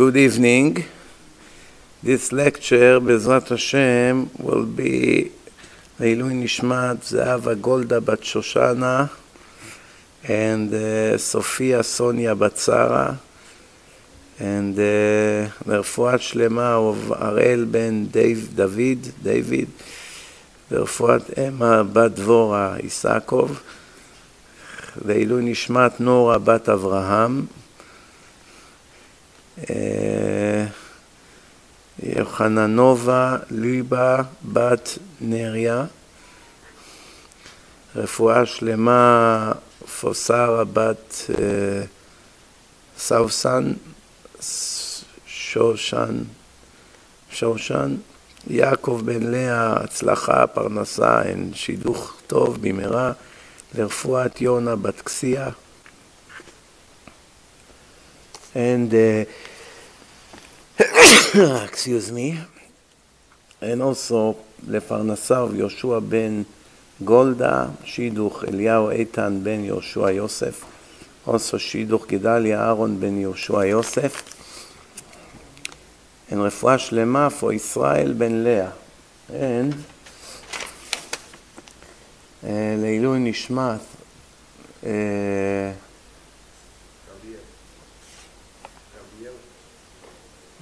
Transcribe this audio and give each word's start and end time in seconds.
Good 0.00 0.16
evening. 0.16 0.84
This 2.02 2.32
lecture, 2.32 2.98
Bezrat 3.00 3.48
Hashem, 3.48 4.30
will 4.38 4.64
be 4.64 5.28
לעילוי 6.00 6.34
נשמת 6.34 7.02
זהבה 7.02 7.54
גולדה 7.54 8.00
בת 8.00 8.24
שושנה 8.24 9.06
and 10.24 10.72
uh, 10.72 11.18
Sophia 11.18 11.82
Sonia 11.82 12.34
Batsara 12.34 13.16
and 14.38 14.78
uh, 14.78 15.66
לרפואת 15.66 16.20
שלמה 16.20 16.76
of 16.76 17.12
הראל 17.12 17.66
בן 17.70 18.04
דוד, 18.06 19.06
דוד, 19.22 19.68
לרפואת 20.70 21.38
אמה 21.38 21.82
בת 21.82 22.10
דבורה 22.10 22.76
איסקוב, 22.76 23.60
לעילוי 25.04 25.42
נשמת 25.44 26.00
נורה 26.00 26.38
בת 26.38 26.68
אברהם, 26.68 27.46
יוחננובה 32.02 33.36
ליבה 33.50 34.22
בת 34.52 34.98
נריה, 35.20 35.84
רפואה 37.96 38.46
שלמה 38.46 39.52
פוסרה 40.00 40.64
בת 40.64 41.30
סאוסן, 42.98 43.72
שושן, 45.26 46.18
שושן, 47.30 47.96
יעקב 48.46 49.02
בן 49.04 49.22
לאה, 49.22 49.72
הצלחה, 49.72 50.46
פרנסה, 50.46 51.22
שידוך 51.54 52.16
טוב 52.26 52.58
במהרה, 52.60 53.12
לרפואת 53.74 54.40
יונה 54.40 54.76
בת 54.76 55.00
קסיה. 55.00 55.48
And 58.54 58.92
uh, 58.92 58.96
excuse 61.64 62.10
me, 62.10 62.34
and 63.62 63.80
also 63.82 64.34
לפרנסה 64.68 65.44
יהושע 65.54 65.98
בן 65.98 66.42
גולדה, 67.04 67.66
שידוך 67.84 68.44
אליהו 68.44 68.90
איתן 68.90 69.40
בן 69.42 69.64
יהושע 69.64 70.10
יוסף, 70.10 70.64
also 71.26 71.58
שידוך 71.58 72.06
גדליה 72.06 72.60
אהרון 72.60 73.00
בן 73.00 73.18
יהושע 73.18 73.64
יוסף, 73.64 74.22
and 76.30 76.34
רפואה 76.34 76.78
שלמה 76.78 77.28
for 77.40 77.52
ישראל 77.52 78.12
בן 78.12 78.32
לאה, 78.32 78.70
and 79.28 79.74
uh, 82.42 82.46
לעילוי 82.78 83.18
נשמת 83.18 83.80
uh, 84.82 84.86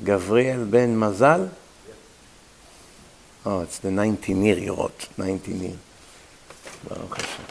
גבריאל 0.03 0.63
בן 0.63 0.99
מזל? 0.99 1.45
Oh, 3.45 3.61
it's 3.61 3.79
the 3.79 3.91
19 3.91 4.43
year 4.43 4.57
יורות, 4.57 5.07
19 5.15 5.61
year. 5.61 5.77
ברוך 6.89 7.17
השם. 7.17 7.43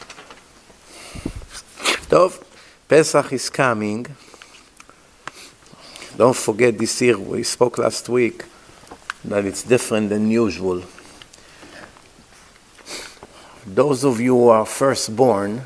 טוב, 2.09 2.39
פסח 2.87 3.33
is 3.33 3.51
coming. 3.51 4.07
Don't 6.17 6.37
forget 6.37 6.79
this 6.79 7.01
year, 7.01 7.19
we 7.19 7.43
spoke 7.43 7.79
last 7.79 8.09
week 8.09 8.45
that 9.25 9.45
it's 9.45 9.63
different 9.63 10.11
than 10.11 10.31
usual. 10.31 10.83
Those 13.67 14.05
of 14.05 14.21
you 14.21 14.35
who 14.35 14.49
are 14.49 14.67
firstborn, 14.67 15.63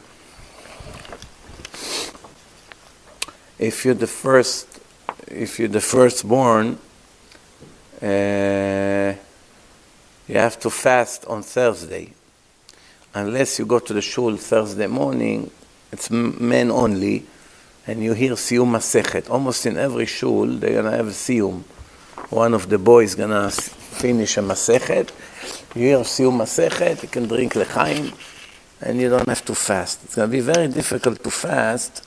if 3.59 3.85
you're 3.85 3.95
the 3.95 4.07
first 4.07 4.70
if 5.34 5.60
you're 5.60 5.68
the 5.68 5.82
firstborn, 5.82 6.78
uh, 8.02 9.14
you 10.28 10.36
have 10.36 10.60
to 10.60 10.70
fast 10.70 11.26
on 11.26 11.44
Thursday. 11.44 12.14
Unless 13.14 13.60
you 13.60 13.66
go 13.66 13.80
to 13.80 13.94
the 13.94 14.02
shul 14.02 14.38
Thursday 14.38 14.88
morning, 14.88 15.52
it's 15.92 16.10
men 16.10 16.72
only, 16.72 17.26
and 17.86 18.04
you 18.04 18.14
hear 18.14 18.34
Siyum 18.34 18.72
Masechet. 18.72 19.30
Almost 19.30 19.66
in 19.66 19.78
every 19.78 20.06
shul, 20.06 20.46
they're 20.48 20.74
going 20.74 20.86
to 20.86 20.92
have 20.92 21.08
a 21.08 21.12
Siyum. 21.12 21.64
One 22.30 22.54
of 22.54 22.70
the 22.70 22.78
boys 22.78 23.16
going 23.16 23.32
to 23.32 23.52
finish 23.52 24.38
a 24.38 24.42
Masechet. 24.42 25.12
You 25.76 25.82
hear 25.82 25.98
Siyum 26.00 26.38
Masechet, 26.38 27.04
you 27.04 27.10
can 27.10 27.28
drink 27.28 27.54
Lechaim, 27.54 28.14
and 28.82 29.02
you 29.02 29.10
don't 29.10 29.28
have 29.28 29.44
to 29.46 29.56
fast. 29.56 30.04
It's 30.06 30.16
going 30.16 30.30
to 30.30 30.32
be 30.32 30.42
very 30.42 30.70
difficult 30.70 31.22
to 31.24 31.32
fast 31.32 32.04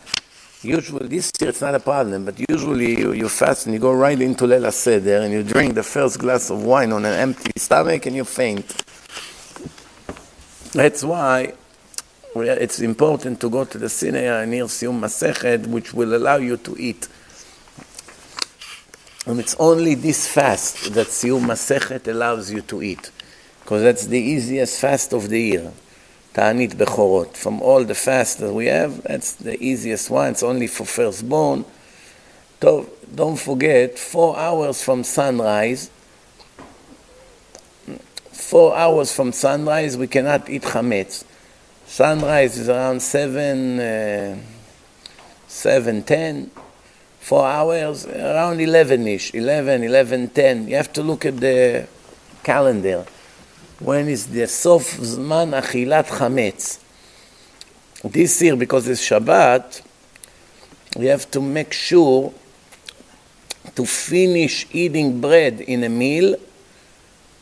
Usually, 0.64 1.06
this 1.08 1.30
year 1.38 1.50
it's 1.50 1.60
not 1.60 1.74
a 1.74 1.80
problem, 1.80 2.24
but 2.24 2.40
usually 2.48 2.98
you, 2.98 3.12
you 3.12 3.28
fast 3.28 3.66
and 3.66 3.74
you 3.74 3.80
go 3.80 3.92
right 3.92 4.18
into 4.18 4.46
Lela 4.46 4.72
Seder 4.72 5.18
and 5.18 5.30
you 5.30 5.42
drink 5.42 5.74
the 5.74 5.82
first 5.82 6.18
glass 6.18 6.50
of 6.50 6.64
wine 6.64 6.90
on 6.90 7.04
an 7.04 7.12
empty 7.12 7.52
stomach 7.56 8.06
and 8.06 8.16
you 8.16 8.24
faint. 8.24 8.66
That's 10.72 11.04
why 11.04 11.52
it's 12.34 12.80
important 12.80 13.40
to 13.42 13.50
go 13.50 13.66
to 13.66 13.76
the 13.76 13.90
Sinai 13.90 14.46
near 14.46 14.64
Siyum 14.64 15.00
Masechet, 15.00 15.66
which 15.66 15.92
will 15.92 16.16
allow 16.16 16.36
you 16.36 16.56
to 16.56 16.76
eat. 16.78 17.08
And 19.26 19.38
it's 19.38 19.54
only 19.58 19.94
this 19.94 20.26
fast 20.26 20.94
that 20.94 21.08
Siyum 21.08 21.42
Masechet 21.42 22.08
allows 22.08 22.50
you 22.50 22.62
to 22.62 22.82
eat, 22.82 23.10
because 23.60 23.82
that's 23.82 24.06
the 24.06 24.18
easiest 24.18 24.80
fast 24.80 25.12
of 25.12 25.28
the 25.28 25.40
year. 25.40 25.72
Ta'anit 26.34 26.74
Bechorot. 26.74 27.36
From 27.36 27.62
all 27.62 27.84
the 27.84 27.94
fasts 27.94 28.34
that 28.36 28.52
we 28.52 28.66
have, 28.66 29.02
that's 29.04 29.32
the 29.32 29.56
easiest 29.62 30.10
one. 30.10 30.32
It's 30.32 30.42
only 30.42 30.66
for 30.66 30.84
firstborn. 30.84 31.64
Don't 32.60 33.38
forget, 33.38 33.98
four 33.98 34.36
hours 34.36 34.82
from 34.82 35.04
sunrise, 35.04 35.90
four 38.32 38.76
hours 38.76 39.12
from 39.12 39.32
sunrise, 39.32 39.96
we 39.96 40.06
cannot 40.06 40.50
eat 40.50 40.62
chametz. 40.62 41.24
Sunrise 41.86 42.56
is 42.56 42.68
around 42.68 43.00
7, 43.00 43.78
uh, 43.78 44.38
7, 45.46 46.02
10. 46.02 46.50
Four 47.20 47.46
hours, 47.46 48.06
around 48.06 48.58
11-ish, 48.58 49.34
11, 49.34 49.84
11, 49.84 50.28
10. 50.30 50.68
You 50.68 50.76
have 50.76 50.92
to 50.94 51.02
look 51.02 51.24
at 51.26 51.38
the 51.38 51.86
calendar 52.42 53.06
when 53.80 54.08
is 54.08 54.26
the 54.26 54.46
sof 54.46 54.82
zman 54.98 55.60
achilat 55.60 56.06
chametz. 56.06 56.80
This 58.04 58.42
year, 58.42 58.56
because 58.56 58.86
it's 58.86 59.00
Shabbat, 59.08 59.82
we 60.96 61.06
have 61.06 61.30
to 61.30 61.40
make 61.40 61.72
sure 61.72 62.32
to 63.74 63.86
finish 63.86 64.66
eating 64.72 65.20
bread 65.20 65.60
in 65.62 65.84
a 65.84 65.88
meal 65.88 66.36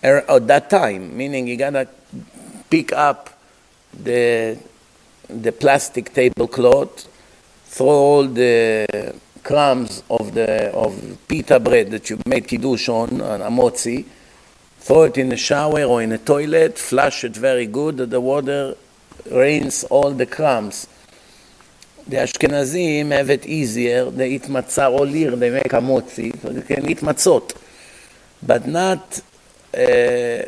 er, 0.05 0.25
at 0.29 0.47
that 0.47 0.71
time, 0.71 1.17
meaning 1.17 1.49
you 1.49 1.57
gotta 1.57 1.89
pick 2.71 2.93
up 2.93 3.31
the, 3.93 4.57
the 5.29 5.53
plastic 5.53 6.15
tablecloth, 6.15 7.09
throw 7.67 7.89
all 7.89 8.25
the 8.25 9.15
crumbs 9.43 10.05
of 10.09 10.33
the 10.35 10.73
of 10.73 11.19
pita 11.27 11.59
bread 11.59 11.91
that 11.91 12.09
you 12.09 12.19
made 12.27 12.47
kiddush 12.47 12.89
on, 12.89 13.21
on 13.21 13.41
amotzi, 13.41 14.05
throw 14.83 15.05
it 15.05 15.17
in 15.17 15.29
the 15.29 15.37
shower 15.37 15.85
or 15.85 16.03
in 16.03 16.11
a 16.11 16.19
toilet, 16.19 16.77
flush 16.77 17.23
it 17.23 17.37
very 17.37 17.67
good, 17.67 17.99
the 17.99 18.21
water 18.21 18.75
rains 19.31 19.85
all 19.85 20.11
the 20.11 20.27
crumbs. 20.27 20.89
The 22.09 22.17
Ashkenazim 22.17 23.13
have 23.13 23.31
it 23.31 23.47
easier, 23.47 24.11
they 24.11 24.31
eat 24.31 24.43
matzah 24.43 24.91
or 24.91 25.07
lir, 25.07 25.37
they 25.37 25.51
make 25.51 25.71
hamotzi, 25.71 26.37
so 26.43 26.49
they 26.49 26.63
can 26.63 26.91
eat 26.91 26.99
matzot. 26.99 27.57
But 28.43 28.67
not 28.67 29.21
uh, 29.73 30.43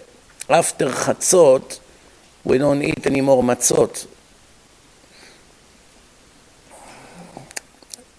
after 0.51 0.87
chatzot, 1.05 1.79
we 2.43 2.59
don't 2.59 2.83
eat 2.83 3.07
any 3.07 3.21
more 3.21 3.41
matzot. 3.41 4.09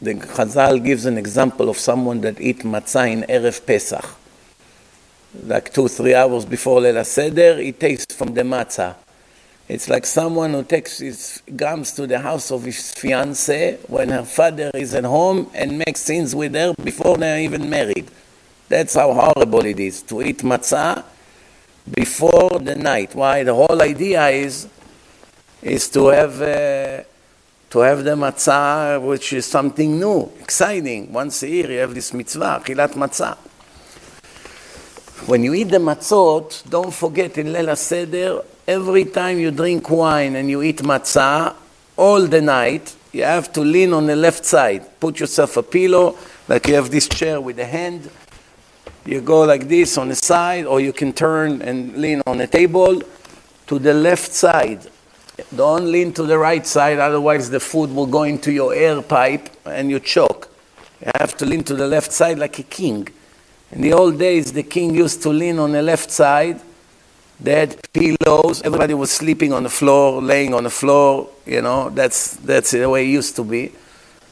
The 0.01 0.13
Chazal 0.13 0.81
gives 0.81 1.05
an 1.05 1.17
example 1.17 1.67
of 1.67 1.77
someone 1.77 2.21
that 2.21 2.39
eat 2.39 2.59
matzah 2.59 3.11
in 3.11 3.23
Erev 3.23 3.65
Pesach 3.65 4.05
like 5.43 5.73
two, 5.73 5.87
three 5.87 6.13
hours 6.13 6.45
before 6.45 6.81
Leila 6.81 7.05
Seder, 7.05 7.61
he 7.61 7.71
takes 7.71 8.05
from 8.05 8.33
the 8.33 8.41
matzah. 8.41 8.95
It's 9.67 9.89
like 9.89 10.05
someone 10.05 10.53
who 10.53 10.63
takes 10.63 10.99
his 10.99 11.41
gums 11.55 11.91
to 11.93 12.05
the 12.05 12.19
house 12.19 12.51
of 12.51 12.63
his 12.63 12.93
fiancée 12.95 13.79
when 13.89 14.09
her 14.09 14.23
father 14.23 14.69
is 14.75 14.93
at 14.93 15.05
home 15.05 15.49
and 15.55 15.79
makes 15.79 16.01
scenes 16.01 16.35
with 16.35 16.53
her 16.53 16.75
before 16.83 17.17
they're 17.17 17.39
even 17.39 17.67
married. 17.69 18.07
That's 18.69 18.93
how 18.93 19.13
horrible 19.13 19.65
it 19.65 19.79
is 19.79 20.03
to 20.03 20.21
eat 20.21 20.39
matzah 20.39 21.03
before 21.91 22.59
the 22.59 22.75
night. 22.75 23.15
Why? 23.15 23.43
The 23.43 23.55
whole 23.55 23.81
idea 23.81 24.27
is 24.27 24.67
is 25.61 25.89
to 25.89 26.07
have 26.07 26.41
uh, 26.41 27.03
to 27.71 27.79
have 27.79 28.03
the 28.03 28.15
matzah, 28.15 29.01
which 29.01 29.33
is 29.33 29.45
something 29.47 29.99
new, 29.99 30.31
exciting. 30.41 31.11
Once 31.11 31.41
a 31.41 31.49
year, 31.49 31.71
you 31.71 31.79
have 31.79 31.93
this 31.95 32.13
mitzvah, 32.13 32.61
chilat 32.63 32.93
matzah. 32.93 33.37
When 35.25 35.43
you 35.43 35.55
eat 35.55 35.69
the 35.69 35.79
matzot, 35.79 36.69
don't 36.69 36.93
forget 36.93 37.37
in 37.39 37.51
Lela 37.51 37.75
Seder, 37.75 38.43
every 38.67 39.05
time 39.05 39.39
you 39.39 39.49
drink 39.49 39.89
wine 39.89 40.35
and 40.35 40.49
you 40.49 40.61
eat 40.61 40.77
matzah, 40.79 41.55
all 41.97 42.27
the 42.27 42.41
night, 42.41 42.95
you 43.11 43.23
have 43.23 43.51
to 43.53 43.61
lean 43.61 43.93
on 43.93 44.05
the 44.05 44.15
left 44.15 44.45
side. 44.45 44.99
Put 44.99 45.19
yourself 45.19 45.57
a 45.57 45.63
pillow, 45.63 46.15
Like 46.47 46.67
you 46.67 46.75
have 46.75 46.91
this 46.91 47.07
chair 47.07 47.41
with 47.41 47.57
a 47.57 47.65
hand, 47.65 48.07
you 49.03 49.21
go 49.21 49.41
like 49.41 49.67
this 49.67 49.97
on 49.97 50.09
the 50.09 50.15
side, 50.15 50.65
or 50.65 50.79
you 50.79 50.93
can 50.93 51.11
turn 51.11 51.61
and 51.63 51.97
lean 51.97 52.21
on 52.27 52.37
the 52.37 52.45
table 52.45 53.01
to 53.65 53.79
the 53.79 53.93
left 53.93 54.31
side. 54.31 54.85
Don't 55.55 55.91
lean 55.91 56.13
to 56.13 56.23
the 56.23 56.37
right 56.37 56.65
side, 56.67 56.99
otherwise 56.99 57.49
the 57.49 57.59
food 57.59 57.89
will 57.89 58.05
go 58.05 58.23
into 58.23 58.51
your 58.51 58.75
air 58.75 59.01
pipe 59.01 59.49
and 59.65 59.89
you 59.89 59.99
choke. 59.99 60.49
You 61.03 61.11
have 61.19 61.35
to 61.37 61.45
lean 61.45 61.63
to 61.63 61.73
the 61.73 61.87
left 61.87 62.11
side 62.11 62.37
like 62.37 62.59
a 62.59 62.63
king. 62.63 63.07
In 63.71 63.81
the 63.81 63.93
old 63.93 64.17
days, 64.19 64.51
the 64.51 64.63
king 64.63 64.95
used 64.95 65.21
to 65.23 65.29
lean 65.29 65.59
on 65.59 65.71
the 65.71 65.81
left 65.81 66.11
side. 66.11 66.61
They 67.39 67.51
had 67.51 67.93
pillows. 67.93 68.61
Everybody 68.61 68.93
was 68.93 69.11
sleeping 69.11 69.51
on 69.51 69.63
the 69.63 69.69
floor, 69.69 70.21
laying 70.21 70.53
on 70.53 70.63
the 70.63 70.69
floor. 70.69 71.29
You 71.45 71.61
know, 71.61 71.89
that's, 71.89 72.37
that's 72.37 72.71
the 72.71 72.89
way 72.89 73.05
it 73.05 73.09
used 73.09 73.35
to 73.35 73.43
be. 73.43 73.71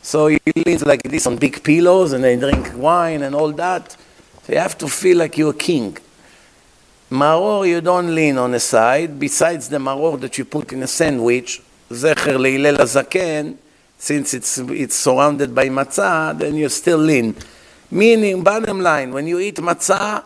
So 0.01 0.27
he 0.27 0.39
leans 0.55 0.85
like 0.85 1.03
this 1.03 1.27
on 1.27 1.37
big 1.37 1.63
pillows 1.63 2.13
and 2.13 2.23
they 2.23 2.37
drink 2.37 2.71
wine 2.75 3.23
and 3.23 3.35
all 3.35 3.51
that. 3.53 3.91
So 4.43 4.53
you 4.53 4.59
have 4.59 4.77
to 4.79 4.87
feel 4.87 5.17
like 5.17 5.37
you're 5.37 5.51
a 5.51 5.53
king. 5.53 5.97
Maror, 7.09 7.67
you 7.67 7.79
don't 7.81 8.13
lean 8.13 8.37
on 8.37 8.51
the 8.51 8.59
side. 8.59 9.19
Besides 9.19 9.69
the 9.69 9.77
maror 9.77 10.19
that 10.19 10.37
you 10.37 10.45
put 10.45 10.73
in 10.73 10.83
a 10.83 10.87
sandwich, 10.87 11.61
since 13.97 14.33
it's, 14.33 14.57
it's 14.57 14.95
surrounded 14.95 15.53
by 15.53 15.69
matzah, 15.69 16.37
then 16.37 16.55
you 16.55 16.67
still 16.69 16.97
lean. 16.97 17.35
Meaning, 17.93 18.41
bottom 18.41 18.81
line, 18.81 19.13
when 19.13 19.27
you 19.27 19.37
eat 19.37 19.57
matzah, 19.57 20.23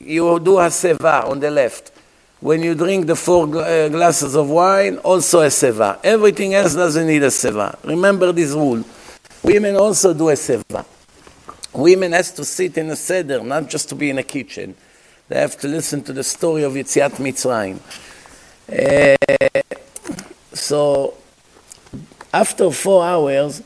you 0.00 0.40
do 0.40 0.58
a 0.58 0.68
seva 0.68 1.28
on 1.28 1.38
the 1.38 1.50
left. 1.50 1.92
When 2.40 2.62
you 2.62 2.74
drink 2.74 3.06
the 3.06 3.14
four 3.14 3.44
uh, 3.44 3.90
glasses 3.90 4.34
of 4.34 4.48
wine, 4.48 4.96
also 4.98 5.42
a 5.42 5.48
seva. 5.48 6.00
Everything 6.02 6.54
else 6.54 6.74
doesn't 6.74 7.06
need 7.06 7.22
a 7.22 7.26
seva. 7.26 7.76
Remember 7.84 8.32
this 8.32 8.52
rule. 8.52 8.82
Women 9.42 9.76
also 9.76 10.14
do 10.14 10.30
a 10.30 10.32
seva. 10.32 10.86
Women 11.74 12.12
has 12.12 12.32
to 12.32 12.42
sit 12.42 12.78
in 12.78 12.88
a 12.88 12.96
seder, 12.96 13.42
not 13.42 13.68
just 13.68 13.90
to 13.90 13.94
be 13.94 14.08
in 14.08 14.16
a 14.16 14.22
kitchen. 14.22 14.74
They 15.28 15.38
have 15.38 15.58
to 15.58 15.68
listen 15.68 16.02
to 16.04 16.12
the 16.14 16.24
story 16.24 16.62
of 16.62 16.72
Yetziat 16.72 17.16
Mitzrayim. 17.20 17.80
Uh, 18.66 19.74
so, 20.54 21.18
after 22.32 22.70
four 22.70 23.04
hours, 23.04 23.62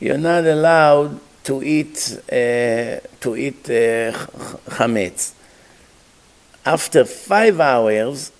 you're 0.00 0.18
not 0.18 0.44
allowed 0.44 1.20
to 1.44 1.62
eat 1.62 2.18
uh, 2.30 3.00
to 3.20 3.36
eat 3.36 3.64
uh, 3.66 4.12
chametz. 4.76 5.32
After 6.64 7.04
five 7.04 7.58
hours, 7.60 8.32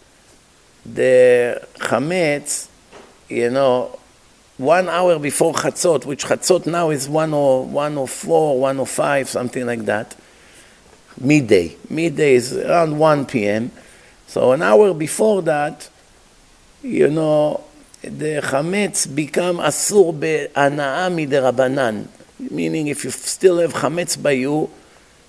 the 0.84 1.66
chametz, 1.78 2.68
you 3.28 3.50
know, 3.50 3.98
one 4.58 4.88
hour 4.88 5.18
before 5.18 5.54
chatzot, 5.54 6.04
which 6.04 6.26
chatzot 6.26 6.66
now 6.66 6.90
is 6.90 7.08
one 7.08 7.32
or 7.32 7.64
one 7.64 7.96
or 7.96 8.06
four, 8.06 8.60
one 8.60 8.78
or 8.78 8.86
five, 8.86 9.28
something 9.28 9.66
like 9.66 9.84
that 9.86 10.16
midday. 11.20 11.76
Midday 11.88 12.34
is 12.34 12.56
around 12.56 12.98
1 12.98 13.26
p.m. 13.26 13.70
So 14.26 14.52
an 14.52 14.62
hour 14.62 14.94
before 14.94 15.42
that, 15.42 15.88
you 16.82 17.08
know, 17.08 17.64
the 18.02 18.40
chametz 18.42 19.12
become 19.14 19.58
asur 19.58 20.18
be'ana'a 20.18 21.10
miderabanan. 21.10 22.08
Meaning 22.50 22.88
if 22.88 23.04
you 23.04 23.10
still 23.10 23.58
have 23.58 23.74
chametz 23.74 24.20
by 24.20 24.32
you, 24.32 24.70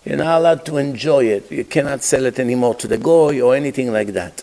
you're 0.06 0.18
not 0.18 0.40
allowed 0.40 0.66
to 0.66 0.78
enjoy 0.78 1.26
it. 1.26 1.52
You 1.52 1.66
cannot 1.66 2.04
sell 2.04 2.26
it 2.26 2.40
anymore 2.40 2.76
to 2.76 2.88
the 2.88 2.98
goy 2.98 3.42
or 3.42 3.56
anything 3.56 3.92
like 3.92 4.10
that. 4.10 4.42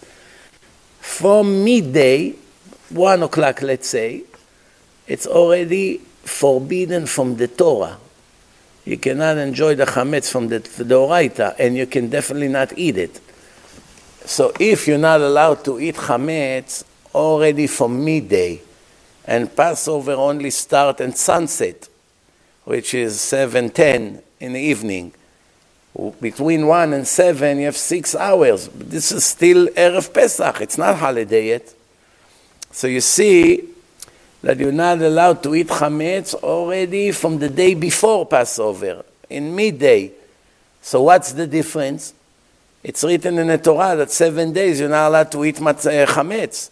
From 1.00 1.64
midday, 1.64 2.34
1 2.90 3.22
o'clock 3.22 3.62
let's 3.62 3.88
say, 3.88 4.24
it's 5.06 5.26
already 5.26 5.98
forbidden 6.24 7.06
from 7.06 7.36
the 7.36 7.48
Torah 7.48 7.98
you 8.88 8.96
cannot 8.96 9.36
enjoy 9.36 9.74
the 9.74 9.84
chametz 9.84 10.32
from 10.32 10.48
the 10.48 10.60
deoraita, 10.60 11.56
and 11.58 11.76
you 11.76 11.86
can 11.86 12.08
definitely 12.08 12.48
not 12.48 12.72
eat 12.78 12.96
it. 12.96 13.20
So 14.24 14.50
if 14.58 14.88
you're 14.88 14.96
not 14.96 15.20
allowed 15.20 15.62
to 15.66 15.78
eat 15.78 15.96
chametz 15.96 16.84
already 17.14 17.66
from 17.66 18.02
midday, 18.02 18.62
and 19.26 19.54
Passover 19.54 20.12
only 20.12 20.48
start 20.48 21.02
at 21.02 21.18
sunset, 21.18 21.86
which 22.68 22.92
is 22.92 23.16
7.10 23.16 24.22
in 24.40 24.52
the 24.52 24.60
evening, 24.60 25.14
between 26.20 26.66
1 26.66 26.92
and 26.92 27.06
7 27.06 27.58
you 27.58 27.64
have 27.64 27.76
6 27.78 28.14
hours. 28.14 28.68
This 28.68 29.10
is 29.10 29.24
still 29.24 29.68
Erev 29.68 30.12
Pesach, 30.12 30.60
it's 30.60 30.76
not 30.76 30.96
holiday 30.96 31.48
yet. 31.48 31.74
So 32.70 32.86
you 32.86 33.00
see, 33.00 33.70
that 34.42 34.58
you're 34.58 34.70
not 34.70 35.00
allowed 35.00 35.42
to 35.44 35.54
eat 35.54 35.68
chametz 35.68 36.34
already 36.34 37.10
from 37.10 37.38
the 37.38 37.48
day 37.48 37.72
before 37.72 38.26
Passover, 38.26 39.02
in 39.30 39.56
midday. 39.56 40.12
So 40.82 41.04
what's 41.04 41.32
the 41.32 41.46
difference? 41.46 42.12
It's 42.82 43.02
written 43.02 43.38
in 43.38 43.46
the 43.46 43.56
Torah 43.56 43.96
that 43.96 44.10
seven 44.10 44.52
days 44.52 44.78
you're 44.78 44.90
not 44.90 45.08
allowed 45.08 45.32
to 45.32 45.44
eat 45.46 45.58
uh, 45.58 45.72
chametz. 45.72 46.68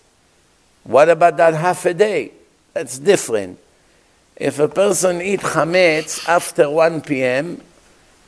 What 0.85 1.09
about 1.09 1.39
that 1.39 1.55
half 1.55 1.87
a 1.87 1.95
day? 1.95 2.33
That's 2.75 2.99
different. 2.99 3.61
If 4.37 4.59
a 4.59 4.69
person 4.69 5.23
eat 5.23 5.41
chametz 5.41 6.29
after 6.29 6.69
1 6.69 7.01
p.m., 7.03 7.63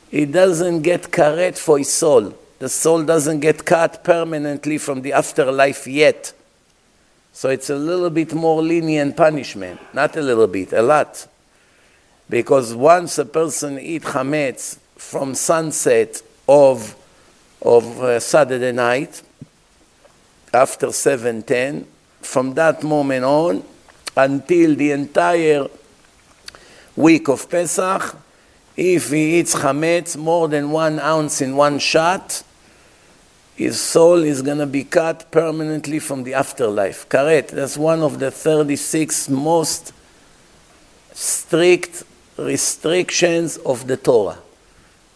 he 0.09 0.25
doesn't 0.25 0.81
get 0.81 1.03
karet 1.03 1.55
for 1.57 1.77
his 1.77 1.93
soul. 1.93 2.33
The 2.57 2.67
soul 2.67 3.03
doesn't 3.03 3.41
get 3.41 3.63
cut 3.63 4.03
permanently 4.03 4.79
from 4.79 5.03
the 5.03 5.13
afterlife 5.13 5.85
yet. 5.85 6.33
So 7.31 7.49
it's 7.49 7.69
a 7.69 7.75
little 7.75 8.09
bit 8.09 8.33
more 8.33 8.61
lenient 8.61 9.15
punishment. 9.15 9.79
Not 9.93 10.17
a 10.17 10.21
little 10.21 10.47
bit, 10.47 10.73
a 10.73 10.81
lot. 10.81 11.27
Because 12.27 12.73
once 12.73 13.19
a 13.19 13.25
person 13.25 13.79
eat 13.79 14.01
chametz 14.01 14.79
from 14.95 15.35
sunset 15.35 16.21
of, 16.47 16.95
of 17.61 18.01
uh, 18.01 18.19
Saturday 18.19 18.71
night, 18.71 19.21
after 20.51 20.87
7.10, 20.87 21.85
from 22.21 22.55
that 22.55 22.81
moment 22.81 23.23
on, 23.23 23.63
until 24.17 24.75
the 24.75 24.91
entire 24.91 25.67
week 26.99 27.29
of 27.29 27.49
Pesach, 27.49 28.17
if 28.75 29.09
he 29.09 29.39
eats 29.39 29.55
chametz 29.55 30.17
more 30.17 30.49
than 30.49 30.69
one 30.69 30.99
ounce 30.99 31.39
in 31.39 31.55
one 31.55 31.79
shot, 31.79 32.43
his 33.55 33.79
soul 33.79 34.21
is 34.23 34.41
going 34.41 34.57
to 34.57 34.65
be 34.65 34.83
cut 34.83 35.31
permanently 35.31 35.99
from 35.99 36.23
the 36.23 36.33
afterlife. 36.33 37.07
Karet, 37.07 37.47
that's 37.47 37.77
one 37.77 38.01
of 38.01 38.19
the 38.19 38.29
36 38.29 39.29
most 39.29 39.93
strict 41.13 42.03
restrictions 42.37 43.55
of 43.57 43.87
the 43.87 43.95
Torah 43.95 44.39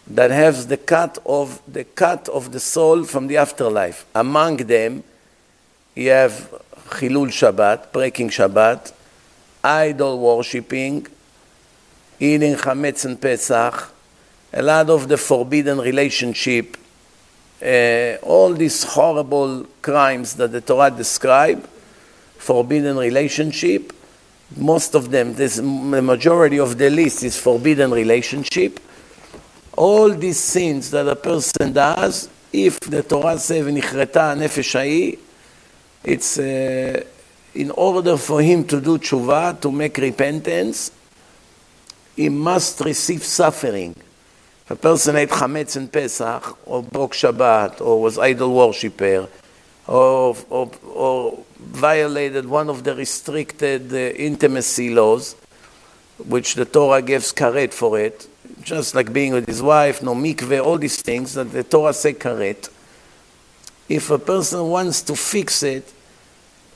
that 0.08 0.32
has 0.32 0.68
the 0.68 0.78
cut 0.78 1.18
of 1.26 1.62
the 1.68 1.84
cut 1.84 2.30
of 2.30 2.54
the 2.54 2.60
soul 2.60 3.04
from 3.04 3.28
the 3.28 3.36
afterlife. 3.36 4.06
Among 4.16 4.58
them, 4.58 5.04
you 5.96 6.10
have 6.10 6.34
Chilul 6.92 7.28
Shabbat, 7.28 7.92
breaking 7.92 8.30
Shabbat, 8.30 8.94
idol 9.64 10.20
worshipping, 10.20 11.08
eating 12.23 12.55
Chametz 12.55 13.05
and 13.05 13.21
Pesach, 13.21 13.93
a 14.53 14.63
lot 14.63 14.91
of 14.91 15.09
the 15.09 15.17
forbidden 15.17 15.79
relationship 15.79 16.77
uh, 17.63 18.17
all 18.23 18.53
these 18.55 18.85
horrible 18.85 19.67
crimes 19.83 20.35
that 20.35 20.53
the 20.53 20.61
Torah 20.61 20.91
describe, 20.91 21.69
forbidden 22.37 22.97
relationship, 22.97 23.93
most 24.57 24.95
of 24.95 25.11
them, 25.11 25.35
this, 25.35 25.57
the 25.57 25.63
majority 25.63 26.59
of 26.59 26.79
the 26.79 26.89
list 26.89 27.23
is 27.23 27.37
forbidden 27.37 27.91
relationship. 27.91 28.81
All 29.77 30.11
these 30.11 30.39
sins 30.39 30.91
that 30.93 31.07
a 31.09 31.17
person 31.17 31.73
does, 31.73 32.29
if 32.53 32.81
the 32.81 33.03
Torah 33.03 33.39
says, 33.39 33.65
ונכרתה 33.67 34.33
הנפש 34.33 34.77
ההיא, 34.77 35.17
it's 36.05 36.39
uh, 36.39 37.03
in 37.55 37.71
order 37.73 38.17
for 38.17 38.41
him 38.41 38.65
to 38.65 38.81
do 38.81 38.99
tshuva, 38.99 39.61
to 39.61 39.71
make 39.73 39.99
repentance, 39.99 40.93
he 42.16 42.30
must 42.30 42.80
receive 42.82 43.24
suffering. 43.24 43.96
If 44.66 44.72
a 44.72 44.76
person 44.76 45.16
ate 45.16 45.30
chametz 45.30 45.76
in 45.76 45.88
Pesach, 45.88 46.58
or 46.66 46.84
broke 46.84 47.14
Shabbat, 47.14 47.82
or 47.82 48.02
was 48.02 48.18
idol 48.18 48.54
worshipper, 48.54 49.28
or, 49.88 50.36
or, 50.50 50.72
or 50.94 51.44
violated 51.60 52.46
one 52.46 52.70
of 52.70 52.84
the 52.84 52.96
restricted 52.96 53.92
uh, 53.92 53.98
intimacy 53.98 54.90
laws, 54.90 55.36
which 56.26 56.56
the 56.56 56.66
Torah 56.66 57.02
gives 57.02 57.34
karet 57.34 57.74
for 57.74 58.00
it, 58.00 58.28
just 58.62 58.96
like 58.96 59.12
being 59.12 59.34
with 59.34 59.48
his 59.48 59.62
wife, 59.62 60.02
no 60.02 60.16
mikveh, 60.16 60.64
all 60.64 60.78
these 60.78 61.02
things 61.02 61.34
that 61.34 61.52
the 61.52 61.64
Torah 61.64 61.94
say 61.94 62.14
karet. 62.14 62.70
If 63.90 64.10
a 64.10 64.20
person 64.20 64.70
wants 64.70 65.02
to 65.04 65.16
fix 65.16 65.64
it, 65.64 65.92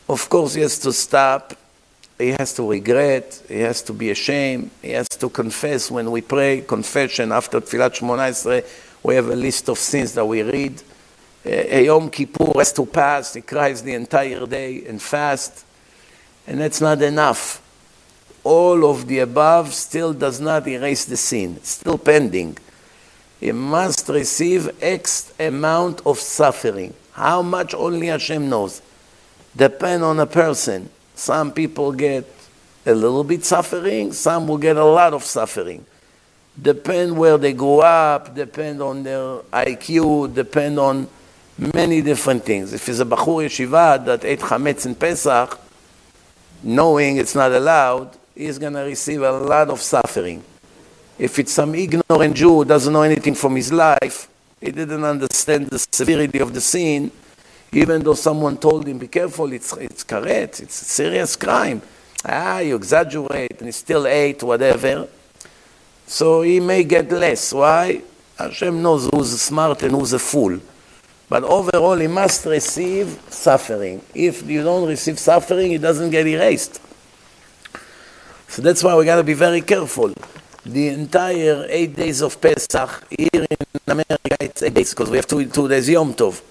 of 0.10 0.28
course 0.30 0.56
he 0.56 0.62
has 0.62 0.78
to 0.80 0.92
stop 0.92 1.54
he 2.18 2.30
has 2.30 2.54
to 2.56 2.70
regret, 2.70 3.42
he 3.48 3.60
has 3.60 3.82
to 3.84 3.94
be 3.94 4.10
ashamed, 4.10 4.72
he 4.82 4.92
has 4.92 5.08
to 5.08 5.30
confess 5.30 5.92
when 5.92 6.10
we 6.10 6.22
pray, 6.22 6.62
confession 6.62 7.32
after 7.32 7.62
Tfilat 7.62 7.98
Shmona 8.00 8.66
we 9.04 9.16
have 9.16 9.30
a 9.30 9.36
list 9.36 9.70
of 9.70 9.78
sins 9.78 10.14
that 10.14 10.26
we 10.26 10.42
read. 10.42 10.82
A 11.46 11.86
Yom 11.86 12.10
Kippur 12.10 12.54
has 12.58 12.74
to 12.74 12.86
pass, 12.86 13.36
he 13.36 13.42
cries 13.42 13.82
the 13.82 13.94
entire 13.94 14.46
day 14.46 14.86
and 14.86 15.02
fast, 15.02 15.66
and 16.46 16.60
that's 16.60 16.82
not 16.82 17.02
enough. 17.02 17.62
all 18.48 18.90
of 18.90 19.08
the 19.08 19.20
above 19.20 19.74
still 19.74 20.14
does 20.14 20.40
not 20.40 20.66
erase 20.68 21.04
the 21.04 21.18
sin, 21.18 21.56
it's 21.58 21.72
still 21.72 21.98
pending. 21.98 22.58
He 23.42 23.52
must 23.52 24.08
receive 24.08 24.72
X 24.82 25.34
amount 25.40 26.02
of 26.06 26.18
suffering. 26.18 26.94
How 27.12 27.42
much 27.42 27.74
only 27.76 28.08
Hashem 28.08 28.50
knows. 28.50 28.82
Depend 29.56 30.04
on 30.04 30.20
a 30.20 30.26
person. 30.26 30.90
Some 31.18 31.52
people 31.52 31.92
get 31.94 32.26
a 32.86 32.94
little 32.94 33.24
bit 33.24 33.44
suffering, 33.44 34.14
some 34.14 34.48
will 34.48 34.60
get 34.60 34.78
a 34.78 34.86
lot 34.86 35.16
of 35.16 35.24
suffering. 35.24 35.84
Depend 36.62 37.18
where 37.18 37.40
they 37.40 37.54
grow 37.54 37.80
up, 37.80 38.36
depend 38.36 38.84
on 38.84 39.02
their 39.02 39.40
IQ, 39.52 40.36
depend 40.36 40.78
on 40.78 41.08
many 41.74 42.04
different 42.04 42.46
things. 42.46 42.72
If 42.72 42.88
it's 42.88 43.00
a 43.00 43.06
Bachur 43.06 43.46
Yeshiva 43.48 44.06
that 44.06 44.24
ate 44.24 44.42
Chametz 44.42 44.86
in 44.86 44.94
Pesach, 44.94 45.60
knowing 46.62 47.18
it's 47.18 47.34
not 47.34 47.52
allowed, 47.52 48.16
he's 48.36 48.60
going 48.60 48.74
to 48.74 48.82
receive 48.82 49.24
a 49.24 49.32
lot 49.32 49.72
of 49.72 49.82
suffering. 49.82 50.44
If 51.18 51.40
it's 51.40 51.52
some 51.52 51.74
ignorant 51.74 52.36
Jew 52.36 52.58
who 52.58 52.66
doesn't 52.66 52.94
know 52.94 53.02
anything 53.02 53.34
from 53.34 53.56
his 53.56 53.74
life, 53.74 54.30
he 54.62 54.72
didn't 54.72 55.04
understand 55.04 55.68
the 55.68 55.80
severity 55.92 56.38
of 56.38 56.54
the 56.54 56.62
sin, 56.62 57.12
even 57.72 58.02
though 58.04 58.14
someone 58.14 58.58
told 58.58 58.88
him, 58.88 58.98
be 58.98 59.08
careful, 59.08 59.52
it's, 59.52 59.74
it's 59.78 60.04
karet, 60.04 60.62
it's 60.62 60.82
a 60.82 60.86
serious 60.86 61.36
crime. 61.36 61.82
Ah, 62.26 62.60
you 62.60 62.76
exaggerate, 62.76 63.58
and 63.60 63.68
he 63.68 63.72
still 63.72 64.08
ate, 64.08 64.42
whatever. 64.44 65.08
So 66.06 66.42
he 66.42 66.60
may 66.60 66.84
get 66.84 67.12
less. 67.12 67.54
Why? 67.54 68.02
Hashem 68.38 68.82
knows 68.82 69.10
who's 69.12 69.40
smart 69.42 69.84
and 69.84 69.92
who's 69.92 70.14
a 70.14 70.20
fool. 70.20 70.60
But 71.30 71.44
overall, 71.44 71.98
he 71.98 72.08
must 72.08 72.46
receive 72.46 73.20
suffering. 73.30 74.02
If 74.16 74.48
you 74.50 74.64
don't 74.64 74.88
receive 74.88 75.20
suffering, 75.20 75.74
it 75.74 75.82
doesn't 75.82 76.10
get 76.10 76.26
erased. 76.26 76.80
So 78.48 78.62
that's 78.62 78.82
why 78.82 78.96
we 78.96 79.04
got 79.04 79.18
to 79.18 79.24
be 79.24 79.34
very 79.34 79.62
careful. 79.62 80.14
The 80.66 80.88
entire 80.88 81.66
eight 81.70 81.96
days 81.96 82.22
of 82.22 82.40
Pesach, 82.40 83.06
here 83.10 83.46
in 83.50 83.58
America, 83.86 84.38
it's 84.40 84.64
eight 84.64 84.74
days, 84.74 84.92
because 84.92 85.10
we 85.10 85.18
have 85.18 85.28
two, 85.28 85.46
two 85.48 85.68
days 85.68 85.90
Yom 85.90 86.14
Tov. 86.14 86.42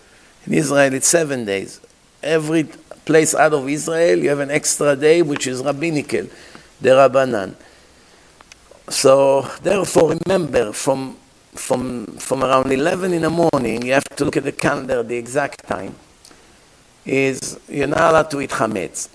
In 0.46 0.54
Israel, 0.54 0.94
it's 0.94 1.08
seven 1.08 1.44
days. 1.44 1.80
Every 2.22 2.64
place 3.04 3.34
out 3.34 3.52
of 3.52 3.68
Israel, 3.68 4.18
you 4.18 4.28
have 4.28 4.40
an 4.40 4.50
extra 4.50 4.94
day, 4.96 5.22
which 5.22 5.46
is 5.46 5.62
rabbinical, 5.62 6.26
the 6.80 6.90
Rabbanan. 6.90 7.54
So, 8.88 9.42
therefore, 9.62 10.16
remember, 10.24 10.72
from 10.72 11.16
from, 11.56 12.06
from 12.18 12.44
around 12.44 12.70
11 12.70 13.12
in 13.12 13.22
the 13.22 13.30
morning, 13.30 13.82
you 13.82 13.92
have 13.92 14.04
to 14.04 14.24
look 14.24 14.36
at 14.36 14.44
the 14.44 14.52
calendar, 14.52 15.02
the 15.02 15.16
exact 15.16 15.66
time, 15.66 15.94
is 17.04 17.58
you're 17.68 17.86
not 17.86 18.00
allowed 18.00 18.30
to 18.30 18.40
eat 18.40 18.50
chametz. 18.50 19.08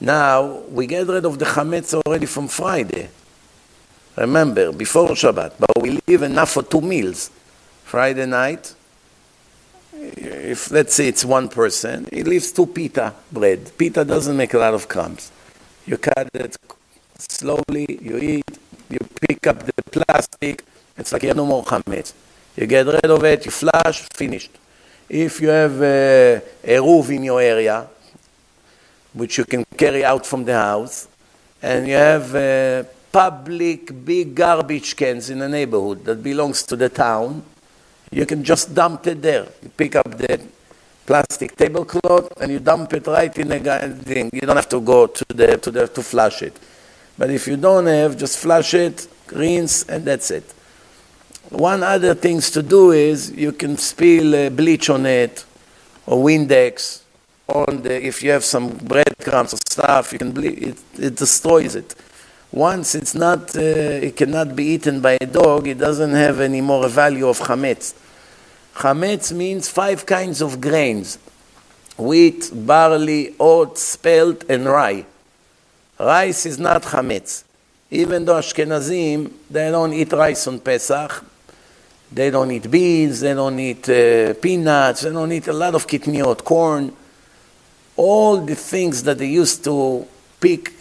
Now, 0.00 0.62
we 0.70 0.86
get 0.86 1.06
rid 1.06 1.24
of 1.24 1.38
the 1.38 1.44
chametz 1.44 1.94
already 1.94 2.26
from 2.26 2.48
Friday. 2.48 3.08
Remember, 4.16 4.72
before 4.72 5.08
Shabbat, 5.10 5.54
but 5.58 5.80
we 5.80 6.00
leave 6.06 6.22
enough 6.22 6.50
for 6.50 6.62
two 6.62 6.80
meals. 6.80 7.30
Friday 7.84 8.26
night, 8.26 8.74
if 10.02 10.70
let's 10.70 10.94
say 10.94 11.08
it's 11.08 11.24
one 11.24 11.48
person, 11.48 12.08
he 12.12 12.22
leaves 12.22 12.52
two 12.52 12.66
pita 12.66 13.14
bread. 13.30 13.72
Pita 13.78 14.04
doesn't 14.04 14.36
make 14.36 14.54
a 14.54 14.58
lot 14.58 14.74
of 14.74 14.88
crumbs. 14.88 15.30
You 15.86 15.98
cut 15.98 16.28
it 16.34 16.56
slowly, 17.18 17.86
you 18.00 18.18
eat, 18.18 18.58
you 18.90 18.98
pick 19.20 19.46
up 19.46 19.62
the 19.64 19.82
plastic, 19.90 20.64
it's 20.96 21.12
like 21.12 21.22
you 21.22 21.28
have 21.28 21.36
no 21.36 21.46
more 21.46 21.64
chametz. 21.64 22.12
You 22.56 22.66
get 22.66 22.86
rid 22.86 23.06
of 23.06 23.24
it, 23.24 23.44
you 23.46 23.50
flush, 23.50 24.00
finished. 24.12 24.50
If 25.08 25.40
you 25.40 25.48
have 25.48 25.82
a, 25.82 26.42
a 26.64 26.78
roof 26.80 27.10
in 27.10 27.22
your 27.22 27.40
area, 27.40 27.88
which 29.12 29.38
you 29.38 29.44
can 29.44 29.64
carry 29.76 30.04
out 30.04 30.26
from 30.26 30.44
the 30.44 30.54
house, 30.54 31.08
and 31.62 31.86
you 31.86 31.94
have 31.94 32.34
uh, 32.34 32.84
public 33.10 34.04
big 34.04 34.34
garbage 34.34 34.96
cans 34.96 35.30
in 35.30 35.38
the 35.38 35.48
neighborhood 35.48 36.04
that 36.04 36.22
belongs 36.22 36.62
to 36.64 36.76
the 36.76 36.88
town, 36.88 37.42
you 38.12 38.26
can 38.26 38.44
just 38.44 38.74
dump 38.74 39.06
it 39.06 39.22
there. 39.22 39.46
You 39.62 39.70
pick 39.70 39.96
up 39.96 40.16
the 40.16 40.40
plastic 41.06 41.56
tablecloth 41.56 42.32
and 42.40 42.52
you 42.52 42.60
dump 42.60 42.92
it 42.92 43.06
right 43.06 43.36
in 43.36 43.48
the 43.48 44.00
thing. 44.04 44.30
You 44.32 44.42
don't 44.42 44.56
have 44.56 44.68
to 44.68 44.80
go 44.80 45.06
to 45.06 45.24
the 45.28 45.58
to 45.58 45.70
the 45.70 45.88
to 45.88 46.02
flush 46.02 46.42
it. 46.42 46.56
But 47.18 47.30
if 47.30 47.46
you 47.46 47.56
don't 47.56 47.86
have, 47.86 48.16
just 48.16 48.38
flush 48.38 48.74
it, 48.74 49.06
rinse, 49.32 49.84
and 49.88 50.04
that's 50.04 50.30
it. 50.30 50.44
One 51.50 51.82
other 51.82 52.14
things 52.14 52.50
to 52.52 52.62
do 52.62 52.92
is 52.92 53.30
you 53.32 53.52
can 53.52 53.76
spill 53.76 54.34
uh, 54.34 54.50
bleach 54.50 54.88
on 54.88 55.04
it 55.06 55.44
or 56.06 56.24
Windex 56.24 57.02
on 57.48 57.82
the, 57.82 58.06
if 58.06 58.22
you 58.22 58.30
have 58.30 58.44
some 58.44 58.70
breadcrumbs 58.70 59.52
or 59.52 59.58
stuff, 59.68 60.12
you 60.12 60.18
can 60.18 60.32
ble- 60.32 60.44
it, 60.44 60.78
it 60.98 61.16
destroys 61.16 61.74
it. 61.74 61.94
Once 62.52 62.94
it's 62.94 63.14
not, 63.14 63.54
uh, 63.56 63.60
it 63.60 64.16
cannot 64.16 64.54
be 64.54 64.64
eaten 64.64 65.00
by 65.00 65.18
a 65.20 65.26
dog, 65.26 65.66
it 65.66 65.78
doesn't 65.78 66.12
have 66.12 66.40
any 66.40 66.60
more 66.60 66.88
value 66.88 67.28
of 67.28 67.38
chametz. 67.38 67.94
Chametz 68.74 69.32
means 69.32 69.68
five 69.68 70.06
kinds 70.06 70.40
of 70.40 70.60
grains 70.60 71.18
wheat, 71.96 72.50
barley, 72.52 73.34
oats, 73.38 73.82
spelt, 73.82 74.44
and 74.48 74.66
rye. 74.66 75.04
Rice 75.98 76.46
is 76.46 76.58
not 76.58 76.82
chametz. 76.82 77.44
Even 77.90 78.24
though 78.24 78.36
Ashkenazim, 78.36 79.30
they 79.50 79.70
don't 79.70 79.92
eat 79.92 80.10
rice 80.12 80.46
on 80.46 80.58
Pesach, 80.58 81.24
they 82.10 82.30
don't 82.30 82.50
eat 82.50 82.70
beans, 82.70 83.20
they 83.20 83.34
don't 83.34 83.58
eat 83.58 83.88
uh, 83.88 84.34
peanuts, 84.34 85.02
they 85.02 85.10
don't 85.10 85.30
eat 85.30 85.46
a 85.48 85.52
lot 85.52 85.74
of 85.74 85.86
kitniot, 85.86 86.42
corn. 86.44 86.94
All 87.96 88.38
the 88.38 88.54
things 88.54 89.02
that 89.02 89.18
they 89.18 89.28
used 89.28 89.62
to 89.64 90.06
pick, 90.40 90.72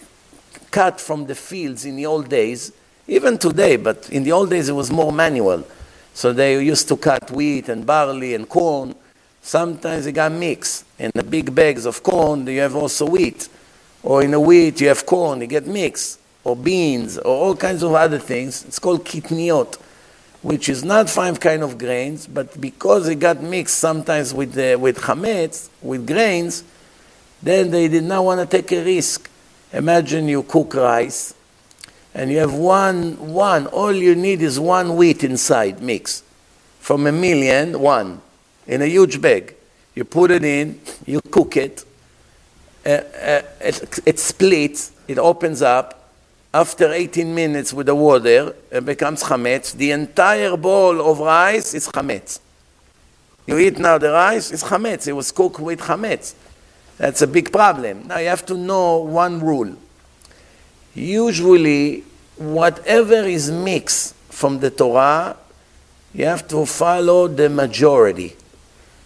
cut 0.72 1.00
from 1.00 1.26
the 1.26 1.36
fields 1.36 1.86
in 1.86 1.98
the 1.98 2.06
old 2.06 2.30
days, 2.30 2.72
even 3.08 3.38
today, 3.38 3.76
but 3.76 4.10
in 4.10 4.24
the 4.24 4.32
old 4.32 4.50
days 4.50 4.70
it 4.70 4.74
was 4.74 4.90
more 4.90 5.12
manual. 5.12 5.66
So 6.14 6.34
they 6.34 6.64
used 6.64 6.88
to 6.90 6.98
cut 6.98 7.32
wheat 7.32 7.70
and 7.70 7.86
barley 7.86 8.36
and 8.36 8.48
corn. 8.48 8.96
Sometimes 9.42 10.06
they 10.06 10.12
got 10.12 10.32
mixed. 10.32 10.86
In 11.00 11.12
the 11.14 11.24
big 11.24 11.54
bags 11.54 11.86
of 11.86 12.04
corn, 12.04 12.46
you 12.48 12.60
have 12.60 12.76
also 12.76 13.08
wheat. 13.08 13.50
Or 14.04 14.24
in 14.24 14.32
the 14.32 14.40
wheat, 14.40 14.82
you 14.82 14.88
have 14.90 15.06
corn, 15.06 15.42
you 15.42 15.48
get 15.48 15.66
mixed. 15.66 16.20
Or 16.44 16.56
beans, 16.56 17.18
or 17.18 17.36
all 17.36 17.56
kinds 17.56 17.84
of 17.84 17.94
other 17.94 18.20
things. 18.20 18.66
It's 18.66 18.80
called 18.80 19.06
kitniot 19.06 19.78
which 20.42 20.70
is 20.70 20.84
not 20.84 21.10
five 21.10 21.40
kind 21.40 21.62
of 21.62 21.78
grains, 21.78 22.26
but 22.26 22.60
because 22.60 23.08
it 23.08 23.16
got 23.16 23.42
mixed 23.42 23.78
sometimes 23.78 24.34
with, 24.34 24.54
the, 24.54 24.76
with 24.76 24.98
chametz, 24.98 25.70
with 25.82 26.08
grains, 26.08 26.64
then 27.42 27.70
they 27.70 27.88
did 27.88 28.04
not 28.04 28.24
want 28.26 28.40
to 28.40 28.58
take 28.58 28.72
a 28.72 28.84
risk. 28.84 29.30
Imagine 29.72 30.28
you 30.28 30.44
cook 30.44 30.74
rice, 30.74 31.34
and 32.14 32.32
you 32.32 32.40
have 32.40 32.54
one, 32.54 33.34
one, 33.34 33.68
all 33.68 33.94
you 33.94 34.16
need 34.16 34.42
is 34.42 34.60
one 34.60 34.96
wheat 34.96 35.24
inside 35.24 35.82
mix. 35.82 36.24
From 36.80 37.08
a 37.08 37.12
million, 37.12 37.80
one, 37.80 38.22
in 38.68 38.82
a 38.82 38.86
huge 38.86 39.22
bag. 39.22 39.56
You 39.96 40.04
put 40.04 40.32
it 40.32 40.44
in, 40.44 40.80
you 41.06 41.22
cook 41.22 41.58
it, 41.58 41.86
uh, 42.86 42.90
uh, 42.90 43.42
it, 43.60 44.00
it 44.06 44.20
splits, 44.20 44.92
it 45.08 45.20
opens 45.20 45.62
up, 45.62 46.02
after 46.54 46.92
18 46.92 47.34
minutes 47.34 47.72
with 47.74 47.86
the 47.86 47.96
water, 47.96 48.54
it 48.72 48.86
becomes 48.86 49.24
chametz. 49.24 49.74
The 49.74 49.92
entire 49.92 50.58
bowl 50.58 51.10
of 51.10 51.20
rice 51.20 51.74
is 51.74 51.88
chametz. 51.88 52.40
You 53.46 53.58
eat 53.58 53.80
now 53.80 53.98
the 53.98 54.12
rice, 54.12 54.52
it's 54.52 54.64
chametz. 54.64 55.08
It 55.08 55.14
was 55.14 55.32
cooked 55.32 55.60
with 55.60 55.80
chametz. 55.80 56.34
That's 56.98 57.22
a 57.22 57.28
big 57.28 57.52
problem. 57.52 58.08
Now 58.08 58.18
you 58.18 58.28
have 58.28 58.46
to 58.48 58.56
know 58.56 58.98
one 58.98 59.40
rule. 59.40 59.76
Usually, 60.94 62.04
whatever 62.38 63.24
is 63.24 63.50
mixed 63.50 64.16
from 64.30 64.60
the 64.60 64.70
Torah, 64.70 65.38
you 66.14 66.26
have 66.26 66.48
to 66.50 66.66
follow 66.66 67.28
the 67.28 67.50
majority. 67.50 68.36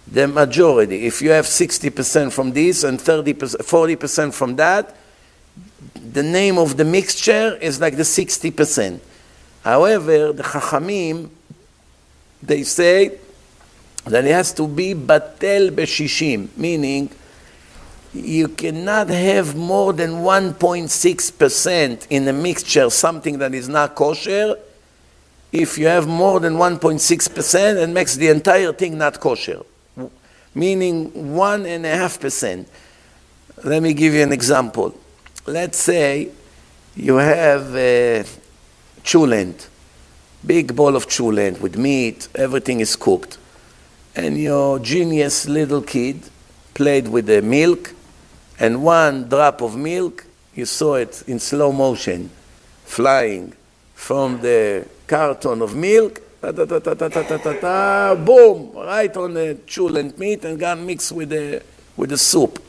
The 0.07 0.27
majority. 0.27 1.05
If 1.05 1.21
you 1.21 1.31
have 1.31 1.45
60% 1.45 2.31
from 2.31 2.51
this 2.51 2.83
and 2.83 2.99
30%, 2.99 3.35
40% 3.35 4.33
from 4.33 4.55
that, 4.55 4.95
the 5.93 6.23
name 6.23 6.57
of 6.57 6.77
the 6.77 6.85
mixture 6.85 7.57
is 7.57 7.79
like 7.79 7.97
the 7.97 8.03
60%. 8.03 8.99
However, 9.63 10.31
the 10.31 10.43
Chachamim, 10.43 11.29
they 12.41 12.63
say 12.63 13.17
that 14.05 14.25
it 14.25 14.31
has 14.31 14.53
to 14.53 14.67
be 14.67 14.93
batel 14.93 15.71
beshishim, 15.71 16.55
meaning 16.55 17.09
you 18.15 18.48
cannot 18.48 19.10
have 19.10 19.55
more 19.55 19.93
than 19.93 20.12
1.6% 20.12 22.07
in 22.10 22.27
a 22.27 22.34
mixture, 22.34 22.89
something 22.89 23.38
that 23.39 23.53
is 23.53 23.67
not 23.69 23.95
kosher. 23.95 24.55
If 25.51 25.77
you 25.77 25.88
have 25.88 26.07
more 26.07 26.39
than 26.39 26.55
1.6%, 26.55 27.84
it 27.84 27.89
makes 27.89 28.15
the 28.15 28.29
entire 28.29 28.74
thing 28.74 28.98
not 28.98 29.19
kosher, 29.19 29.62
meaning 30.53 31.12
1.5%. 31.12 32.65
Let 33.63 33.81
me 33.81 33.93
give 33.93 34.13
you 34.13 34.24
an 34.24 34.34
example 34.34 35.00
let's 35.48 35.77
say 35.77 36.29
you 36.95 37.15
have 37.17 37.75
a 37.75 38.24
chulent, 39.03 39.67
big 40.45 40.75
bowl 40.75 40.95
of 40.95 41.07
chulent 41.07 41.60
with 41.62 41.77
meat, 41.77 42.27
everything 42.34 42.79
is 42.79 42.95
cooked, 42.95 43.38
and 44.15 44.38
your 44.38 44.79
genius 44.79 45.48
little 45.48 45.81
kid 45.81 46.19
played 46.74 47.07
with 47.07 47.27
the 47.27 47.41
milk, 47.41 47.93
and 48.59 48.83
one 48.83 49.27
drop 49.27 49.62
of 49.62 49.75
milk 49.75 50.25
you 50.55 50.65
saw 50.65 50.95
it 50.95 51.24
in 51.27 51.39
slow 51.39 51.71
motion, 51.71 52.29
flying 52.85 53.53
from 53.93 54.39
the 54.41 54.88
carton 55.05 55.62
of 55.62 55.75
milk, 55.75 56.21
boom, 58.15 58.71
right 58.74 59.17
on 59.17 59.33
the 59.33 59.57
chulent 59.65 60.17
meat 60.17 60.45
and 60.45 60.59
got 60.59 60.77
mixed 60.79 61.12
with 61.12 61.29
the, 61.29 61.62
with 61.97 62.09
the 62.09 62.17
soup. 62.17 62.63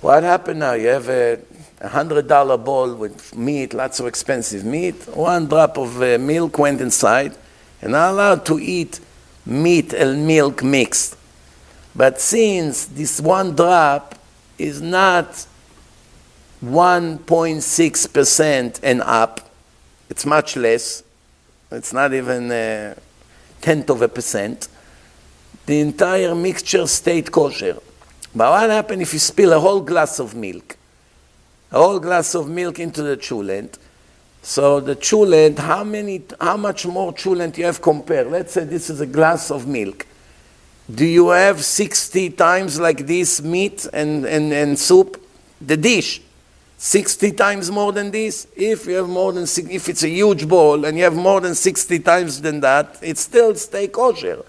What 0.00 0.22
happened 0.22 0.60
now? 0.60 0.72
You 0.72 0.88
have 0.88 1.08
a 1.08 1.38
hundred 1.86 2.26
dollar 2.26 2.56
bowl 2.56 2.94
with 2.94 3.36
meat, 3.36 3.74
lots 3.74 4.00
of 4.00 4.06
expensive 4.06 4.64
meat. 4.64 4.94
One 5.14 5.46
drop 5.46 5.76
of 5.76 6.02
uh, 6.02 6.18
milk 6.18 6.58
went 6.58 6.80
inside, 6.80 7.36
and 7.82 7.92
not 7.92 8.12
allowed 8.12 8.46
to 8.46 8.58
eat 8.58 8.98
meat 9.44 9.92
and 9.92 10.26
milk 10.26 10.62
mixed. 10.64 11.16
But 11.94 12.20
since 12.20 12.86
this 12.86 13.20
one 13.20 13.54
drop 13.54 14.16
is 14.58 14.80
not 14.80 15.46
1.6% 16.64 18.80
and 18.82 19.02
up, 19.02 19.50
it's 20.08 20.26
much 20.26 20.56
less, 20.56 21.02
it's 21.70 21.92
not 21.92 22.12
even 22.12 22.50
a 22.52 22.96
tenth 23.60 23.90
of 23.90 24.02
a 24.02 24.08
percent, 24.08 24.68
the 25.66 25.80
entire 25.80 26.34
mixture 26.34 26.86
stayed 26.86 27.30
kosher. 27.30 27.78
But 28.34 28.50
what 28.50 28.70
happens 28.70 29.02
if 29.02 29.12
you 29.12 29.18
spill 29.18 29.52
a 29.52 29.60
whole 29.60 29.80
glass 29.80 30.18
of 30.18 30.34
milk? 30.34 30.76
A 31.72 31.78
whole 31.78 31.98
glass 31.98 32.34
of 32.34 32.48
milk 32.48 32.78
into 32.78 33.02
the 33.02 33.16
cholent. 33.16 33.78
So 34.42 34.80
the 34.80 34.96
cholent, 34.96 35.58
how 35.58 35.84
many, 35.84 36.22
how 36.40 36.56
much 36.56 36.86
more 36.86 37.12
cholent 37.12 37.58
you 37.58 37.64
have 37.64 37.82
compared? 37.82 38.28
Let's 38.28 38.52
say 38.52 38.64
this 38.64 38.90
is 38.90 39.00
a 39.00 39.06
glass 39.06 39.50
of 39.50 39.66
milk. 39.66 40.06
Do 40.94 41.04
you 41.04 41.28
have 41.28 41.62
60 41.62 42.30
times 42.30 42.80
like 42.80 43.06
this 43.06 43.42
meat 43.42 43.86
and, 43.92 44.24
and, 44.24 44.52
and 44.52 44.78
soup? 44.78 45.22
The 45.60 45.76
dish. 45.76 46.22
60 46.78 47.32
times 47.32 47.70
more 47.70 47.92
than 47.92 48.10
this? 48.10 48.46
If 48.56 48.86
you 48.86 48.94
have 48.94 49.08
more 49.08 49.32
than, 49.32 49.42
if 49.44 49.88
it's 49.88 50.02
a 50.02 50.08
huge 50.08 50.48
bowl 50.48 50.86
and 50.86 50.96
you 50.96 51.04
have 51.04 51.14
more 51.14 51.40
than 51.40 51.54
60 51.54 51.98
times 52.00 52.40
than 52.40 52.60
that, 52.60 52.98
it 53.02 53.18
still 53.18 53.54
stay 53.54 53.88
kosher. 53.88 54.42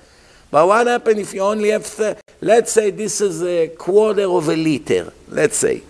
But 0.49 0.67
what 0.67 0.87
happens 0.87 1.19
if 1.19 1.33
you 1.33 1.41
only 1.41 1.69
have, 1.69 1.85
th- 1.95 2.17
let's 2.39 2.71
say 2.71 2.91
this 2.91 3.21
is 3.21 3.43
a 3.43 3.67
quarter 3.67 4.23
of 4.23 4.47
a 4.47 4.55
liter, 4.55 5.11
let's 5.27 5.57
say, 5.57 5.83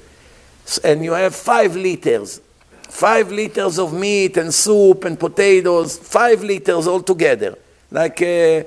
and 0.84 1.04
you 1.04 1.14
have 1.14 1.36
five 1.36 1.76
liters, 1.76 2.42
five 2.82 3.32
liters 3.32 3.80
of 3.80 3.94
meat 3.94 4.38
and 4.38 4.54
soup 4.54 5.06
and 5.06 5.20
potatoes, 5.20 5.98
five 5.98 6.44
liters 6.44 6.88
altogether, 6.88 7.56
like 7.92 8.22
uh, 8.22 8.64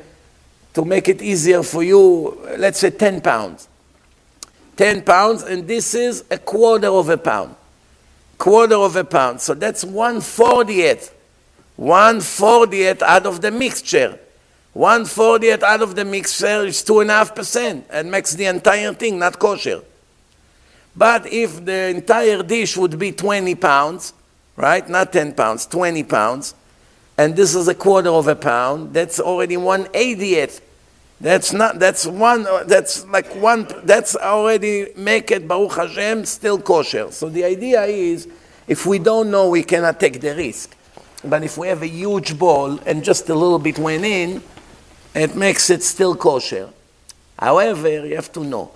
to 0.75 0.85
make 0.85 1.09
it 1.09 1.23
easier 1.23 1.63
for 1.63 1.83
you, 1.83 2.39
let's 2.59 2.81
say 2.81 2.91
10 2.91 3.21
pounds. 3.21 3.69
10 4.77 5.03
pounds, 5.03 5.43
and 5.43 5.67
this 5.69 5.95
is 5.95 6.25
a 6.31 6.39
quarter 6.39 6.89
of 6.89 7.09
a 7.09 7.17
pound. 7.17 7.55
Quarter 8.39 8.75
of 8.75 8.97
a 8.97 9.05
pound. 9.05 9.41
So 9.41 9.55
that's 9.55 9.85
1 9.85 10.17
40th. 10.17 11.13
1 11.77 12.19
40th 12.19 13.03
out 13.03 13.27
of 13.27 13.41
the 13.41 13.51
mixture. 13.51 14.19
1 14.73 15.05
40th 15.05 15.63
out 15.63 15.83
of 15.83 15.95
the 15.95 16.05
mixture 16.05 16.65
is 16.65 16.83
2.5% 16.83 17.85
and 17.91 18.11
makes 18.11 18.35
the 18.35 18.47
entire 18.47 18.93
thing 18.93 19.21
not 19.21 19.39
kosher. 19.39 19.83
But 20.97 21.33
if 21.33 21.65
the 21.65 21.89
entire 21.89 22.43
dish 22.43 22.77
would 22.77 22.99
be 22.99 23.13
20 23.13 23.55
pounds, 23.55 24.13
right? 24.57 24.89
Not 24.89 25.13
10 25.13 25.35
pounds, 25.35 25.67
20 25.67 26.03
pounds, 26.05 26.55
and 27.17 27.37
this 27.37 27.55
is 27.55 27.69
a 27.69 27.75
quarter 27.75 28.11
of 28.11 28.27
a 28.27 28.35
pound, 28.35 28.93
that's 28.95 29.21
already 29.21 29.57
180th. 29.57 30.61
That's 31.25 31.55
not, 31.55 31.79
that's 31.79 32.07
one, 32.07 32.43
that's 32.67 33.07
like 33.07 33.35
one, 33.37 33.67
that's 33.85 34.15
already 34.15 34.89
make 34.95 35.31
it, 35.31 35.49
Baruch 35.49 35.73
Hashem, 35.73 36.27
still 36.27 36.59
kosher. 36.59 37.11
So 37.13 37.31
the 37.31 37.45
idea 37.45 37.83
is, 37.85 38.29
if 38.69 38.85
we 38.85 38.99
don't 38.99 39.31
know, 39.31 39.49
we 39.49 39.63
cannot 39.63 39.99
take 39.99 40.21
the 40.21 40.35
risk. 40.35 40.77
But 41.25 41.43
if 41.43 41.57
we 41.57 41.69
have 41.69 41.81
a 41.81 41.89
huge 41.89 42.39
bowl 42.39 42.79
and 42.81 43.03
just 43.03 43.27
a 43.31 43.35
little 43.35 43.59
bit 43.59 43.79
went 43.79 44.05
in, 44.05 44.43
it 45.15 45.35
makes 45.35 45.71
it 45.71 45.83
still 45.83 46.15
kosher. 46.15 46.69
However, 47.39 48.07
you 48.07 48.17
have 48.17 48.31
to 48.35 48.45
know, 48.45 48.73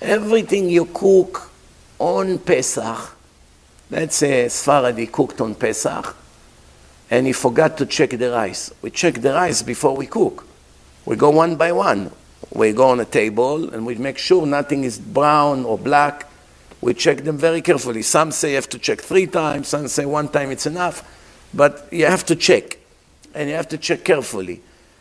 everything 0.00 0.70
you 0.70 0.84
cook 0.84 1.50
on 1.98 2.38
Pesach, 2.38 3.16
let's 3.90 4.14
say 4.14 4.48
Sephardi 4.48 5.08
cooked 5.08 5.40
on 5.40 5.56
Pesach, 5.56 6.14
and 7.10 7.26
he 7.26 7.32
forgot 7.32 7.76
to 7.78 7.84
check 7.84 8.10
the 8.10 8.30
rice. 8.30 8.72
We 8.80 8.90
check 8.90 9.14
the 9.14 9.32
rice 9.32 9.62
before 9.62 9.96
we 9.96 10.06
cook. 10.06 10.44
We 11.08 11.16
go 11.16 11.30
one 11.30 11.56
by 11.56 11.72
one. 11.72 12.10
We 12.52 12.74
go 12.74 12.90
on 12.90 13.00
a 13.00 13.06
table 13.06 13.72
and 13.72 13.86
we 13.86 13.94
make 13.94 14.18
sure 14.18 14.44
nothing 14.44 14.84
is 14.84 14.98
brown 14.98 15.64
or 15.64 15.78
black. 15.78 16.28
We 16.82 16.92
check 16.92 17.24
them 17.24 17.38
very 17.38 17.62
carefully. 17.62 18.02
Some 18.02 18.30
say 18.30 18.50
you 18.50 18.56
have 18.56 18.68
to 18.68 18.78
check 18.78 19.00
three 19.00 19.26
times, 19.26 19.68
some 19.68 19.88
say 19.88 20.04
one 20.04 20.28
time 20.28 20.50
it's 20.50 20.66
enough, 20.66 21.02
but 21.54 21.88
you 21.90 22.04
have 22.04 22.26
to 22.26 22.36
check. 22.36 22.76
And 23.34 23.48
you 23.48 23.54
have 23.54 23.68
to 23.68 23.78
check 23.78 24.04
carefully. 24.04 24.60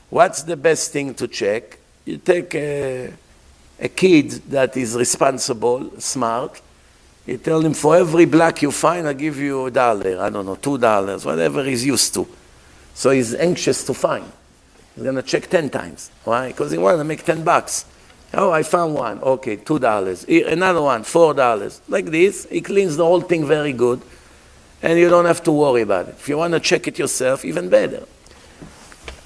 What's 0.10 0.44
the 0.44 0.56
best 0.56 0.94
thing 0.94 1.14
to 1.16 1.28
check? 1.28 1.78
You 2.06 2.20
take 2.20 2.56
a, 2.56 3.12
a 3.78 3.90
kid 3.90 4.32
that 4.52 4.78
is 4.78 4.96
responsible, 4.96 6.00
smart, 6.00 6.62
you 7.26 7.38
tell 7.38 7.60
him 7.60 7.74
for 7.74 7.98
every 7.98 8.24
black 8.24 8.62
you 8.62 8.72
find, 8.72 9.10
I 9.10 9.12
give 9.12 9.38
you 9.40 9.66
a 9.66 9.72
dollar, 9.72 10.22
I 10.22 10.30
don't 10.30 10.46
know, 10.46 10.56
two 10.56 10.78
dollars, 10.78 11.26
whatever 11.26 11.66
he's 11.66 11.86
used 11.86 12.14
to. 12.14 12.26
So 12.94 13.10
he's 13.10 13.36
anxious 13.36 13.84
to 13.84 13.94
find. 13.94 14.32
He's 14.98 15.04
going 15.04 15.16
to 15.16 15.22
check 15.22 15.48
10 15.48 15.70
times. 15.70 16.10
Why? 16.24 16.48
Because 16.48 16.72
he 16.72 16.80
wants 16.80 17.00
to 17.00 17.04
make 17.04 17.24
10 17.24 17.44
bucks. 17.44 17.86
Oh, 18.34 18.50
I 18.52 18.64
found 18.64 18.96
one. 18.96 19.20
Okay, 19.22 19.58
two 19.58 19.80
dollars. 19.80 20.26
Another 20.26 20.82
one, 20.82 21.04
four 21.04 21.34
dollars. 21.34 21.82
Like 21.88 22.08
this, 22.08 22.46
he 22.50 22.60
cleans 22.60 22.98
the 22.98 23.06
whole 23.06 23.22
thing 23.22 23.46
very 23.46 23.72
good, 23.72 24.02
and 24.82 25.00
you 25.00 25.08
don't 25.10 25.26
have 25.26 25.42
to 25.44 25.52
worry 25.52 25.82
about 25.82 26.10
it. 26.10 26.16
If 26.20 26.28
you 26.28 26.38
want 26.38 26.54
to 26.54 26.60
check 26.60 26.88
it 26.88 27.00
yourself, 27.00 27.46
even 27.46 27.70
better. 27.70 28.04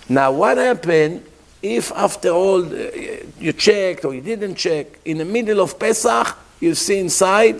Now, 0.07 0.31
what 0.31 0.57
happened 0.57 1.25
if 1.63 1.91
after 1.93 2.29
all 2.29 2.63
uh, 2.63 2.91
you 3.39 3.53
checked 3.53 4.05
or 4.05 4.13
you 4.13 4.21
didn't 4.21 4.55
check, 4.55 4.99
in 5.05 5.17
the 5.17 5.25
middle 5.25 5.61
of 5.61 5.79
Pesach, 5.79 6.37
you 6.59 6.75
see 6.75 6.99
inside 6.99 7.59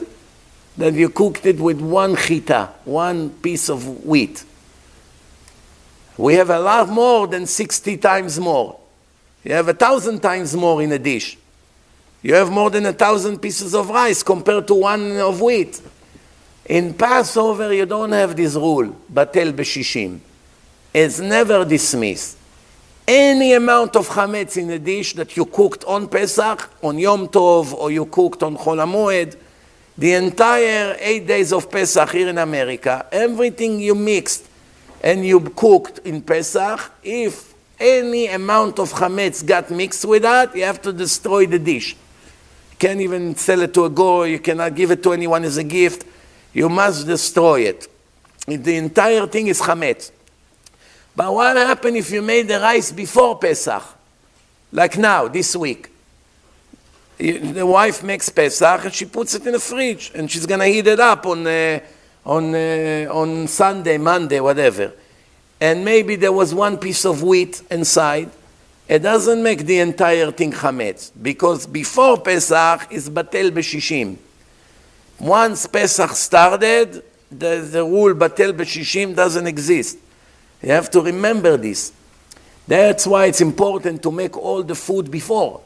that 0.77 0.93
you 0.93 1.09
cooked 1.09 1.45
it 1.45 1.59
with 1.59 1.81
one 1.81 2.15
chita, 2.15 2.69
one 2.85 3.29
piece 3.29 3.69
of 3.69 4.05
wheat. 4.05 4.43
We 6.21 6.35
have 6.35 6.51
a 6.51 6.59
lot 6.59 6.87
more 6.87 7.25
than 7.25 7.47
60 7.47 7.97
times 7.97 8.39
more. 8.39 8.79
You 9.43 9.53
have 9.53 9.69
a 9.69 9.73
thousand 9.73 10.19
times 10.19 10.55
more 10.55 10.79
in 10.83 10.91
a 10.91 10.99
dish. 10.99 11.35
You 12.21 12.35
have 12.35 12.51
more 12.51 12.69
than 12.69 12.85
a 12.85 12.93
thousand 12.93 13.39
pieces 13.39 13.73
of 13.73 13.89
rice 13.89 14.21
compared 14.21 14.67
to 14.67 14.75
one 14.75 15.17
of 15.17 15.41
wheat. 15.41 15.81
In 16.65 16.93
Passover, 16.93 17.73
you 17.73 17.87
don't 17.87 18.11
have 18.11 18.35
this 18.35 18.53
rule, 18.53 18.95
batel 19.11 19.51
b'shishim. 19.51 20.19
It's 20.93 21.19
never 21.19 21.65
dismissed. 21.65 22.37
Any 23.07 23.53
amount 23.53 23.95
of 23.95 24.07
chametz 24.07 24.57
in 24.57 24.69
a 24.69 24.77
dish 24.77 25.13
that 25.15 25.35
you 25.35 25.45
cooked 25.45 25.83
on 25.85 26.07
Pesach, 26.07 26.69
on 26.83 26.99
Yom 26.99 27.29
Tov, 27.29 27.73
or 27.73 27.89
you 27.89 28.05
cooked 28.05 28.43
on 28.43 28.57
Chol 28.57 28.77
HaMoed, 28.77 29.37
the 29.97 30.13
entire 30.13 30.97
eight 30.99 31.25
days 31.25 31.51
of 31.51 31.71
Pesach 31.71 32.11
here 32.11 32.27
in 32.27 32.37
America, 32.37 33.07
everything 33.11 33.79
you 33.79 33.95
mixed 33.95 34.50
and 35.03 35.25
you 35.25 35.39
cooked 35.41 35.99
in 35.99 36.21
Pesach, 36.21 36.79
if 37.03 37.53
any 37.79 38.27
amount 38.27 38.79
of 38.79 38.93
chametz 38.93 39.45
got 39.45 39.71
mixed 39.71 40.05
with 40.05 40.21
that, 40.21 40.55
you 40.55 40.63
have 40.63 40.81
to 40.83 40.93
destroy 40.93 41.47
the 41.47 41.57
dish. 41.57 41.93
You 41.93 42.77
can't 42.77 43.01
even 43.01 43.35
sell 43.35 43.61
it 43.61 43.73
to 43.73 43.85
a 43.85 43.89
goy, 43.89 44.25
you 44.25 44.39
cannot 44.39 44.75
give 44.75 44.91
it 44.91 45.01
to 45.03 45.13
anyone 45.13 45.43
as 45.43 45.57
a 45.57 45.63
gift. 45.63 46.05
You 46.53 46.69
must 46.69 47.07
destroy 47.07 47.61
it. 47.61 47.87
The 48.45 48.75
entire 48.75 49.25
thing 49.25 49.47
is 49.47 49.59
chametz. 49.61 50.11
But 51.15 51.33
what 51.33 51.57
happened 51.57 51.97
if 51.97 52.11
you 52.11 52.21
made 52.21 52.47
the 52.47 52.59
rice 52.59 52.91
before 52.91 53.37
Pesach? 53.37 53.83
Like 54.71 54.97
now, 54.97 55.27
this 55.27 55.55
week. 55.55 55.89
The 57.17 57.65
wife 57.65 58.03
makes 58.03 58.29
Pesach 58.29 58.85
and 58.85 58.93
she 58.93 59.05
puts 59.05 59.35
it 59.35 59.45
in 59.45 59.53
the 59.53 59.59
fridge 59.59 60.11
and 60.15 60.29
she's 60.29 60.45
going 60.45 60.59
to 60.59 60.65
heat 60.65 60.87
it 60.87 60.99
up 60.99 61.25
on, 61.25 61.45
uh, 61.45 61.79
on, 62.25 62.53
uh, 62.55 63.07
on 63.11 63.47
Sunday, 63.47 63.97
Monday, 63.97 64.39
whatever. 64.39 64.93
And 65.59 65.85
maybe 65.85 66.15
there 66.15 66.31
was 66.31 66.53
one 66.53 66.77
piece 66.77 67.05
of 67.05 67.23
wheat 67.23 67.61
inside. 67.69 68.29
It 68.87 68.99
doesn't 68.99 69.41
make 69.41 69.65
the 69.65 69.79
entire 69.79 70.31
thing 70.31 70.51
chametz 70.51 71.11
because 71.21 71.65
before 71.65 72.19
Pesach 72.19 72.91
is 72.91 73.09
batel 73.09 73.51
b'shishim. 73.51 74.17
Once 75.19 75.67
Pesach 75.67 76.11
started, 76.11 77.03
the, 77.29 77.67
the 77.71 77.83
rule 77.83 78.13
batel 78.13 78.53
b'shishim 78.53 79.15
doesn't 79.15 79.47
exist. 79.47 79.97
You 80.61 80.71
have 80.71 80.89
to 80.91 81.01
remember 81.01 81.57
this. 81.57 81.93
That's 82.67 83.07
why 83.07 83.25
it's 83.25 83.41
important 83.41 84.03
to 84.03 84.11
make 84.11 84.37
all 84.37 84.63
the 84.63 84.75
food 84.75 85.09
before. 85.09 85.61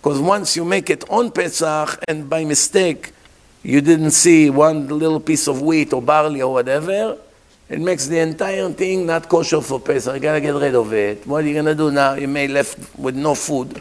Because 0.00 0.18
once 0.18 0.56
you 0.56 0.64
make 0.64 0.88
it 0.88 1.08
on 1.10 1.30
Pesach 1.30 2.02
and 2.08 2.28
by 2.28 2.44
mistake 2.44 3.12
you 3.62 3.80
didn't 3.80 4.12
see 4.12 4.50
one 4.50 4.88
little 4.88 5.20
piece 5.20 5.46
of 5.48 5.60
wheat 5.62 5.92
or 5.92 6.02
barley 6.02 6.42
or 6.42 6.52
whatever, 6.52 7.18
it 7.68 7.78
makes 7.78 8.06
the 8.06 8.18
entire 8.18 8.68
thing 8.70 9.06
not 9.06 9.28
kosher 9.28 9.60
for 9.60 9.78
Pesach. 9.78 10.14
You 10.14 10.20
gotta 10.20 10.40
get 10.40 10.54
rid 10.54 10.74
of 10.74 10.92
it. 10.92 11.26
What 11.26 11.44
are 11.44 11.48
you 11.48 11.54
gonna 11.54 11.74
do 11.74 11.90
now? 11.90 12.14
You 12.14 12.28
may 12.28 12.48
left 12.48 12.98
with 12.98 13.14
no 13.14 13.34
food 13.34 13.80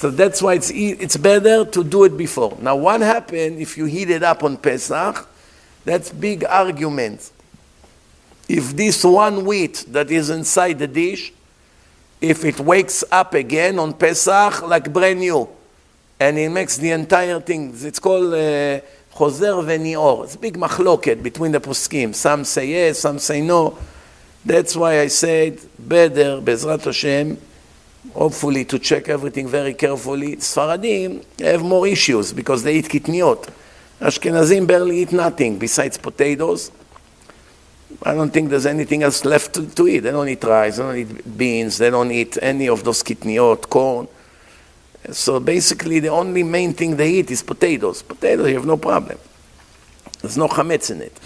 So 0.00 0.10
that's 0.10 0.40
why 0.40 0.54
it's, 0.54 0.70
it's 0.72 1.18
better 1.18 1.62
to 1.62 1.84
do 1.84 2.04
it 2.04 2.16
before. 2.16 2.56
Now, 2.58 2.74
what 2.74 3.02
happens 3.02 3.60
if 3.60 3.76
you 3.76 3.84
heat 3.84 4.08
it 4.08 4.22
up 4.22 4.42
on 4.42 4.56
Pesach? 4.56 5.28
That's 5.84 6.10
big 6.10 6.42
argument. 6.44 7.30
If 8.48 8.74
this 8.74 9.04
one 9.04 9.44
wheat 9.44 9.84
that 9.88 10.10
is 10.10 10.30
inside 10.30 10.78
the 10.78 10.86
dish, 10.86 11.34
if 12.18 12.46
it 12.46 12.58
wakes 12.60 13.04
up 13.12 13.34
again 13.34 13.78
on 13.78 13.92
Pesach 13.92 14.62
like 14.62 14.90
brand 14.90 15.20
new, 15.20 15.46
and 16.20 16.38
it 16.38 16.50
makes 16.50 16.76
the 16.76 16.90
entire 16.90 17.40
thing, 17.40 17.74
it's 17.74 17.98
called 17.98 18.34
uh, 18.34 18.80
chozer 19.14 19.64
venior. 19.64 20.24
It's 20.24 20.36
big 20.36 20.58
machloket 20.58 21.22
between 21.22 21.52
the 21.52 21.60
poskim. 21.60 22.14
Some 22.14 22.44
say 22.44 22.68
yes, 22.68 22.98
some 22.98 23.18
say 23.18 23.40
no. 23.40 23.78
That's 24.44 24.76
why 24.76 25.00
I 25.00 25.06
said 25.08 25.58
better, 25.78 26.40
Bezrat 26.42 26.84
Hashem, 26.84 27.38
hopefully 28.12 28.66
to 28.66 28.78
check 28.78 29.08
everything 29.08 29.48
very 29.48 29.72
carefully. 29.72 30.36
Sfaradim 30.36 31.24
have 31.40 31.62
more 31.62 31.86
issues 31.86 32.34
because 32.34 32.62
they 32.62 32.76
eat 32.76 32.86
kitniot. 32.86 33.50
Ashkenazim 33.98 34.66
barely 34.66 35.00
eat 35.00 35.12
nothing 35.12 35.58
besides 35.58 35.96
potatoes. 35.96 36.70
I 38.02 38.14
don't 38.14 38.30
think 38.30 38.50
there's 38.50 38.66
anything 38.66 39.02
else 39.02 39.24
left 39.24 39.54
to, 39.54 39.66
to, 39.66 39.88
eat. 39.88 40.00
They 40.00 40.10
don't 40.10 40.28
eat 40.28 40.44
rice, 40.44 40.76
they 40.76 40.82
don't 40.82 40.96
eat 40.96 41.38
beans, 41.38 41.78
they 41.78 41.90
don't 41.90 42.10
eat 42.10 42.38
any 42.40 42.68
of 42.68 42.84
those 42.84 43.02
kitniot, 43.02 43.68
corn. 43.68 44.06
So 45.10 45.40
basically, 45.40 46.00
the 46.00 46.08
only 46.08 46.42
main 46.42 46.72
thing 46.72 46.96
they 46.96 47.10
eat 47.10 47.30
is 47.30 47.42
potatoes. 47.42 48.02
Potatoes, 48.02 48.48
you 48.48 48.54
have 48.54 48.66
no 48.66 48.76
problem. 48.76 49.18
There's 50.20 50.36
no 50.36 50.48
chametz 50.48 50.90
in 50.90 51.02
it. 51.02 51.18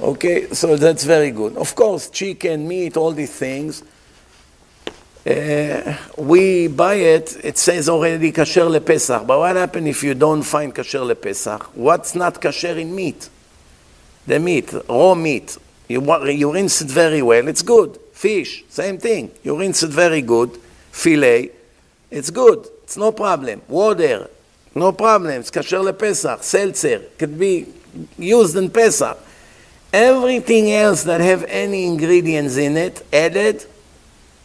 Okay, 0.00 0.48
so 0.52 0.76
that's 0.76 1.04
very 1.04 1.30
good. 1.30 1.56
Of 1.56 1.74
course, 1.74 2.10
chicken, 2.10 2.66
meat, 2.66 2.96
all 2.96 3.12
these 3.12 3.32
things 3.32 3.82
uh, 5.26 5.96
we 6.18 6.68
buy 6.68 6.94
it, 6.96 7.36
it 7.42 7.56
says 7.56 7.88
already 7.88 8.30
kasher 8.30 8.68
lepesach. 8.68 9.26
But 9.26 9.38
what 9.38 9.56
happens 9.56 9.88
if 9.88 10.04
you 10.04 10.14
don't 10.14 10.42
find 10.42 10.74
kasher 10.74 11.00
lepesach? 11.00 11.62
What's 11.74 12.14
not 12.14 12.40
kasher 12.40 12.78
in 12.78 12.94
meat? 12.94 13.30
The 14.26 14.38
meat, 14.38 14.72
raw 14.88 15.14
meat. 15.14 15.56
You, 15.88 16.02
you 16.28 16.52
rinse 16.52 16.82
it 16.82 16.88
very 16.88 17.22
well, 17.22 17.48
it's 17.48 17.62
good. 17.62 17.98
Fish, 18.12 18.64
same 18.68 18.98
thing. 18.98 19.30
You 19.42 19.58
rinse 19.58 19.82
it 19.82 19.90
very 19.90 20.22
good. 20.22 20.50
Filet, 20.90 21.50
it's 22.10 22.30
good. 22.30 22.66
It's 22.84 22.96
no 22.98 23.12
problem. 23.12 23.62
Water, 23.66 24.28
no 24.74 24.92
problem. 24.92 25.40
It's 25.40 25.50
kasher 25.50 25.82
lepesach. 25.82 26.42
Seltzer, 26.42 27.00
could 27.18 27.38
be 27.38 27.66
used 28.18 28.56
in 28.56 28.70
Pesach. 28.70 29.18
Everything 29.92 30.70
else 30.70 31.04
that 31.04 31.20
have 31.20 31.44
any 31.44 31.86
ingredients 31.86 32.56
in 32.56 32.76
it, 32.76 33.04
added, 33.12 33.64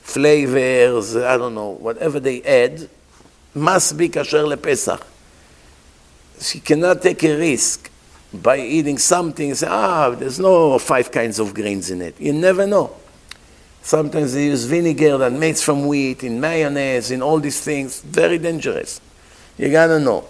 flavors, 0.01 1.15
I 1.15 1.37
don't 1.37 1.53
know, 1.53 1.71
whatever 1.71 2.19
they 2.19 2.41
add, 2.43 2.89
must 3.53 3.97
be 3.97 4.09
kasher 4.09 4.47
lepesach. 4.55 5.05
She 6.39 6.59
cannot 6.61 7.01
take 7.01 7.23
a 7.23 7.37
risk 7.37 7.91
by 8.33 8.59
eating 8.59 8.97
something 8.97 9.49
and 9.49 9.57
say, 9.57 9.67
ah, 9.69 10.11
there's 10.11 10.39
no 10.39 10.79
five 10.79 11.11
kinds 11.11 11.39
of 11.39 11.53
grains 11.53 11.89
in 11.89 12.01
it. 12.01 12.19
You 12.21 12.31
never 12.31 12.65
know. 12.65 12.95
Sometimes 13.81 14.33
they 14.33 14.45
use 14.45 14.65
vinegar 14.65 15.17
that 15.17 15.33
makes 15.33 15.61
from 15.61 15.87
wheat, 15.87 16.23
in 16.23 16.39
mayonnaise, 16.39 17.11
in 17.11 17.21
all 17.21 17.39
these 17.39 17.61
things. 17.61 18.01
Very 18.01 18.37
dangerous. 18.37 19.01
You 19.57 19.69
gotta 19.71 19.99
know. 19.99 20.25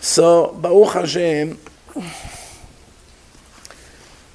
So, 0.00 0.52
Baruch 0.60 0.92
Hashem, 0.92 1.58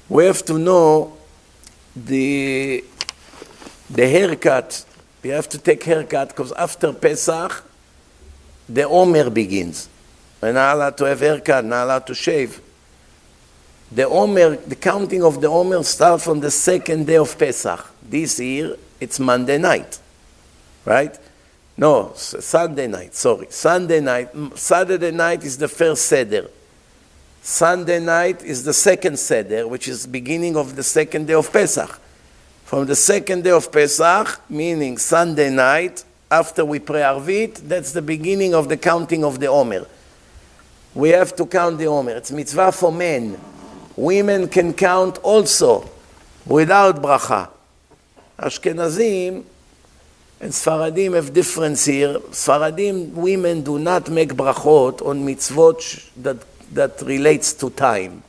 we 0.08 0.24
have 0.24 0.44
to 0.44 0.58
know 0.58 1.16
the 1.94 2.84
the 3.88 4.08
haircut, 4.08 4.84
We 5.22 5.30
have 5.30 5.48
to 5.50 5.58
take 5.58 5.82
haircut 5.82 6.28
because 6.28 6.52
after 6.52 6.92
Pesach, 6.92 7.64
the 8.68 8.84
Omer 8.84 9.28
begins. 9.30 9.88
We're 10.40 10.52
not 10.52 10.76
allowed 10.76 10.96
to 10.98 11.04
have 11.04 11.20
haircut, 11.20 11.64
not 11.64 11.84
allowed 11.84 12.06
to 12.06 12.14
shave. 12.14 12.60
The 13.92 14.06
Omer, 14.06 14.56
the 14.56 14.76
counting 14.76 15.22
of 15.22 15.40
the 15.40 15.48
Omer 15.48 15.82
starts 15.82 16.24
from 16.24 16.40
the 16.40 16.50
second 16.50 17.06
day 17.06 17.16
of 17.16 17.36
Pesach. 17.38 17.92
This 18.02 18.38
year, 18.38 18.76
it's 19.00 19.18
Monday 19.18 19.58
night, 19.58 19.98
right? 20.84 21.18
No, 21.76 22.12
Sunday 22.14 22.86
night, 22.86 23.14
sorry. 23.14 23.46
Sunday 23.50 24.00
night. 24.00 24.28
Saturday 24.54 25.10
night 25.10 25.44
is 25.44 25.56
the 25.58 25.68
first 25.68 26.06
Seder. 26.06 26.48
Sunday 27.42 27.98
night 27.98 28.44
is 28.44 28.64
the 28.64 28.74
second 28.74 29.18
Seder, 29.18 29.66
which 29.66 29.88
is 29.88 30.06
beginning 30.06 30.56
of 30.56 30.76
the 30.76 30.82
second 30.82 31.26
day 31.26 31.34
of 31.34 31.50
Pesach 31.52 31.98
from 32.70 32.86
the 32.86 32.94
second 32.94 33.42
day 33.42 33.50
of 33.50 33.72
Pesach, 33.72 34.42
meaning 34.48 34.96
Sunday 34.96 35.50
night, 35.50 36.04
after 36.30 36.64
we 36.64 36.78
pray 36.78 37.00
Arvit, 37.00 37.56
that's 37.66 37.90
the 37.90 38.00
beginning 38.00 38.54
of 38.54 38.68
the 38.68 38.76
counting 38.76 39.24
of 39.24 39.40
the 39.40 39.48
Omer. 39.48 39.88
We 40.94 41.08
have 41.08 41.34
to 41.34 41.46
count 41.46 41.78
the 41.78 41.86
Omer. 41.86 42.12
It's 42.12 42.30
mitzvah 42.30 42.70
for 42.70 42.92
men. 42.92 43.36
Women 44.00 44.48
can 44.48 44.72
count 44.72 45.18
also 45.18 45.86
without 46.46 47.02
bracha. 47.02 47.50
Ashkenazim 48.38 49.44
and 50.40 50.52
Sfaradim 50.52 51.14
have 51.16 51.34
difference 51.34 51.84
here. 51.84 52.18
Sfaradim 52.30 53.12
women 53.12 53.62
do 53.62 53.78
not 53.78 54.08
make 54.08 54.30
brachot 54.32 55.04
on 55.04 55.22
mitzvot 55.22 56.08
that, 56.22 56.38
that 56.72 57.02
relates 57.02 57.52
to 57.52 57.68
time. 57.68 58.22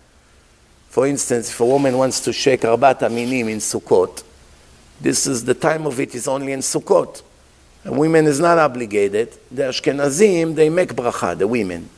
For 0.90 1.08
instance, 1.08 1.50
if 1.50 1.58
a 1.62 1.66
woman 1.66 1.98
wants 1.98 2.20
to 2.20 2.34
shake 2.34 2.64
Arbat 2.64 3.00
Aminim 3.00 3.50
in 3.50 3.60
Sukkot, 3.60 4.24
this 5.00 5.26
is 5.26 5.46
the 5.46 5.54
time 5.54 5.88
of 5.88 5.98
it 6.02 6.14
is 6.16 6.28
only 6.28 6.52
in 6.52 6.60
Sukkot. 6.60 7.22
And 7.86 7.98
women 7.98 8.26
is 8.26 8.42
not 8.42 8.58
obligated. 8.58 9.38
The 9.50 9.64
Ashkenazim, 9.64 10.54
they 10.54 10.70
make 10.70 10.90
bracha, 10.90 11.38
the 11.38 11.48
women. 11.48 11.90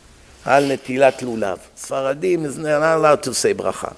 Al 0.46 0.64
netilat 0.64 1.20
lulav. 1.20 1.60
Sfaradim 1.76 2.46
is 2.46 2.58
not 2.58 2.98
allowed 2.98 3.24
to 3.24 3.34
say 3.34 3.54
bracha. 3.54 3.96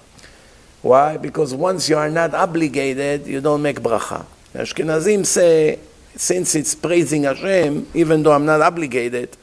Why? 0.81 1.17
Because 1.17 1.53
once 1.53 1.89
you 1.89 1.97
are 1.97 2.09
not 2.09 2.35
obligated, 2.35 3.25
you 3.25 3.41
don't 3.41 3.61
make 3.61 3.79
bracha. 3.79 4.25
Ashkenazim 4.53 5.25
say, 5.25 5.79
since 6.15 6.53
it's 6.55 6.75
praising 6.75 7.23
Hashem, 7.23 7.87
even 7.95 8.21
though 8.21 8.31
I'm 8.31 8.45
not 8.45 8.61
obligated, 8.61 9.35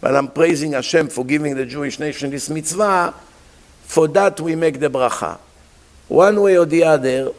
but 0.00 0.14
I'm 0.14 0.28
praising 0.28 0.72
Hashem 0.72 1.08
for 1.08 1.24
giving 1.24 1.54
the 1.54 1.64
Jewish 1.64 1.98
nation 1.98 2.30
this 2.30 2.50
mitzvah, 2.50 3.14
for 3.84 4.06
that 4.08 4.40
we 4.40 4.54
make 4.54 4.78
the 4.78 4.90
bracha. 4.90 5.38
One 6.08 6.42
way 6.42 6.58
or 6.58 6.66
the 6.66 6.84
other, 6.84 7.32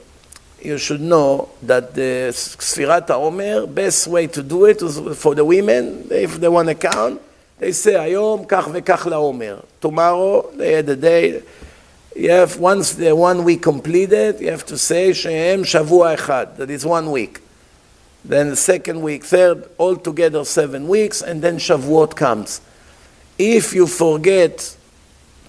you 0.60 0.78
should 0.80 1.02
know 1.02 1.50
that 1.62 1.94
the 1.94 2.32
Sfirat 2.32 3.08
HaOmer, 3.08 3.72
best 3.72 4.08
way 4.08 4.26
to 4.28 4.42
do 4.42 4.66
it 4.66 4.82
is 4.82 4.98
for 5.20 5.36
the 5.36 5.46
women, 5.46 6.08
if 6.10 6.40
they 6.40 6.48
want 6.48 6.70
to 6.70 6.76
count, 6.76 7.22
they 7.63 7.73
say, 7.73 7.97
היום 7.97 8.45
כך 8.49 8.69
וכך 8.73 9.07
לעומר. 9.07 9.61
Tomorrow, 9.81 10.51
they 10.57 10.73
had 10.73 10.89
a 10.89 10.97
day. 10.97 11.43
You 12.17 12.31
have, 12.31 12.59
once 12.59 12.95
the 12.95 13.15
one 13.15 13.45
week 13.45 13.63
completed, 13.63 14.41
you 14.41 14.51
have 14.51 14.67
to 14.67 14.79
say 14.79 15.15
שהם 15.15 15.65
שבוע 15.65 16.15
אחד, 16.15 16.47
that 16.59 16.71
is 16.71 16.85
one 16.85 17.11
week. 17.11 17.41
Then 18.25 18.51
the 18.51 18.57
second 18.57 19.01
week, 19.01 19.25
third, 19.25 19.65
altogether 19.79 20.45
seven 20.45 20.89
weeks, 20.89 21.23
and 21.23 21.41
then 21.41 21.57
Shavuot 21.57 22.15
comes. 22.15 22.61
If 23.39 23.73
you 23.73 23.87
forget 23.87 24.77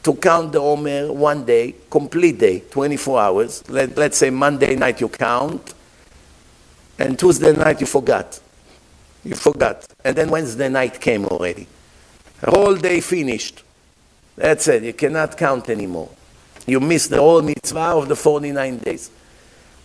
to 0.03 0.13
count 0.13 0.53
the 0.53 0.59
Omer 0.59 1.11
one 1.11 1.43
day, 1.45 1.75
complete 1.89 2.39
day, 2.39 2.61
24 2.71 3.19
hours. 3.19 3.69
Let, 3.69 3.97
let's 3.97 4.17
say 4.17 4.29
Monday 4.29 4.75
night 4.75 5.01
you 5.01 5.09
count, 5.09 5.73
and 6.97 7.17
Tuesday 7.17 7.53
night 7.53 7.81
you 7.81 7.87
forgot. 7.87 8.39
You 9.25 9.35
forgot. 9.35 9.85
And 10.05 10.15
then 10.15 10.29
Wednesday 10.29 10.69
night 10.69 11.01
came 11.01 11.25
already. 11.25 11.67
Whole 12.50 12.76
day 12.76 13.00
finished. 13.00 13.62
That's 14.36 14.68
it. 14.68 14.82
You 14.82 14.92
cannot 14.92 15.36
count 15.36 15.70
anymore. 15.70 16.10
You 16.66 16.80
missed 16.80 17.10
the 17.10 17.18
whole 17.18 17.42
mitzvah 17.42 17.96
of 17.96 18.08
the 18.08 18.16
49 18.16 18.78
days. 18.78 19.10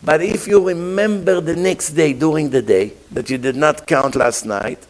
But 0.04 0.22
if 0.22 0.48
you 0.48 0.66
remember 0.66 1.42
the 1.42 1.56
next 1.56 1.92
day 1.92 2.14
during 2.14 2.50
the 2.50 2.62
day 2.62 2.94
that 3.12 3.30
you 3.30 3.38
did 3.38 3.56
not 3.56 3.86
count 3.86 4.16
last 4.16 4.46
night, 4.46 4.86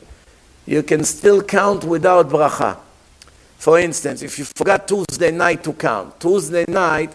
you 0.65 0.83
can 0.83 1.03
still 1.03 1.41
count 1.41 1.83
without 1.83 2.29
bracha. 2.29 2.77
For 3.57 3.79
instance, 3.79 4.21
if 4.21 4.37
you 4.37 4.45
forgot 4.45 4.87
Tuesday 4.87 5.31
night 5.31 5.63
to 5.63 5.73
count, 5.73 6.19
Tuesday 6.19 6.65
night, 6.67 7.11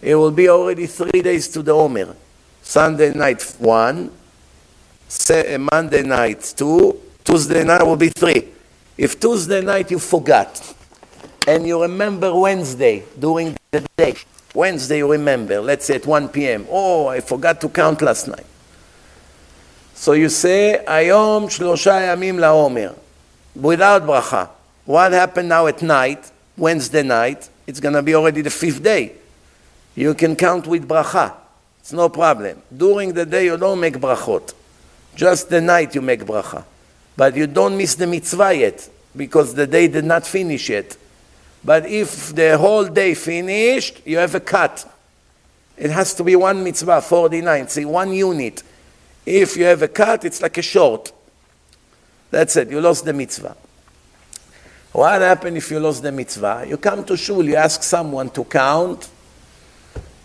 it 0.00 0.14
will 0.14 0.30
be 0.30 0.48
already 0.48 0.86
three 0.86 1.22
days 1.22 1.48
to 1.48 1.62
the 1.62 1.72
Omer. 1.72 2.14
Sunday 2.62 3.12
night, 3.14 3.42
one. 3.58 4.12
Monday 5.72 6.02
night, 6.02 6.52
two. 6.56 7.00
Tuesday 7.24 7.64
night 7.64 7.82
will 7.82 7.96
be 7.96 8.10
three. 8.10 8.48
If 8.97 9.19
Tuesday 9.19 9.61
night 9.61 9.91
you 9.91 9.99
forgot, 9.99 10.75
and 11.47 11.67
you 11.67 11.81
remember 11.81 12.33
Wednesday 12.33 13.03
during 13.19 13.55
the 13.71 13.85
day, 13.97 14.15
Wednesday 14.53 14.99
you 14.99 15.11
remember, 15.11 15.59
let's 15.59 15.85
say 15.85 15.95
at 15.95 16.05
1 16.05 16.29
p.m. 16.29 16.65
Oh, 16.69 17.07
I 17.07 17.19
forgot 17.19 17.59
to 17.61 17.69
count 17.69 18.01
last 18.01 18.27
night. 18.27 18.45
So 19.93 20.13
you 20.13 20.29
say, 20.29 20.83
היום 20.85 21.49
שלושה 21.49 22.01
ימים 22.01 22.39
לעומר, 22.39 22.93
without 23.61 24.05
ברכה. 24.05 24.45
What 24.85 25.11
happened 25.13 25.49
now 25.49 25.67
at 25.67 25.81
night, 25.81 26.31
Wednesday 26.57 27.03
night? 27.03 27.49
It's 27.65 27.79
going 27.79 27.93
to 27.93 28.01
be 28.01 28.13
already 28.13 28.41
the 28.41 28.49
fifth 28.49 28.83
day. 28.83 29.13
You 29.95 30.13
can 30.13 30.35
count 30.35 30.67
with 30.67 30.87
bracha. 30.87 31.33
It's 31.79 31.93
no 31.93 32.09
problem. 32.09 32.61
During 32.75 33.13
the 33.13 33.25
day, 33.25 33.45
you 33.45 33.57
don't 33.57 33.79
make 33.79 33.93
brachot. 33.93 34.53
Just 35.15 35.49
the 35.49 35.61
night 35.61 35.95
you 35.95 36.01
make 36.01 36.21
bracha. 36.25 36.63
But 37.18 37.34
you 37.34 37.48
don't 37.48 37.76
miss 37.76 37.96
the 37.96 38.06
mitzvah 38.06 38.54
yet 38.54 38.88
because 39.16 39.52
the 39.52 39.66
day 39.66 39.88
did 39.88 40.04
not 40.04 40.24
finish 40.24 40.68
yet. 40.68 40.96
But 41.64 41.84
if 41.86 42.32
the 42.32 42.56
whole 42.56 42.84
day 42.84 43.14
finished, 43.14 44.02
you 44.06 44.18
have 44.18 44.36
a 44.36 44.40
cut. 44.40 44.88
It 45.76 45.90
has 45.90 46.14
to 46.14 46.22
be 46.22 46.36
one 46.36 46.62
mitzvah, 46.62 47.00
49, 47.00 47.66
see, 47.66 47.84
one 47.84 48.12
unit. 48.12 48.62
If 49.26 49.56
you 49.56 49.64
have 49.64 49.82
a 49.82 49.88
cut, 49.88 50.24
it's 50.26 50.40
like 50.40 50.58
a 50.58 50.62
short. 50.62 51.10
That's 52.30 52.54
it, 52.54 52.70
you 52.70 52.80
lost 52.80 53.04
the 53.04 53.12
mitzvah. 53.12 53.56
What 54.92 55.20
happened 55.20 55.56
if 55.56 55.72
you 55.72 55.80
lost 55.80 56.04
the 56.04 56.12
mitzvah? 56.12 56.66
You 56.68 56.76
come 56.76 57.02
to 57.04 57.16
shul, 57.16 57.44
you 57.44 57.56
ask 57.56 57.82
someone 57.82 58.30
to 58.30 58.44
count 58.44 59.10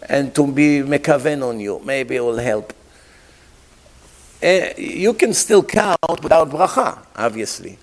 and 0.07 0.33
to 0.35 0.45
be 0.45 0.83
mekaven 0.83 1.43
on 1.43 1.59
you. 1.59 1.81
Maybe 1.83 2.17
it 2.17 2.21
will 2.21 2.37
help. 2.37 2.71
Uh, 4.43 4.73
you 4.77 5.13
can 5.13 5.33
still 5.33 5.63
count 5.63 6.21
without 6.21 6.49
bracha, 6.49 6.99
obviously. 7.15 7.77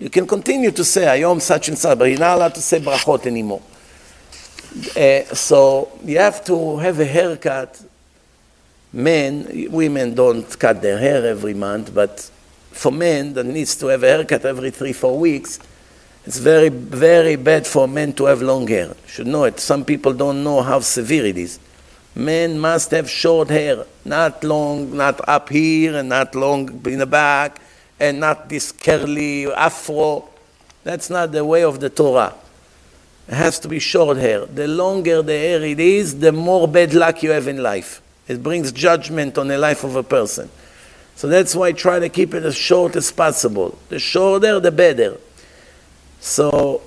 You 0.00 0.10
can 0.10 0.26
continue 0.26 0.72
to 0.72 0.84
say 0.84 1.02
ayom 1.02 1.40
such 1.40 1.68
and 1.68 1.78
such, 1.78 1.96
but 1.96 2.06
you're 2.06 2.18
not 2.18 2.36
allowed 2.38 2.56
to 2.56 2.60
say 2.60 2.80
brachot 2.80 3.24
anymore. 3.24 3.62
Uh, 4.96 5.32
so 5.32 5.92
you 6.04 6.18
have 6.18 6.44
to 6.46 6.78
have 6.78 6.98
a 6.98 7.04
haircut. 7.04 7.80
Men, 8.92 9.68
women 9.70 10.14
don't 10.14 10.58
cut 10.58 10.82
their 10.82 10.98
hair 10.98 11.24
every 11.24 11.54
month, 11.54 11.94
but 11.94 12.18
for 12.72 12.90
men 12.90 13.34
that 13.34 13.46
needs 13.46 13.76
to 13.76 13.86
have 13.86 14.02
a 14.02 14.08
haircut 14.08 14.44
every 14.44 14.72
three, 14.72 14.92
four 14.92 15.16
weeks, 15.16 15.60
it's 16.26 16.38
very, 16.38 16.68
very 16.68 17.36
bad 17.36 17.64
for 17.64 17.86
men 17.86 18.12
to 18.14 18.24
have 18.24 18.42
long 18.42 18.66
hair. 18.66 18.88
You 18.88 18.94
should 19.06 19.26
know 19.28 19.44
it. 19.44 19.60
Some 19.60 19.84
people 19.84 20.14
don't 20.14 20.42
know 20.42 20.62
how 20.62 20.80
severe 20.80 21.26
it 21.26 21.38
is. 21.38 21.60
Men 22.14 22.58
must 22.58 22.90
have 22.90 23.08
short 23.08 23.48
hair, 23.48 23.86
not 24.04 24.44
long, 24.44 24.96
not 24.96 25.26
up 25.28 25.48
here 25.48 25.96
and 25.96 26.08
not 26.08 26.34
long 26.34 26.68
in 26.86 26.98
the 26.98 27.06
back, 27.06 27.58
and 27.98 28.20
not 28.20 28.48
this 28.48 28.70
curly 28.70 29.50
afro. 29.50 30.28
That's 30.84 31.08
not 31.08 31.32
the 31.32 31.44
way 31.44 31.64
of 31.64 31.80
the 31.80 31.88
Torah. 31.88 32.34
It 33.28 33.34
has 33.34 33.58
to 33.60 33.68
be 33.68 33.78
short 33.78 34.18
hair. 34.18 34.44
The 34.44 34.68
longer 34.68 35.22
the 35.22 35.32
hair 35.32 35.62
it 35.62 35.80
is, 35.80 36.18
the 36.18 36.32
more 36.32 36.68
bad 36.68 36.92
luck 36.92 37.22
you 37.22 37.30
have 37.30 37.48
in 37.48 37.62
life. 37.62 38.02
It 38.28 38.42
brings 38.42 38.72
judgment 38.72 39.38
on 39.38 39.48
the 39.48 39.58
life 39.58 39.84
of 39.84 39.96
a 39.96 40.02
person. 40.02 40.50
So 41.16 41.28
that's 41.28 41.54
why 41.54 41.68
I 41.68 41.72
try 41.72 41.98
to 41.98 42.08
keep 42.08 42.34
it 42.34 42.42
as 42.44 42.56
short 42.56 42.96
as 42.96 43.12
possible. 43.12 43.78
The 43.88 43.98
shorter, 43.98 44.58
the 44.60 44.72
better. 44.72 45.18
So 46.20 46.82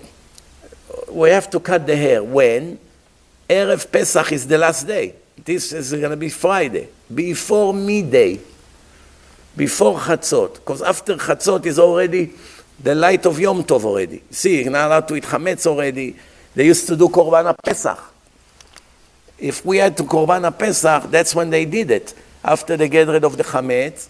we 1.10 1.30
have 1.30 1.50
to 1.52 1.60
cut 1.60 1.88
the 1.88 1.96
hair. 1.96 2.24
When? 2.24 2.80
Erev 3.50 3.92
Pesach 3.92 4.32
is 4.32 4.48
the 4.48 4.58
last 4.58 4.88
day. 4.88 5.14
This 5.44 5.72
is 5.74 5.92
going 5.92 6.10
to 6.10 6.18
be 6.18 6.30
Friday, 6.30 6.88
before 7.14 7.74
midday, 7.74 8.40
before 9.56 10.00
Chatzot. 10.00 10.56
Because 10.56 10.82
after 10.82 11.16
Chatzot 11.16 11.66
is 11.66 11.78
already 11.78 12.34
the 12.82 12.96
light 12.96 13.26
of 13.26 13.40
Yom 13.40 13.64
Tov 13.64 13.84
already. 13.84 14.24
See, 14.32 14.64
you're 14.64 14.72
not 14.72 14.88
allowed 14.88 15.08
to 15.10 15.16
eat 15.16 15.24
Chametz 15.24 15.68
already. 15.68 16.16
They 16.56 16.66
used 16.66 16.88
to 16.88 16.96
do 16.96 17.08
Korban 17.10 17.56
Pesach. 17.64 18.00
If 19.38 19.66
we 19.66 19.78
had 19.78 19.96
to 19.98 20.04
Korban 20.04 20.58
Pesach, 20.58 21.12
that's 21.12 21.36
when 21.36 21.50
they 21.50 21.66
did 21.66 21.92
it. 21.92 22.14
After 22.44 22.78
they 22.78 22.90
get 22.90 23.08
rid 23.08 23.24
of 23.24 23.38
the 23.38 23.44
Chametz, 23.44 24.08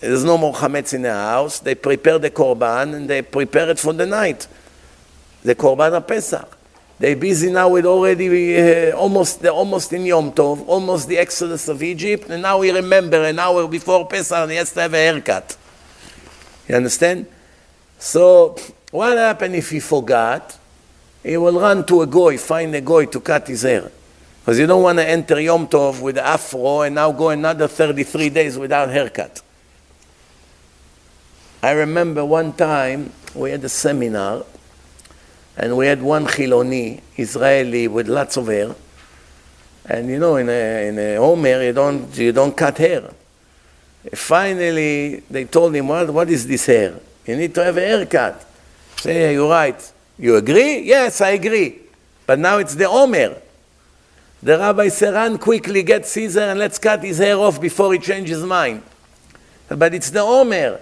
there's 0.00 0.24
no 0.24 0.38
more 0.38 0.54
Chametz 0.54 0.94
in 0.94 1.02
the 1.02 1.12
house. 1.12 1.58
They 1.58 1.74
prepare 1.74 2.18
the 2.18 2.30
Korban 2.30 2.94
and 2.94 3.10
they 3.10 3.22
prepare 3.22 3.68
it 3.70 3.78
for 3.78 3.92
the 3.92 4.06
night. 4.06 4.46
The 5.42 5.54
Korban 5.54 6.06
Pesach. 6.06 6.58
They're 6.98 7.16
busy 7.16 7.50
now 7.50 7.68
with 7.68 7.84
already 7.84 8.56
uh, 8.60 8.96
almost 8.96 9.44
almost 9.46 9.92
in 9.92 10.06
Yom 10.06 10.32
Tov, 10.32 10.66
almost 10.68 11.08
the 11.08 11.18
exodus 11.18 11.68
of 11.68 11.82
Egypt, 11.82 12.28
and 12.30 12.42
now 12.42 12.58
we 12.58 12.70
remember 12.70 13.24
an 13.24 13.38
hour 13.38 13.66
before 13.66 14.06
Pesach 14.06 14.48
he 14.50 14.56
has 14.56 14.72
to 14.72 14.82
have 14.82 14.94
a 14.94 14.98
haircut. 14.98 15.56
You 16.68 16.76
understand? 16.76 17.26
So 17.98 18.56
what 18.90 19.16
happened 19.16 19.56
if 19.56 19.70
he 19.70 19.80
forgot? 19.80 20.58
He 21.22 21.36
will 21.36 21.58
run 21.58 21.84
to 21.86 22.02
a 22.02 22.06
goy, 22.06 22.36
find 22.38 22.74
a 22.74 22.80
goy 22.80 23.06
to 23.06 23.20
cut 23.20 23.48
his 23.48 23.62
hair. 23.62 23.90
Because 24.40 24.58
you 24.58 24.66
don't 24.66 24.82
want 24.82 24.98
to 24.98 25.08
enter 25.08 25.40
Yom 25.40 25.68
Tov 25.68 26.02
with 26.02 26.18
afro 26.18 26.82
and 26.82 26.96
now 26.96 27.12
go 27.12 27.30
another 27.30 27.68
33 27.68 28.28
days 28.28 28.58
without 28.58 28.90
haircut. 28.90 29.40
I 31.62 31.70
remember 31.70 32.24
one 32.24 32.52
time 32.52 33.12
we 33.36 33.52
had 33.52 33.62
a 33.62 33.68
seminar 33.68 34.44
and 35.56 35.76
we 35.76 35.86
had 35.86 36.00
one 36.00 36.26
Chiloni, 36.26 37.00
Israeli, 37.16 37.88
with 37.88 38.08
lots 38.08 38.36
of 38.36 38.46
hair. 38.46 38.74
And 39.84 40.08
you 40.08 40.18
know, 40.18 40.36
in 40.36 40.48
a, 40.48 40.88
in 40.88 40.98
a 40.98 41.16
Omer, 41.16 41.62
you 41.62 41.72
don't, 41.72 42.16
you 42.16 42.32
don't 42.32 42.56
cut 42.56 42.78
hair. 42.78 43.10
Finally, 44.14 45.22
they 45.30 45.44
told 45.44 45.74
him, 45.74 45.88
what, 45.88 46.10
what 46.10 46.30
is 46.30 46.46
this 46.46 46.66
hair? 46.66 46.98
You 47.26 47.36
need 47.36 47.54
to 47.54 47.64
have 47.64 47.76
a 47.76 47.80
haircut. 47.80 48.44
Say, 48.96 49.20
yeah, 49.20 49.30
you're 49.30 49.50
right. 49.50 49.92
You 50.18 50.36
agree? 50.36 50.80
Yes, 50.80 51.20
I 51.20 51.30
agree. 51.30 51.80
But 52.26 52.38
now 52.38 52.58
it's 52.58 52.74
the 52.74 52.88
Omer. 52.88 53.36
The 54.42 54.58
rabbi 54.58 54.88
said, 54.88 55.14
run 55.14 55.38
quickly, 55.38 55.82
get 55.82 56.06
Caesar, 56.06 56.40
and 56.40 56.58
let's 56.58 56.78
cut 56.78 57.02
his 57.02 57.18
hair 57.18 57.36
off 57.36 57.60
before 57.60 57.92
he 57.92 57.98
changes 57.98 58.42
mind. 58.42 58.82
But 59.68 59.94
it's 59.94 60.10
the 60.10 60.20
Omer. 60.20 60.80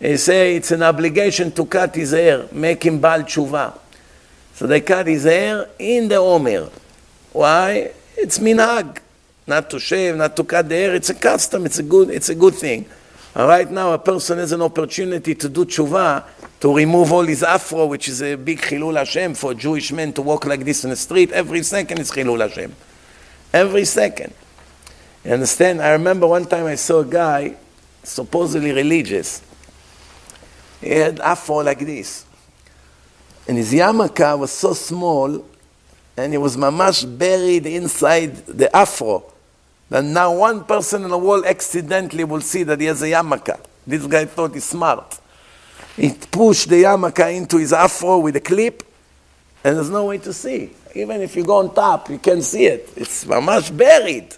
He 0.00 0.16
say 0.16 0.56
it's 0.56 0.70
an 0.70 0.82
obligation 0.82 1.50
to 1.52 1.66
cut 1.66 1.94
his 1.94 2.12
hair, 2.12 2.46
make 2.52 2.84
him 2.84 2.98
Baal 2.98 3.20
Tshuva. 3.20 3.78
So 4.58 4.66
they 4.66 4.80
cut 4.80 5.06
his 5.06 5.22
hair 5.22 5.68
in 5.78 6.08
the 6.08 6.16
Omer. 6.16 6.68
Why? 7.32 7.92
It's 8.16 8.40
minhag. 8.40 8.98
Not 9.46 9.70
to 9.70 9.78
shave, 9.78 10.16
not 10.16 10.34
to 10.34 10.42
cut 10.42 10.68
the 10.68 10.74
hair. 10.74 10.96
It's 10.96 11.10
a 11.10 11.14
custom. 11.14 11.64
It's 11.64 11.78
a 11.78 11.84
good, 11.84 12.10
it's 12.10 12.28
a 12.28 12.34
good 12.34 12.54
thing. 12.54 12.84
Right 13.36 13.70
now, 13.70 13.92
a 13.92 13.98
person 14.00 14.38
has 14.38 14.50
an 14.50 14.60
opportunity 14.60 15.36
to 15.36 15.48
do 15.48 15.64
tshuva, 15.64 16.24
to 16.58 16.74
remove 16.74 17.12
all 17.12 17.22
his 17.22 17.44
afro, 17.44 17.86
which 17.86 18.08
is 18.08 18.20
a 18.20 18.34
big 18.34 18.58
chilul 18.58 18.96
Hashem 18.96 19.34
for 19.34 19.54
Jewish 19.54 19.92
men 19.92 20.12
to 20.14 20.22
walk 20.22 20.44
like 20.44 20.64
this 20.64 20.82
in 20.82 20.90
the 20.90 20.96
street. 20.96 21.30
Every 21.30 21.62
second 21.62 22.00
is 22.00 22.10
chilul 22.10 22.40
Hashem. 22.40 22.74
Every 23.52 23.84
second. 23.84 24.34
You 25.24 25.34
understand? 25.34 25.80
I 25.80 25.92
remember 25.92 26.26
one 26.26 26.46
time 26.46 26.66
I 26.66 26.74
saw 26.74 26.98
a 26.98 27.04
guy, 27.04 27.54
supposedly 28.02 28.72
religious. 28.72 29.40
He 30.80 30.90
had 30.90 31.20
afro 31.20 31.58
like 31.58 31.78
this. 31.78 32.24
And 33.48 33.56
his 33.56 33.72
yarmulke 33.72 34.38
was 34.38 34.52
so 34.52 34.74
small, 34.74 35.42
and 36.18 36.32
he 36.32 36.38
was 36.38 36.54
mamash 36.54 37.18
buried 37.18 37.64
inside 37.64 38.36
the 38.46 38.74
afro, 38.76 39.24
that 39.88 40.04
now 40.04 40.36
one 40.36 40.64
person 40.64 41.02
in 41.04 41.08
the 41.08 41.16
world 41.16 41.46
accidentally 41.46 42.24
will 42.24 42.42
see 42.42 42.62
that 42.64 42.78
he 42.78 42.86
has 42.86 43.00
a 43.00 43.06
yarmulke. 43.06 43.58
This 43.86 44.06
guy 44.06 44.26
thought 44.26 44.52
he's 44.52 44.64
smart. 44.64 45.18
He 45.96 46.10
pushed 46.10 46.68
the 46.68 46.82
yarmulke 46.82 47.34
into 47.34 47.56
his 47.56 47.72
afro 47.72 48.18
with 48.18 48.36
a 48.36 48.40
clip, 48.40 48.82
and 49.64 49.78
there's 49.78 49.88
no 49.88 50.04
way 50.04 50.18
to 50.18 50.32
see. 50.34 50.70
Even 50.94 51.22
if 51.22 51.34
you 51.34 51.42
go 51.42 51.56
on 51.56 51.74
top, 51.74 52.10
you 52.10 52.18
can't 52.18 52.44
see 52.44 52.66
it. 52.66 52.90
It's 52.96 53.24
mamash 53.24 53.74
buried. 53.74 54.36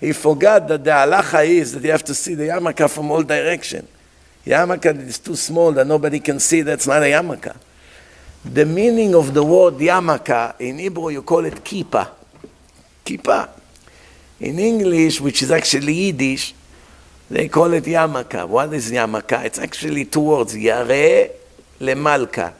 He 0.00 0.12
forgot 0.12 0.66
that 0.68 0.82
the 0.82 0.90
halacha 0.90 1.46
is 1.46 1.74
that 1.74 1.82
you 1.84 1.90
have 1.90 2.04
to 2.04 2.14
see 2.14 2.34
the 2.34 2.44
yarmulke 2.44 2.88
from 2.88 3.10
all 3.10 3.22
direction. 3.22 3.86
Yarmulke 4.46 5.06
is 5.06 5.18
too 5.18 5.36
small 5.36 5.72
that 5.72 5.86
nobody 5.86 6.20
can 6.20 6.40
see. 6.40 6.62
That's 6.62 6.86
not 6.86 7.02
a 7.02 7.06
yarmulke. 7.06 7.54
The 8.44 8.66
meaning 8.66 9.14
of 9.14 9.32
the 9.32 9.44
word 9.44 9.74
yarmulke, 9.74 10.60
in 10.60 10.78
Hebrew 10.78 11.10
you 11.10 11.22
call 11.22 11.44
it 11.44 11.54
kippah. 11.54 12.08
Kippah. 13.04 13.48
In 14.40 14.58
English, 14.58 15.20
which 15.20 15.42
is 15.42 15.50
actually 15.52 15.94
Yiddish, 15.94 16.52
they 17.30 17.48
call 17.48 17.72
it 17.72 17.84
yarmulke. 17.84 18.48
What 18.48 18.72
is 18.74 18.90
yarmulke? 18.90 19.44
It's 19.44 19.60
actually 19.60 20.06
two 20.06 20.20
words, 20.20 20.56
yare 20.56 21.30
lemalka. 21.78 22.52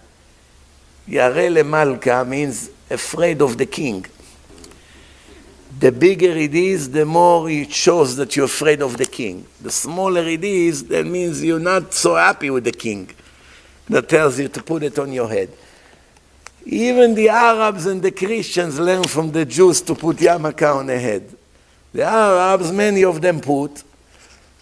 Yare 1.09 1.51
lemalka 1.51 2.27
means 2.29 2.71
afraid 2.89 3.43
of 3.43 3.59
the 3.59 3.67
king. 3.67 4.07
The 5.81 5.91
bigger 5.91 6.31
it 6.31 6.55
is, 6.55 6.91
the 6.91 7.05
more 7.05 7.51
it 7.51 7.73
shows 7.73 8.15
that 8.17 8.37
you're 8.37 8.45
afraid 8.45 8.83
of 8.83 8.97
the 8.99 9.07
king. 9.07 9.47
The 9.61 9.71
smaller 9.73 10.23
it 10.23 10.45
is, 10.45 10.85
that 10.85 11.07
means 11.07 11.43
you're 11.43 11.59
not 11.59 11.93
so 11.93 12.15
happy 12.15 12.51
with 12.51 12.65
the 12.65 12.73
king. 12.73 13.11
That 13.89 14.09
tells 14.09 14.39
you 14.39 14.47
to 14.49 14.63
put 14.63 14.85
it 14.85 14.99
on 14.99 15.13
your 15.13 15.29
head. 15.29 15.51
Even 16.65 17.15
the 17.15 17.29
Arabs 17.29 17.87
and 17.87 18.03
the 18.03 18.13
Christians 18.13 18.79
learn 18.79 19.05
from 19.05 19.33
the 19.33 19.45
Jews 19.45 19.81
to 19.83 19.95
put 19.95 20.17
yarmulke 20.19 20.75
on 20.75 20.87
the 20.87 20.99
head. 20.99 21.29
The 21.93 22.05
Arabs, 22.05 22.73
many 22.73 23.05
of 23.05 23.21
them 23.21 23.41
put, 23.41 23.83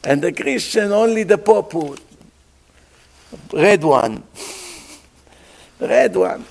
and 0.02 0.22
the 0.22 0.32
Christian, 0.32 0.92
only 0.92 1.24
the 1.24 1.38
Pope 1.38 1.70
put. 1.70 2.00
Red 3.52 3.84
one. 3.84 4.22
red 5.78 6.16
one. 6.16 6.44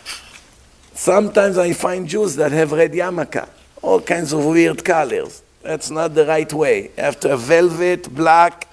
Sometimes 0.93 1.57
I 1.57 1.73
find 1.73 2.07
Jews 2.07 2.35
that 2.35 2.51
have 2.51 2.71
red 2.71 2.91
yarmulke, 2.93 3.47
all 3.81 4.01
kinds 4.01 4.33
of 4.33 4.45
weird 4.45 4.83
colors. 4.83 5.41
That's 5.61 5.89
not 5.89 6.13
the 6.13 6.25
right 6.25 6.51
way. 6.53 6.91
Have 6.97 7.19
velvet, 7.21 8.13
black, 8.13 8.67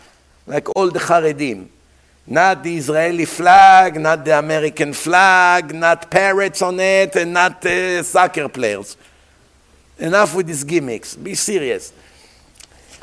like 0.46 0.68
all 0.76 0.90
the 0.90 0.98
Haredim. 0.98 1.68
Not 2.28 2.64
the 2.64 2.76
Israeli 2.76 3.24
flag, 3.24 4.00
not 4.00 4.24
the 4.24 4.36
American 4.36 4.92
flag, 4.92 5.72
not 5.72 6.10
parrots 6.10 6.60
on 6.60 6.80
it, 6.80 7.14
and 7.14 7.32
not 7.32 7.64
uh, 7.64 8.02
soccer 8.02 8.48
players. 8.48 8.96
Enough 9.98 10.34
with 10.34 10.48
these 10.48 10.64
gimmicks. 10.64 11.14
Be 11.14 11.34
serious. 11.34 11.92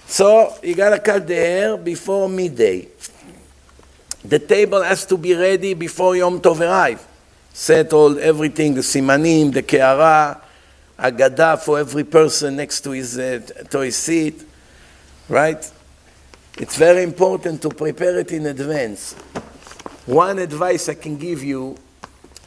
So 0.05 0.53
you 0.61 0.75
gotta 0.75 0.99
cut 0.99 1.25
the 1.25 1.35
hair 1.35 1.77
before 1.77 2.27
midday. 2.27 2.87
The 4.25 4.39
table 4.39 4.83
has 4.83 5.05
to 5.07 5.17
be 5.17 5.33
ready 5.33 5.73
before 5.73 6.15
Yom 6.15 6.39
Tov 6.39 6.59
arrive. 6.59 7.05
Set 7.53 7.93
all 7.93 8.17
everything, 8.19 8.73
the 8.73 8.81
simanim, 8.81 9.53
the 9.53 9.63
keara, 9.63 10.39
agada 10.97 11.59
for 11.59 11.79
every 11.79 12.03
person 12.03 12.55
next 12.55 12.81
to 12.81 12.91
his, 12.91 13.17
uh, 13.17 13.39
to 13.69 13.91
seat, 13.91 14.43
right? 15.29 15.71
It's 16.59 16.77
very 16.77 17.01
important 17.01 17.63
to 17.63 17.69
prepare 17.69 18.19
it 18.19 18.31
in 18.31 18.45
advance. 18.45 19.13
One 20.05 20.37
advice 20.37 20.87
I 20.87 20.93
can 20.93 21.17
give 21.17 21.43
you 21.43 21.75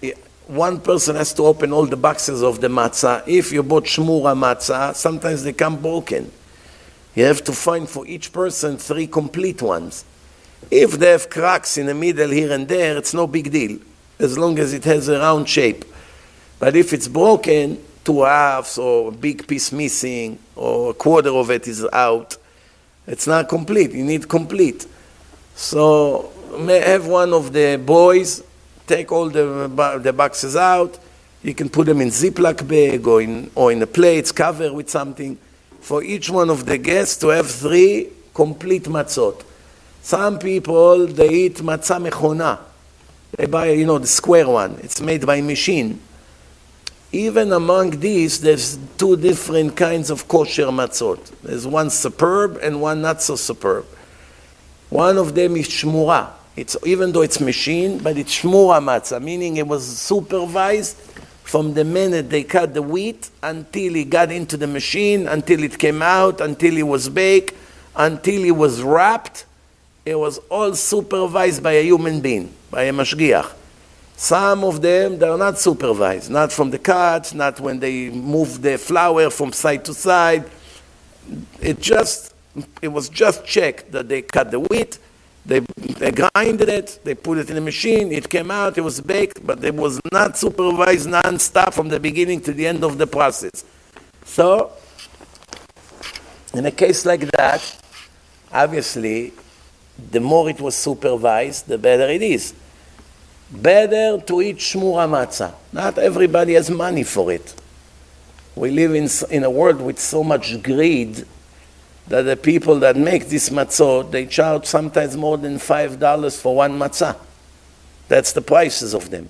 eh, 0.00 0.12
one 0.46 0.80
person 0.80 1.16
has 1.16 1.32
to 1.34 1.42
open 1.42 1.72
all 1.72 1.86
the 1.86 1.96
boxes 1.96 2.40
of 2.40 2.60
the 2.60 2.68
matzah. 2.68 3.26
If 3.26 3.50
you 3.50 3.64
bought 3.64 3.84
shmura 3.84 4.36
matzah, 4.36 4.94
sometimes 4.94 5.42
they 5.42 5.52
come 5.52 5.82
broken. 5.82 6.30
You 7.16 7.24
have 7.24 7.42
to 7.44 7.52
find 7.52 7.88
for 7.88 8.06
each 8.06 8.32
person 8.32 8.76
three 8.76 9.08
complete 9.08 9.60
ones. 9.60 10.04
If 10.70 10.92
they 10.92 11.10
have 11.10 11.28
cracks 11.28 11.76
in 11.76 11.86
the 11.86 11.94
middle 11.94 12.30
here 12.30 12.52
and 12.52 12.68
there, 12.68 12.96
it's 12.96 13.12
no 13.12 13.26
big 13.26 13.50
deal, 13.50 13.80
as 14.20 14.38
long 14.38 14.58
as 14.60 14.72
it 14.72 14.84
has 14.84 15.08
a 15.08 15.18
round 15.18 15.48
shape. 15.48 15.84
But 16.60 16.76
if 16.76 16.92
it's 16.92 17.08
broken, 17.08 17.82
two 18.04 18.22
halves 18.22 18.78
or 18.78 19.08
a 19.08 19.12
big 19.12 19.48
piece 19.48 19.72
missing 19.72 20.38
or 20.54 20.90
a 20.90 20.94
quarter 20.94 21.30
of 21.30 21.50
it 21.50 21.66
is 21.66 21.84
out, 21.92 22.36
it's 23.06 23.26
not 23.26 23.48
complete. 23.48 23.92
You 23.92 24.04
need 24.04 24.28
complete. 24.28 24.86
So 25.54 26.32
may 26.58 26.80
have 26.80 27.06
one 27.06 27.32
of 27.32 27.52
the 27.52 27.76
boys 27.76 28.42
take 28.86 29.10
all 29.12 29.28
the, 29.28 30.00
the 30.02 30.12
boxes 30.12 30.56
out. 30.56 30.98
You 31.42 31.54
can 31.54 31.68
put 31.68 31.86
them 31.86 32.00
in 32.00 32.08
Ziploc 32.08 32.66
bag 32.66 33.06
or 33.06 33.22
in, 33.22 33.50
or 33.54 33.72
in 33.72 33.82
a 33.82 33.86
plate, 33.86 34.32
cover 34.34 34.72
with 34.72 34.90
something. 34.90 35.38
For 35.80 36.02
each 36.02 36.30
one 36.30 36.50
of 36.50 36.66
the 36.66 36.78
guests 36.78 37.16
to 37.18 37.28
have 37.28 37.48
three 37.48 38.10
complete 38.34 38.84
matzot. 38.84 39.44
Some 40.02 40.38
people, 40.38 41.06
they 41.06 41.28
eat 41.28 41.56
matzah 41.56 42.08
mechona. 42.08 42.58
They 43.36 43.46
buy, 43.46 43.70
you 43.70 43.86
know, 43.86 43.98
the 43.98 44.06
square 44.06 44.48
one. 44.48 44.78
It's 44.82 45.00
made 45.00 45.26
by 45.26 45.40
machine. 45.40 46.00
Even 47.12 47.52
among 47.52 47.90
these, 48.00 48.40
there's 48.40 48.78
two 48.98 49.16
different 49.16 49.76
kinds 49.76 50.10
of 50.10 50.26
kosher 50.26 50.66
matzot. 50.66 51.18
There's 51.42 51.66
one 51.66 51.90
superb 51.90 52.58
and 52.62 52.80
one 52.80 53.00
not 53.00 53.22
so 53.22 53.36
superb. 53.36 53.86
One 54.90 55.16
of 55.16 55.34
them 55.34 55.56
is 55.56 55.68
shmura. 55.68 56.30
It's, 56.56 56.76
even 56.84 57.12
though 57.12 57.22
it's 57.22 57.40
machine, 57.40 57.98
but 57.98 58.16
it's 58.16 58.40
shmura 58.40 58.80
matzah, 58.80 59.22
meaning 59.22 59.56
it 59.56 59.66
was 59.66 59.86
supervised 59.86 60.96
from 61.42 61.74
the 61.74 61.84
minute 61.84 62.28
they 62.28 62.42
cut 62.42 62.74
the 62.74 62.82
wheat 62.82 63.30
until 63.42 63.94
it 63.94 64.10
got 64.10 64.32
into 64.32 64.56
the 64.56 64.66
machine, 64.66 65.28
until 65.28 65.62
it 65.62 65.78
came 65.78 66.02
out, 66.02 66.40
until 66.40 66.76
it 66.76 66.82
was 66.82 67.08
baked, 67.08 67.54
until 67.94 68.44
it 68.44 68.50
was 68.50 68.82
wrapped. 68.82 69.44
It 70.04 70.18
was 70.18 70.38
all 70.50 70.74
supervised 70.74 71.62
by 71.62 71.72
a 71.72 71.82
human 71.82 72.20
being, 72.20 72.52
by 72.70 72.84
a 72.84 72.92
mashgiach. 72.92 73.52
Some 74.16 74.64
of 74.64 74.80
them, 74.80 75.18
they're 75.18 75.36
not 75.36 75.58
supervised, 75.58 76.30
not 76.30 76.50
from 76.50 76.70
the 76.70 76.78
cut, 76.78 77.34
not 77.34 77.60
when 77.60 77.78
they 77.78 78.08
move 78.08 78.62
the 78.62 78.78
flour 78.78 79.28
from 79.28 79.52
side 79.52 79.84
to 79.84 79.92
side. 79.92 80.50
It 81.60 81.80
just, 81.80 82.34
it 82.80 82.88
was 82.88 83.10
just 83.10 83.44
checked 83.44 83.92
that 83.92 84.08
they 84.08 84.22
cut 84.22 84.50
the 84.50 84.60
wheat, 84.60 84.98
they, 85.44 85.60
they 85.76 86.12
grinded 86.12 86.68
it, 86.70 86.98
they 87.04 87.14
put 87.14 87.36
it 87.36 87.50
in 87.50 87.58
a 87.58 87.60
machine, 87.60 88.10
it 88.10 88.28
came 88.30 88.50
out, 88.50 88.78
it 88.78 88.80
was 88.80 89.02
baked, 89.02 89.46
but 89.46 89.62
it 89.62 89.74
was 89.74 90.00
not 90.10 90.38
supervised 90.38 91.08
non-stop 91.10 91.74
from 91.74 91.90
the 91.90 92.00
beginning 92.00 92.40
to 92.40 92.52
the 92.52 92.66
end 92.66 92.82
of 92.84 92.96
the 92.96 93.06
process. 93.06 93.64
So, 94.24 94.72
in 96.54 96.64
a 96.64 96.70
case 96.70 97.04
like 97.04 97.30
that, 97.32 97.60
obviously, 98.50 99.34
the 100.10 100.20
more 100.20 100.48
it 100.48 100.58
was 100.58 100.74
supervised, 100.74 101.68
the 101.68 101.76
better 101.76 102.08
it 102.08 102.22
is. 102.22 102.54
Better 103.50 104.20
to 104.20 104.42
eat 104.42 104.56
shmura 104.56 105.08
matzah. 105.08 105.54
Not 105.72 105.98
everybody 105.98 106.54
has 106.54 106.70
money 106.70 107.04
for 107.04 107.30
it. 107.30 107.54
We 108.56 108.70
live 108.70 108.94
in, 108.94 109.08
in 109.30 109.44
a 109.44 109.50
world 109.50 109.80
with 109.80 109.98
so 109.98 110.24
much 110.24 110.62
greed 110.62 111.24
that 112.08 112.22
the 112.22 112.36
people 112.36 112.80
that 112.80 112.96
make 112.96 113.28
this 113.28 113.50
matzot, 113.50 114.10
they 114.10 114.26
charge 114.26 114.66
sometimes 114.66 115.16
more 115.16 115.36
than 115.36 115.56
$5 115.56 116.40
for 116.40 116.56
one 116.56 116.78
matzah. 116.78 117.16
That's 118.08 118.32
the 118.32 118.40
prices 118.40 118.94
of 118.94 119.10
them. 119.10 119.28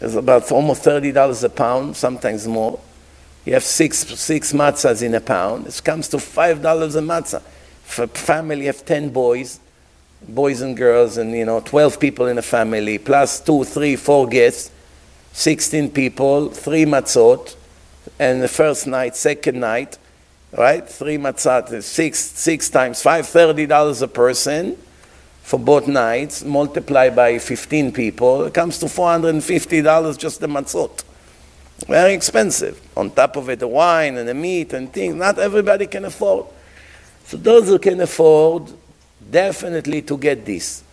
It's 0.00 0.14
about 0.14 0.50
almost 0.52 0.84
$30 0.84 1.44
a 1.44 1.48
pound, 1.48 1.96
sometimes 1.96 2.46
more. 2.46 2.80
You 3.44 3.54
have 3.54 3.64
six, 3.64 3.98
six 3.98 4.52
matzahs 4.52 5.02
in 5.02 5.14
a 5.14 5.20
pound. 5.20 5.66
It 5.66 5.80
comes 5.84 6.08
to 6.08 6.18
$5 6.18 6.58
a 6.58 7.00
matzah. 7.00 7.42
For 7.82 8.04
a 8.04 8.08
family 8.08 8.68
of 8.68 8.84
10 8.84 9.10
boys, 9.10 9.58
boys 10.28 10.60
and 10.60 10.76
girls, 10.76 11.16
and 11.16 11.32
you 11.32 11.44
know, 11.44 11.60
12 11.60 11.98
people 11.98 12.26
in 12.26 12.38
a 12.38 12.42
family, 12.42 12.98
plus 12.98 13.40
two, 13.40 13.64
three, 13.64 13.96
four 13.96 14.26
guests, 14.26 14.70
16 15.32 15.90
people, 15.90 16.50
three 16.50 16.84
matzot, 16.84 17.56
and 18.18 18.42
the 18.42 18.48
first 18.48 18.86
night, 18.86 19.16
second 19.16 19.60
night, 19.60 19.98
right? 20.52 20.88
Three 20.88 21.18
matzot, 21.18 21.82
six, 21.82 22.18
six 22.18 22.68
times 22.68 23.02
five, 23.02 23.26
thirty 23.26 23.66
dollars 23.66 24.02
a 24.02 24.08
person 24.08 24.76
for 25.50 25.58
both 25.58 25.88
nights, 25.88 26.44
multiplied 26.44 27.16
by 27.16 27.36
15 27.36 27.90
people, 27.90 28.44
it 28.44 28.54
comes 28.54 28.78
to 28.78 28.86
$450 28.86 30.16
just 30.16 30.40
the 30.40 30.46
matzot. 30.46 31.02
Very 31.88 32.14
expensive. 32.14 32.80
On 32.96 33.10
top 33.10 33.34
of 33.34 33.48
it, 33.48 33.58
the 33.58 33.66
wine 33.66 34.16
and 34.16 34.28
the 34.28 34.34
meat 34.34 34.72
and 34.72 34.92
things. 34.92 35.16
Not 35.16 35.40
everybody 35.40 35.88
can 35.88 36.04
afford. 36.04 36.46
So 37.24 37.36
those 37.36 37.66
who 37.66 37.80
can 37.80 38.00
afford, 38.00 38.72
definitely 39.29 40.01
to 40.03 40.17
get 40.17 40.45
this. 40.45 40.83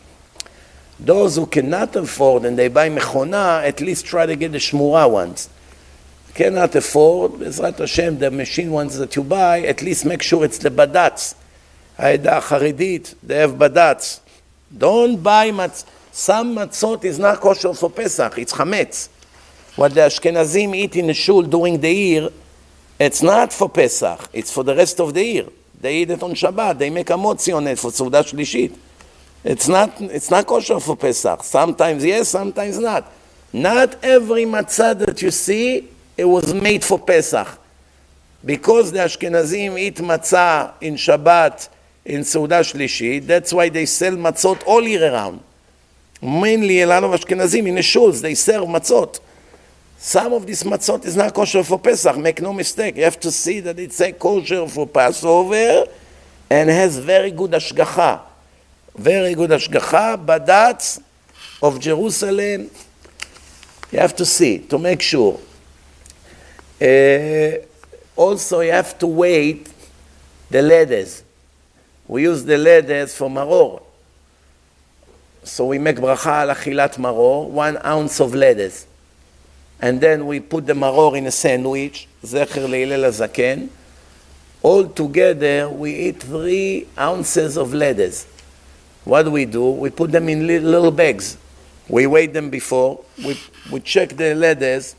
Those 0.98 1.36
who 1.36 1.46
cannot 1.46 1.96
afford 1.96 2.44
and 2.44 2.58
they 2.58 2.68
buy 2.68 2.88
mechona, 2.88 3.64
at 3.64 3.80
least 3.80 4.06
try 4.06 4.26
to 4.26 4.36
get 4.36 4.52
the 4.52 4.58
shmura 4.58 5.10
ones 5.10 5.48
cannot 6.34 6.74
afford, 6.74 7.32
Bezrat 7.32 7.78
Hashem, 7.78 8.18
the 8.18 8.30
machine 8.30 8.70
ones 8.70 8.96
that 8.98 9.14
you 9.16 9.22
buy, 9.22 9.60
at 9.60 9.82
least 9.82 10.04
make 10.04 10.22
sure 10.22 10.44
it's 10.44 10.58
the 10.58 10.70
badats. 10.70 11.34
העדה 11.98 12.38
החרדית, 12.38 13.14
they 13.22 13.36
have 13.36 13.52
badats. 13.52 14.20
Don't 14.76 15.22
buy 15.22 15.50
matz. 15.50 15.84
Some 16.10 16.56
matzot 16.56 17.04
is 17.04 17.18
not 17.18 17.40
kosher 17.40 17.74
for 17.74 17.90
Pesach, 17.90 18.38
it's 18.38 18.52
chametz. 18.52 19.08
What 19.76 19.94
the 19.94 20.00
Ashkenazim 20.00 20.74
eat 20.74 20.96
in 20.96 21.06
the 21.06 21.14
shul 21.14 21.42
during 21.42 21.80
the 21.80 21.92
year, 21.92 22.28
it's 22.98 23.22
not 23.22 23.52
for 23.52 23.68
Pesach, 23.68 24.28
it's 24.32 24.52
for 24.52 24.64
the 24.64 24.74
rest 24.74 25.00
of 25.00 25.14
the 25.14 25.24
year. 25.24 25.46
They 25.79 26.05
make 26.05 27.09
a 27.09 27.13
motzi 27.13 27.55
on 27.55 27.67
it 27.67 27.77
for 27.77 27.91
Suda 27.91 28.23
Shlishit. 28.23 28.75
It's 29.43 29.67
not, 29.67 30.01
it's 30.01 30.31
not 30.31 30.45
kosher 30.45 30.79
for 30.79 30.95
Pesach. 30.97 31.43
Sometimes 31.43 32.03
yes, 32.03 32.29
sometimes 32.29 32.79
not. 32.79 33.11
Not 33.53 34.03
every 34.03 34.45
matzah 34.45 34.97
that 34.99 35.21
you 35.21 35.31
see 35.31 35.87
it 36.17 36.25
was 36.25 36.53
made 36.53 36.83
for 36.83 36.99
Pesach. 36.99 37.47
Because 38.43 38.91
the 38.91 38.99
Ashkenazim 38.99 39.79
eat 39.79 39.95
matzah 39.95 40.73
in 40.81 40.95
Shabbat, 40.95 41.69
in 42.05 42.21
Seudah 42.21 42.61
Shlishi, 42.61 43.25
that's 43.25 43.53
why 43.53 43.69
they 43.69 43.85
sell 43.85 44.13
matzot 44.13 44.63
all 44.65 44.81
year 44.81 45.11
round. 45.11 45.41
Mainly 46.21 46.81
a 46.81 46.87
lot 46.87 47.03
of 47.03 47.11
Ashkenazim 47.11 47.67
in 47.67 47.75
the 47.75 47.81
shuls, 47.81 48.21
they 48.21 48.33
serve 48.33 48.63
matzot. 48.63 49.19
Some 49.99 50.33
of 50.33 50.45
this 50.45 50.63
matzot 50.63 51.05
is 51.05 51.15
not 51.15 51.33
kosher 51.33 51.63
for 51.63 51.79
Pesach, 51.79 52.17
make 52.17 52.41
no 52.41 52.53
mistake. 52.53 52.97
You 52.97 53.03
have 53.03 53.19
to 53.19 53.31
see 53.31 53.59
that 53.61 53.79
it's 53.79 53.99
a 53.99 54.11
kosher 54.13 54.67
for 54.67 54.87
Passover 54.87 55.85
and 56.49 56.69
has 56.69 56.97
very 56.97 57.31
good 57.31 57.51
ashgacha. 57.51 58.21
Very 58.95 59.33
good 59.33 59.49
ashgacha, 59.49 60.23
badatz 60.23 61.01
of 61.61 61.79
Jerusalem. 61.79 62.69
You 63.91 63.99
have 63.99 64.15
to 64.15 64.25
see, 64.25 64.59
to 64.59 64.77
make 64.77 65.01
sure. 65.01 65.39
Uh, 66.81 67.65
also, 68.15 68.61
you 68.61 68.71
have 68.71 68.97
to 68.99 69.07
wait 69.07 69.71
the 70.49 70.61
ladders. 70.61 71.23
We 72.07 72.23
use 72.23 72.43
the 72.43 72.57
ladders 72.57 73.15
for 73.15 73.29
maror. 73.29 73.81
So 75.43 75.65
we 75.65 75.79
make 75.79 75.97
bracha 75.97 76.47
al 76.47 76.55
achilat 76.55 76.97
maror, 76.97 77.49
one 77.49 77.77
ounce 77.85 78.19
of 78.19 78.33
ladders. 78.33 78.86
And 79.79 80.01
then 80.01 80.25
we 80.25 80.39
put 80.39 80.65
the 80.65 80.73
maror 80.73 81.17
in 81.17 81.27
a 81.27 81.31
sandwich, 81.31 82.07
zecher 82.23 82.67
leilel 82.67 83.09
zaken. 83.11 83.69
All 84.63 84.87
together, 84.87 85.69
we 85.69 85.95
eat 85.95 86.23
three 86.23 86.87
ounces 86.97 87.57
of 87.57 87.73
ladders. 87.73 88.25
What 89.03 89.23
do 89.23 89.31
we 89.31 89.45
do? 89.45 89.71
We 89.71 89.89
put 89.89 90.11
them 90.11 90.27
in 90.29 90.47
little 90.47 90.91
bags. 90.91 91.37
We 91.87 92.07
weigh 92.07 92.27
them 92.27 92.49
before. 92.49 93.03
We, 93.23 93.39
we 93.71 93.79
check 93.79 94.09
the 94.09 94.35
ladders 94.35 94.95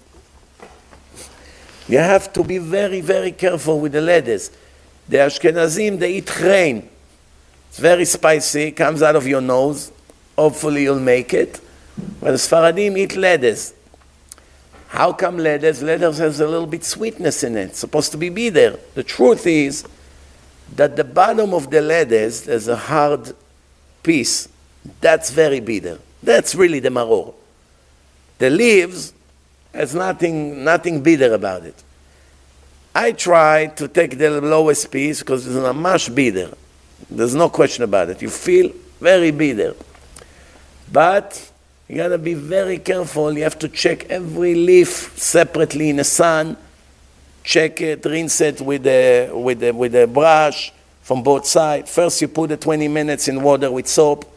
you 1.89 1.97
have 1.97 2.33
to 2.35 2.45
be 2.45 2.59
very, 2.59 3.01
very 3.01 3.33
careful 3.33 3.81
with 3.81 3.93
the 3.93 4.03
lettuce. 4.03 4.51
The 5.09 5.17
Ashkenazim, 5.19 5.99
they 5.99 6.17
eat 6.17 6.27
chrain. 6.27 6.89
It's 7.71 7.79
very 7.79 8.05
spicy, 8.05 8.73
comes 8.73 9.03
out 9.03 9.17
of 9.17 9.27
your 9.27 9.41
nose. 9.41 9.91
Hopefully 10.37 10.83
you'll 10.83 11.01
make 11.01 11.33
it. 11.33 11.61
But 12.21 12.33
the 12.33 12.37
Sfaradim 12.37 12.99
eat 12.99 13.17
lettuce. 13.17 13.73
How 14.89 15.13
come 15.13 15.39
lettuce? 15.39 15.83
Lettuce 15.83 16.19
has 16.19 16.41
a 16.41 16.47
little 16.47 16.67
bit 16.67 16.85
sweetness 16.85 17.45
in 17.45 17.57
it. 17.57 17.71
It's 17.71 17.79
supposed 17.79 18.11
to 18.13 18.19
be 18.19 18.31
bitter. 18.31 18.79
The 18.95 19.03
truth 19.03 19.47
is 19.47 19.85
that 20.75 20.97
the 20.97 21.05
bottom 21.05 21.55
of 21.55 21.71
the 21.71 21.81
lettuce, 21.81 22.43
there's 22.43 22.69
a 22.69 22.77
hard 22.77 23.35
piece 24.03 24.49
That's 25.01 25.31
very 25.31 25.61
bitter. 25.61 25.99
That's 26.23 26.55
really 26.55 26.81
the 26.81 26.89
maror. 26.89 27.35
The 28.39 28.51
leaves, 28.51 29.13
there's 29.73 29.95
nothing, 29.95 30.65
nothing 30.65 31.03
bitter 31.03 31.35
about 31.35 31.65
it. 31.65 31.83
I 32.95 33.13
try 33.13 33.67
to 33.67 33.87
take 33.87 34.19
the 34.19 34.41
lowest 34.41 34.91
piece 34.91 35.21
because 35.21 35.47
it's 35.47 35.55
not 35.55 35.77
much 35.77 36.15
bitter. 36.15 36.57
There's 37.11 37.35
no 37.35 37.49
question 37.49 37.85
about 37.85 38.09
it. 38.09 38.23
You 38.23 38.31
feel 38.31 38.73
very 39.01 39.31
bitter. 39.31 39.75
But 40.91 41.48
you 41.89 41.97
gotta 41.97 42.19
be 42.19 42.35
very 42.35 42.79
careful. 42.79 43.33
You 43.33 43.45
have 43.45 43.59
to 43.61 43.69
check 43.69 44.11
every 44.11 44.55
leaf 44.55 45.19
separately 45.19 45.89
in 45.89 45.97
the 45.97 46.05
sun. 46.05 46.57
Check 47.43 47.81
it, 47.81 48.05
rinse 48.05 48.43
it 48.43 48.61
with 48.61 48.87
a, 48.87 49.31
with 49.33 49.63
a, 49.63 49.73
with 49.73 49.95
a 49.95 50.07
brush 50.07 50.71
from 51.01 51.23
both 51.23 51.47
sides. 51.47 51.91
First, 51.91 52.21
you 52.21 52.29
put 52.29 52.51
it 52.51 52.61
20 52.61 52.89
minutes 52.89 53.29
in 53.29 53.43
water 53.43 53.73
with 53.73 53.89
soap. 53.89 54.31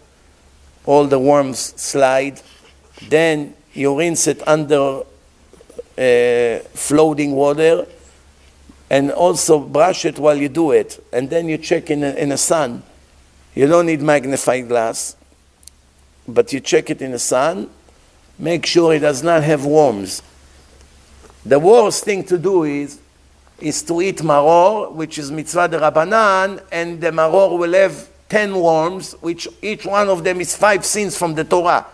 All 0.85 1.05
the 1.05 1.19
worms 1.19 1.59
slide. 1.59 2.41
Then 3.09 3.53
you 3.73 3.99
rinse 3.99 4.27
it 4.27 4.47
under 4.47 5.01
uh, 5.97 6.59
floating 6.73 7.33
water 7.33 7.85
and 8.89 9.11
also 9.11 9.59
brush 9.59 10.05
it 10.05 10.17
while 10.17 10.37
you 10.37 10.47
do 10.47 10.71
it. 10.71 11.03
And 11.11 11.29
then 11.29 11.49
you 11.49 11.57
check 11.57 11.89
in, 11.89 12.01
a, 12.05 12.11
in 12.11 12.29
the 12.29 12.37
sun. 12.37 12.83
You 13.55 13.67
don't 13.67 13.87
need 13.87 14.01
magnifying 14.01 14.69
glass 14.69 15.17
but 16.33 16.53
you 16.53 16.59
check 16.59 16.89
it 16.89 17.01
in 17.01 17.11
the 17.11 17.19
sun, 17.19 17.69
make 18.37 18.65
sure 18.65 18.93
it 18.93 18.99
does 18.99 19.23
not 19.23 19.43
have 19.43 19.65
worms. 19.65 20.21
The 21.45 21.59
worst 21.59 22.03
thing 22.03 22.23
to 22.25 22.37
do 22.37 22.63
is, 22.63 22.99
is 23.59 23.83
to 23.83 24.01
eat 24.01 24.17
maror, 24.17 24.91
which 24.91 25.17
is 25.17 25.31
mitzvah 25.31 25.67
de 25.67 25.79
rabbanan, 25.79 26.63
and 26.71 26.99
the 26.99 27.11
maror 27.11 27.57
will 27.57 27.73
have 27.73 28.09
10 28.29 28.55
worms, 28.55 29.13
which 29.21 29.47
each 29.61 29.85
one 29.85 30.07
of 30.07 30.23
them 30.23 30.39
is 30.39 30.55
five 30.55 30.85
sins 30.85 31.17
from 31.17 31.35
the 31.35 31.43
Torah. 31.43 31.85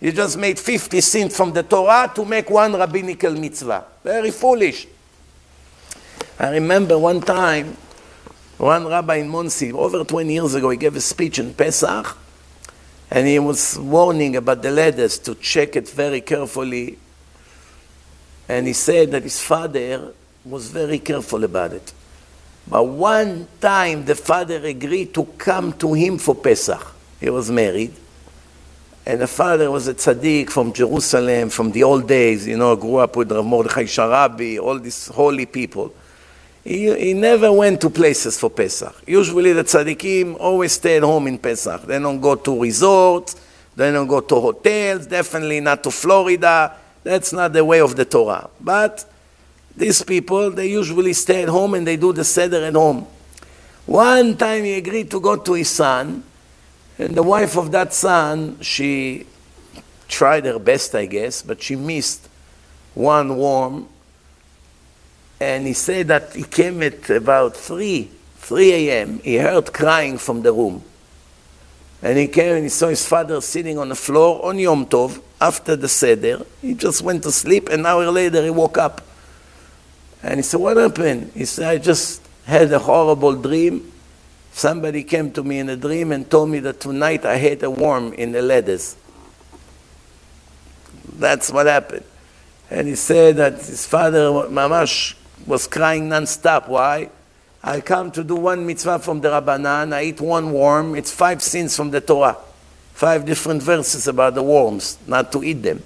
You 0.00 0.12
just 0.12 0.36
made 0.36 0.58
50 0.58 1.00
sins 1.00 1.36
from 1.36 1.52
the 1.52 1.62
Torah 1.62 2.10
to 2.14 2.24
make 2.24 2.50
one 2.50 2.74
rabbinical 2.74 3.32
mitzvah. 3.32 3.84
Very 4.04 4.30
foolish. 4.30 4.86
I 6.38 6.50
remember 6.50 6.98
one 6.98 7.20
time, 7.20 7.76
one 8.58 8.86
rabbi 8.86 9.16
in 9.16 9.28
Monsey, 9.28 9.72
over 9.72 10.04
20 10.04 10.32
years 10.32 10.54
ago, 10.54 10.70
he 10.70 10.76
gave 10.76 10.94
a 10.94 11.00
speech 11.00 11.38
in 11.38 11.52
Pesach, 11.54 12.16
and 13.10 13.26
he 13.26 13.38
was 13.38 13.78
warning 13.78 14.36
about 14.36 14.62
the 14.62 14.70
ladders 14.70 15.18
to 15.20 15.34
check 15.34 15.76
it 15.76 15.88
very 15.88 16.20
carefully. 16.20 16.98
And 18.48 18.66
he 18.66 18.72
said 18.72 19.10
that 19.12 19.22
his 19.22 19.40
father 19.40 20.12
was 20.44 20.70
very 20.70 20.98
careful 20.98 21.44
about 21.44 21.72
it. 21.72 21.92
But 22.66 22.84
one 22.84 23.48
time 23.60 24.04
the 24.04 24.14
father 24.14 24.64
agreed 24.64 25.14
to 25.14 25.24
come 25.38 25.72
to 25.74 25.94
him 25.94 26.18
for 26.18 26.34
Pesach. 26.34 26.94
He 27.18 27.30
was 27.30 27.50
married. 27.50 27.94
And 29.06 29.22
the 29.22 29.26
father 29.26 29.70
was 29.70 29.88
a 29.88 29.94
tzaddik 29.94 30.50
from 30.50 30.74
Jerusalem, 30.74 31.48
from 31.48 31.72
the 31.72 31.82
old 31.82 32.06
days, 32.06 32.46
you 32.46 32.58
know, 32.58 32.76
grew 32.76 32.96
up 32.96 33.16
with 33.16 33.32
Rav 33.32 33.46
Mordechai 33.46 33.84
Sharabi, 33.84 34.60
all 34.60 34.78
these 34.78 35.06
holy 35.06 35.46
people. 35.46 35.94
He, 36.68 37.14
never 37.14 37.50
went 37.50 37.80
to 37.80 37.88
places 37.88 38.38
for 38.38 38.50
Pesach. 38.50 38.94
Usually 39.06 39.54
the 39.54 39.64
tzaddikim 39.64 40.36
always 40.38 40.72
stay 40.72 40.98
at 40.98 41.02
home 41.02 41.26
in 41.26 41.38
Pesach. 41.38 41.80
They 41.84 41.98
don't 41.98 42.20
go 42.20 42.34
to 42.34 42.60
resorts, 42.60 43.36
they 43.74 43.90
don't 43.90 44.06
go 44.06 44.20
to 44.20 44.34
hotels, 44.34 45.06
definitely 45.06 45.60
not 45.60 45.82
to 45.84 45.90
Florida. 45.90 46.74
That's 47.02 47.32
not 47.32 47.54
the 47.54 47.64
way 47.64 47.80
of 47.80 47.96
the 47.96 48.04
Torah. 48.04 48.50
But 48.60 49.10
these 49.74 50.02
people, 50.02 50.50
they 50.50 50.66
usually 50.66 51.14
stay 51.14 51.42
at 51.42 51.48
home 51.48 51.72
and 51.72 51.86
they 51.86 51.96
do 51.96 52.12
the 52.12 52.22
Seder 52.22 52.62
at 52.62 52.74
home. 52.74 53.06
One 53.86 54.36
time 54.36 54.64
he 54.64 54.74
agreed 54.74 55.10
to 55.12 55.20
go 55.20 55.36
to 55.36 55.54
his 55.54 55.70
son, 55.70 56.22
and 56.98 57.14
the 57.14 57.22
wife 57.22 57.56
of 57.56 57.72
that 57.72 57.94
son, 57.94 58.58
she 58.60 59.24
tried 60.06 60.44
her 60.44 60.58
best, 60.58 60.94
I 60.94 61.06
guess, 61.06 61.40
but 61.40 61.62
she 61.62 61.76
missed 61.76 62.28
one 62.92 63.38
worm 63.38 63.88
and 65.40 65.66
he 65.66 65.72
said 65.72 66.08
that 66.08 66.34
he 66.34 66.42
came 66.42 66.82
at 66.82 67.08
about 67.10 67.56
3, 67.56 68.10
3 68.36 68.72
a.m. 68.72 69.20
He 69.20 69.36
heard 69.36 69.72
crying 69.72 70.18
from 70.18 70.42
the 70.42 70.52
room. 70.52 70.82
And 72.02 72.18
he 72.18 72.28
came 72.28 72.54
and 72.54 72.62
he 72.64 72.68
saw 72.68 72.88
his 72.88 73.06
father 73.06 73.40
sitting 73.40 73.78
on 73.78 73.88
the 73.88 73.94
floor 73.94 74.44
on 74.44 74.58
Yom 74.58 74.86
Tov 74.86 75.20
after 75.40 75.76
the 75.76 75.88
Seder. 75.88 76.44
He 76.62 76.74
just 76.74 77.02
went 77.02 77.22
to 77.24 77.32
sleep. 77.32 77.68
An 77.68 77.86
hour 77.86 78.10
later, 78.10 78.42
he 78.42 78.50
woke 78.50 78.78
up. 78.78 79.02
And 80.22 80.36
he 80.36 80.42
said, 80.42 80.60
What 80.60 80.76
happened? 80.76 81.32
He 81.34 81.44
said, 81.44 81.68
I 81.68 81.78
just 81.78 82.22
had 82.44 82.72
a 82.72 82.78
horrible 82.78 83.34
dream. 83.34 83.92
Somebody 84.52 85.04
came 85.04 85.30
to 85.32 85.42
me 85.42 85.58
in 85.60 85.68
a 85.68 85.76
dream 85.76 86.10
and 86.12 86.28
told 86.28 86.50
me 86.50 86.58
that 86.60 86.80
tonight 86.80 87.24
I 87.24 87.36
had 87.36 87.62
a 87.62 87.70
worm 87.70 88.12
in 88.12 88.32
the 88.32 88.42
ladders. 88.42 88.96
That's 91.12 91.50
what 91.50 91.66
happened. 91.66 92.04
And 92.70 92.88
he 92.88 92.94
said 92.94 93.36
that 93.36 93.54
his 93.54 93.86
father, 93.86 94.30
Mamash, 94.48 95.14
was 95.46 95.66
crying 95.66 96.08
non-stop. 96.08 96.68
Why? 96.68 97.10
I 97.62 97.80
come 97.80 98.10
to 98.12 98.22
do 98.22 98.36
one 98.36 98.64
mitzvah 98.66 99.00
from 99.00 99.20
the 99.20 99.28
Rabbanan, 99.28 99.92
I 99.92 100.04
eat 100.04 100.20
one 100.20 100.52
worm, 100.52 100.94
it's 100.94 101.10
five 101.10 101.42
sins 101.42 101.76
from 101.76 101.90
the 101.90 102.00
Torah. 102.00 102.36
Five 102.94 103.26
different 103.26 103.62
verses 103.62 104.08
about 104.08 104.34
the 104.34 104.42
worms, 104.42 104.98
not 105.06 105.30
to 105.32 105.42
eat 105.42 105.62
them. 105.62 105.82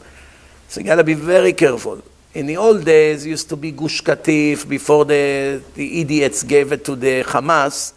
So 0.69 0.81
you 0.81 0.87
gotta 0.87 1.05
be 1.05 1.15
very 1.15 1.53
careful. 1.53 2.03
In 2.35 2.47
the 2.47 2.57
old 2.57 2.85
days, 2.85 3.27
used 3.27 3.49
to 3.51 3.57
be 3.57 3.73
Gush 3.73 4.03
Katif, 4.03 4.69
before 4.69 5.05
the, 5.05 5.63
the 5.75 6.01
idiots 6.01 6.43
gave 6.43 6.73
it 6.73 6.85
to 6.87 6.97
the 6.97 7.23
Hamas. 7.25 7.93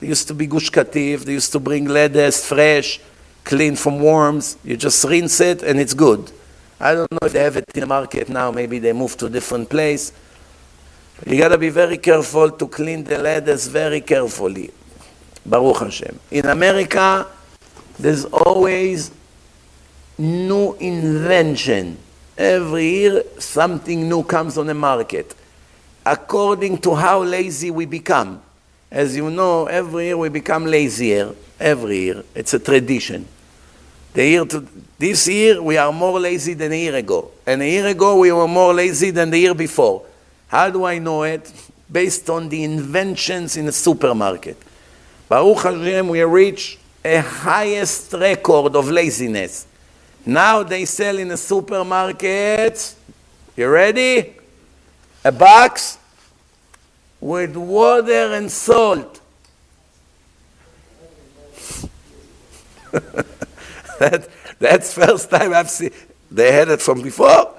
There 0.00 0.08
used 0.08 0.28
to 0.28 0.34
be 0.34 0.46
Gush 0.46 0.70
Katif, 0.70 1.24
they 1.24 1.32
used 1.32 1.52
to 1.52 1.60
bring 1.60 1.86
lettuce 1.86 2.46
fresh, 2.46 3.00
clean 3.44 3.76
from 3.76 4.00
worms. 4.00 4.58
You 4.64 4.76
just 4.76 5.02
rinse 5.04 5.40
it 5.40 5.62
and 5.62 5.80
it's 5.80 5.94
good. 5.94 6.30
I 6.78 6.92
don't 6.92 7.10
know 7.10 7.20
if 7.22 7.32
they 7.32 7.42
have 7.42 7.56
it 7.56 7.64
in 7.74 7.80
the 7.80 7.86
market 7.86 8.28
now, 8.28 8.50
maybe 8.50 8.78
they 8.78 8.92
moved 8.92 9.18
to 9.20 9.26
a 9.26 9.30
different 9.30 9.70
place. 9.70 10.12
You 11.24 11.38
got 11.38 11.48
to 11.48 11.58
be 11.58 11.70
very 11.70 11.96
careful 11.96 12.50
to 12.50 12.68
clean 12.68 13.04
the 13.04 13.18
ladders 13.18 13.68
very 13.68 14.02
carefully. 14.02 14.70
Baruch 15.46 15.78
Hashem. 15.78 16.18
In 16.30 16.46
America, 16.46 17.26
there's 17.98 18.26
always 18.26 19.10
new 20.18 20.74
invention. 20.74 21.96
Every 22.36 22.88
year, 22.88 23.22
something 23.38 24.08
new 24.08 24.22
comes 24.24 24.58
on 24.58 24.66
the 24.66 24.74
market. 24.74 25.34
According 26.04 26.78
to 26.78 26.94
how 26.94 27.22
lazy 27.22 27.70
we 27.70 27.86
become. 27.86 28.42
As 28.90 29.16
you 29.16 29.30
know, 29.30 29.66
every 29.66 30.06
year 30.06 30.18
we 30.18 30.28
become 30.28 30.66
lazier. 30.66 31.34
Every 31.58 31.98
year. 31.98 32.24
It's 32.34 32.52
a 32.52 32.58
tradition. 32.58 33.26
The 34.12 34.24
year 34.24 34.44
to, 34.44 34.66
this 34.98 35.28
year, 35.28 35.62
we 35.62 35.78
are 35.78 35.92
more 35.92 36.20
lazy 36.20 36.54
than 36.54 36.72
a 36.72 36.78
year 36.78 36.94
ago. 36.94 37.30
And 37.46 37.62
a 37.62 37.68
year 37.68 37.86
ago, 37.86 38.18
we 38.18 38.32
were 38.32 38.48
more 38.48 38.74
lazy 38.74 39.10
than 39.10 39.30
the 39.30 39.38
year 39.38 39.54
before. 39.54 40.02
How 40.48 40.70
do 40.70 40.84
I 40.84 40.98
know 40.98 41.24
it? 41.24 41.52
Based 41.90 42.28
on 42.30 42.48
the 42.48 42.64
inventions 42.64 43.56
in 43.56 43.66
the 43.66 43.72
supermarket. 43.72 44.56
Baruch 45.28 45.62
Hashem, 45.62 46.08
we 46.08 46.22
reach 46.22 46.78
a 47.04 47.18
highest 47.18 48.12
record 48.12 48.74
of 48.76 48.90
laziness. 48.90 49.66
Now 50.24 50.62
they 50.62 50.84
sell 50.84 51.18
in 51.18 51.28
the 51.28 51.36
supermarket, 51.36 52.94
you 53.56 53.68
ready? 53.68 54.34
A 55.24 55.32
box 55.32 55.98
with 57.20 57.56
water 57.56 58.34
and 58.34 58.50
salt. 58.50 59.20
that, 63.98 64.28
that's 64.58 64.94
first 64.94 65.30
time 65.30 65.54
I've 65.54 65.70
seen. 65.70 65.90
They 66.30 66.52
had 66.52 66.68
it 66.68 66.82
from 66.82 67.02
before 67.02 67.54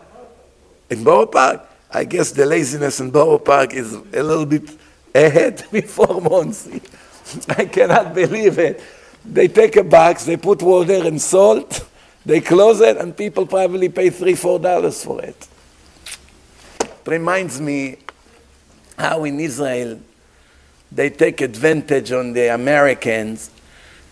in 0.90 1.04
Borough 1.04 1.26
Park. 1.26 1.62
I 1.92 2.04
guess 2.04 2.32
the 2.32 2.46
laziness 2.46 3.00
in 3.00 3.12
Borough 3.12 3.40
Park 3.40 3.74
is 3.74 3.94
a 3.94 4.24
little 4.24 4.46
bit 4.46 4.70
ahead 5.16 5.66
before 5.72 6.22
Monsey. 6.22 6.82
I 7.50 7.66
cannot 7.66 8.14
believe 8.14 8.60
it. 8.60 8.82
They 9.26 9.48
take 9.48 9.76
a 9.76 9.84
box, 9.84 10.26
they 10.26 10.38
put 10.38 10.62
water 10.62 11.06
and 11.06 11.22
salt, 11.22 11.86
they 12.26 12.40
close 12.40 12.80
it, 12.82 12.98
and 12.98 13.16
people 13.16 13.46
probably 13.46 13.90
pay 13.90 14.10
three, 14.10 14.36
four 14.36 14.60
dollars 14.60 15.04
for 15.04 15.22
it. 15.22 15.48
It 16.80 16.90
reminds 17.06 17.60
me 17.60 17.98
how 18.98 19.24
in 19.26 19.40
Israel 19.40 20.00
they 20.92 21.10
take 21.10 21.42
advantage 21.42 22.12
on 22.12 22.34
the 22.34 22.54
Americans 22.54 23.50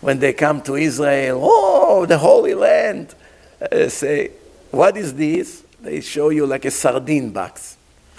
when 0.00 0.18
they 0.18 0.32
come 0.32 0.60
to 0.62 0.76
Israel. 0.76 1.40
Oh, 1.42 2.06
the 2.06 2.18
Holy 2.18 2.54
Land! 2.54 3.14
Uh, 3.60 3.88
say, 3.88 4.30
what 4.70 4.96
is 4.96 5.14
this? 5.14 5.64
They 5.80 6.00
show 6.00 6.30
you 6.30 6.46
like 6.46 6.64
a 6.64 6.70
sardine 6.70 7.30
box. 7.30 7.76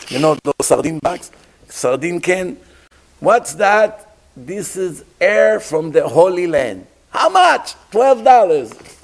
You 0.10 0.20
know 0.20 0.38
those 0.44 0.68
sardine 0.68 1.00
box? 1.00 1.32
Sardine 1.68 2.22
can? 2.22 2.58
What's 3.20 3.54
that? 3.56 4.16
This 4.36 4.78
is 4.78 5.04
air 5.20 5.60
from 5.60 5.92
the 5.92 6.08
Holy 6.08 6.48
Land. 6.48 6.86
How 7.10 7.30
much? 7.30 7.76
$12. 7.92 8.98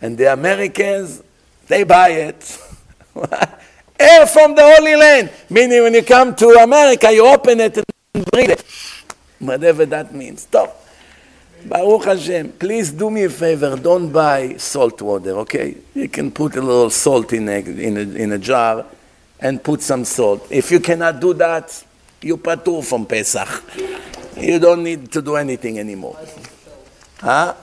And 0.00 0.16
the 0.16 0.32
Americans, 0.32 1.22
they 1.68 1.84
buy 1.84 2.08
it. 2.10 2.58
air 3.98 4.26
from 4.26 4.54
the 4.54 4.62
Holy 4.62 4.96
Land. 4.96 5.30
Meaning 5.50 5.82
when 5.82 5.94
you 5.94 6.02
come 6.02 6.34
to 6.36 6.48
America, 6.62 7.12
you 7.12 7.26
open 7.26 7.60
it 7.60 7.76
and 8.14 8.24
breathe 8.32 8.50
it. 8.50 8.64
Whatever 9.38 9.84
that 9.86 10.14
means. 10.14 10.42
Stop. 10.42 10.81
Baruch 11.65 12.05
Hashem, 12.05 12.53
please 12.53 12.91
do 12.91 13.09
me 13.09 13.23
a 13.23 13.29
favor, 13.29 13.75
don't 13.75 14.11
buy 14.11 14.55
salt 14.57 15.01
water, 15.01 15.31
okay? 15.39 15.75
You 15.95 16.07
can 16.07 16.31
put 16.31 16.55
a 16.55 16.61
little 16.61 16.89
salt 16.89 17.33
in 17.33 17.49
a, 17.49 17.59
in 17.59 17.97
a, 17.97 18.01
in 18.01 18.31
a 18.31 18.37
jar 18.37 18.85
and 19.39 19.61
put 19.63 19.81
some 19.81 20.05
salt. 20.05 20.47
If 20.49 20.71
you 20.71 20.79
cannot 20.79 21.19
do 21.19 21.33
that, 21.33 21.83
you 22.21 22.37
patur 22.37 22.83
from 22.85 23.05
Pesach. 23.05 23.63
You 24.37 24.59
don't 24.59 24.83
need 24.83 25.11
to 25.11 25.21
do 25.21 25.35
anything 25.35 25.79
anymore. 25.79 26.17
Huh? 27.19 27.55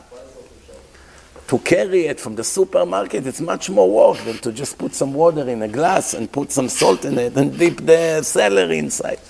To 1.47 1.59
carry 1.59 2.07
it 2.07 2.19
from 2.19 2.35
the 2.35 2.45
supermarket, 2.45 3.27
it's 3.27 3.41
much 3.41 3.71
more 3.71 3.91
work 3.91 4.25
than 4.25 4.39
to 4.39 4.53
just 4.53 4.77
put 4.77 4.95
some 4.95 5.15
water 5.15 5.49
in 5.49 5.63
a 5.63 5.69
glass 5.69 6.15
and 6.15 6.31
put 6.31 6.51
some 6.51 6.69
salt 6.69 7.05
in 7.05 7.19
it 7.19 7.37
and 7.37 7.57
dip 7.57 7.77
the 7.79 8.23
celery 8.23 8.79
inside. 8.79 9.21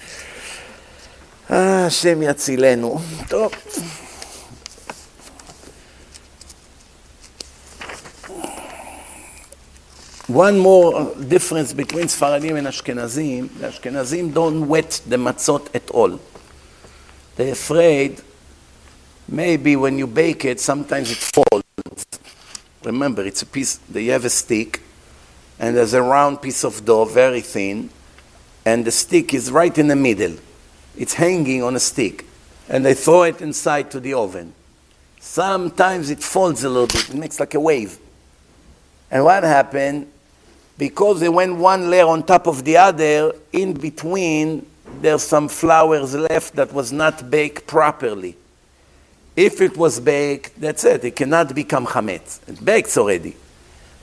אה, 1.51 1.87
השם 1.87 2.23
יצילנו. 2.23 3.01
טוב. 3.29 3.53
One 10.30 10.60
more 10.60 11.16
difference 11.16 11.74
between 11.74 12.06
Sfaradim 12.06 12.56
and 12.56 12.68
Ashkenazim, 12.68 13.52
the 13.58 13.70
Ashkenazim 13.70 14.32
don't 14.32 14.68
wet 14.68 15.02
the 15.08 15.16
matzot 15.16 15.74
at 15.74 15.90
all. 15.90 16.20
They're 17.36 17.54
afraid 17.54 18.22
maybe 19.28 19.76
when 19.76 19.98
you 19.98 20.06
bake 20.06 20.46
it, 20.46 20.60
sometimes 20.60 21.10
it 21.10 21.18
falls. 21.18 21.64
Remember, 22.84 23.26
it's 23.26 23.42
a 23.42 23.48
piece, 23.48 23.78
they 23.90 24.06
have 24.06 24.24
a 24.24 24.30
stick, 24.30 24.84
and 25.58 25.76
there's 25.76 25.96
a 25.96 26.02
round 26.04 26.44
piece 26.44 26.64
of 26.64 26.86
dough, 26.86 27.06
very 27.06 27.42
thin, 27.42 27.90
and 28.68 28.86
the 28.86 28.92
stick 28.92 29.34
is 29.34 29.50
right 29.52 29.76
in 29.76 29.88
the 29.88 29.96
middle. 29.96 30.38
It's 30.96 31.16
hanging 31.16 31.64
on 31.64 31.76
a 31.76 31.80
stick, 31.80 32.24
and 32.70 32.86
they 32.86 32.94
throw 32.94 33.24
it 33.24 33.42
inside 33.42 33.90
to 33.90 34.00
the 34.00 34.14
oven. 34.14 34.54
Sometimes 35.20 36.12
it 36.12 36.22
falls 36.22 36.64
a 36.64 36.70
little 36.70 36.86
bit, 36.86 37.10
it 37.10 37.16
makes 37.16 37.40
like 37.40 37.56
a 37.56 37.60
wave. 37.60 37.98
And 39.10 39.24
what 39.24 39.42
happened? 39.42 40.12
Because 40.80 41.20
they 41.20 41.28
went 41.28 41.58
one 41.58 41.90
layer 41.90 42.08
on 42.08 42.24
top 42.24 42.48
of 42.48 42.64
the 42.64 42.78
other, 42.78 43.34
in 43.52 43.74
between, 43.74 44.66
there's 45.02 45.24
some 45.24 45.50
flours 45.50 46.16
left 46.16 46.56
that 46.56 46.72
was 46.72 46.94
not 46.94 47.30
baked 47.30 47.68
properly. 47.68 48.38
If 49.36 49.60
it 49.60 49.76
was 49.76 50.00
baked, 50.00 50.60
that's 50.60 50.86
it. 50.86 51.04
It 51.04 51.18
cannot 51.18 51.54
become 51.54 51.86
chametz. 51.86 52.40
It 52.48 52.64
bakes 52.64 52.98
already. 52.98 53.36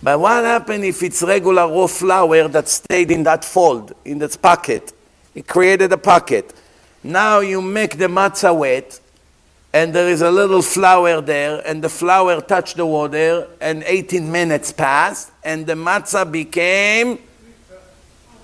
But 0.03 0.21
what 0.21 0.45
happened 0.45 0.85
if 0.85 1.03
it's 1.03 1.23
regular 1.23 1.67
raw 1.67 1.87
flour 1.87 2.47
that 2.49 2.69
stayed 2.69 3.11
in 3.11 3.23
that 3.23 3.43
fold, 3.43 3.95
in 4.05 4.19
that 4.19 4.37
pocket? 4.43 4.93
It 5.35 5.49
created 5.49 5.91
a 5.93 5.99
pocket. 5.99 6.53
Now 7.03 7.41
you 7.41 7.63
make 7.63 7.97
the 7.97 8.09
matzah 8.09 8.55
wet, 8.55 9.01
and 9.73 9.95
there 9.95 10.11
is 10.11 10.21
a 10.21 10.31
little 10.31 10.61
flour 10.61 11.23
there, 11.23 11.63
and 11.67 11.83
the 11.83 11.89
flour 11.89 12.43
touched 12.43 12.77
the 12.77 12.85
water, 12.85 13.49
and 13.63 13.83
18 13.85 14.31
minutes 14.31 14.73
passed, 14.73 15.33
and 15.47 15.65
the 15.65 15.75
matzah 15.75 16.31
became 16.31 17.21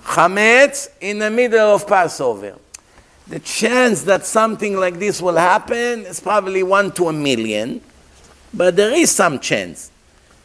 chametz 0.05 0.87
in 1.01 1.19
the 1.19 1.29
middle 1.29 1.75
of 1.75 1.85
Passover. 1.85 2.55
The 3.27 3.39
chance 3.39 4.03
that 4.03 4.25
something 4.25 4.77
like 4.77 4.99
this 4.99 5.21
will 5.21 5.35
happen 5.35 6.05
is 6.05 6.21
probably 6.21 6.63
one 6.63 6.93
to 6.93 7.09
a 7.09 7.13
million, 7.13 7.81
but 8.53 8.77
there 8.77 8.93
is 8.93 9.11
some 9.11 9.39
chance. 9.39 9.91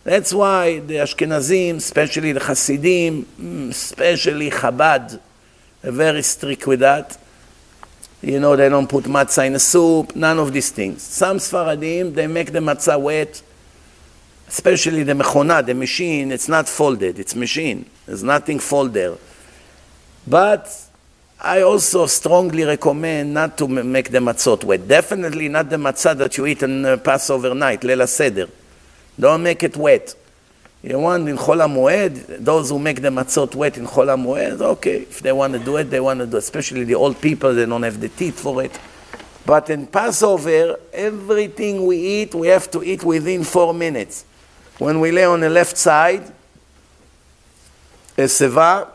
That's 0.03 0.35
why 0.35 0.81
the 0.81 0.95
Ashkenazim, 0.97 1.77
especially 1.77 2.33
the 2.33 2.41
Hasidim, 2.41 3.25
mm, 3.25 3.71
especially 3.71 4.51
Chabad, 4.51 5.21
are 5.85 5.93
very 5.93 6.23
strict 6.23 6.67
with 6.67 6.81
that. 6.81 7.17
You 8.21 8.41
know, 8.41 8.57
they 8.57 8.69
don't 8.69 8.89
put 8.89 9.05
matzah 9.05 9.47
in 9.47 9.55
a 9.55 9.61
soup, 9.61 10.17
none 10.17 10.41
of 10.41 10.53
these 10.53 10.71
things. 10.71 11.03
Some 11.03 11.37
Sfaradim, 11.37 12.15
they 12.15 12.27
make 12.27 12.51
the 12.51 12.59
matzah 12.59 13.01
wet, 13.01 13.43
especially 14.49 15.03
the 15.03 15.13
mechona, 15.13 15.65
the 15.65 15.75
machine, 15.75 16.33
it's 16.33 16.49
not 16.49 16.69
folded, 16.69 17.19
it's 17.19 17.35
machine. 17.35 17.85
There's 18.07 18.23
nothing 18.23 18.59
folded. 18.59 19.19
But 20.27 20.69
I 21.41 21.61
also 21.63 22.07
strongly 22.07 22.65
recommend 22.65 23.33
not 23.35 23.57
to 23.59 23.69
make 23.69 24.11
the 24.11 24.19
matzot 24.19 24.65
wet. 24.65 24.89
Definitely 24.89 25.49
not 25.49 25.71
the 25.71 25.77
matzah 25.77 26.17
that 26.17 26.37
you 26.37 26.47
eat 26.47 26.63
on 26.63 26.85
uh, 26.85 26.97
Passover 26.97 27.55
night, 27.55 27.85
Lela 27.85 28.07
Seder. 28.07 28.49
Don't 29.19 29.43
make 29.43 29.63
it 29.63 29.77
wet. 29.77 30.15
You 30.83 30.99
want 30.99 31.29
in 31.29 31.37
Chol 31.37 31.59
HaMoed, 31.59 32.45
those 32.45 32.71
who 32.71 32.79
make 32.79 33.03
the 33.03 33.09
matzot 33.09 33.55
wet 33.55 33.77
in 33.79 33.87
Chol 33.87 34.07
HaMoed, 34.07 34.61
okay, 34.61 35.03
if 35.03 35.21
they 35.21 35.33
want 35.33 35.53
to 35.53 35.59
do 35.59 35.77
it, 35.77 35.85
they 35.85 36.01
want 36.01 36.21
to 36.21 36.27
do 36.27 36.37
it. 36.37 36.41
Especially 36.41 36.85
the 36.85 36.95
old 36.95 37.21
people, 37.21 37.53
they 37.53 37.67
don't 37.67 37.83
have 37.83 38.01
the 38.01 38.09
teeth 38.09 38.41
for 38.41 38.63
it. 38.63 38.79
But 39.45 39.71
in 39.71 39.87
Passover, 39.87 40.79
everything 40.93 41.87
we 41.87 41.97
eat, 41.97 42.35
we 42.35 42.49
have 42.49 42.71
to 42.71 42.83
eat 42.83 43.03
within 43.03 43.45
four 43.45 43.73
minutes. 43.75 44.25
When 44.79 45.01
we 45.01 45.11
lay 45.11 45.25
on 45.25 45.41
the 45.41 45.51
left 45.51 45.77
side, 45.77 46.23
a 48.17 48.23
seva, 48.23 48.89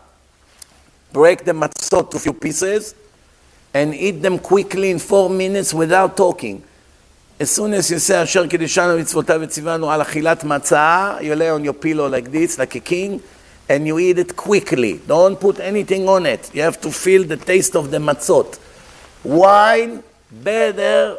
break 1.11 1.43
the 1.43 1.51
matzot 1.51 2.09
to 2.11 2.19
few 2.19 2.33
pieces, 2.33 2.95
and 3.73 3.93
eat 3.93 4.21
them 4.21 4.39
quickly 4.39 4.91
in 4.91 4.99
four 4.99 5.29
minutes 5.29 5.73
without 5.73 6.15
talking. 6.15 6.63
As 7.39 7.51
soon 7.51 7.73
as 7.73 7.89
you 7.91 7.99
say, 7.99 8.21
Asher 8.21 8.43
Kiddishanu 8.43 8.97
Mitzvotav 8.99 9.45
Etzivanu 9.45 9.91
Al 9.91 10.05
Achilat 10.05 10.41
Matzah, 10.41 11.21
you 11.23 11.35
lay 11.35 11.49
on 11.49 11.63
your 11.63 11.73
pillow 11.73 12.07
like 12.07 12.31
this, 12.31 12.57
like 12.57 12.75
a 12.75 12.79
king, 12.79 13.21
and 13.67 13.87
you 13.87 13.99
eat 13.99 14.19
it 14.19 14.35
quickly. 14.35 15.01
Don't 15.07 15.39
put 15.39 15.59
anything 15.59 16.07
on 16.07 16.25
it. 16.25 16.53
You 16.53 16.61
have 16.61 16.79
to 16.81 16.91
feel 16.91 17.23
the 17.23 17.37
taste 17.37 17.75
of 17.75 17.91
the 17.91 17.97
matzot. 17.97 18.59
Wine, 19.23 20.03
better, 20.31 21.17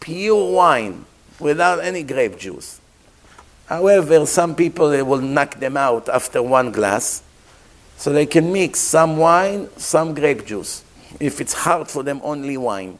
pure 0.00 0.52
wine, 0.52 1.04
without 1.40 1.80
any 1.80 2.02
grape 2.04 2.38
juice. 2.38 2.80
However, 3.68 4.24
some 4.24 4.54
people 4.54 4.88
they 4.88 5.02
will 5.02 5.20
knock 5.20 5.60
them 5.60 5.76
out 5.76 6.08
after 6.08 6.42
one 6.42 6.72
glass, 6.72 7.22
so 7.98 8.10
they 8.10 8.24
can 8.24 8.50
mix 8.50 8.80
some 8.80 9.18
wine, 9.18 9.68
some 9.76 10.14
grape 10.14 10.46
juice. 10.46 10.82
If 11.20 11.40
it's 11.40 11.52
hard 11.52 11.88
for 11.88 12.02
them, 12.02 12.20
only 12.24 12.56
wine. 12.56 12.98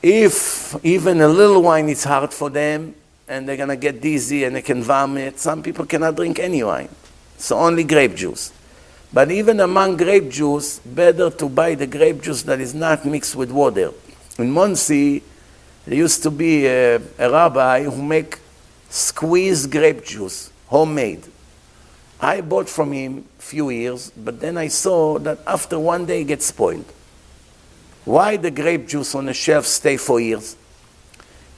If 0.00 0.76
even 0.84 1.20
a 1.20 1.28
little 1.28 1.62
wine 1.62 1.88
is 1.88 2.04
hard 2.04 2.32
for 2.32 2.50
them 2.50 2.94
and 3.26 3.48
they're 3.48 3.66
to 3.66 3.76
get 3.76 4.00
dizzy 4.00 4.44
and 4.44 4.54
they 4.54 4.62
can 4.62 4.82
vomit, 4.82 5.38
some 5.38 5.62
people 5.62 5.86
cannot 5.86 6.16
drink 6.16 6.38
any 6.38 6.62
wine. 6.62 6.88
So 7.38 7.58
only 7.58 7.84
grape 7.84 8.14
juice. 8.14 8.52
But 9.12 9.30
even 9.30 9.60
among 9.60 9.96
grape 9.96 10.30
juice, 10.30 10.78
better 10.80 11.30
to 11.30 11.48
buy 11.48 11.74
the 11.74 11.86
grape 11.86 12.22
juice 12.22 12.42
that 12.42 12.60
is 12.60 12.74
not 12.74 13.04
mixed 13.04 13.36
with 13.36 13.50
water. 13.50 13.92
In 14.38 14.50
Monsey, 14.50 15.22
there 15.84 15.96
used 15.96 16.22
to 16.24 16.30
be 16.30 16.66
a, 16.66 16.96
a 16.96 17.30
rabbi 17.30 17.84
who 17.84 18.02
make 18.02 18.38
squeezed 18.92 19.70
grape 19.70 20.04
juice, 20.04 20.52
homemade. 20.66 21.24
I 22.20 22.42
bought 22.42 22.68
from 22.68 22.92
him 22.92 23.24
a 23.38 23.42
few 23.42 23.70
years, 23.70 24.12
but 24.14 24.38
then 24.38 24.58
I 24.58 24.68
saw 24.68 25.18
that 25.20 25.38
after 25.46 25.78
one 25.78 26.04
day 26.04 26.20
it 26.20 26.24
gets 26.24 26.46
spoiled. 26.46 26.84
Why 28.04 28.36
the 28.36 28.50
grape 28.50 28.86
juice 28.86 29.14
on 29.14 29.26
the 29.26 29.34
shelf 29.34 29.64
stay 29.64 29.96
for 29.96 30.20
years? 30.20 30.56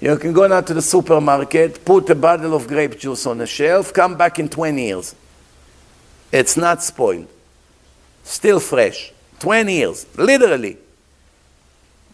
You 0.01 0.17
can 0.17 0.33
go 0.33 0.47
now 0.47 0.61
to 0.61 0.75
the 0.75 0.83
supermarket, 0.83 1.85
put 1.85 2.09
a 2.09 2.15
bottle 2.15 2.55
of 2.55 2.69
grape 2.69 2.99
juice 2.99 3.27
on 3.27 3.39
the 3.39 3.47
shelf, 3.47 3.93
come 3.93 4.17
back 4.17 4.39
in 4.39 4.49
20 4.49 4.87
years. 4.87 5.15
It's 6.31 6.57
not 6.57 6.83
spoiled. 6.83 7.29
Still 8.23 8.61
fresh. 8.61 9.13
20 9.41 9.73
years, 9.73 10.07
literally. 10.17 10.79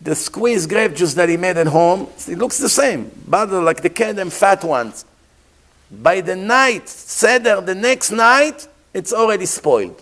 The 0.01 0.15
squeezed 0.15 0.71
grape 0.71 0.95
juice 0.95 1.13
that 1.15 1.29
he 1.29 1.37
made 1.37 1.59
at 1.59 1.67
home, 1.67 2.09
it 2.27 2.39
looks 2.39 2.59
the 2.59 2.71
same. 2.71 3.11
Bottle 3.27 3.63
like 3.63 3.83
the 3.83 3.91
Kedem 3.91 4.33
fat 4.33 4.65
ones. 4.65 5.05
By 5.91 6.21
the 6.21 6.37
night, 6.37 6.89
Seder, 6.89 7.61
the 7.61 7.75
next 7.75 8.11
night, 8.11 8.69
it's 8.95 9.13
already 9.13 9.47
spoiled. 9.47 10.01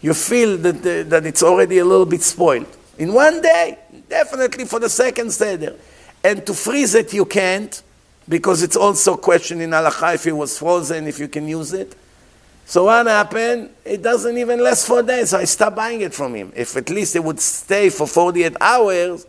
You 0.00 0.14
feel 0.14 0.56
that, 0.58 0.82
the, 0.82 1.04
that 1.08 1.24
it's 1.24 1.42
already 1.42 1.78
a 1.78 1.84
little 1.84 2.06
bit 2.06 2.22
spoiled. 2.22 2.66
In 2.98 3.12
one 3.12 3.40
day, 3.40 3.78
definitely 4.08 4.64
for 4.64 4.78
the 4.78 4.88
second 4.88 5.30
Seder. 5.30 5.76
And 6.22 6.44
to 6.46 6.54
freeze 6.54 6.94
it, 6.94 7.12
you 7.12 7.24
can't, 7.24 7.82
because 8.28 8.62
it's 8.62 8.76
also 8.76 9.14
a 9.14 9.18
question 9.18 9.60
in 9.60 9.72
if 9.72 10.26
it 10.26 10.32
was 10.32 10.58
frozen, 10.58 11.06
if 11.06 11.18
you 11.18 11.28
can 11.28 11.46
use 11.46 11.72
it. 11.72 11.94
So 12.66 12.84
what 12.84 13.06
happened? 13.06 13.70
It 13.84 14.02
doesn't 14.02 14.36
even 14.38 14.62
last 14.62 14.86
four 14.86 15.02
days, 15.02 15.30
so 15.30 15.38
I 15.38 15.44
stopped 15.44 15.76
buying 15.76 16.00
it 16.00 16.14
from 16.14 16.34
him. 16.34 16.52
If 16.56 16.76
at 16.76 16.88
least 16.88 17.14
it 17.14 17.22
would 17.22 17.40
stay 17.40 17.90
for 17.90 18.06
48 18.06 18.56
hours, 18.60 19.26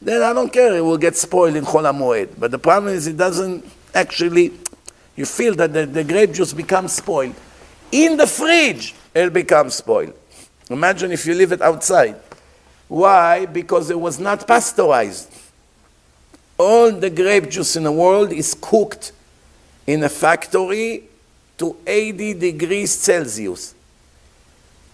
then 0.00 0.22
I 0.22 0.32
don't 0.32 0.50
care, 0.50 0.74
it 0.76 0.80
will 0.80 0.96
get 0.96 1.16
spoiled 1.16 1.56
in 1.56 1.64
Chol. 1.64 2.28
But 2.38 2.50
the 2.50 2.58
problem 2.58 2.94
is 2.94 3.06
it 3.06 3.18
doesn't 3.18 3.64
actually, 3.94 4.52
you 5.20 5.26
feel 5.26 5.54
that 5.54 5.72
the, 5.74 5.84
the 5.84 6.02
grape 6.02 6.32
juice 6.32 6.54
becomes 6.54 6.94
spoiled. 6.94 7.34
In 7.92 8.16
the 8.16 8.26
fridge, 8.26 8.94
it 9.14 9.30
becomes 9.32 9.74
spoiled. 9.74 10.14
Imagine 10.70 11.12
if 11.12 11.26
you 11.26 11.34
leave 11.34 11.52
it 11.52 11.60
outside. 11.60 12.16
Why? 12.88 13.44
Because 13.44 13.90
it 13.90 14.00
was 14.00 14.18
not 14.18 14.46
pasteurized. 14.46 15.30
All 16.56 16.90
the 16.90 17.10
grape 17.10 17.50
juice 17.50 17.76
in 17.76 17.82
the 17.82 17.92
world 17.92 18.32
is 18.32 18.56
cooked 18.58 19.12
in 19.86 20.02
a 20.02 20.08
factory 20.08 21.04
to 21.58 21.76
80 21.86 22.34
degrees 22.34 22.90
Celsius. 22.90 23.74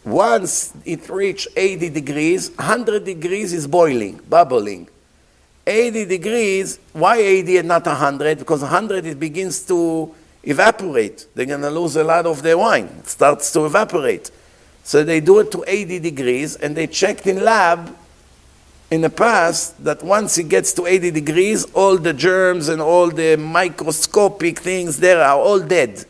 Once 0.04 0.72
it 0.84 1.08
reaches 1.08 1.52
80 1.56 1.90
degrees, 1.90 2.50
100 2.50 3.04
degrees 3.04 3.52
is 3.52 3.68
boiling, 3.68 4.20
bubbling. 4.28 4.88
80 5.66 6.04
degrees, 6.04 6.78
why 6.92 7.16
80 7.16 7.58
and 7.58 7.68
not 7.68 7.84
100? 7.86 8.38
Because 8.38 8.62
100 8.62 9.04
it 9.04 9.18
begins 9.18 9.66
to 9.66 10.14
evaporate. 10.44 11.26
They're 11.34 11.46
going 11.46 11.62
to 11.62 11.70
lose 11.70 11.96
a 11.96 12.04
lot 12.04 12.26
of 12.26 12.42
their 12.42 12.56
wine. 12.56 12.88
It 13.00 13.08
starts 13.08 13.52
to 13.54 13.66
evaporate. 13.66 14.30
So 14.84 15.02
they 15.02 15.20
do 15.20 15.40
it 15.40 15.50
to 15.50 15.64
80 15.66 15.98
degrees, 15.98 16.54
and 16.56 16.76
they 16.76 16.86
checked 16.86 17.26
in 17.26 17.42
lab 17.42 17.94
in 18.90 19.00
the 19.00 19.10
past 19.10 19.82
that 19.82 20.04
once 20.04 20.38
it 20.38 20.48
gets 20.48 20.72
to 20.74 20.86
80 20.86 21.10
degrees, 21.10 21.64
all 21.72 21.98
the 21.98 22.12
germs 22.12 22.68
and 22.68 22.80
all 22.80 23.10
the 23.10 23.36
microscopic 23.36 24.60
things 24.60 24.98
there 24.98 25.20
are 25.20 25.36
all 25.36 25.58
dead. 25.58 26.04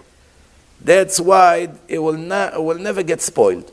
That's 0.83 1.19
why 1.19 1.71
it 1.89 1.99
will, 1.99 2.19
not, 2.19 2.55
it 2.55 2.63
will 2.63 2.79
never 2.79 3.03
get 3.03 3.23
spoiled. 3.23 3.73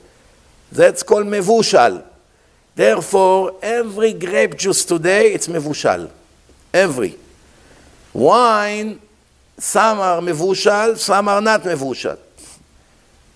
That's 0.72 1.04
called 1.04 1.28
mevushal. 1.28 2.06
Therefore, 2.76 3.56
every 3.62 4.14
grape 4.14 4.58
juice 4.58 4.84
today, 4.84 5.34
it's 5.34 5.48
mevushal. 5.48 6.10
Every. 6.74 7.18
Wine, 8.14 9.00
some 9.58 10.00
are 10.00 10.20
mevushal, 10.22 10.98
some 10.98 11.28
are 11.28 11.42
not 11.42 11.62
mevushal. 11.62 12.18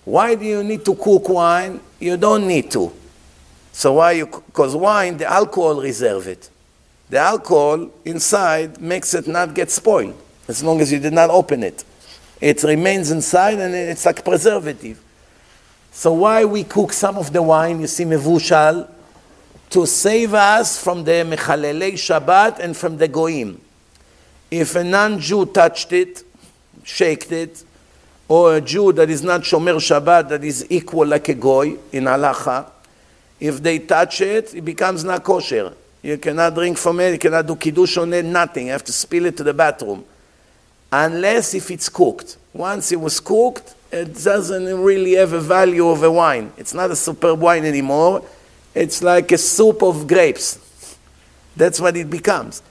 Why 0.04 0.34
do 0.34 0.44
you 0.44 0.64
need 0.64 0.84
to 0.84 0.94
cook 0.94 1.28
wine? 1.28 1.80
You 2.00 2.16
don't 2.16 2.46
need 2.48 2.70
to. 2.72 2.92
So 3.72 3.94
why 3.94 4.12
you, 4.12 4.26
because 4.26 4.74
wine, 4.74 5.18
the 5.18 5.30
alcohol 5.30 5.80
reserve 5.80 6.26
it. 6.26 6.50
The 7.10 7.18
alcohol 7.18 7.90
inside 8.04 8.80
makes 8.80 9.14
it 9.14 9.28
not 9.28 9.54
get 9.54 9.70
spoiled, 9.70 10.16
as 10.48 10.62
long 10.64 10.80
as 10.80 10.90
you 10.90 10.98
did 10.98 11.12
not 11.12 11.30
open 11.30 11.62
it. 11.62 11.84
It 12.40 12.62
remains 12.62 13.10
inside 13.10 13.58
and 13.58 13.74
it's 13.74 14.04
like 14.04 14.24
preservative. 14.24 15.00
So 15.92 16.12
why 16.12 16.44
we 16.44 16.64
cook 16.64 16.92
some 16.92 17.16
of 17.16 17.32
the 17.32 17.42
wine, 17.42 17.80
you 17.80 17.86
see 17.86 18.04
mevushal, 18.04 18.88
to 19.70 19.86
save 19.86 20.34
us 20.34 20.82
from 20.82 21.04
the 21.04 21.24
Mechalelei 21.24 21.92
Shabbat 21.92 22.58
and 22.58 22.76
from 22.76 22.96
the 22.96 23.08
Goim. 23.08 23.60
If 24.50 24.76
a 24.76 24.84
non-Jew 24.84 25.46
touched 25.46 25.92
it, 25.92 26.24
shaked 26.82 27.32
it, 27.32 27.64
or 28.26 28.56
a 28.56 28.60
Jew 28.60 28.92
that 28.92 29.10
is 29.10 29.22
not 29.22 29.42
Shomer 29.42 29.76
Shabbat, 29.76 30.30
that 30.30 30.44
is 30.44 30.66
equal 30.70 31.06
like 31.06 31.28
a 31.28 31.34
Goy 31.34 31.76
in 31.92 32.04
halacha, 32.04 32.70
if 33.40 33.62
they 33.62 33.78
touch 33.78 34.20
it, 34.20 34.54
it 34.54 34.64
becomes 34.64 35.04
not 35.04 35.22
kosher. 35.22 35.72
You 36.02 36.18
cannot 36.18 36.54
drink 36.54 36.78
from 36.78 37.00
it, 37.00 37.12
you 37.12 37.18
cannot 37.18 37.46
do 37.46 37.56
kiddush 37.56 37.96
on 37.98 38.12
it, 38.12 38.24
nothing. 38.24 38.66
You 38.66 38.72
have 38.72 38.84
to 38.84 38.92
spill 38.92 39.26
it 39.26 39.36
to 39.36 39.44
the 39.44 39.54
bathroom. 39.54 40.04
Unless 40.90 41.54
if 41.54 41.70
it's 41.70 41.88
cooked. 41.88 42.36
Once 42.52 42.92
it 42.92 43.00
was 43.00 43.20
cooked, 43.20 43.74
it 43.92 44.14
doesn't 44.22 44.80
really 44.80 45.14
have 45.14 45.32
a 45.32 45.40
value 45.40 45.88
of 45.88 46.02
a 46.02 46.10
wine. 46.10 46.52
It's 46.56 46.74
not 46.74 46.90
a 46.90 46.96
superb 46.96 47.40
wine 47.40 47.64
anymore. 47.64 48.24
It's 48.78 49.02
like 49.02 49.32
a 49.32 49.38
soup 49.38 49.82
of 49.82 50.06
grapes. 50.06 50.96
That's 51.56 51.80
what 51.80 51.96
it 51.96 52.08
becomes. 52.08 52.62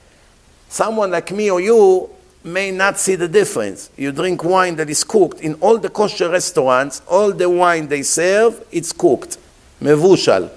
Someone 0.70 1.12
like 1.12 1.34
me 1.34 1.52
or 1.52 1.60
you 1.60 2.10
may 2.46 2.72
not 2.72 2.98
see 2.98 3.16
the 3.16 3.28
difference. 3.28 3.90
You 3.98 4.14
drink 4.14 4.42
wine 4.42 4.78
that 4.78 4.90
is 4.90 5.04
cooked. 5.04 5.42
In 5.42 5.56
all 5.56 5.78
the 5.78 5.90
kosher 5.90 6.30
restaurants, 6.30 7.02
all 7.10 7.34
the 7.34 7.50
wine 7.50 7.90
they 7.90 8.04
serve, 8.04 8.66
it's 8.72 8.94
cooked. 8.94 9.38
Mevushal. 9.82 10.50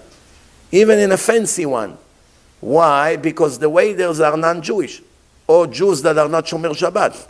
Even 0.71 1.01
in 1.01 1.11
a 1.11 1.17
fancy 1.17 1.67
one. 1.67 1.99
Why? 2.61 3.17
Because 3.17 3.59
the 3.59 3.69
waiters 3.69 4.21
are 4.21 4.37
non-Jewish. 4.37 5.03
Or 5.49 5.67
Jews 5.67 6.01
that 6.03 6.17
are 6.17 6.29
not 6.29 6.45
Shomer 6.45 6.71
Shabbat. 6.71 7.27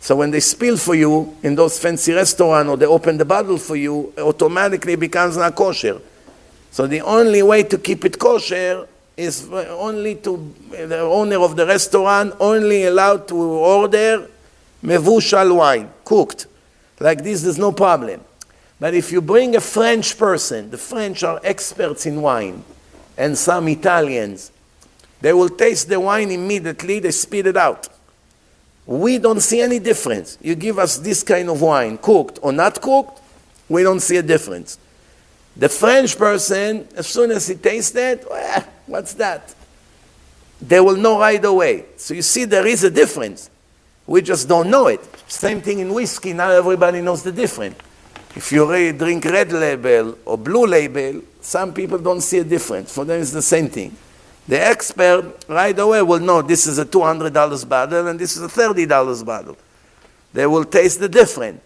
So 0.00 0.16
when 0.16 0.32
they 0.32 0.40
spill 0.40 0.76
for 0.76 0.96
you 0.96 1.36
in 1.44 1.54
those 1.54 1.78
fancy 1.78 2.12
restaurants 2.12 2.68
or 2.68 2.76
they 2.76 2.86
open 2.86 3.18
the 3.18 3.24
bottle 3.24 3.58
for 3.58 3.76
you, 3.76 4.12
automatically 4.18 4.96
becomes 4.96 5.36
not 5.36 5.54
kosher. 5.54 6.00
So 6.72 6.86
the 6.86 7.02
only 7.02 7.42
way 7.42 7.62
to 7.64 7.76
keep 7.76 8.04
it 8.06 8.18
kosher 8.18 8.88
is 9.14 9.46
only 9.52 10.14
to 10.16 10.54
the 10.70 11.00
owner 11.00 11.36
of 11.36 11.54
the 11.54 11.66
restaurant 11.66 12.34
only 12.40 12.84
allowed 12.84 13.28
to 13.28 13.36
order 13.36 14.26
mevushal 14.82 15.54
wine, 15.54 15.90
cooked. 16.02 16.46
Like 16.98 17.22
this, 17.22 17.42
there's 17.42 17.58
no 17.58 17.72
problem. 17.72 18.22
But 18.80 18.94
if 18.94 19.12
you 19.12 19.20
bring 19.20 19.54
a 19.54 19.60
French 19.60 20.16
person, 20.16 20.70
the 20.70 20.78
French 20.78 21.22
are 21.22 21.40
experts 21.44 22.06
in 22.06 22.22
wine, 22.22 22.64
and 23.18 23.36
some 23.36 23.68
Italians, 23.68 24.50
they 25.20 25.34
will 25.34 25.50
taste 25.50 25.90
the 25.90 26.00
wine 26.00 26.30
immediately, 26.30 27.00
they 27.00 27.10
spit 27.10 27.46
it 27.46 27.56
out. 27.56 27.88
We 28.86 29.18
don't 29.18 29.40
see 29.40 29.60
any 29.60 29.78
difference. 29.78 30.38
You 30.40 30.54
give 30.54 30.78
us 30.78 30.96
this 30.96 31.22
kind 31.22 31.50
of 31.50 31.60
wine, 31.60 31.98
cooked 31.98 32.38
or 32.40 32.50
not 32.50 32.80
cooked, 32.80 33.20
we 33.68 33.82
don't 33.82 34.00
see 34.00 34.16
a 34.16 34.22
difference. 34.22 34.78
The 35.56 35.68
French 35.68 36.16
person, 36.16 36.88
as 36.96 37.06
soon 37.06 37.30
as 37.30 37.46
he 37.46 37.54
tastes 37.54 37.94
it, 37.94 38.24
well, 38.28 38.64
what's 38.86 39.14
that? 39.14 39.54
They 40.60 40.80
will 40.80 40.96
know 40.96 41.18
right 41.18 41.44
away. 41.44 41.86
So 41.96 42.14
you 42.14 42.22
see, 42.22 42.44
there 42.44 42.66
is 42.66 42.84
a 42.84 42.90
difference. 42.90 43.50
We 44.06 44.22
just 44.22 44.48
don't 44.48 44.70
know 44.70 44.86
it. 44.86 45.00
Same 45.30 45.60
thing 45.60 45.80
in 45.80 45.92
whiskey, 45.92 46.32
now 46.32 46.50
everybody 46.50 47.00
knows 47.00 47.22
the 47.22 47.32
difference. 47.32 47.76
If 48.34 48.50
you 48.50 48.92
drink 48.92 49.24
red 49.26 49.52
label 49.52 50.18
or 50.24 50.38
blue 50.38 50.66
label, 50.66 51.22
some 51.40 51.74
people 51.74 51.98
don't 51.98 52.20
see 52.22 52.38
a 52.38 52.44
difference. 52.44 52.94
For 52.94 53.04
them, 53.04 53.20
it's 53.20 53.32
the 53.32 53.42
same 53.42 53.68
thing. 53.68 53.94
The 54.48 54.60
expert 54.60 55.44
right 55.48 55.78
away 55.78 56.02
will 56.02 56.18
know 56.18 56.42
this 56.42 56.66
is 56.66 56.78
a 56.78 56.84
$200 56.84 57.68
bottle 57.68 58.08
and 58.08 58.18
this 58.18 58.36
is 58.36 58.42
a 58.42 58.48
$30 58.48 59.24
bottle. 59.24 59.56
They 60.32 60.46
will 60.46 60.64
taste 60.64 60.98
the 60.98 61.08
difference. 61.08 61.60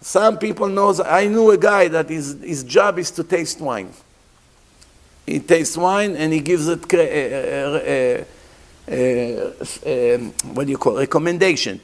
Some 0.00 0.38
people 0.38 0.68
knows, 0.68 1.00
I 1.00 1.26
knew 1.26 1.50
a 1.50 1.58
guy 1.58 1.88
that 1.88 2.08
his, 2.08 2.40
his 2.42 2.62
job 2.64 2.98
is 2.98 3.10
to 3.12 3.24
taste 3.24 3.60
wine. 3.60 3.90
He 5.26 5.40
tastes 5.40 5.76
wine 5.76 6.16
and 6.16 6.32
he 6.32 6.40
gives 6.40 6.68
it, 6.68 6.92
uh, 6.92 8.24
uh, 8.86 8.92
uh, 8.92 10.18
what 10.52 10.64
do 10.64 10.70
you 10.70 10.76
call 10.76 10.98
recommendation, 10.98 11.80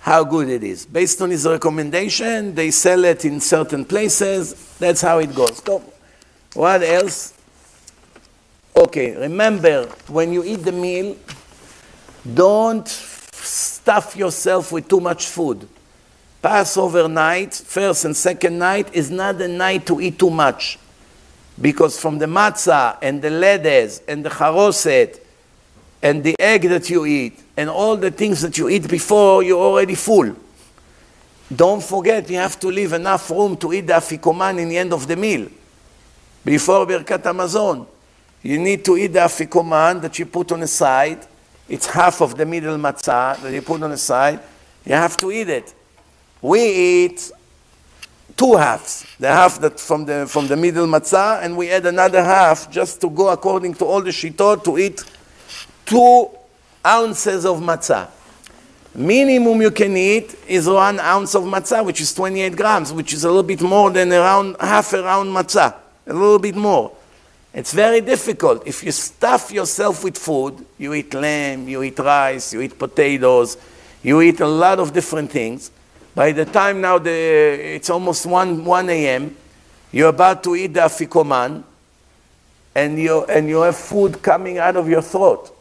how 0.00 0.24
good 0.24 0.48
it 0.48 0.64
is. 0.64 0.86
Based 0.86 1.20
on 1.20 1.30
his 1.30 1.46
recommendation, 1.46 2.54
they 2.54 2.70
sell 2.70 3.04
it 3.04 3.26
in 3.26 3.40
certain 3.40 3.84
places. 3.84 4.76
That's 4.78 5.02
how 5.02 5.18
it 5.18 5.34
goes. 5.34 5.62
So, 5.62 5.82
what 6.54 6.82
else? 6.82 7.34
Okay, 8.74 9.14
remember, 9.14 9.84
when 10.08 10.32
you 10.32 10.42
eat 10.42 10.64
the 10.64 10.72
meal, 10.72 11.16
don't 12.34 12.88
stuff 12.88 14.16
yourself 14.16 14.72
with 14.72 14.88
too 14.88 15.00
much 15.00 15.26
food. 15.26 15.68
Passover 16.42 17.06
night, 17.06 17.52
first 17.54 18.06
and 18.06 18.16
second 18.16 18.58
night, 18.58 18.94
is 18.94 19.10
not 19.10 19.36
the 19.36 19.48
night 19.48 19.86
to 19.86 20.00
eat 20.00 20.18
too 20.18 20.30
much. 20.30 20.78
Because 21.60 22.00
from 22.00 22.18
the 22.18 22.24
matzah 22.24 22.96
and 23.02 23.20
the 23.20 23.28
ledes 23.28 24.00
and 24.08 24.24
the 24.24 24.30
charoset 24.30 25.20
and 26.02 26.24
the 26.24 26.34
egg 26.40 26.62
that 26.62 26.88
you 26.88 27.04
eat 27.04 27.38
and 27.58 27.68
all 27.68 27.94
the 27.96 28.10
things 28.10 28.40
that 28.40 28.56
you 28.56 28.70
eat 28.70 28.88
before, 28.88 29.42
you're 29.42 29.60
already 29.60 29.94
full. 29.94 30.34
Don't 31.54 31.82
forget, 31.82 32.30
you 32.30 32.36
have 32.36 32.58
to 32.60 32.68
leave 32.68 32.94
enough 32.94 33.28
room 33.28 33.56
to 33.58 33.74
eat 33.74 33.86
the 33.86 33.92
afikoman 33.92 34.60
in 34.60 34.70
the 34.70 34.78
end 34.78 34.94
of 34.94 35.06
the 35.06 35.16
meal. 35.16 35.46
Before 36.42 36.86
Birkat 36.86 37.22
Hamazon, 37.22 37.86
you 38.42 38.58
need 38.58 38.82
to 38.86 38.96
eat 38.96 39.08
the 39.08 39.18
afikoman 39.18 40.00
that 40.00 40.18
you 40.18 40.24
put 40.24 40.52
on 40.52 40.60
the 40.60 40.66
side. 40.66 41.26
It's 41.68 41.86
half 41.86 42.22
of 42.22 42.34
the 42.34 42.46
middle 42.46 42.78
matzah 42.78 43.42
that 43.42 43.52
you 43.52 43.60
put 43.60 43.82
on 43.82 43.90
the 43.90 43.98
side. 43.98 44.40
You 44.86 44.94
have 44.94 45.18
to 45.18 45.30
eat 45.30 45.50
it 45.50 45.74
we 46.42 46.60
eat 46.62 47.30
two 48.36 48.56
halves. 48.56 49.04
The 49.18 49.28
half 49.28 49.60
that 49.60 49.78
from 49.78 50.06
the, 50.06 50.26
from 50.26 50.46
the 50.46 50.56
middle 50.56 50.86
matzah, 50.86 51.42
and 51.42 51.56
we 51.56 51.70
add 51.70 51.84
another 51.86 52.22
half 52.24 52.70
just 52.70 53.00
to 53.02 53.10
go 53.10 53.28
according 53.28 53.74
to 53.74 53.84
all 53.84 54.00
the 54.00 54.10
shitot 54.10 54.64
to 54.64 54.78
eat 54.78 55.04
two 55.84 56.30
ounces 56.84 57.44
of 57.44 57.58
matzah. 57.60 58.08
Minimum 58.94 59.60
you 59.62 59.70
can 59.70 59.96
eat 59.96 60.34
is 60.48 60.66
one 60.66 60.98
ounce 60.98 61.34
of 61.34 61.44
matzah, 61.44 61.84
which 61.84 62.00
is 62.00 62.14
28 62.14 62.56
grams, 62.56 62.92
which 62.92 63.12
is 63.12 63.24
a 63.24 63.28
little 63.28 63.42
bit 63.42 63.60
more 63.60 63.90
than 63.90 64.12
around 64.12 64.56
half 64.58 64.92
a 64.94 65.02
round 65.02 65.28
matzah, 65.28 65.74
a 66.06 66.12
little 66.12 66.38
bit 66.38 66.56
more. 66.56 66.96
It's 67.52 67.72
very 67.72 68.00
difficult. 68.00 68.66
If 68.66 68.82
you 68.82 68.92
stuff 68.92 69.52
yourself 69.52 70.02
with 70.02 70.16
food, 70.16 70.64
you 70.78 70.94
eat 70.94 71.12
lamb, 71.12 71.68
you 71.68 71.82
eat 71.82 71.98
rice, 71.98 72.52
you 72.52 72.62
eat 72.62 72.78
potatoes, 72.78 73.58
you 74.02 74.20
eat 74.22 74.40
a 74.40 74.46
lot 74.46 74.78
of 74.80 74.92
different 74.92 75.30
things 75.30 75.70
by 76.14 76.32
the 76.32 76.44
time 76.44 76.80
now 76.80 76.98
the, 76.98 77.10
it's 77.10 77.90
almost 77.90 78.26
1, 78.26 78.64
1 78.64 78.90
a.m., 78.90 79.36
you're 79.92 80.08
about 80.08 80.42
to 80.44 80.54
eat 80.54 80.74
the 80.74 80.80
afikoman, 80.80 81.64
and 82.74 82.98
you, 82.98 83.24
and 83.24 83.48
you 83.48 83.60
have 83.62 83.76
food 83.76 84.22
coming 84.22 84.58
out 84.58 84.76
of 84.76 84.88
your 84.88 85.02
throat. 85.02 85.56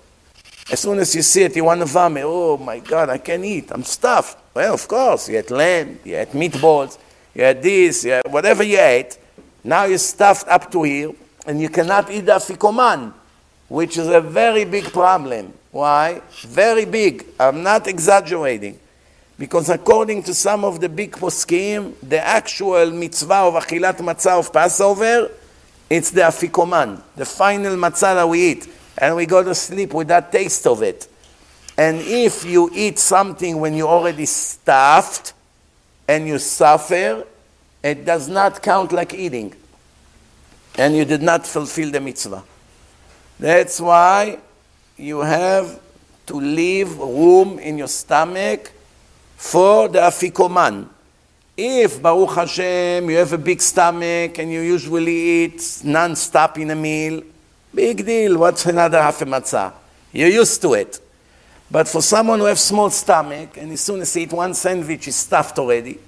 As 0.71 0.79
soon 0.79 0.99
as 0.99 1.15
you 1.15 1.23
see 1.23 1.43
it, 1.43 1.55
you 1.55 1.63
want 1.63 1.79
to 1.79 1.85
vomit. 1.85 2.23
Oh 2.25 2.57
my 2.57 2.77
God, 2.79 3.09
I 3.09 3.17
can't 3.17 3.43
eat. 3.43 3.71
I'm 3.71 3.83
stuffed. 3.83 4.37
Well, 4.53 4.75
of 4.75 4.87
course, 4.87 5.27
you 5.29 5.37
had 5.37 5.49
lamb, 5.49 5.99
you 6.03 6.15
had 6.15 6.29
meatballs, 6.31 6.99
you 7.33 7.43
had 7.43 7.63
this, 7.63 8.03
you 8.03 8.21
whatever 8.29 8.61
you 8.63 8.79
ate. 8.79 9.17
Now 9.63 9.85
you're 9.85 9.97
stuffed 9.97 10.47
up 10.47 10.71
to 10.71 10.83
here, 10.83 11.11
and 11.47 11.59
you 11.59 11.69
cannot 11.69 12.11
eat 12.11 12.21
the 12.21 12.33
afikoman, 12.33 13.13
which 13.67 13.97
is 13.97 14.07
a 14.07 14.21
very 14.21 14.63
big 14.65 14.85
problem. 14.85 15.53
Why? 15.71 16.21
Very 16.41 16.85
big. 16.85 17.25
I'm 17.39 17.63
not 17.63 17.87
exaggerating. 17.87 18.79
Because 19.39 19.69
according 19.69 20.23
to 20.23 20.33
some 20.33 20.65
of 20.65 20.81
the 20.81 20.89
big 20.89 21.13
poskim, 21.13 21.95
the 22.03 22.19
actual 22.19 22.91
mitzvah 22.91 23.35
of 23.35 23.53
achilat 23.55 23.95
matzah 23.97 24.37
of 24.37 24.51
Passover, 24.51 25.31
it's 25.89 26.11
the 26.11 26.21
afikoman, 26.21 27.01
the 27.15 27.25
final 27.25 27.75
matzah 27.77 28.15
that 28.15 28.29
we 28.29 28.51
eat. 28.51 28.67
and 28.99 29.15
we 29.15 29.25
go 29.25 29.41
to 29.41 29.55
sleep 29.55 29.93
with 29.93 30.09
that 30.09 30.31
taste 30.31 30.67
of 30.67 30.83
it. 30.83 31.07
And 31.77 32.01
if 32.01 32.43
you 32.43 32.69
eat 32.73 32.99
something 32.99 33.59
when 33.59 33.73
you're 33.73 33.87
already 33.87 34.25
stuffed 34.25 35.33
and 36.05 36.27
you 36.27 36.37
suffer, 36.37 37.25
it 37.81 38.03
does 38.03 38.27
not 38.27 38.61
count 38.61 38.91
like 38.91 39.13
eating. 39.13 39.55
And 40.77 40.95
you 40.95 41.05
did 41.05 41.21
not 41.21 41.47
fulfill 41.47 41.91
the 41.91 42.01
mitzvah. 42.01 42.43
That's 43.39 43.79
why 43.79 44.39
you 44.97 45.21
have 45.21 45.79
to 46.25 46.35
leave 46.35 46.97
room 46.97 47.57
in 47.59 47.77
your 47.77 47.87
stomach 47.87 48.73
for 49.39 49.87
the 49.87 49.99
afikoman. 49.99 50.85
If, 51.55 52.01
Baruch 52.01 52.35
Hashem, 52.35 53.09
you 53.09 53.15
have 53.15 53.31
a 53.31 53.37
big 53.37 53.61
stomach 53.61 54.37
and 54.37 54.51
you 54.51 54.59
usually 54.59 55.15
eat 55.15 55.81
non-stop 55.85 56.57
in 56.59 56.69
a 56.71 56.75
meal, 56.75 57.23
big 57.73 58.05
deal. 58.05 58.37
What's 58.37 58.65
another 58.65 59.01
half 59.01 59.21
a 59.21 59.25
matzah? 59.25 59.71
You're 60.11 60.27
used 60.27 60.61
to 60.63 60.73
it. 60.73 60.99
But 61.71 61.87
for 61.87 62.01
someone 62.01 62.39
who 62.39 62.45
has 62.45 62.61
small 62.61 62.89
stomach, 62.89 63.55
and 63.55 63.71
as 63.71 63.79
soon 63.79 64.01
as 64.01 64.13
he 64.13 64.23
eat 64.23 64.33
one 64.33 64.53
sandwich, 64.53 65.05
he's 65.05 65.15
stuffed 65.15 65.57
already, 65.57 65.99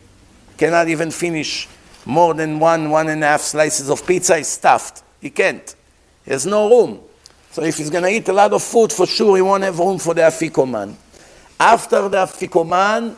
cannot 0.58 0.90
even 0.90 1.10
finish 1.10 1.70
more 2.06 2.34
than 2.34 2.60
one, 2.60 2.90
one 2.90 3.08
and 3.08 3.24
a 3.24 3.28
half 3.28 3.42
slices 3.42 3.90
of 3.90 4.06
pizza, 4.06 4.38
he's 4.38 4.50
stuffed. 4.50 5.04
He 5.22 5.30
can't. 5.30 5.74
He 6.26 6.32
has 6.32 6.46
no 6.46 6.70
room. 6.70 7.00
So 7.52 7.64
if 7.64 7.78
he's 7.78 7.90
going 7.90 8.04
to 8.04 8.10
eat 8.10 8.28
a 8.28 8.34
lot 8.34 8.52
of 8.52 8.62
food, 8.62 8.92
for 8.92 9.08
sure 9.08 9.38
he 9.38 9.42
won't 9.42 9.64
have 9.64 9.80
room 9.80 10.00
for 10.00 10.14
the 10.14 10.22
afikoman. 10.22 10.96
After 11.62 12.09
the 12.09 12.18
afikoman, 12.18 13.14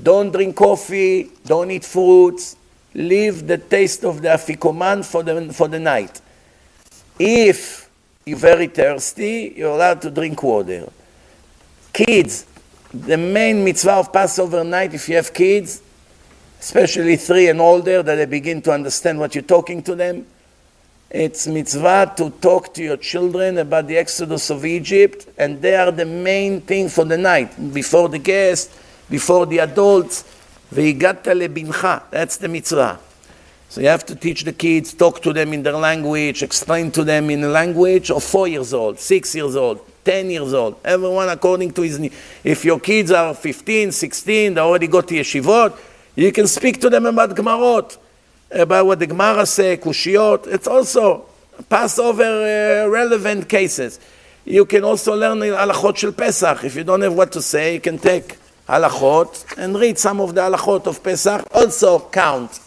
don't 0.00 0.30
drink 0.30 0.54
coffee, 0.54 1.32
don't 1.44 1.68
eat 1.68 1.84
fruits, 1.84 2.54
leave 2.94 3.44
the 3.44 3.58
taste 3.58 4.04
of 4.04 4.22
the 4.22 4.28
afikoman 4.28 5.04
for 5.04 5.24
the, 5.24 5.52
for 5.52 5.66
the 5.66 5.80
night. 5.80 6.20
If 7.18 7.90
you're 8.24 8.38
very 8.38 8.68
thirsty, 8.68 9.52
you're 9.56 9.72
allowed 9.72 10.00
to 10.02 10.12
drink 10.12 10.40
water. 10.44 10.88
Kids, 11.92 12.46
the 12.92 13.16
main 13.16 13.64
mitzvah 13.64 13.94
of 13.94 14.12
Passover 14.12 14.62
night, 14.62 14.94
if 14.94 15.08
you 15.08 15.16
have 15.16 15.34
kids, 15.34 15.82
especially 16.60 17.16
three 17.16 17.48
and 17.48 17.60
older, 17.60 18.04
that 18.04 18.14
they 18.14 18.26
begin 18.26 18.62
to 18.62 18.70
understand 18.70 19.18
what 19.18 19.34
you're 19.34 19.42
talking 19.42 19.82
to 19.82 19.96
them, 19.96 20.24
it's 21.14 21.46
mitzvah 21.46 22.12
to 22.16 22.30
talk 22.40 22.74
to 22.74 22.82
your 22.82 22.96
children 22.96 23.58
about 23.58 23.86
the 23.86 23.96
exodus 23.96 24.50
of 24.50 24.66
Egypt, 24.66 25.28
and 25.38 25.62
they 25.62 25.76
are 25.76 25.92
the 25.92 26.04
main 26.04 26.60
thing 26.60 26.88
for 26.88 27.04
the 27.04 27.16
night, 27.16 27.72
before 27.72 28.08
the 28.08 28.18
guests, 28.18 28.76
before 29.08 29.46
the 29.46 29.58
adults. 29.58 30.24
Ve'igata 30.74 31.32
lebincha, 31.32 32.02
that's 32.10 32.36
the 32.38 32.48
mitzvah. 32.48 32.98
So 33.68 33.80
you 33.80 33.86
have 33.86 34.04
to 34.06 34.16
teach 34.16 34.42
the 34.42 34.52
kids, 34.52 34.92
talk 34.92 35.22
to 35.22 35.32
them 35.32 35.52
in 35.52 35.62
their 35.62 35.74
language, 35.76 36.42
explain 36.42 36.90
to 36.90 37.04
them 37.04 37.30
in 37.30 37.44
a 37.44 37.48
language 37.48 38.10
of 38.10 38.24
four 38.24 38.48
years 38.48 38.74
old, 38.74 38.98
six 38.98 39.36
years 39.36 39.54
old, 39.54 39.80
10 40.04 40.30
years 40.30 40.52
old, 40.52 40.80
everyone 40.84 41.28
according 41.28 41.72
to 41.74 41.82
his 41.82 42.00
need. 42.00 42.12
If 42.42 42.64
your 42.64 42.80
kids 42.80 43.12
are 43.12 43.34
15, 43.34 43.92
16, 43.92 44.54
they 44.54 44.60
already 44.60 44.88
got 44.88 45.06
to 45.08 45.14
yeshivot, 45.14 45.78
you 46.16 46.32
can 46.32 46.48
speak 46.48 46.80
to 46.80 46.90
them 46.90 47.06
about 47.06 47.30
Gemarot, 47.30 47.98
about 48.50 48.86
what 48.86 48.98
the 48.98 49.06
Gemara 49.06 49.46
say, 49.46 49.76
Kushiyot. 49.76 50.46
It's 50.46 50.66
also 50.66 51.26
Passover 51.68 52.22
uh, 52.22 52.88
relevant 52.88 53.48
cases. 53.48 54.00
You 54.44 54.66
can 54.66 54.84
also 54.84 55.16
learn 55.16 55.38
halachot 55.38 55.96
shel 55.96 56.12
Pesach. 56.12 56.64
If 56.64 56.76
you 56.76 56.84
don't 56.84 57.00
have 57.00 57.14
what 57.14 57.32
to 57.32 57.42
say, 57.42 57.74
you 57.74 57.80
can 57.80 57.98
take 57.98 58.36
halachot 58.68 59.56
and 59.56 59.76
read 59.76 59.98
some 59.98 60.20
of 60.20 60.34
the 60.34 60.42
halachot 60.42 60.86
of 60.86 61.02
Pesach. 61.02 61.46
Also 61.52 61.98
count. 62.10 62.60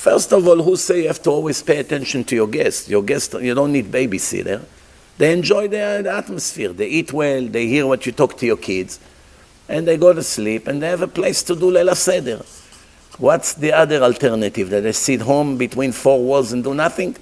First 0.00 0.32
of 0.32 0.48
all, 0.48 0.62
who 0.62 0.76
say 0.76 1.02
you 1.02 1.08
have 1.08 1.22
to 1.24 1.30
always 1.30 1.62
pay 1.62 1.76
attention 1.76 2.24
to 2.24 2.34
your 2.34 2.46
guests? 2.46 2.88
Your 2.88 3.02
guests, 3.02 3.34
you 3.34 3.54
don't 3.54 3.70
need 3.70 3.92
babysitter. 3.92 4.64
They 5.18 5.34
enjoy 5.34 5.68
the, 5.68 6.00
the 6.02 6.10
atmosphere. 6.10 6.72
They 6.72 6.86
eat 6.86 7.12
well. 7.12 7.46
They 7.46 7.66
hear 7.66 7.86
what 7.86 8.06
you 8.06 8.12
talk 8.12 8.38
to 8.38 8.46
your 8.46 8.56
kids, 8.56 8.98
and 9.70 9.86
they 9.86 9.96
go 9.96 10.12
to 10.12 10.22
sleep. 10.22 10.66
And 10.66 10.82
they 10.82 10.88
have 10.88 11.02
a 11.02 11.08
place 11.08 11.42
to 11.44 11.54
do 11.54 11.70
Leila 11.70 11.94
Seder. 11.94 12.42
What's 13.18 13.54
the 13.54 13.72
other 13.72 14.02
alternative? 14.02 14.68
That 14.70 14.82
they 14.82 14.92
sit 14.92 15.20
home 15.20 15.56
between 15.56 15.92
four 15.92 16.22
walls 16.22 16.52
and 16.52 16.64
do 16.64 16.74
nothing? 16.74 17.16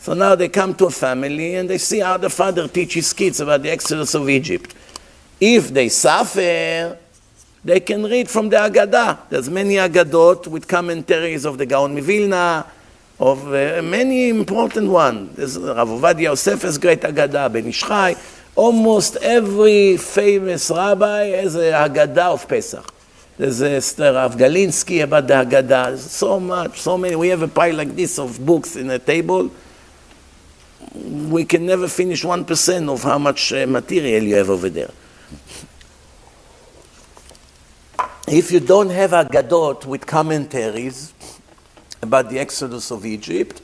So 0.00 0.14
now 0.14 0.34
they 0.34 0.48
come 0.48 0.74
to 0.74 0.86
a 0.86 0.90
family 0.90 1.54
and 1.54 1.70
they 1.70 1.78
see 1.78 2.00
how 2.00 2.16
the 2.16 2.30
father 2.30 2.66
teaches 2.68 3.12
kids 3.12 3.40
about 3.40 3.62
the 3.62 3.70
exodus 3.70 4.14
of 4.14 4.28
Egypt. 4.28 4.74
If 5.40 5.68
they 5.68 5.88
suffer, 5.88 6.98
they 7.64 7.80
can 7.80 8.02
read 8.04 8.28
from 8.28 8.48
the 8.48 8.56
Agadah. 8.56 9.28
There's 9.28 9.48
many 9.48 9.74
Agadot 9.74 10.46
with 10.48 10.66
commentaries 10.66 11.44
of 11.44 11.58
the 11.58 11.66
Gaon 11.66 11.96
Mivilna, 11.96 12.66
of 13.18 13.46
uh, 13.46 13.82
many 13.82 14.28
important 14.28 14.90
ones. 14.90 15.36
There's 15.36 15.58
Rav 15.58 15.88
Ovadia 15.88 16.80
great 16.80 17.00
Agadah, 17.00 17.52
Ben 17.52 17.66
Ish 17.66 17.80
Chai. 17.80 18.16
Almost 18.56 19.16
every 19.16 19.96
famous 19.98 20.70
rabbi 20.70 21.24
has 21.26 21.54
a 21.54 21.72
Agadah 21.72 22.32
of 22.34 22.48
Pesach. 22.48 22.92
There's 23.36 23.60
a 23.60 24.12
Rav 24.14 24.36
Galinsky 24.36 25.02
about 25.02 25.28
the. 25.28 25.62
There's 25.62 26.10
so 26.10 26.40
much, 26.40 26.80
so 26.80 26.96
many. 26.96 27.14
We 27.16 27.28
have 27.28 27.42
a 27.42 27.48
pile 27.48 27.74
like 27.74 27.94
this 27.94 28.18
of 28.18 28.44
books 28.44 28.76
in 28.76 28.90
a 28.90 28.98
table. 28.98 29.50
We 30.94 31.44
can 31.44 31.66
never 31.66 31.86
finish 31.86 32.24
1% 32.24 32.88
of 32.88 33.02
how 33.02 33.18
much 33.18 33.52
uh, 33.52 33.66
material 33.66 34.22
you 34.22 34.36
have 34.36 34.48
over 34.48 34.70
there. 34.70 34.90
if 38.28 38.50
you 38.50 38.58
don't 38.58 38.90
have 38.90 39.12
Agadot 39.12 39.86
with 39.86 40.04
commentaries 40.04 41.14
about 42.02 42.28
the 42.28 42.38
Exodus 42.38 42.90
of 42.90 43.06
Egypt, 43.06 43.62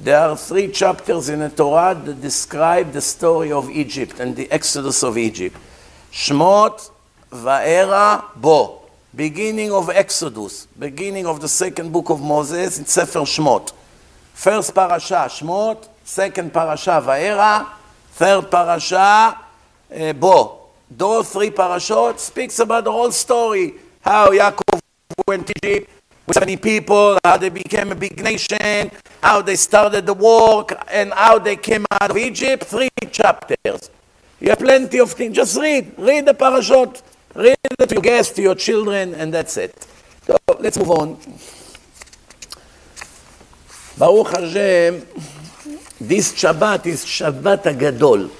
there 0.00 0.18
are 0.20 0.36
three 0.36 0.68
chapters 0.68 1.28
in 1.28 1.40
the 1.40 1.50
Torah 1.50 1.94
that 1.94 2.20
describe 2.20 2.92
the 2.92 3.00
story 3.00 3.50
of 3.50 3.68
Egypt 3.70 4.20
and 4.20 4.36
the 4.36 4.50
Exodus 4.50 5.02
of 5.02 5.18
Egypt. 5.18 5.56
Shmot, 6.12 6.90
Va'era, 7.30 8.24
Bo. 8.36 8.82
Beginning 9.14 9.72
of 9.72 9.90
Exodus, 9.90 10.66
beginning 10.78 11.26
of 11.26 11.40
the 11.40 11.48
second 11.48 11.92
book 11.92 12.10
of 12.10 12.20
Moses 12.20 12.78
in 12.78 12.84
Sefer 12.84 13.20
Shmot. 13.20 13.72
First 14.34 14.74
parasha, 14.74 15.26
Shmot, 15.28 15.88
second 16.04 16.52
parasha, 16.52 17.02
Va'era, 17.04 17.66
third 18.12 18.50
parasha, 18.50 19.38
uh, 19.94 20.12
Bo. 20.12 20.60
Those 20.90 21.30
three 21.30 21.50
parashot 21.50 22.18
speaks 22.18 22.58
about 22.60 22.84
the 22.84 22.92
whole 22.92 23.10
story 23.10 23.74
how 24.00 24.30
Yaakov 24.30 24.80
went 25.26 25.46
to 25.48 25.54
Egypt 25.62 25.97
with 26.28 26.36
70 26.36 26.58
people, 26.58 27.18
how 27.24 27.38
they 27.38 27.48
became 27.48 27.90
a 27.90 27.94
big 27.94 28.22
nation, 28.22 28.90
how 29.22 29.40
they 29.40 29.56
started 29.56 30.04
the 30.04 30.12
war, 30.12 30.66
and 30.92 31.12
how 31.14 31.38
they 31.38 31.56
came 31.56 31.86
out 31.90 32.10
of 32.10 32.16
Egypt. 32.18 32.64
Three 32.64 32.90
chapters. 33.10 33.90
You 34.38 34.50
have 34.50 34.58
plenty 34.58 35.00
of 35.00 35.10
things. 35.12 35.34
Just 35.34 35.58
read. 35.58 35.94
Read 35.96 36.26
the 36.26 36.34
parashot. 36.34 37.02
Read 37.34 37.56
it 37.80 37.88
to 37.88 37.94
your 37.94 38.02
guests, 38.02 38.34
to 38.34 38.42
your 38.42 38.54
children, 38.54 39.14
and 39.14 39.32
that's 39.32 39.56
it. 39.56 39.86
So 40.26 40.36
let's 40.60 40.78
move 40.78 40.90
on. 40.90 41.16
Baruch 43.96 44.28
Hashem, 44.28 45.06
this 46.00 46.32
Shabbat 46.34 46.86
is 46.86 47.04
Shabbat 47.04 47.64
Agadol. 47.64 48.30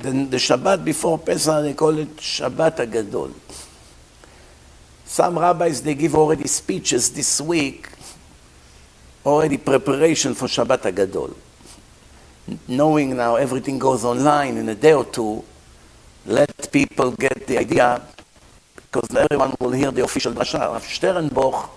The 0.00 0.36
Shabbat 0.36 0.84
before 0.84 1.18
Pesach, 1.18 1.62
they 1.62 1.74
call 1.74 1.96
it 1.98 2.16
Shabbat 2.16 2.86
Agadol. 2.86 3.32
Some 5.12 5.38
rabbis, 5.38 5.82
they 5.82 5.94
give 5.94 6.14
already 6.14 6.48
speeches 6.48 7.10
this 7.10 7.38
week, 7.38 7.86
already 9.26 9.58
preparation 9.58 10.32
for 10.32 10.46
Shabbat 10.46 10.90
Agadol. 10.90 11.34
Knowing 12.66 13.14
now 13.14 13.36
everything 13.36 13.78
goes 13.78 14.06
online 14.06 14.56
in 14.56 14.66
a 14.70 14.74
day 14.74 14.94
or 14.94 15.04
two, 15.04 15.44
let 16.24 16.72
people 16.72 17.10
get 17.10 17.46
the 17.46 17.58
idea, 17.58 18.00
because 18.74 19.14
everyone 19.14 19.54
will 19.60 19.72
hear 19.72 19.90
the 19.90 20.02
official 20.02 20.32
drasha. 20.32 20.60
Rav 20.60 20.82
Sternbuch 20.82 21.68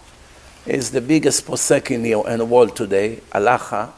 is 0.65 0.91
the 0.91 1.01
biggest 1.01 1.45
posek 1.45 1.91
in 1.91 2.03
the, 2.03 2.45
world 2.45 2.73
today, 2.73 3.19
Alacha, 3.33 3.89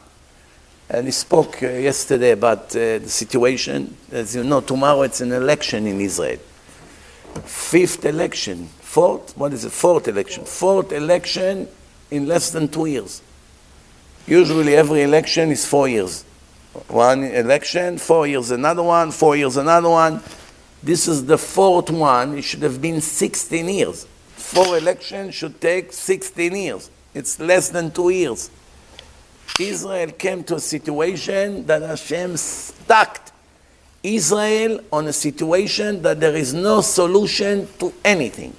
and 0.90 1.06
he 1.06 1.12
spoke 1.12 1.62
uh, 1.62 1.68
yesterday 1.68 2.32
about 2.32 2.74
uh, 2.74 2.98
the 2.98 3.08
situation. 3.08 3.96
As 4.10 4.34
you 4.34 4.42
know, 4.42 4.62
tomorrow 4.62 5.02
it's 5.02 5.20
an 5.20 5.30
election 5.30 5.86
in 5.86 6.00
Israel. 6.00 6.40
Fifth 7.44 8.04
election 8.04 8.70
Fourth, 8.88 9.36
what 9.36 9.52
is 9.52 9.66
it? 9.66 9.70
Fourth 9.70 10.08
election. 10.08 10.46
Fourth 10.46 10.92
election 10.92 11.68
in 12.10 12.26
less 12.26 12.50
than 12.50 12.68
two 12.68 12.86
years. 12.86 13.20
Usually 14.26 14.74
every 14.74 15.02
election 15.02 15.50
is 15.50 15.66
four 15.66 15.88
years. 15.88 16.22
One 16.88 17.22
election, 17.22 17.98
four 17.98 18.26
years 18.26 18.50
another 18.50 18.82
one, 18.82 19.10
four 19.10 19.36
years 19.36 19.58
another 19.58 19.90
one. 19.90 20.22
This 20.82 21.06
is 21.06 21.26
the 21.26 21.36
fourth 21.36 21.90
one. 21.90 22.38
It 22.38 22.42
should 22.44 22.62
have 22.62 22.80
been 22.80 23.02
16 23.02 23.68
years. 23.68 24.06
Four 24.36 24.78
elections 24.78 25.34
should 25.34 25.60
take 25.60 25.92
16 25.92 26.56
years. 26.56 26.90
It's 27.12 27.38
less 27.38 27.68
than 27.68 27.90
two 27.90 28.08
years. 28.08 28.50
Israel 29.60 30.12
came 30.12 30.42
to 30.44 30.54
a 30.54 30.60
situation 30.60 31.66
that 31.66 31.82
Hashem 31.82 32.38
stuck 32.38 33.32
Israel 34.02 34.80
on 34.90 35.08
a 35.08 35.12
situation 35.12 36.00
that 36.00 36.20
there 36.20 36.34
is 36.34 36.54
no 36.54 36.80
solution 36.80 37.68
to 37.80 37.92
anything. 38.02 38.54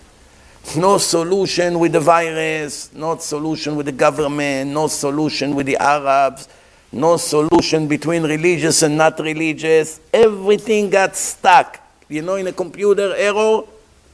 No 0.76 0.98
solution 0.98 1.80
with 1.80 1.94
the 1.94 2.00
virus, 2.00 2.94
no 2.94 3.18
solution 3.18 3.76
with 3.76 3.88
the 3.88 3.92
government, 3.92 4.72
no 4.72 4.88
solution 4.88 5.56
with 5.56 5.66
the 5.66 5.78
Arabs, 5.78 6.48
no 6.92 7.18
solution 7.18 7.88
between 7.88 8.24
religious 8.24 8.82
and 8.84 8.98
not 8.98 9.20
religious. 9.20 10.00
Everything 10.14 10.90
got 10.90 11.16
stuck. 11.16 11.80
You 12.08 12.22
know, 12.22 12.36
in 12.36 12.48
a 12.48 12.54
computer, 12.54 13.16
error, 13.16 13.64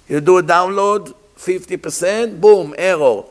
you 0.08 0.22
do 0.22 0.38
a 0.38 0.44
download, 0.44 1.14
50%, 1.38 2.40
boom, 2.40 2.74
error. 2.78 3.24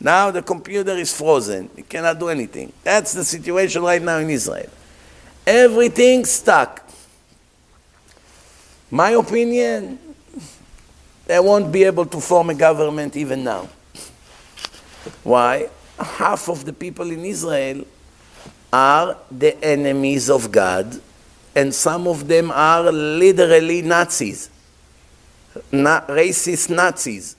Now 0.00 0.30
the 0.30 0.42
computer 0.42 0.92
is 0.92 1.16
frozen. 1.16 1.70
You 1.76 1.84
cannot 1.84 2.18
do 2.18 2.28
anything. 2.28 2.72
That's 2.82 3.12
the 3.12 3.24
situation 3.24 3.82
right 3.82 4.02
now 4.02 4.18
in 4.18 4.30
Israel. 4.30 4.70
Everything 5.46 6.24
stuck. 6.24 6.88
My 8.90 9.10
opinion, 9.10 9.98
they 11.26 11.38
won't 11.38 11.70
be 11.72 11.84
able 11.84 12.06
to 12.06 12.20
form 12.20 12.50
a 12.50 12.54
government 12.54 13.16
even 13.16 13.44
now. 13.44 13.68
Why? 15.22 15.68
Half 15.98 16.48
of 16.48 16.64
the 16.64 16.72
people 16.72 17.10
in 17.10 17.24
Israel 17.24 17.84
are 18.72 19.16
the 19.30 19.62
enemies 19.62 20.30
of 20.30 20.50
God, 20.50 21.00
and 21.54 21.74
some 21.74 22.08
of 22.08 22.26
them 22.26 22.50
are 22.50 22.90
literally 22.90 23.82
Nazis, 23.82 24.50
Na- 25.70 26.00
racist 26.06 26.70
Nazis. 26.70 27.36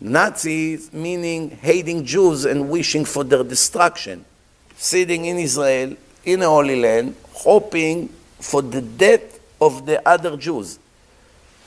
Nazis 0.00 0.92
meaning 0.92 1.50
hating 1.50 2.04
Jews 2.04 2.44
and 2.44 2.68
wishing 2.68 3.04
for 3.04 3.24
their 3.24 3.42
destruction, 3.42 4.24
sitting 4.76 5.24
in 5.24 5.38
Israel, 5.38 5.96
in 6.24 6.42
a 6.42 6.46
Holy 6.46 6.80
Land, 6.80 7.16
hoping 7.32 8.08
for 8.40 8.62
the 8.62 8.82
death 8.82 9.40
of 9.60 9.86
the 9.86 10.06
other 10.06 10.36
Jews, 10.36 10.78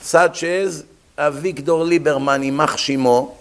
such 0.00 0.44
as 0.44 0.84
Avigdor 1.20 1.84
Lieberman, 1.84 2.42
Imach 2.48 2.78
Shimo, 2.78 3.34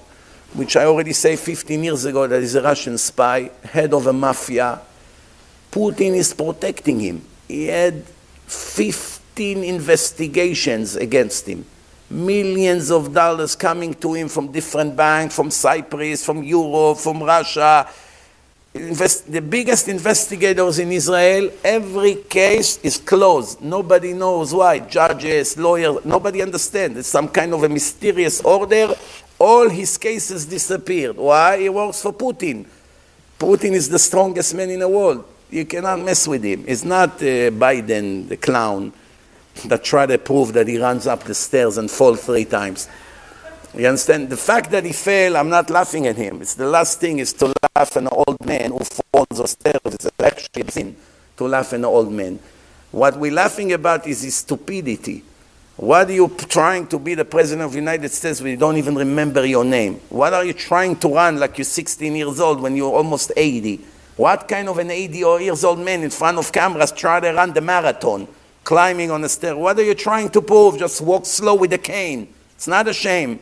which 0.54 0.76
I 0.76 0.84
already 0.84 1.14
say 1.14 1.38
15 1.38 1.82
years 1.82 2.04
ago 2.04 2.28
that 2.28 2.44
is 2.44 2.56
a 2.56 2.62
Russian 2.62 2.98
spy, 2.98 3.52
head 3.64 3.94
of 3.94 4.06
a 4.06 4.12
mafia, 4.12 4.82
Putin 5.72 6.16
is 6.16 6.34
protecting 6.34 7.00
him. 7.00 7.26
He 7.48 7.68
had 7.68 8.04
15 8.48 9.64
investigations 9.64 10.98
against 10.98 11.48
him. 11.48 11.66
Millions 12.10 12.92
of 12.92 13.14
dollars 13.14 13.56
coming 13.56 13.94
to 13.94 14.14
him 14.14 14.28
from 14.28 14.52
different 14.52 14.96
banks, 14.96 15.36
from 15.36 15.50
Cyprus, 15.50 16.26
from 16.26 16.44
Europe, 16.44 16.98
from 16.98 17.24
Russia. 17.24 17.88
Invest, 18.80 19.32
the 19.32 19.42
biggest 19.42 19.90
investigators 19.90 20.80
in 20.80 20.92
Israel, 20.92 21.52
every 21.64 22.16
case 22.16 22.78
is 22.82 22.98
closed. 22.98 23.62
Nobody 23.62 24.14
knows 24.14 24.54
why. 24.54 24.80
Judges, 24.80 25.58
lawyers, 25.58 26.06
nobody 26.06 26.42
understands. 26.42 26.98
It's 26.98 27.10
some 27.10 27.28
kind 27.28 27.54
of 27.54 27.64
a 27.64 27.70
mysterious 27.70 28.40
order. 28.42 28.96
All 29.38 29.70
his 29.70 29.98
cases 29.98 30.46
disappeared. 30.46 31.18
Why? 31.18 31.60
He 31.60 31.70
works 31.70 32.02
for 32.02 32.14
Putin. 32.14 32.66
Putin 33.38 33.74
is 33.74 33.90
the 33.90 34.00
strongest 34.00 34.56
man 34.56 34.70
in 34.70 34.80
the 34.80 34.90
world. 34.90 35.26
You 35.50 35.66
cannot 35.66 36.00
mess 36.00 36.28
with 36.28 36.44
him. 36.44 36.64
It's 36.68 36.84
not 36.84 37.10
uh, 37.18 37.52
Biden, 37.52 38.30
the 38.30 38.38
clown, 38.38 38.94
that 39.66 39.84
tried 39.84 40.08
to 40.08 40.18
prove 40.18 40.54
that 40.54 40.68
he 40.68 40.78
runs 40.78 41.06
up 41.08 41.24
the 41.24 41.34
stairs 41.34 41.78
and 41.78 41.92
falls 41.92 42.24
three 42.24 42.46
times. 42.46 42.88
You 43.76 43.86
understand? 43.88 44.30
The 44.30 44.38
fact 44.38 44.72
that 44.72 44.84
he 44.84 44.94
fell, 44.94 45.38
I'm 45.38 45.50
not 45.50 45.70
laughing 45.70 46.08
at 46.08 46.16
him. 46.16 46.42
It's 46.42 46.56
the 46.56 46.68
last 46.68 47.00
thing 47.00 47.20
is 47.20 47.34
to 47.34 47.48
laugh 47.48 47.96
at 47.96 47.96
an 47.98 48.08
old 48.12 48.44
man 48.46 48.72
who 48.72 48.80
falls 48.80 49.40
on 49.40 49.48
stairs. 49.48 49.80
It's 49.86 50.10
actually 50.20 50.64
a 50.64 50.72
sin 50.72 50.96
to 51.38 51.48
laugh 51.48 51.74
at 51.74 51.80
an 51.80 51.86
old 51.86 52.12
man. 52.12 52.40
What 52.92 53.18
we're 53.18 53.32
laughing 53.32 53.72
about 53.74 54.08
is 54.08 54.24
his 54.24 54.36
stupidity. 54.36 55.24
What 55.78 56.10
are 56.10 56.14
you 56.14 56.28
trying 56.30 56.88
to 56.88 57.00
be 57.00 57.14
the 57.14 57.24
president 57.24 57.66
of 57.66 57.72
the 57.72 57.78
United 57.78 58.10
States 58.10 58.42
when 58.42 58.52
you 58.52 58.58
don't 58.58 58.78
even 58.78 58.96
remember 58.96 59.46
your 59.46 59.64
name? 59.64 60.02
What 60.10 60.34
are 60.34 60.44
you 60.44 60.54
trying 60.54 60.96
to 60.98 61.08
run 61.08 61.40
like 61.40 61.58
you're 61.58 61.66
16 61.66 62.16
years 62.16 62.40
old 62.40 62.60
when 62.62 62.76
you're 62.76 62.94
almost 62.94 63.32
80? 63.38 63.80
What 64.18 64.48
kind 64.48 64.68
of 64.68 64.80
an 64.80 64.92
80 64.92 65.18
years 65.18 65.64
old 65.64 65.80
man 65.80 66.04
in 66.04 66.10
front 66.10 66.38
of 66.38 66.52
cameras 66.52 66.92
try 66.92 67.20
to 67.22 67.32
run 67.32 67.54
the 67.54 67.62
marathon, 67.62 68.28
climbing 68.64 69.12
on 69.12 69.22
the 69.22 69.30
stair? 69.30 69.56
What 69.56 69.80
are 69.80 69.84
you 69.84 69.96
trying 69.96 70.30
to 70.32 70.42
prove? 70.42 70.80
Just 70.80 71.00
walk 71.02 71.26
slow 71.26 71.56
with 71.56 71.72
a 71.72 71.78
cane. 71.78 72.28
It's 72.56 72.68
not 72.68 72.88
a 72.88 72.94
shame. 72.94 73.40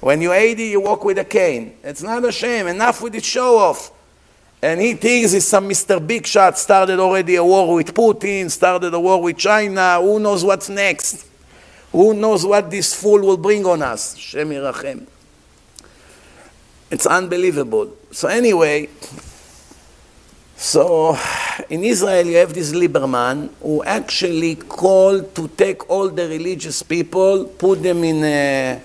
When 0.00 0.22
you're 0.22 0.34
80, 0.34 0.64
you 0.64 0.80
walk 0.80 1.04
with 1.04 1.18
a 1.18 1.24
cane. 1.24 1.76
It's 1.84 2.02
not 2.02 2.24
a 2.24 2.32
shame. 2.32 2.66
Enough 2.66 3.02
with 3.02 3.12
the 3.12 3.20
show 3.20 3.58
off. 3.58 3.92
And 4.62 4.80
he 4.80 4.94
thinks 4.94 5.32
he's 5.32 5.46
some 5.46 5.68
Mr. 5.68 6.04
Big 6.04 6.26
Shot, 6.26 6.58
started 6.58 6.98
already 6.98 7.36
a 7.36 7.44
war 7.44 7.74
with 7.74 7.94
Putin, 7.94 8.50
started 8.50 8.92
a 8.92 9.00
war 9.00 9.22
with 9.22 9.38
China. 9.38 9.98
Who 10.00 10.18
knows 10.18 10.44
what's 10.44 10.68
next? 10.68 11.26
Who 11.92 12.14
knows 12.14 12.44
what 12.44 12.70
this 12.70 12.94
fool 12.94 13.20
will 13.20 13.36
bring 13.36 13.64
on 13.66 13.82
us? 13.82 14.16
Shem. 14.16 14.52
It's 16.90 17.06
unbelievable. 17.06 17.96
So 18.10 18.28
anyway, 18.28 18.88
so 20.56 21.16
in 21.68 21.84
Israel, 21.84 22.26
you 22.26 22.36
have 22.36 22.52
this 22.52 22.72
Lieberman 22.72 23.50
who 23.62 23.82
actually 23.84 24.56
called 24.56 25.34
to 25.34 25.48
take 25.48 25.88
all 25.88 26.10
the 26.10 26.28
religious 26.28 26.82
people, 26.82 27.46
put 27.46 27.82
them 27.82 28.04
in 28.04 28.24
a, 28.24 28.82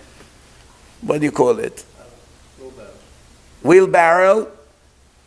what 1.02 1.20
do 1.20 1.26
you 1.26 1.32
call 1.32 1.60
it? 1.60 1.84
Wheelbarrow. 3.64 4.52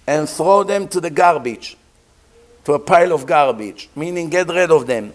And 0.06 0.26
throw 0.26 0.64
them 0.64 0.88
to 0.88 1.02
the 1.02 1.10
garbage, 1.10 1.76
to 2.64 2.72
a 2.72 2.78
pile 2.78 3.12
of 3.12 3.26
garbage, 3.26 3.90
meaning 3.94 4.30
get 4.30 4.48
rid 4.48 4.70
of 4.70 4.86
them. 4.86 5.12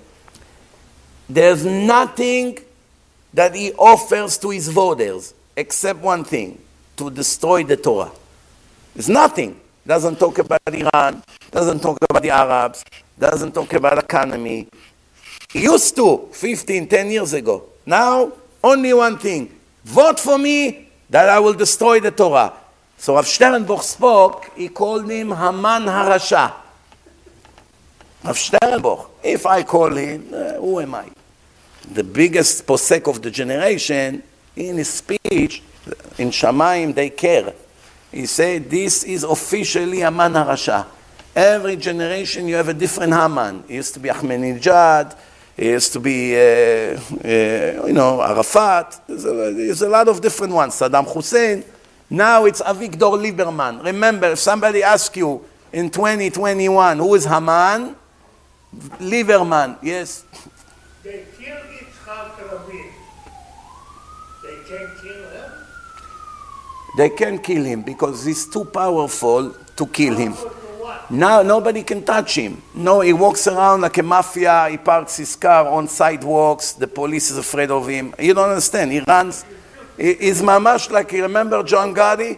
There's 1.28 1.66
nothing 1.66 2.60
that 3.34 3.56
he 3.56 3.74
offers 3.74 4.38
to 4.38 4.52
his 4.52 4.68
voters 4.68 5.34
except 5.56 6.00
one 6.00 6.24
thing 6.24 6.60
to 6.98 7.10
destroy 7.10 7.64
the 7.64 7.76
Torah. 7.76 8.12
There's 8.94 9.10
nothing 9.10 9.60
doesn't 9.86 10.18
talk 10.18 10.40
about 10.40 10.62
Iran, 10.72 11.24
doesn't 11.52 11.82
talk 11.82 11.98
about 12.10 12.22
the 12.22 12.30
Arabs, 12.30 12.86
doesn't 13.18 13.52
talk 13.52 13.74
about 13.74 13.98
economy. 13.98 14.68
He 15.52 15.64
used 15.64 15.96
to 15.96 16.30
15, 16.32 16.88
10 16.88 17.12
years 17.12 17.34
ago. 17.34 17.70
Now, 17.86 18.32
only 18.64 18.94
one 18.94 19.18
thing. 19.18 19.54
Vote 19.84 20.20
for 20.20 20.38
me 20.38 20.90
that 21.10 21.30
I 21.30 21.40
will 21.40 21.54
destroy 21.54 22.00
the 22.00 22.12
Torah. 22.12 22.54
So 22.98 23.16
Rav 23.16 23.26
Sternbuch 23.26 23.82
spoke, 23.82 24.52
he 24.56 24.70
called 24.70 25.10
him 25.10 25.30
Haman 25.30 25.84
Harasha. 25.84 26.54
Rav 28.24 28.36
Sternbuch. 28.36 29.10
If 29.22 29.46
I 29.46 29.64
call 29.64 29.94
him, 29.96 30.30
uh, 30.34 30.54
who 30.54 30.80
am 30.80 30.96
I? 30.96 31.10
The 31.92 32.04
biggest 32.04 32.66
posek 32.66 33.10
of 33.10 33.22
the 33.22 33.30
generation, 33.30 34.24
in 34.56 34.78
his 34.78 34.90
speech, 34.90 35.62
in 36.18 36.30
Shamaim, 36.30 36.96
they 36.96 37.10
care. 37.10 37.54
He 38.12 38.26
said, 38.26 38.70
this 38.70 39.04
is 39.04 39.24
officially 39.24 40.00
Haman 40.00 40.34
Harasha. 40.34 40.86
Every 41.36 41.76
generation 41.76 42.48
you 42.48 42.56
have 42.56 42.70
a 42.70 42.74
different 42.74 43.12
Haman. 43.12 43.66
It 43.68 43.76
used 43.76 43.96
to 43.96 44.00
be 44.00 44.10
Ahmadinejad, 44.10 45.18
used 45.58 45.94
to 45.94 46.00
be, 46.00 46.36
uh, 46.36 46.40
uh, 46.40 47.86
you 47.88 47.94
know, 47.94 48.22
Arafat. 48.22 49.02
There's 49.08 49.26
a, 49.26 49.54
there's 49.54 49.82
a, 49.82 49.90
lot 49.90 50.08
of 50.08 50.22
different 50.22 50.54
ones. 50.54 50.74
Saddam 50.76 51.12
Hussein. 51.14 51.64
Now 52.10 52.46
it's 52.46 52.62
Avigdor 52.62 53.18
Lieberman. 53.20 53.84
Remember, 53.84 54.32
if 54.32 54.40
somebody 54.40 54.84
asks 54.84 55.16
you 55.16 55.44
in 55.72 55.90
2021, 55.90 56.98
who 56.98 57.16
is 57.16 57.26
Haman? 57.26 57.96
Lieberman, 59.00 59.78
yes. 59.82 60.26
They 61.04 61.26
killed 61.38 61.60
Yitzhak 61.60 62.52
Rabin. 62.52 62.92
They 64.44 64.56
can 64.68 64.92
kill 65.02 65.30
him. 65.30 65.52
They 66.98 67.10
can't 67.10 67.44
kill 67.44 67.64
him 67.64 67.82
because 67.82 68.26
he's 68.26 68.46
too 68.48 68.66
powerful 68.66 69.56
to 69.76 69.88
kill 69.88 70.16
him. 70.16 70.36
Now 71.10 71.42
nobody 71.42 71.84
can 71.84 72.04
touch 72.04 72.36
him. 72.36 72.62
No, 72.74 73.02
he 73.02 73.14
walks 73.14 73.48
around 73.48 73.82
like 73.82 73.98
a 73.98 74.04
mafia. 74.04 74.68
He 74.70 74.78
parks 74.78 75.18
his 75.18 75.36
car 75.36 75.68
on 75.68 75.88
sidewalks. 75.88 76.74
The 76.74 76.88
police 76.88 77.32
is 77.32 77.38
afraid 77.38 77.72
of 77.72 77.88
him. 77.88 78.14
You 78.20 78.34
don't 78.34 78.50
understand. 78.50 78.92
He 78.92 79.00
runs. 79.00 79.46
He, 79.98 80.14
he's 80.14 80.42
mamash 80.42 80.90
like 80.90 81.12
you 81.12 81.24
remember 81.24 81.62
John 81.64 81.94
Gotti. 81.94 82.38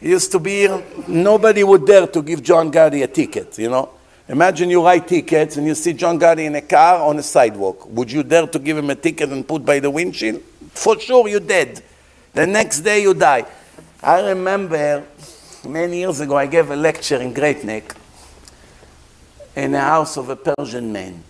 He 0.00 0.10
used 0.10 0.32
to 0.32 0.38
be 0.38 0.60
here. 0.60 0.82
Nobody 1.06 1.64
would 1.64 1.86
dare 1.86 2.06
to 2.06 2.22
give 2.22 2.42
John 2.42 2.70
Gotti 2.70 3.02
a 3.02 3.06
ticket. 3.06 3.58
You 3.58 3.70
know. 3.70 3.90
Imagine 4.28 4.68
you 4.68 4.84
write 4.84 5.08
tickets 5.08 5.56
and 5.56 5.66
you 5.66 5.74
see 5.74 5.94
John 5.94 6.20
Gotti 6.20 6.44
in 6.44 6.54
a 6.54 6.60
car 6.60 7.00
on 7.00 7.18
a 7.18 7.22
sidewalk. 7.22 7.86
Would 7.88 8.12
you 8.12 8.22
dare 8.22 8.46
to 8.46 8.58
give 8.58 8.76
him 8.76 8.90
a 8.90 8.94
ticket 8.94 9.30
and 9.30 9.46
put 9.48 9.64
by 9.64 9.80
the 9.80 9.90
windshield? 9.90 10.42
For 10.72 11.00
sure, 11.00 11.28
you're 11.28 11.40
dead. 11.40 11.82
The 12.34 12.46
next 12.46 12.80
day 12.80 13.00
you 13.00 13.14
die. 13.14 13.46
I 14.02 14.28
remember 14.28 15.04
many 15.64 15.98
years 15.98 16.20
ago 16.20 16.36
I 16.36 16.46
gave 16.46 16.70
a 16.70 16.76
lecture 16.76 17.16
in 17.16 17.32
Great 17.32 17.64
Neck 17.64 17.94
in 19.56 19.72
the 19.72 19.80
house 19.80 20.16
of 20.16 20.28
a 20.28 20.36
Persian 20.36 20.92
man. 20.92 21.22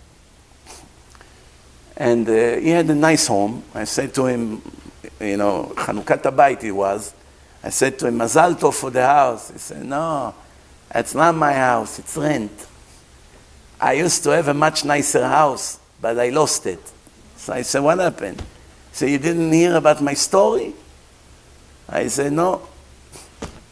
And 1.97 2.27
uh, 2.29 2.57
he 2.57 2.69
had 2.69 2.89
a 2.89 2.95
nice 2.95 3.27
home. 3.27 3.63
I 3.73 3.83
said 3.83 4.13
to 4.15 4.25
him, 4.25 4.61
you 5.19 5.37
know, 5.37 5.73
Chanukat 5.75 6.21
Abayit 6.21 6.61
he 6.61 6.71
was. 6.71 7.13
I 7.63 7.69
said 7.69 7.99
to 7.99 8.07
him, 8.07 8.19
Mazal 8.19 8.55
Tov 8.55 8.73
for 8.73 8.89
the 8.89 9.05
house. 9.05 9.51
He 9.51 9.57
said, 9.57 9.83
no, 9.83 10.33
it's 10.93 11.13
not 11.13 11.35
my 11.35 11.53
house, 11.53 11.99
it's 11.99 12.15
rent. 12.15 12.67
I 13.81 13.93
used 13.93 14.23
to 14.23 14.29
have 14.31 14.47
a 14.47 14.53
much 14.53 14.85
nicer 14.85 15.27
house, 15.27 15.79
but 16.01 16.19
I 16.19 16.29
lost 16.29 16.65
it. 16.65 16.79
So 17.35 17.53
I 17.53 17.61
said, 17.63 17.79
what 17.79 17.99
happened? 17.99 18.41
So 18.91 19.05
you 19.05 19.17
didn't 19.17 19.51
hear 19.51 19.75
about 19.75 20.01
my 20.01 20.13
story? 20.13 20.73
I 21.87 22.07
said, 22.07 22.33
no. 22.33 22.61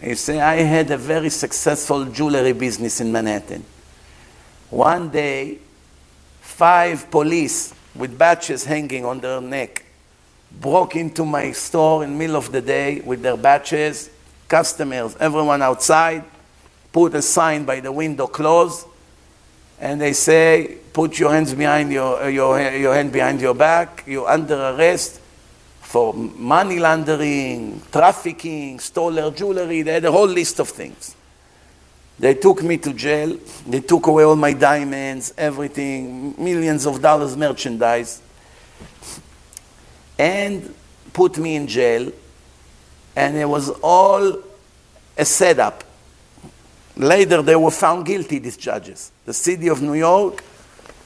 He 0.01 0.15
said, 0.15 0.39
I 0.39 0.57
had 0.57 0.91
a 0.91 0.97
very 0.97 1.29
successful 1.29 2.05
jewelry 2.05 2.53
business 2.53 3.01
in 3.01 3.11
Manhattan. 3.11 3.63
One 4.69 5.09
day, 5.09 5.57
five 6.41 7.09
police 7.09 7.73
with 7.95 8.17
badges 8.17 8.63
hanging 8.63 9.05
on 9.05 9.19
their 9.19 9.41
neck 9.41 9.83
broke 10.51 10.95
into 10.95 11.25
my 11.25 11.51
store 11.51 12.03
in 12.03 12.11
the 12.11 12.17
middle 12.17 12.35
of 12.35 12.51
the 12.51 12.61
day 12.61 13.01
with 13.01 13.21
their 13.21 13.37
badges, 13.37 14.09
customers, 14.47 15.15
everyone 15.19 15.61
outside, 15.61 16.23
put 16.91 17.13
a 17.15 17.21
sign 17.21 17.65
by 17.65 17.79
the 17.79 17.91
window 17.91 18.27
closed, 18.27 18.85
and 19.79 19.99
they 19.99 20.13
say, 20.13 20.77
put 20.93 21.19
your 21.19 21.31
hands 21.31 21.53
behind 21.53 21.91
your, 21.91 22.29
your, 22.29 22.59
your 22.71 22.93
hand 22.93 23.11
behind 23.11 23.41
your 23.41 23.53
back, 23.53 24.03
you're 24.07 24.27
under 24.27 24.55
arrest 24.55 25.21
for 25.87 26.13
money 26.13 26.79
laundering, 26.79 27.81
trafficking, 27.89 28.77
stolen 28.77 29.33
jewelry, 29.33 29.83
they 29.83 29.93
had 29.93 30.03
a 30.03 30.11
whole 30.11 30.27
list 30.27 30.59
of 30.59 30.67
things. 30.67 31.15
They 32.19 32.33
took 32.33 32.61
me 32.61 32.77
to 32.79 32.91
jail, 32.91 33.37
they 33.65 33.79
took 33.79 34.07
away 34.07 34.25
all 34.25 34.35
my 34.35 34.51
diamonds, 34.51 35.33
everything, 35.37 36.35
millions 36.37 36.85
of 36.85 37.01
dollars 37.01 37.37
merchandise, 37.37 38.21
and 40.19 40.75
put 41.13 41.37
me 41.37 41.55
in 41.55 41.67
jail, 41.67 42.11
and 43.15 43.37
it 43.37 43.47
was 43.47 43.69
all 43.81 44.39
a 45.17 45.23
setup. 45.23 45.85
Later, 46.97 47.41
they 47.41 47.55
were 47.55 47.71
found 47.71 48.05
guilty, 48.05 48.39
these 48.39 48.57
judges. 48.57 49.13
The 49.23 49.33
city 49.33 49.69
of 49.69 49.81
New 49.81 49.93
York 49.93 50.43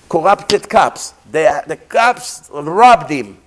corrupted 0.10 0.68
cops. 0.68 1.14
They, 1.30 1.48
the 1.68 1.78
cops 1.78 2.50
robbed 2.52 3.12
him. 3.12 3.38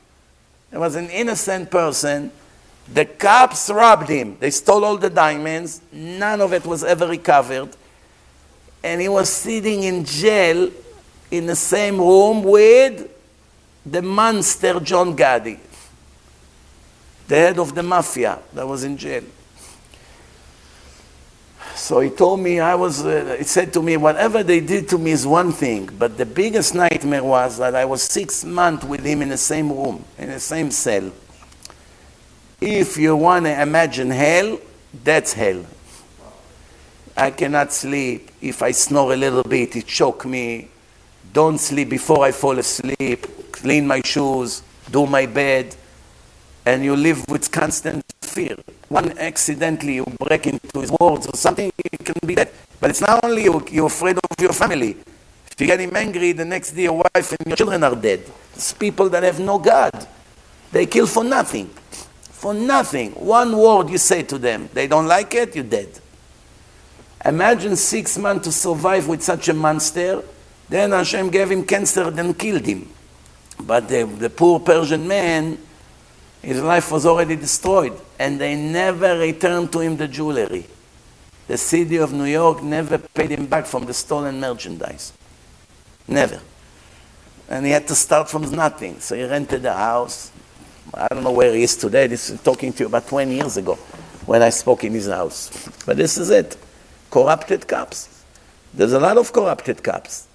He 0.74 0.78
was 0.78 0.96
an 0.96 1.08
innocent 1.08 1.70
person. 1.70 2.32
The 2.92 3.04
cops 3.04 3.70
robbed 3.70 4.08
him. 4.08 4.36
They 4.40 4.50
stole 4.50 4.84
all 4.84 4.96
the 4.96 5.08
diamonds. 5.08 5.80
None 5.92 6.40
of 6.40 6.52
it 6.52 6.66
was 6.66 6.82
ever 6.82 7.06
recovered. 7.06 7.68
And 8.82 9.00
he 9.00 9.08
was 9.08 9.28
sitting 9.28 9.84
in 9.84 10.04
jail 10.04 10.72
in 11.30 11.46
the 11.46 11.54
same 11.54 11.98
room 11.98 12.42
with 12.42 13.08
the 13.86 14.02
monster 14.02 14.80
John 14.80 15.16
Gotti, 15.16 15.60
the 17.28 17.36
head 17.36 17.58
of 17.60 17.72
the 17.72 17.84
mafia 17.84 18.40
that 18.52 18.66
was 18.66 18.82
in 18.82 18.96
jail. 18.96 19.22
So 21.74 22.00
he 22.00 22.10
told 22.10 22.40
me, 22.40 22.60
I 22.60 22.74
was, 22.76 23.04
uh, 23.04 23.36
he 23.38 23.44
said 23.44 23.72
to 23.72 23.82
me, 23.82 23.96
whatever 23.96 24.42
they 24.42 24.60
did 24.60 24.88
to 24.90 24.98
me 24.98 25.10
is 25.10 25.26
one 25.26 25.52
thing, 25.52 25.90
but 25.98 26.16
the 26.16 26.24
biggest 26.24 26.74
nightmare 26.74 27.24
was 27.24 27.58
that 27.58 27.74
I 27.74 27.84
was 27.84 28.02
six 28.02 28.44
months 28.44 28.84
with 28.84 29.04
him 29.04 29.22
in 29.22 29.28
the 29.28 29.36
same 29.36 29.70
room, 29.70 30.04
in 30.16 30.30
the 30.30 30.40
same 30.40 30.70
cell. 30.70 31.10
If 32.60 32.96
you 32.96 33.16
want 33.16 33.46
to 33.46 33.60
imagine 33.60 34.10
hell, 34.10 34.58
that's 35.02 35.32
hell. 35.32 35.66
I 37.16 37.30
cannot 37.32 37.72
sleep. 37.72 38.30
If 38.40 38.62
I 38.62 38.70
snore 38.70 39.12
a 39.12 39.16
little 39.16 39.42
bit, 39.42 39.76
it 39.76 39.86
choke 39.86 40.24
me. 40.24 40.68
Don't 41.32 41.58
sleep 41.58 41.90
before 41.90 42.24
I 42.24 42.32
fall 42.32 42.58
asleep. 42.58 43.26
Clean 43.52 43.86
my 43.86 44.00
shoes, 44.04 44.62
do 44.90 45.06
my 45.06 45.26
bed, 45.26 45.74
and 46.64 46.84
you 46.84 46.94
live 46.96 47.24
with 47.28 47.50
constant 47.50 48.04
fear. 48.34 48.56
One 48.88 49.16
accidentally 49.18 49.94
you 49.96 50.04
break 50.18 50.46
into 50.46 50.80
his 50.80 50.90
words 50.90 51.26
or 51.26 51.36
something, 51.36 51.70
it 51.78 52.04
can 52.04 52.16
be 52.26 52.34
that. 52.34 52.52
But 52.80 52.90
it's 52.90 53.00
not 53.00 53.24
only 53.24 53.44
you, 53.44 53.64
you're 53.70 53.86
afraid 53.86 54.18
of 54.18 54.40
your 54.40 54.52
family. 54.52 54.96
If 55.50 55.60
you 55.60 55.66
get 55.66 55.78
him 55.80 55.94
angry, 55.96 56.32
the 56.32 56.44
next 56.44 56.72
day 56.72 56.82
your 56.82 57.04
wife 57.04 57.32
and 57.32 57.46
your 57.46 57.56
children 57.56 57.84
are 57.84 57.94
dead. 57.94 58.22
It's 58.54 58.72
people 58.72 59.08
that 59.10 59.22
have 59.22 59.38
no 59.38 59.58
God. 59.58 60.06
They 60.72 60.86
kill 60.86 61.06
for 61.06 61.22
nothing. 61.22 61.66
For 61.66 62.52
nothing. 62.52 63.12
One 63.12 63.56
word 63.56 63.88
you 63.88 63.98
say 63.98 64.24
to 64.24 64.38
them, 64.38 64.68
they 64.72 64.88
don't 64.88 65.06
like 65.06 65.32
it, 65.34 65.54
you're 65.54 65.64
dead. 65.64 65.88
Imagine 67.24 67.76
six 67.76 68.18
months 68.18 68.44
to 68.44 68.52
survive 68.52 69.08
with 69.08 69.22
such 69.22 69.48
a 69.48 69.54
monster. 69.54 70.22
Then 70.68 70.90
Hashem 70.90 71.30
gave 71.30 71.50
him 71.50 71.64
cancer, 71.64 72.10
then 72.10 72.34
killed 72.34 72.66
him. 72.66 72.88
But 73.60 73.88
the, 73.88 74.04
the 74.04 74.28
poor 74.28 74.58
Persian 74.60 75.06
man, 75.06 75.56
his 76.42 76.60
life 76.60 76.90
was 76.90 77.06
already 77.06 77.36
destroyed, 77.36 77.98
and 78.18 78.40
they 78.40 78.54
never 78.54 79.18
returned 79.18 79.72
to 79.72 79.80
him 79.80 79.96
the 79.96 80.08
jewelry. 80.08 80.66
The 81.46 81.58
city 81.58 81.96
of 81.96 82.12
New 82.12 82.24
York 82.24 82.62
never 82.62 82.98
paid 82.98 83.30
him 83.30 83.46
back 83.46 83.66
from 83.66 83.84
the 83.84 83.94
stolen 83.94 84.40
merchandise. 84.40 85.12
Never. 86.08 86.40
And 87.48 87.66
he 87.66 87.72
had 87.72 87.86
to 87.88 87.94
start 87.94 88.30
from 88.30 88.50
nothing. 88.50 89.00
So 89.00 89.14
he 89.14 89.24
rented 89.24 89.64
a 89.66 89.74
house. 89.74 90.30
I 90.92 91.08
don't 91.08 91.22
know 91.22 91.32
where 91.32 91.54
he 91.54 91.62
is 91.62 91.76
today. 91.76 92.06
This 92.06 92.30
is 92.30 92.40
talking 92.40 92.72
to 92.72 92.84
you 92.84 92.86
about 92.86 93.06
20 93.06 93.34
years 93.34 93.56
ago 93.56 93.74
when 94.26 94.42
I 94.42 94.50
spoke 94.50 94.84
in 94.84 94.92
his 94.92 95.08
house. 95.08 95.68
But 95.84 95.96
this 95.96 96.16
is 96.16 96.30
it. 96.30 96.56
Corrupted 97.10 97.68
cops. 97.68 98.24
There's 98.72 98.92
a 98.92 99.00
lot 99.00 99.18
of 99.18 99.32
corrupted 99.32 99.82
cops. 99.82 100.26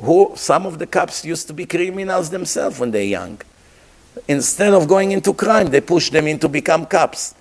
Who 0.00 0.32
some 0.34 0.66
of 0.66 0.78
the 0.78 0.86
cops 0.86 1.24
used 1.24 1.46
to 1.46 1.52
be 1.52 1.66
criminals 1.66 2.30
themselves 2.30 2.80
when 2.80 2.90
they're 2.90 3.04
young. 3.04 3.40
Instead 4.28 4.72
of 4.74 4.86
going 4.88 5.12
into 5.12 5.34
crime, 5.34 5.68
they 5.68 5.80
push 5.80 6.10
them 6.10 6.26
into 6.26 6.48
become 6.48 6.86
cops. 6.86 7.34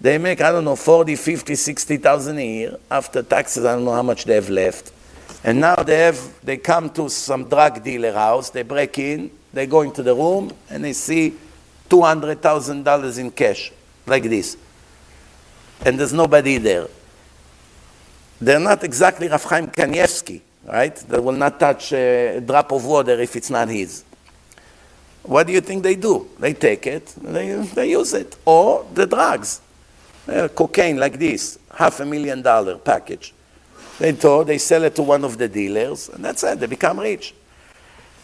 They 0.00 0.18
make, 0.18 0.40
I 0.40 0.50
don't 0.50 0.64
know, 0.64 0.76
40, 0.76 1.14
50, 1.14 1.54
60,000 1.54 2.38
a 2.38 2.46
year. 2.46 2.76
After 2.90 3.22
taxes, 3.22 3.64
I 3.64 3.74
don't 3.74 3.84
know 3.84 3.92
how 3.92 4.02
much 4.02 4.24
they 4.24 4.34
have 4.34 4.48
left. 4.48 4.92
And 5.44 5.60
now 5.60 5.76
they 5.76 5.98
have, 5.98 6.18
they 6.42 6.56
come 6.56 6.90
to 6.90 7.08
some 7.08 7.48
drug 7.48 7.82
dealer 7.82 8.12
house, 8.12 8.50
they 8.50 8.62
break 8.62 8.98
in, 8.98 9.30
they 9.52 9.66
go 9.66 9.82
into 9.82 10.02
the 10.02 10.14
room, 10.14 10.52
and 10.68 10.84
they 10.84 10.92
see 10.92 11.34
$200,000 11.88 13.18
in 13.18 13.30
cash, 13.30 13.72
like 14.06 14.24
this. 14.24 14.56
And 15.84 15.98
there's 15.98 16.12
nobody 16.12 16.58
there. 16.58 16.88
They're 18.40 18.60
not 18.60 18.84
exactly 18.84 19.28
Rav 19.28 19.44
Chaim 19.44 19.68
Kanievsky, 19.68 20.40
right? 20.66 20.96
They 20.96 21.18
will 21.18 21.32
not 21.32 21.60
touch 21.60 21.92
a 21.92 22.40
drop 22.40 22.72
of 22.72 22.84
water 22.84 23.18
if 23.20 23.36
it's 23.36 23.50
not 23.50 23.68
his. 23.68 24.04
What 25.22 25.46
do 25.46 25.52
you 25.52 25.60
think 25.60 25.82
they 25.82 25.96
do? 25.96 26.28
They 26.38 26.54
take 26.54 26.86
it, 26.86 27.06
they, 27.20 27.54
they 27.54 27.90
use 27.90 28.14
it. 28.14 28.36
Or 28.44 28.86
the 28.94 29.06
drugs. 29.06 29.60
Uh, 30.28 30.48
cocaine 30.48 30.96
like 30.96 31.18
this, 31.18 31.58
half 31.74 31.98
a 32.00 32.06
million 32.06 32.42
dollar 32.42 32.76
package. 32.78 33.34
They 33.98 34.12
throw, 34.12 34.44
they 34.44 34.58
sell 34.58 34.84
it 34.84 34.94
to 34.96 35.02
one 35.02 35.24
of 35.24 35.36
the 35.36 35.48
dealers, 35.48 36.08
and 36.08 36.24
that's 36.24 36.44
it, 36.44 36.60
they 36.60 36.66
become 36.66 37.00
rich. 37.00 37.34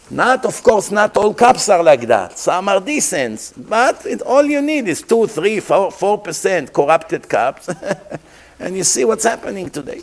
Not, 0.09 0.45
of 0.45 0.63
course, 0.63 0.89
not 0.89 1.17
all 1.17 1.33
cops 1.33 1.67
are 1.67 1.83
like 1.83 2.01
that. 2.07 2.37
Some 2.37 2.69
are 2.69 2.79
decent, 2.79 3.53
but 3.57 4.05
it, 4.05 4.21
all 4.21 4.45
you 4.45 4.61
need 4.61 4.87
is 4.87 5.01
two, 5.01 5.27
three, 5.27 5.59
four, 5.59 5.91
four 5.91 6.17
percent 6.17 6.71
corrupted 6.71 7.27
cops, 7.27 7.67
and 8.59 8.77
you 8.77 8.83
see 8.83 9.03
what's 9.03 9.25
happening 9.25 9.69
today. 9.69 10.01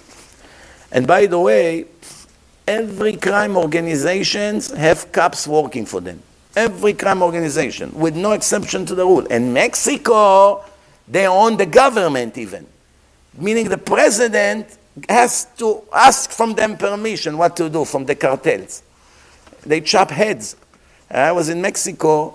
And 0.92 1.06
by 1.06 1.26
the 1.26 1.40
way, 1.40 1.86
every 2.68 3.16
crime 3.16 3.56
organizations 3.56 4.70
have 4.72 5.10
cops 5.10 5.48
working 5.48 5.86
for 5.86 6.00
them. 6.00 6.22
Every 6.56 6.94
crime 6.94 7.22
organization, 7.22 7.92
with 7.94 8.14
no 8.14 8.32
exception 8.32 8.86
to 8.86 8.94
the 8.94 9.04
rule. 9.04 9.26
In 9.26 9.52
Mexico, 9.52 10.64
they 11.08 11.26
own 11.26 11.56
the 11.56 11.66
government 11.66 12.38
even, 12.38 12.66
meaning 13.36 13.68
the 13.68 13.78
president 13.78 14.78
has 15.08 15.46
to 15.58 15.82
ask 15.92 16.30
from 16.30 16.54
them 16.54 16.76
permission 16.76 17.36
what 17.36 17.56
to 17.56 17.68
do 17.68 17.84
from 17.84 18.04
the 18.04 18.14
cartels. 18.14 18.82
They 19.66 19.80
chop 19.80 20.10
heads. 20.10 20.56
I 21.10 21.32
was 21.32 21.48
in 21.48 21.60
Mexico. 21.60 22.34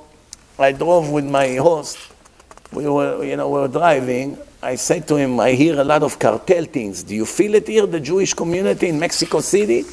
I 0.57 0.73
drove 0.73 1.09
with 1.09 1.25
my 1.25 1.55
host. 1.55 1.97
We 2.73 2.87
were, 2.87 3.23
you 3.23 3.37
know, 3.37 3.49
we 3.49 3.61
were 3.61 3.67
driving. 3.67 4.37
I 4.61 4.75
said 4.75 5.07
to 5.07 5.15
him, 5.15 5.39
I 5.39 5.51
hear 5.51 5.79
a 5.79 5.83
lot 5.83 6.03
of 6.03 6.19
cartel 6.19 6.65
things. 6.65 7.03
Do 7.03 7.15
you 7.15 7.25
feel 7.25 7.55
it 7.55 7.67
here, 7.67 7.85
the 7.87 7.99
Jewish 7.99 8.33
community 8.33 8.89
in 8.89 8.99
Mexico 8.99 9.39
City? 9.39 9.85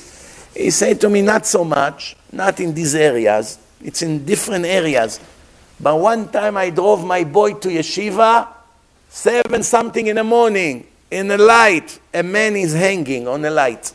He 0.54 0.70
said 0.70 1.00
to 1.02 1.08
me, 1.08 1.22
not 1.22 1.46
so 1.46 1.64
much, 1.64 2.16
not 2.32 2.58
in 2.58 2.74
these 2.74 2.94
areas. 2.96 3.58
It's 3.86 4.02
in 4.02 4.24
different 4.24 4.64
areas. 4.64 5.20
But 5.78 6.00
one 6.00 6.28
time 6.28 6.56
I 6.56 6.70
drove 6.70 7.04
my 7.04 7.22
boy 7.22 7.54
to 7.54 7.68
yeshiva, 7.68 8.48
seven 9.08 9.62
something 9.62 10.08
in 10.08 10.16
the 10.16 10.24
morning, 10.24 10.88
in 11.08 11.28
the 11.28 11.38
light, 11.38 12.00
a 12.12 12.24
man 12.24 12.56
is 12.56 12.74
hanging 12.74 13.28
on 13.28 13.44
a 13.44 13.50
light. 13.50 13.92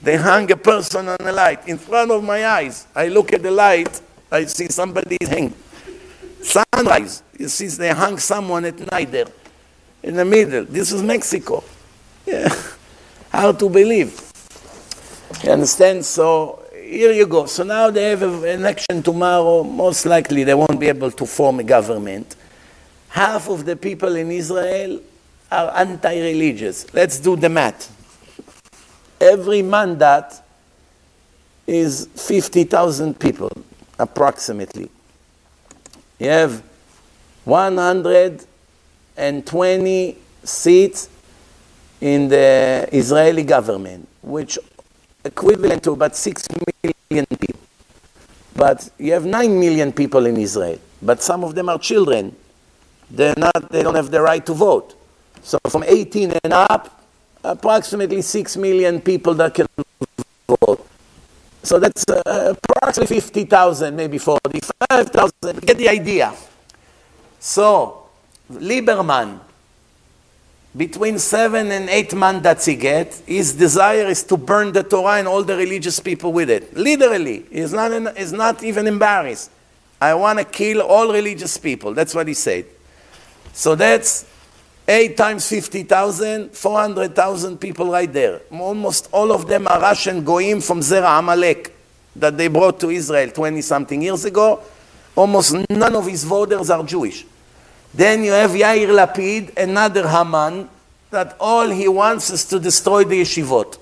They 0.00 0.16
hung 0.16 0.50
a 0.50 0.56
person 0.56 1.06
on 1.06 1.18
a 1.20 1.32
light 1.32 1.68
in 1.68 1.76
front 1.76 2.10
of 2.10 2.24
my 2.24 2.46
eyes. 2.46 2.86
I 2.94 3.08
look 3.08 3.34
at 3.34 3.42
the 3.42 3.50
light, 3.50 4.00
I 4.32 4.46
see 4.46 4.68
somebody 4.68 5.18
hanging. 5.20 5.52
Sunrise, 6.40 7.22
you 7.38 7.48
see, 7.48 7.66
they 7.66 7.90
hung 7.90 8.16
someone 8.16 8.64
at 8.64 8.90
night 8.90 9.10
there, 9.10 9.26
in 10.02 10.16
the 10.16 10.24
middle. 10.24 10.64
This 10.64 10.92
is 10.92 11.02
Mexico. 11.02 11.62
Yeah. 12.26 12.54
How 13.30 13.52
to 13.52 13.70
believe. 13.70 14.20
You 15.42 15.52
understand? 15.52 16.04
So 16.04 16.62
here 16.88 17.12
you 17.12 17.26
go. 17.26 17.44
So 17.46 17.64
now 17.64 17.90
they 17.90 18.10
have 18.10 18.22
an 18.22 18.44
election 18.44 19.02
tomorrow. 19.02 19.62
Most 19.62 20.06
likely 20.06 20.44
they 20.44 20.54
won't 20.54 20.80
be 20.80 20.88
able 20.88 21.10
to 21.10 21.26
form 21.26 21.60
a 21.60 21.64
government. 21.64 22.36
Half 23.08 23.48
of 23.48 23.64
the 23.64 23.76
people 23.76 24.16
in 24.16 24.30
Israel 24.30 25.00
are 25.50 25.72
anti-religious. 25.76 26.92
Let's 26.94 27.18
do 27.20 27.36
the 27.36 27.48
math. 27.48 27.94
Every 29.20 29.62
mandate 29.62 30.32
is 31.66 32.06
50,000 32.14 33.18
people, 33.18 33.50
approximately. 33.98 34.88
You 36.18 36.30
have 36.30 36.62
120 37.44 40.16
seats 40.44 41.08
in 42.00 42.28
the 42.28 42.88
Israeli 42.92 43.42
government, 43.42 44.06
which 44.22 44.56
equivalent 45.24 45.82
to 45.84 45.92
about 45.92 46.16
6 46.16 46.46
million 47.10 47.26
people. 47.26 47.60
But 48.54 48.90
you 48.98 49.12
have 49.12 49.24
9 49.24 49.60
million 49.60 49.92
people 49.92 50.26
in 50.26 50.36
Israel, 50.36 50.78
but 51.00 51.22
some 51.22 51.44
of 51.44 51.54
them 51.54 51.68
are 51.68 51.78
children. 51.78 52.34
They're 53.10 53.34
not, 53.36 53.70
they 53.70 53.82
don't 53.82 53.94
have 53.94 54.10
the 54.10 54.20
right 54.20 54.44
to 54.46 54.52
vote. 54.52 54.94
So 55.42 55.58
from 55.68 55.84
18 55.86 56.32
and 56.42 56.52
up, 56.52 57.04
approximately 57.44 58.22
6 58.22 58.56
million 58.56 59.00
people 59.00 59.34
that 59.34 59.54
can 59.54 59.66
vote. 60.48 60.86
So 61.62 61.78
that's 61.78 62.04
uh, 62.08 62.54
approximately 62.56 63.20
50,000, 63.20 63.94
maybe 63.94 64.18
45,000. 64.18 65.60
Get 65.62 65.78
the 65.78 65.88
idea. 65.88 66.34
So, 67.38 68.08
Lieberman, 68.50 69.38
between 70.76 71.18
seven 71.18 71.70
and 71.70 71.88
eight 71.88 72.10
mandats 72.10 72.66
he 72.66 72.76
gets, 72.76 73.20
his 73.20 73.54
desire 73.54 74.06
is 74.06 74.22
to 74.24 74.36
burn 74.36 74.72
the 74.72 74.82
Torah 74.82 75.18
and 75.18 75.26
all 75.26 75.42
the 75.42 75.56
religious 75.56 75.98
people 75.98 76.32
with 76.32 76.50
it. 76.50 76.76
Literally, 76.76 77.44
he's 77.50 77.72
not, 77.72 78.16
he's 78.16 78.32
not 78.32 78.62
even 78.62 78.86
embarrassed. 78.86 79.50
I 80.00 80.14
want 80.14 80.38
to 80.38 80.44
kill 80.44 80.82
all 80.82 81.12
religious 81.12 81.56
people. 81.56 81.94
That's 81.94 82.14
what 82.14 82.28
he 82.28 82.34
said. 82.34 82.66
So 83.52 83.74
that's 83.74 84.26
8 84.86 85.16
times 85.16 85.48
50,000, 85.48 86.50
400,000 86.52 87.58
people 87.58 87.90
right 87.90 88.12
there. 88.12 88.40
Almost 88.50 89.08
all 89.10 89.32
of 89.32 89.48
them 89.48 89.66
are 89.66 89.80
Russian 89.80 90.22
goyim 90.22 90.60
from 90.60 90.80
Zera 90.80 91.18
Amalek 91.18 91.74
that 92.14 92.36
they 92.36 92.48
brought 92.48 92.78
to 92.80 92.90
Israel 92.90 93.30
20 93.30 93.60
something 93.62 94.00
years 94.00 94.24
ago. 94.24 94.60
Almost 95.16 95.68
none 95.68 95.96
of 95.96 96.06
his 96.06 96.24
voters 96.24 96.70
are 96.70 96.84
Jewish. 96.84 97.24
Then 97.94 98.22
you 98.22 98.32
have 98.32 98.50
Yair 98.50 98.88
Lapid, 98.88 99.56
another 99.56 100.06
Haman, 100.08 100.68
that 101.10 101.36
all 101.40 101.68
he 101.68 101.88
wants 101.88 102.30
is 102.30 102.44
to 102.46 102.60
destroy 102.60 103.04
the 103.04 103.22
yeshivot 103.22 103.78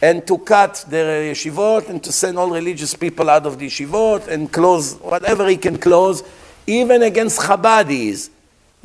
and 0.00 0.26
to 0.26 0.38
cut 0.38 0.84
the 0.88 0.96
yeshivot 0.96 1.88
and 1.88 2.02
to 2.02 2.12
send 2.12 2.38
all 2.38 2.50
religious 2.50 2.94
people 2.94 3.28
out 3.30 3.46
of 3.46 3.58
the 3.58 3.66
yeshivot 3.66 4.28
and 4.28 4.52
close 4.52 4.94
whatever 4.96 5.48
he 5.48 5.56
can 5.56 5.78
close, 5.78 6.22
even 6.66 7.02
against 7.02 7.40
Chabadis. 7.40 8.30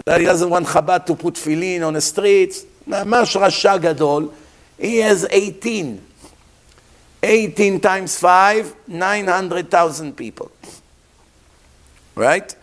That 0.06 0.20
he 0.20 0.26
doesn't 0.26 0.50
want 0.50 0.68
Chabad 0.68 1.06
to 1.08 1.16
put 1.16 1.38
filin 1.38 1.84
on 1.84 1.94
the 1.94 2.02
streets. 2.02 2.66
Namash 2.88 3.40
Rasha 3.40 3.82
Gadol. 3.82 4.34
He 4.78 4.98
has 4.98 5.28
18. 5.30 6.06
18 7.22 7.80
times 7.82 8.18
5, 8.18 8.88
900,000 8.88 10.16
people. 10.16 10.52
Right? 12.16 12.56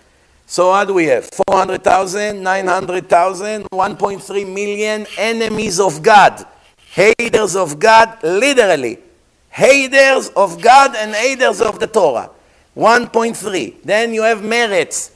So 0.46 0.68
what 0.68 0.86
do 0.86 0.94
we 0.94 1.06
have? 1.06 1.28
400,000, 1.48 2.42
900,000, 2.42 3.64
1.3 3.64 4.54
million 4.54 5.06
enemies 5.18 5.80
of 5.80 6.02
God. 6.02 6.46
Haters 6.92 7.56
of 7.56 7.78
God, 7.78 8.22
literally. 8.22 8.98
Haters 9.50 10.28
of 10.30 10.60
God 10.62 10.94
and 10.96 11.14
haters 11.14 11.60
of 11.60 11.80
the 11.80 11.86
Torah. 11.86 12.30
1.3. 12.76 13.82
Then 13.82 14.14
you 14.14 14.22
have 14.22 14.38
Meretz. 14.38 15.10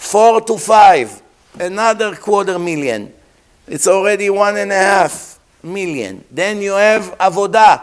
4 0.00 0.40
to 0.40 0.56
5, 0.56 1.22
another 1.60 2.16
quarter 2.16 2.58
million. 2.58 3.12
It's 3.68 3.86
already 3.86 4.30
one 4.30 4.56
and 4.56 4.72
a 4.72 4.74
half 4.74 5.38
million. 5.62 6.24
Then 6.30 6.62
you 6.62 6.72
have 6.72 7.16
Avodah, 7.18 7.82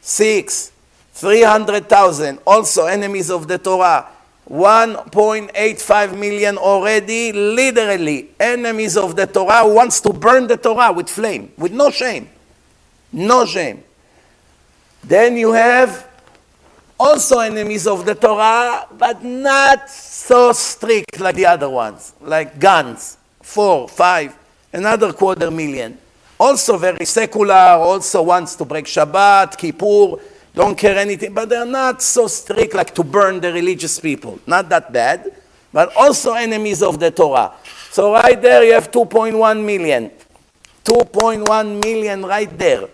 6, 0.00 0.72
300,000, 1.14 2.38
also 2.46 2.86
enemies 2.86 3.30
of 3.30 3.48
the 3.48 3.56
Torah. 3.56 4.06
1.85 4.48 6.18
million 6.18 6.58
already, 6.58 7.32
literally, 7.32 8.30
enemies 8.38 8.96
of 8.96 9.16
the 9.16 9.26
Torah 9.26 9.66
wants 9.66 10.00
to 10.02 10.12
burn 10.12 10.46
the 10.46 10.56
Torah 10.56 10.92
with 10.92 11.08
flame, 11.08 11.50
with 11.56 11.72
no 11.72 11.90
shame. 11.90 12.28
No 13.10 13.46
shame. 13.46 13.82
Then 15.02 15.36
you 15.36 15.52
have 15.52 16.08
also 17.00 17.38
enemies 17.38 17.86
of 17.86 18.04
the 18.04 18.14
Torah, 18.14 18.86
but 18.98 19.24
not 19.24 19.88
so 19.88 20.52
strict 20.52 21.20
like 21.20 21.36
the 21.36 21.46
other 21.46 21.70
ones, 21.70 22.12
like 22.20 22.58
Gantz, 22.58 23.16
four, 23.40 23.88
five, 23.88 24.36
another 24.72 25.12
quarter 25.12 25.50
million. 25.50 25.96
Also 26.38 26.76
very 26.76 27.04
secular, 27.06 27.54
also 27.54 28.22
wants 28.22 28.56
to 28.56 28.64
break 28.64 28.84
Shabbat, 28.84 29.56
Kippur, 29.56 30.20
don't 30.54 30.78
care 30.78 30.96
anything, 30.96 31.34
but 31.34 31.48
they're 31.48 31.66
not 31.66 32.00
so 32.00 32.28
strict 32.28 32.74
like 32.74 32.94
to 32.94 33.02
burn 33.02 33.40
the 33.40 33.52
religious 33.52 33.98
people. 33.98 34.38
Not 34.46 34.68
that 34.68 34.92
bad, 34.92 35.34
but 35.72 35.94
also 35.96 36.34
enemies 36.34 36.80
of 36.82 37.00
the 37.00 37.10
Torah. 37.10 37.52
So 37.90 38.12
right 38.12 38.40
there 38.40 38.62
you 38.64 38.72
have 38.72 38.90
2.1 38.90 39.64
million. 39.64 40.10
2.1 40.84 41.82
million 41.82 42.24
right 42.24 42.58
there. 42.58 42.88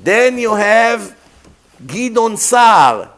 Then 0.00 0.38
you 0.38 0.54
have 0.54 1.14
Gideon 1.86 2.36
Sa'ar, 2.36 3.10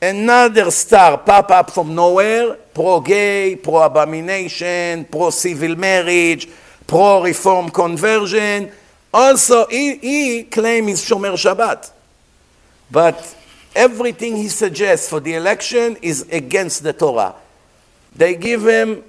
another 0.00 0.70
star 0.70 1.18
pop 1.18 1.50
up 1.50 1.70
from 1.70 1.94
nowhere, 1.94 2.54
pro-gay, 2.72 3.56
pro-abomination, 3.56 5.04
pro-civil 5.06 5.76
marriage, 5.76 6.48
pro-reform 6.86 7.70
conversion. 7.70 8.70
Also, 9.12 9.66
he, 9.66 9.96
he 9.96 10.42
claims 10.44 11.04
Shomer 11.04 11.34
Shabbat. 11.34 11.90
But 12.94 13.36
everything 13.74 14.36
he 14.36 14.46
suggests 14.46 15.08
for 15.08 15.18
the 15.18 15.34
election 15.34 15.96
is 16.00 16.28
against 16.30 16.84
the 16.84 16.92
Torah. 16.92 17.34
They 18.14 18.36
give 18.36 18.64
him 18.64 19.02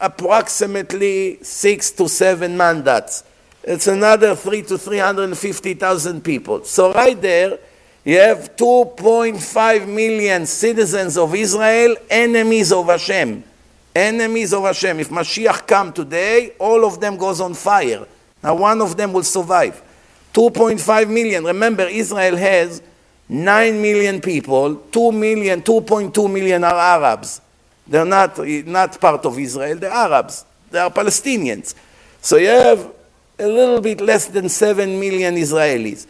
approximately 0.00 1.38
six 1.42 1.90
to 1.90 2.08
seven 2.08 2.56
mandats. 2.56 3.24
It's 3.62 3.88
another 3.88 4.34
three 4.34 4.62
to 4.62 4.78
350,000 4.78 6.24
people. 6.24 6.64
So 6.64 6.94
right 6.94 7.20
there, 7.20 7.58
you 8.06 8.18
have 8.20 8.56
2.5 8.56 9.86
million 9.86 10.46
citizens 10.46 11.18
of 11.18 11.34
Israel, 11.34 11.94
enemies 12.08 12.72
of 12.72 12.86
Hashem. 12.86 13.44
Enemies 13.94 14.54
of 14.54 14.62
Hashem. 14.62 15.00
If 15.00 15.10
Mashiach 15.10 15.66
come 15.66 15.92
today, 15.92 16.52
all 16.58 16.86
of 16.86 17.00
them 17.00 17.18
goes 17.18 17.42
on 17.42 17.52
fire. 17.52 18.06
Now 18.42 18.54
one 18.54 18.80
of 18.80 18.96
them 18.96 19.12
will 19.12 19.24
survive. 19.24 19.82
2.5 20.32 21.10
million. 21.10 21.44
Remember, 21.44 21.82
Israel 21.84 22.36
has 22.36 22.80
9 23.28 23.82
million 23.82 24.20
people, 24.20 24.76
2 24.92 25.12
million, 25.12 25.62
2.2 25.62 26.32
million 26.32 26.62
are 26.62 26.74
Arabs. 26.74 27.40
They're 27.86 28.04
not, 28.04 28.38
not 28.66 29.00
part 29.00 29.24
of 29.24 29.38
Israel, 29.38 29.76
they're 29.78 29.90
Arabs. 29.90 30.44
They 30.70 30.78
are 30.78 30.90
Palestinians. 30.90 31.74
So 32.20 32.36
you 32.36 32.48
have 32.48 32.92
a 33.38 33.46
little 33.46 33.80
bit 33.80 34.00
less 34.00 34.26
than 34.26 34.48
7 34.48 34.98
million 34.98 35.34
Israelis. 35.36 36.06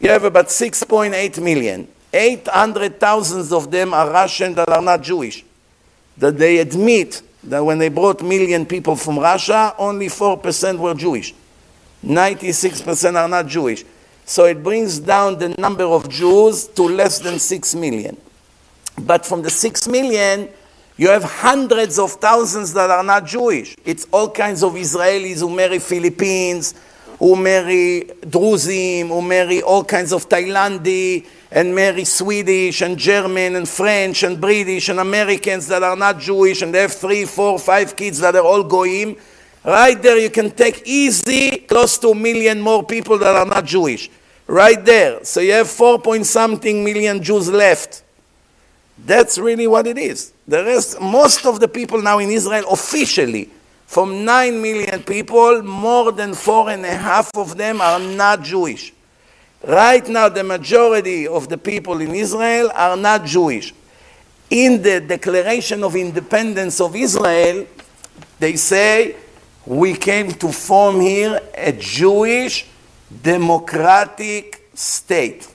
You 0.00 0.10
have 0.10 0.24
about 0.24 0.46
6.8 0.46 1.42
million. 1.42 1.88
800,000 2.12 3.52
of 3.52 3.70
them 3.70 3.94
are 3.94 4.10
Russian 4.10 4.54
that 4.54 4.68
are 4.68 4.82
not 4.82 5.02
Jewish. 5.02 5.44
That 6.18 6.36
they 6.36 6.58
admit 6.58 7.22
that 7.44 7.64
when 7.64 7.78
they 7.78 7.88
brought 7.88 8.22
million 8.22 8.66
people 8.66 8.96
from 8.96 9.18
Russia, 9.18 9.74
only 9.78 10.08
4% 10.08 10.78
were 10.78 10.94
Jewish. 10.94 11.34
96% 12.04 13.16
are 13.16 13.28
not 13.28 13.46
Jewish. 13.46 13.84
So 14.24 14.44
it 14.44 14.62
brings 14.62 14.98
down 14.98 15.38
the 15.38 15.50
number 15.50 15.84
of 15.84 16.08
Jews 16.08 16.66
to 16.68 16.82
less 16.82 17.18
than 17.18 17.38
6 17.38 17.74
million. 17.74 18.16
But 19.00 19.26
from 19.26 19.42
the 19.42 19.50
6 19.50 19.88
million, 19.88 20.48
you 20.96 21.08
have 21.08 21.24
hundreds 21.24 21.98
of 21.98 22.12
thousands 22.12 22.72
that 22.74 22.90
are 22.90 23.02
not 23.02 23.26
Jewish. 23.26 23.76
It's 23.84 24.06
all 24.12 24.30
kinds 24.30 24.62
of 24.62 24.74
Israelis 24.74 25.40
who 25.40 25.50
marry 25.50 25.78
Philippines, 25.78 26.74
who 27.18 27.36
marry 27.36 28.10
Druzim, 28.20 29.08
who 29.08 29.22
marry 29.22 29.62
all 29.62 29.84
kinds 29.84 30.12
of 30.12 30.28
Thailandi, 30.28 31.26
and 31.50 31.74
marry 31.74 32.04
Swedish 32.04 32.80
and 32.82 32.98
German 32.98 33.56
and 33.56 33.68
French 33.68 34.22
and 34.22 34.40
British 34.40 34.88
and 34.88 35.00
Americans 35.00 35.66
that 35.68 35.82
are 35.82 35.96
not 35.96 36.18
Jewish, 36.18 36.62
and 36.62 36.74
they 36.74 36.80
have 36.80 36.92
three, 36.92 37.24
four, 37.24 37.58
five 37.58 37.94
kids 37.94 38.18
that 38.20 38.34
are 38.34 38.44
all 38.44 38.62
goyim. 38.62 39.16
Right 39.64 40.00
there, 40.02 40.18
you 40.18 40.30
can 40.30 40.50
take 40.50 40.82
easy 40.84 41.58
close 41.58 41.96
to 41.98 42.08
a 42.08 42.14
million 42.14 42.60
more 42.60 42.82
people 42.82 43.16
that 43.18 43.34
are 43.34 43.46
not 43.46 43.64
Jewish. 43.64 44.10
Right 44.46 44.84
there. 44.84 45.24
So 45.24 45.40
you 45.40 45.52
have 45.52 45.70
four 45.70 46.00
point 46.00 46.26
something 46.26 46.84
million 46.84 47.22
Jews 47.22 47.48
left. 47.48 48.02
That's 49.04 49.38
really 49.38 49.66
what 49.66 49.86
it 49.86 49.98
is. 49.98 50.32
The 50.46 50.64
rest, 50.64 51.00
most 51.00 51.46
of 51.46 51.60
the 51.60 51.68
people 51.68 52.02
now 52.02 52.18
in 52.18 52.30
Israel 52.30 52.64
officially, 52.70 53.50
from 53.86 54.24
9 54.24 54.60
million 54.60 55.02
people, 55.02 55.62
more 55.62 56.12
than 56.12 56.34
four 56.34 56.70
and 56.70 56.84
a 56.84 56.94
half 56.94 57.30
of 57.36 57.56
them 57.56 57.80
are 57.80 57.98
not 57.98 58.42
Jewish. 58.42 58.92
Right 59.66 60.06
now, 60.08 60.28
the 60.28 60.42
majority 60.42 61.28
of 61.28 61.48
the 61.48 61.58
people 61.58 62.00
in 62.00 62.14
Israel 62.14 62.70
are 62.74 62.96
not 62.96 63.24
Jewish. 63.24 63.72
In 64.50 64.82
the 64.82 65.00
Declaration 65.00 65.84
of 65.84 65.94
Independence 65.94 66.80
of 66.80 66.96
Israel, 66.96 67.66
they 68.38 68.56
say 68.56 69.16
we 69.66 69.94
came 69.94 70.32
to 70.32 70.52
form 70.52 71.00
here 71.00 71.40
a 71.54 71.72
Jewish 71.72 72.66
democratic 73.22 74.68
state. 74.74 75.48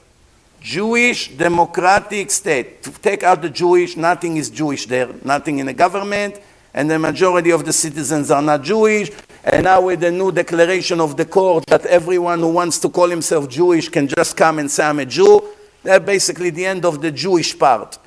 Jewish 0.61 1.35
democratic 1.35 2.31
state. 2.31 2.83
To 2.83 2.91
take 2.91 3.23
out 3.23 3.41
the 3.41 3.49
Jewish, 3.49 3.97
nothing 3.97 4.37
is 4.37 4.49
Jewish 4.49 4.85
there, 4.85 5.09
nothing 5.23 5.59
in 5.59 5.65
the 5.65 5.73
government, 5.73 6.39
and 6.73 6.89
the 6.89 6.99
majority 6.99 7.51
of 7.51 7.65
the 7.65 7.73
citizens 7.73 8.31
are 8.31 8.41
not 8.41 8.63
Jewish, 8.63 9.11
And 9.49 9.63
now 9.63 9.79
with 9.79 10.01
the 10.01 10.11
new 10.11 10.29
declaration 10.31 10.99
of 10.99 11.15
the 11.15 11.23
court 11.23 11.65
that 11.67 11.85
everyone 11.85 12.39
who 12.39 12.49
wants 12.49 12.79
to 12.79 12.89
call 12.89 13.07
himself 13.07 13.47
Jewish 13.47 13.87
can 13.87 14.05
just 14.05 14.35
come 14.35 14.59
and 14.59 14.69
say 14.69 14.83
I'm 14.83 14.99
a 14.99 15.05
Jew, 15.05 15.41
that's 15.83 16.05
basically 16.05 16.49
the 16.49 16.65
end 16.65 16.83
of 16.83 17.01
the 17.01 17.11
Jewish 17.11 17.57
part. 17.57 17.97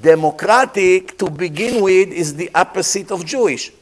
Democratic, 0.00 1.18
to 1.18 1.28
begin 1.28 1.82
with, 1.82 2.10
is 2.12 2.36
the 2.36 2.50
opposite 2.54 3.10
of 3.10 3.24
Jewish. 3.26 3.72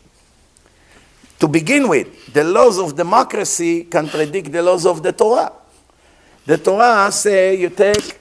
To 1.40 1.48
begin 1.48 1.88
with, 1.88 2.32
the 2.32 2.44
laws 2.44 2.78
of 2.78 2.96
democracy 2.96 3.84
contradict 3.84 4.52
the 4.52 4.62
laws 4.62 4.86
of 4.86 5.02
the 5.02 5.12
Torah. 5.12 5.52
The 6.46 6.58
Torah 6.58 7.10
say 7.10 7.56
you 7.56 7.70
take 7.70 8.18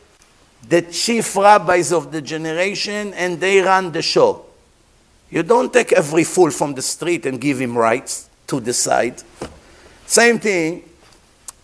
the 0.67 0.81
chief 0.81 1.35
rabbis 1.35 1.91
of 1.91 2.11
the 2.11 2.21
generation 2.21 3.13
and 3.13 3.39
they 3.39 3.59
run 3.59 3.91
the 3.91 4.01
show. 4.01 4.45
You 5.29 5.43
don't 5.43 5.73
take 5.73 5.91
every 5.93 6.23
fool 6.23 6.51
from 6.51 6.73
the 6.73 6.81
street 6.81 7.25
and 7.25 7.39
give 7.39 7.59
him 7.59 7.77
rights 7.77 8.29
to 8.47 8.61
decide. 8.61 9.21
Same 10.05 10.39
thing, 10.39 10.83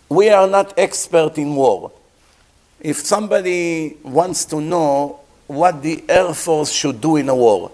we 0.09 0.29
are 0.29 0.47
not 0.47 0.73
expert 0.77 1.37
in 1.37 1.55
war. 1.55 1.91
If 2.79 2.97
somebody 2.97 3.97
wants 4.03 4.45
to 4.45 4.59
know 4.59 5.19
what 5.47 5.81
the 5.81 6.03
Air 6.09 6.33
Force 6.33 6.71
should 6.71 6.99
do 6.99 7.17
in 7.17 7.29
a 7.29 7.35
war, 7.35 7.71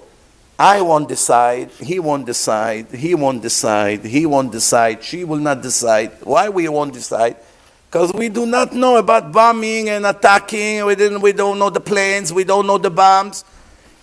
I 0.57 0.81
won't 0.81 1.09
decide, 1.09 1.69
he 1.71 1.99
won't 1.99 2.25
decide, 2.25 2.87
he 2.91 3.13
won't 3.13 3.41
decide, 3.41 4.05
he 4.05 4.25
won't 4.25 4.53
decide, 4.53 5.03
she 5.03 5.25
will 5.25 5.39
not 5.39 5.61
decide. 5.61 6.11
Why 6.23 6.47
we 6.47 6.69
won't 6.69 6.93
decide? 6.93 7.35
Because 7.89 8.13
we 8.13 8.29
do 8.29 8.45
not 8.45 8.73
know 8.73 8.95
about 8.95 9.33
bombing 9.33 9.89
and 9.89 10.05
attacking, 10.05 10.85
we, 10.85 10.95
didn't, 10.95 11.21
we 11.21 11.33
don't 11.33 11.59
know 11.59 11.69
the 11.69 11.81
planes, 11.81 12.31
we 12.31 12.45
don't 12.45 12.67
know 12.67 12.77
the 12.77 12.89
bombs. 12.89 13.43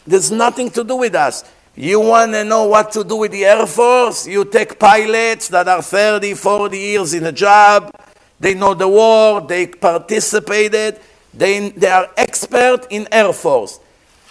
There's 0.07 0.31
nothing 0.31 0.71
to 0.71 0.85
do 0.85 0.97
with 0.97 1.15
us. 1.15 1.45
You 1.75 2.01
want 2.01 2.33
to 2.33 2.45
know 2.45 2.65
what 2.65 2.93
to 2.93 3.05
do 3.05 3.17
with 3.17 3.33
the 3.33 3.47
Air 3.47 3.67
Force? 3.67 4.27
You 4.27 4.45
take 4.45 4.79
pilots 4.79 5.49
that 5.49 5.69
are 5.69 5.81
30, 5.81 6.35
40 6.35 6.79
years 6.79 7.15
in 7.15 7.25
a 7.25 7.33
job, 7.33 7.95
they 8.39 8.53
know 8.53 8.75
the 8.75 8.89
war, 8.89 9.41
they 9.41 9.69
participated, 9.69 11.01
they, 11.33 11.71
they 11.71 11.89
are 11.89 12.11
expert 12.19 12.87
in 12.91 13.09
Air 13.11 13.33
Force. 13.33 13.81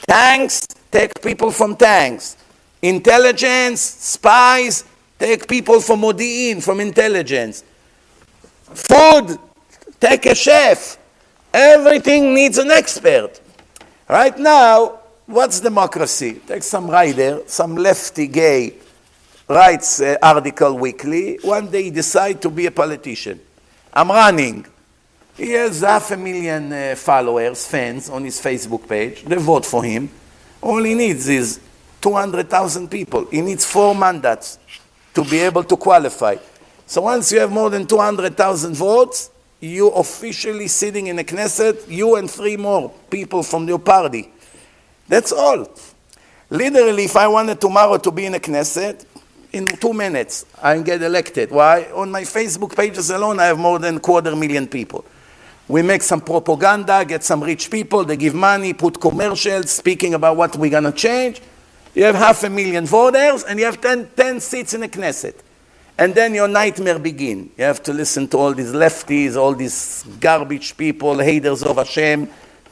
Tanks, 0.07 0.67
take 0.91 1.21
people 1.21 1.51
from 1.51 1.75
tanks. 1.75 2.37
Intelligence, 2.81 3.81
spies, 3.81 4.83
take 5.17 5.47
people 5.47 5.79
from 5.79 6.01
Modi'in, 6.01 6.61
from 6.61 6.79
intelligence. 6.79 7.63
Food, 8.73 9.37
take 9.99 10.25
a 10.25 10.35
chef. 10.35 10.97
Everything 11.53 12.33
needs 12.33 12.57
an 12.57 12.71
expert. 12.71 13.39
Right 14.07 14.37
now, 14.37 14.99
what's 15.25 15.59
democracy? 15.59 16.41
Take 16.47 16.63
some 16.63 16.89
writer, 16.89 17.43
some 17.47 17.75
lefty 17.75 18.27
gay, 18.27 18.75
writes 19.47 20.01
an 20.01 20.17
article 20.21 20.77
weekly. 20.77 21.37
One 21.41 21.69
day 21.69 21.83
he 21.83 21.91
decides 21.91 22.39
to 22.41 22.49
be 22.49 22.65
a 22.65 22.71
politician. 22.71 23.39
I'm 23.93 24.09
running. 24.09 24.65
He 25.37 25.51
has 25.51 25.81
half 25.81 26.11
a 26.11 26.17
million 26.17 26.71
uh, 26.71 26.95
followers, 26.95 27.65
fans 27.67 28.09
on 28.09 28.23
his 28.23 28.39
Facebook 28.39 28.87
page. 28.87 29.23
They 29.23 29.35
vote 29.35 29.65
for 29.65 29.83
him. 29.83 30.09
All 30.61 30.83
he 30.83 30.93
needs 30.93 31.27
is 31.27 31.59
200,000 32.01 32.89
people. 32.89 33.25
He 33.25 33.41
needs 33.41 33.65
four 33.65 33.95
mandates 33.95 34.59
to 35.13 35.23
be 35.23 35.39
able 35.39 35.63
to 35.63 35.75
qualify. 35.75 36.35
So 36.85 37.01
once 37.01 37.31
you 37.31 37.39
have 37.39 37.51
more 37.51 37.69
than 37.69 37.85
200,000 37.85 38.75
votes, 38.75 39.31
you 39.59 39.89
officially 39.89 40.67
sitting 40.67 41.07
in 41.07 41.19
a 41.19 41.23
Knesset, 41.23 41.87
you 41.87 42.15
and 42.15 42.29
three 42.29 42.57
more 42.57 42.91
people 43.09 43.43
from 43.43 43.67
your 43.67 43.79
party. 43.79 44.31
That's 45.07 45.31
all. 45.31 45.69
Literally, 46.49 47.05
if 47.05 47.15
I 47.15 47.27
wanted 47.27 47.61
tomorrow 47.61 47.97
to 47.97 48.11
be 48.11 48.25
in 48.25 48.35
a 48.35 48.39
Knesset, 48.39 49.05
in 49.53 49.65
two 49.65 49.93
minutes, 49.93 50.45
I 50.61 50.79
get 50.79 51.01
elected. 51.03 51.51
Why? 51.51 51.83
On 51.93 52.09
my 52.09 52.21
Facebook 52.21 52.75
pages 52.75 53.09
alone, 53.09 53.39
I 53.39 53.45
have 53.45 53.59
more 53.59 53.79
than 53.79 53.99
quarter 53.99 54.35
million 54.35 54.67
people. 54.67 55.05
We 55.67 55.81
make 55.81 56.01
some 56.01 56.21
propaganda, 56.21 57.05
get 57.05 57.23
some 57.23 57.43
rich 57.43 57.71
people, 57.71 58.03
they 58.03 58.17
give 58.17 58.33
money, 58.33 58.73
put 58.73 58.99
commercials, 58.99 59.71
speaking 59.71 60.13
about 60.13 60.35
what 60.35 60.55
we're 60.55 60.71
going 60.71 60.83
to 60.83 60.91
change. 60.91 61.41
You 61.93 62.03
have 62.05 62.15
half 62.15 62.43
a 62.43 62.49
million 62.49 62.85
voters, 62.85 63.43
and 63.43 63.59
you 63.59 63.65
have 63.65 63.79
10, 63.79 64.11
10 64.15 64.39
seats 64.39 64.73
in 64.73 64.81
the 64.81 64.89
Knesset. 64.89 65.35
And 65.97 66.15
then 66.15 66.33
your 66.33 66.47
nightmare 66.47 66.99
begin. 66.99 67.51
You 67.57 67.65
have 67.65 67.83
to 67.83 67.93
listen 67.93 68.27
to 68.29 68.37
all 68.37 68.53
these 68.53 68.71
lefties, 68.71 69.35
all 69.35 69.53
these 69.53 70.03
garbage 70.19 70.75
people, 70.75 71.19
haters 71.19 71.63
of 71.63 71.77
Hashem, 71.77 72.27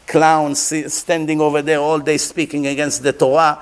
clowns 0.07 0.73
standing 0.91 1.39
over 1.39 1.61
there 1.61 1.79
all 1.79 1.99
day 1.99 2.17
speaking 2.17 2.65
against 2.67 3.03
the 3.03 3.13
Torah. 3.13 3.59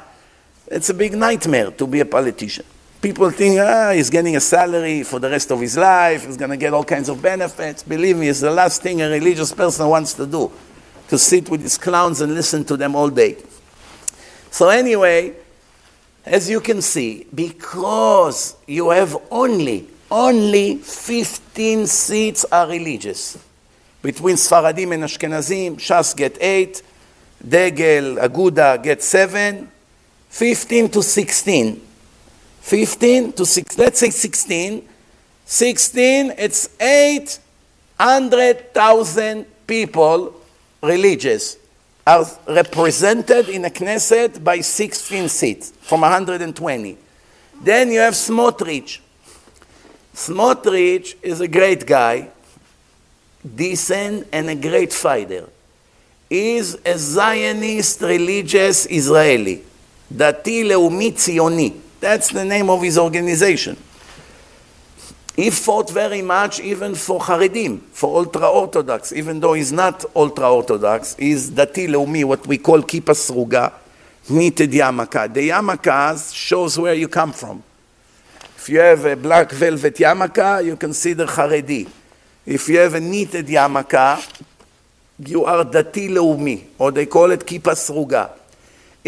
It's 0.67 0.89
a 0.89 0.93
big 0.93 1.13
nightmare 1.13 1.71
to 1.71 1.85
be 1.85 1.99
a 1.99 2.05
politician. 2.05 2.65
People 3.07 3.31
think, 3.31 3.57
ah, 3.57 3.93
he's 3.93 4.09
getting 4.09 4.35
a 4.35 4.39
salary 4.41 5.01
for 5.01 5.17
the 5.17 5.29
rest 5.29 5.49
of 5.49 5.61
his 5.61 5.77
life, 5.77 6.25
he's 6.25 6.35
going 6.35 6.51
to 6.51 6.57
get 6.57 6.73
all 6.73 6.83
kinds 6.83 7.07
of 7.07 7.21
benefits. 7.21 7.81
Believe 7.81 8.17
me, 8.17 8.27
it's 8.27 8.41
the 8.41 8.51
last 8.51 8.81
thing 8.81 9.01
a 9.01 9.07
religious 9.07 9.53
person 9.53 9.87
wants 9.87 10.11
to 10.15 10.27
do, 10.27 10.51
to 11.07 11.17
sit 11.17 11.49
with 11.49 11.61
these 11.61 11.77
clowns 11.77 12.19
and 12.19 12.35
listen 12.35 12.65
to 12.65 12.75
them 12.75 12.97
all 12.97 13.09
day. 13.09 13.37
So, 14.51 14.67
anyway, 14.67 15.35
as 16.25 16.49
you 16.49 16.59
can 16.59 16.81
see, 16.81 17.25
because 17.33 18.57
you 18.67 18.89
have 18.89 19.15
only, 19.31 19.87
only 20.11 20.75
15 20.75 21.87
seats 21.87 22.43
are 22.51 22.67
religious. 22.67 23.37
Between 24.01 24.35
Sfaradim 24.35 24.93
and 24.95 25.03
Ashkenazim, 25.05 25.75
Shas 25.75 26.13
get 26.13 26.37
8, 26.41 26.81
Degel, 27.47 28.17
Aguda 28.17 28.83
get 28.83 29.01
7, 29.01 29.71
15 30.27 30.89
to 30.89 31.01
16 31.01 31.86
15 32.66 33.32
to 33.32 33.44
6, 33.44 33.78
let's 33.78 33.98
say 33.98 34.10
16. 34.10 34.88
16, 35.44 36.34
it's 36.38 36.68
800,000 36.80 39.44
people, 39.66 40.34
religious, 40.82 41.56
are 42.06 42.24
represented 42.48 43.48
in 43.48 43.64
a 43.64 43.70
Knesset 43.70 44.42
by 44.42 44.60
16 44.60 45.28
seats 45.28 45.72
from 45.80 46.00
120. 46.00 46.98
Then 47.62 47.90
you 47.90 48.00
have 48.00 48.14
Smotrich. 48.14 49.00
Smotrich 50.14 51.14
is 51.22 51.40
a 51.40 51.48
great 51.48 51.86
guy, 51.86 52.28
decent 53.56 54.28
and 54.32 54.50
a 54.50 54.54
great 54.54 54.92
fighter. 54.92 55.48
Is 56.28 56.78
a 56.84 56.96
Zionist 56.96 58.00
religious 58.00 58.86
Israeli, 58.86 59.60
דתי 60.12 60.64
לאומי 60.64 61.12
ציוני. 61.12 61.72
That's 61.99 62.29
the 62.29 62.45
name 62.45 62.69
of 62.69 62.81
his 62.81 62.97
organization. 62.97 63.77
He 65.35 65.51
fought 65.51 65.91
very 65.91 66.23
much 66.23 66.59
even 66.59 66.95
for 66.95 67.19
Haredim, 67.19 67.81
for 67.91 68.17
ultra-Orthodox, 68.17 69.13
even 69.13 69.39
though 69.39 69.53
he's 69.53 69.71
not 69.71 70.03
ultra-Orthodox. 70.15 71.15
He's 71.15 71.51
Dati 71.51 71.87
Leumi, 71.87 72.23
what 72.25 72.47
we 72.47 72.57
call 72.57 72.81
Kippa 72.81 73.13
Sruga, 73.13 73.71
knitted 74.29 74.71
yarmulke. 74.71 75.31
The 75.31 75.49
yarmulke 75.49 76.33
shows 76.33 76.79
where 76.79 76.95
you 76.95 77.07
come 77.07 77.33
from. 77.33 77.61
If 78.55 78.67
you 78.69 78.79
have 78.79 79.05
a 79.05 79.15
black 79.15 79.51
velvet 79.51 79.95
yarmulke, 79.95 80.65
you 80.65 80.75
consider 80.75 81.27
Haredi. 81.27 81.87
If 82.43 82.67
you 82.67 82.79
have 82.79 82.95
a 82.95 82.99
knitted 82.99 83.45
yarmulke, 83.45 84.43
you 85.19 85.45
are 85.45 85.63
Dati 85.63 86.09
Leumi, 86.09 86.65
or 86.79 86.91
they 86.91 87.05
call 87.05 87.29
it 87.29 87.41
Kippa 87.41 87.73
Sruga. 87.73 88.31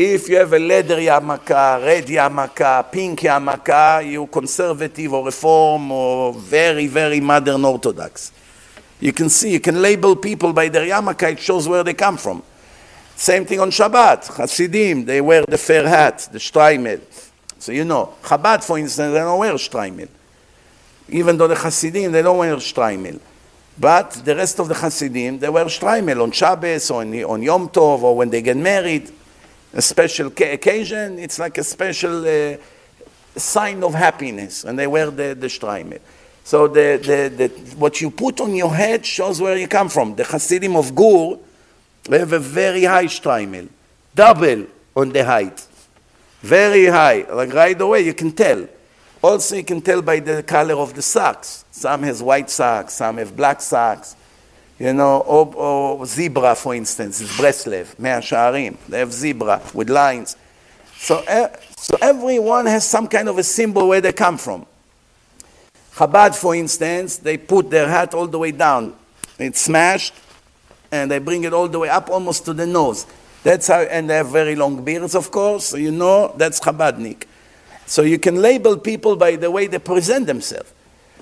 If 0.02 0.30
you 0.30 0.38
have 0.38 0.54
a 0.54 0.60
leather 0.60 0.96
yarmulke, 0.96 1.84
red 1.84 2.06
yarmulke, 2.06 2.90
pink 2.90 3.20
yarmulke, 3.20 4.10
you're 4.10 4.28
conservative 4.28 5.12
or 5.12 5.26
reform 5.26 5.92
or 5.92 6.34
very, 6.34 6.88
very 6.88 7.20
modern 7.20 7.66
orthodox. 7.66 8.32
You 9.02 9.12
can 9.12 9.28
see, 9.28 9.52
you 9.52 9.60
can 9.60 9.82
label 9.82 10.16
people 10.16 10.54
by 10.54 10.70
their 10.70 10.88
yarmulke, 10.88 11.34
it 11.34 11.40
shows 11.42 11.68
where 11.68 11.84
they 11.84 11.96
come 11.96 12.16
from. 12.16 12.42
Same 13.18 13.44
thing 13.44 13.60
on 13.60 13.72
Shabbat. 13.72 14.38
Hasidim, 14.38 15.04
they 15.04 15.20
wear 15.20 15.44
the 15.46 15.58
fair 15.58 15.86
hat, 15.86 16.30
the 16.32 16.40
shtreimel. 16.40 17.02
So 17.60 17.74
you 17.74 17.84
know, 17.84 18.14
Chabad, 18.24 18.64
for 18.64 18.78
instance, 18.78 19.12
they 19.12 19.20
don't 19.20 19.38
wear 19.38 19.52
shtreimel. 19.56 20.08
Even 21.10 21.38
though 21.38 21.50
the 21.50 21.56
Hasidim, 21.56 22.14
they 22.14 22.22
don't 22.22 22.38
wear 22.38 22.56
shtreimel. 22.56 23.20
But 23.78 24.12
the 24.24 24.38
rest 24.38 24.62
of 24.62 24.70
the 24.70 24.76
Hasidim, 24.76 25.40
they 25.40 25.50
wear 25.50 25.66
shtreimel 25.66 26.24
on 26.24 26.32
Shabbos, 26.32 26.90
or 26.90 27.02
on 27.02 27.44
Yom 27.44 27.68
Tov, 27.68 28.02
or 28.02 28.16
when 28.16 28.30
they 28.30 28.42
get 28.42 28.56
married 28.56 29.12
a 29.74 29.82
special 29.82 30.28
occasion, 30.28 31.20
it's 31.20 31.40
like 31.40 31.58
a 31.58 31.64
special 31.64 32.26
uh, 32.26 32.58
sign 33.36 33.84
of 33.84 33.94
happiness, 33.94 34.64
and 34.64 34.78
they 34.78 34.88
wear 34.88 35.12
the, 35.12 35.36
the 35.36 35.48
shtreimel. 35.48 36.00
So 36.44 36.68
the, 36.68 37.00
the, 37.02 37.48
the, 37.48 37.76
what 37.76 38.02
you 38.02 38.10
put 38.10 38.42
on 38.42 38.56
your 38.56 38.74
head 38.74 39.06
shows 39.06 39.40
where 39.40 39.56
you 39.56 39.68
come 39.68 39.90
from. 39.90 40.16
The 40.16 40.24
Hasidim 40.24 40.76
of 40.76 40.96
Gur, 40.96 41.38
they 42.04 42.20
have 42.20 42.34
a 42.34 42.40
very 42.40 42.86
high 42.86 43.06
shtreimel, 43.06 43.70
double 44.16 44.66
on 44.96 45.10
the 45.10 45.24
height. 45.24 45.66
Very 46.42 46.86
high. 46.86 47.26
Like 47.32 47.54
right 47.54 47.80
away, 47.80 48.02
you 48.02 48.14
can 48.14 48.32
tell. 48.32 48.68
Also, 49.22 49.58
you 49.58 49.64
can 49.64 49.82
tell 49.82 50.02
by 50.02 50.20
the 50.20 50.42
color 50.44 50.76
of 50.76 50.94
the 50.94 51.02
socks. 51.02 51.66
Some 51.72 52.04
has 52.04 52.24
white 52.24 52.50
socks, 52.50 52.94
some 52.94 53.18
have 53.18 53.36
black 53.36 53.62
socks. 53.62 54.16
You 54.80 54.94
know, 54.94 55.20
or, 55.20 55.54
or 55.56 56.06
zebra, 56.06 56.56
for 56.56 56.74
instance, 56.74 57.20
is 57.20 57.30
Breslev, 57.32 58.00
Mea 58.00 58.22
Sha'arim. 58.22 58.78
They 58.88 59.00
have 59.00 59.12
zebra 59.12 59.62
with 59.74 59.90
lines. 59.90 60.38
So, 60.96 61.22
so 61.78 61.98
everyone 62.02 62.66
has 62.66 62.88
some 62.88 63.08
kind 63.08 63.28
of 63.28 63.38
a 63.38 63.44
symbol 63.44 63.90
where 63.90 64.00
they 64.00 64.14
come 64.14 64.38
from. 64.38 64.66
Chabad, 65.96 66.34
for 66.34 66.56
instance, 66.56 67.18
they 67.18 67.38
put 67.38 67.70
their 67.70 67.90
hat 67.90 68.14
all 68.14 68.28
the 68.28 68.40
way 68.40 68.52
down. 68.52 68.96
It's 69.38 69.62
smashed, 69.62 70.14
and 70.92 71.12
they 71.12 71.20
bring 71.20 71.44
it 71.44 71.54
all 71.54 71.68
the 71.68 71.80
way 71.80 71.90
up 71.90 72.10
almost 72.10 72.46
to 72.46 72.54
the 72.54 72.66
nose. 72.66 73.06
That's 73.44 73.68
how, 73.68 73.82
and 73.82 74.10
they 74.10 74.16
have 74.16 74.30
very 74.30 74.56
long 74.56 74.84
beards, 74.84 75.14
of 75.14 75.30
course, 75.30 75.66
so 75.66 75.78
you 75.78 75.92
know 75.92 76.34
that's 76.38 76.60
Chabadnik. 76.62 77.24
So 77.86 78.04
you 78.04 78.18
can 78.20 78.42
label 78.42 78.78
people 78.78 79.18
by 79.18 79.36
the 79.36 79.52
way 79.52 79.68
they 79.68 79.80
present 79.80 80.28
themselves. 80.28 80.72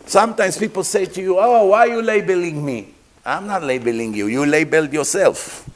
Sometimes 0.05 0.57
people 0.57 0.83
say 0.83 1.05
to 1.05 1.21
you, 1.21 1.39
Oh, 1.39 1.65
why 1.65 1.79
are 1.79 1.87
you 1.87 2.01
labeling 2.01 2.63
me? 2.63 2.93
I'm 3.27 3.45
not 3.45 3.61
labeling 3.61 4.13
you, 4.13 4.27
you 4.27 4.45
labeled 4.45 4.93
yourself. 4.93 5.69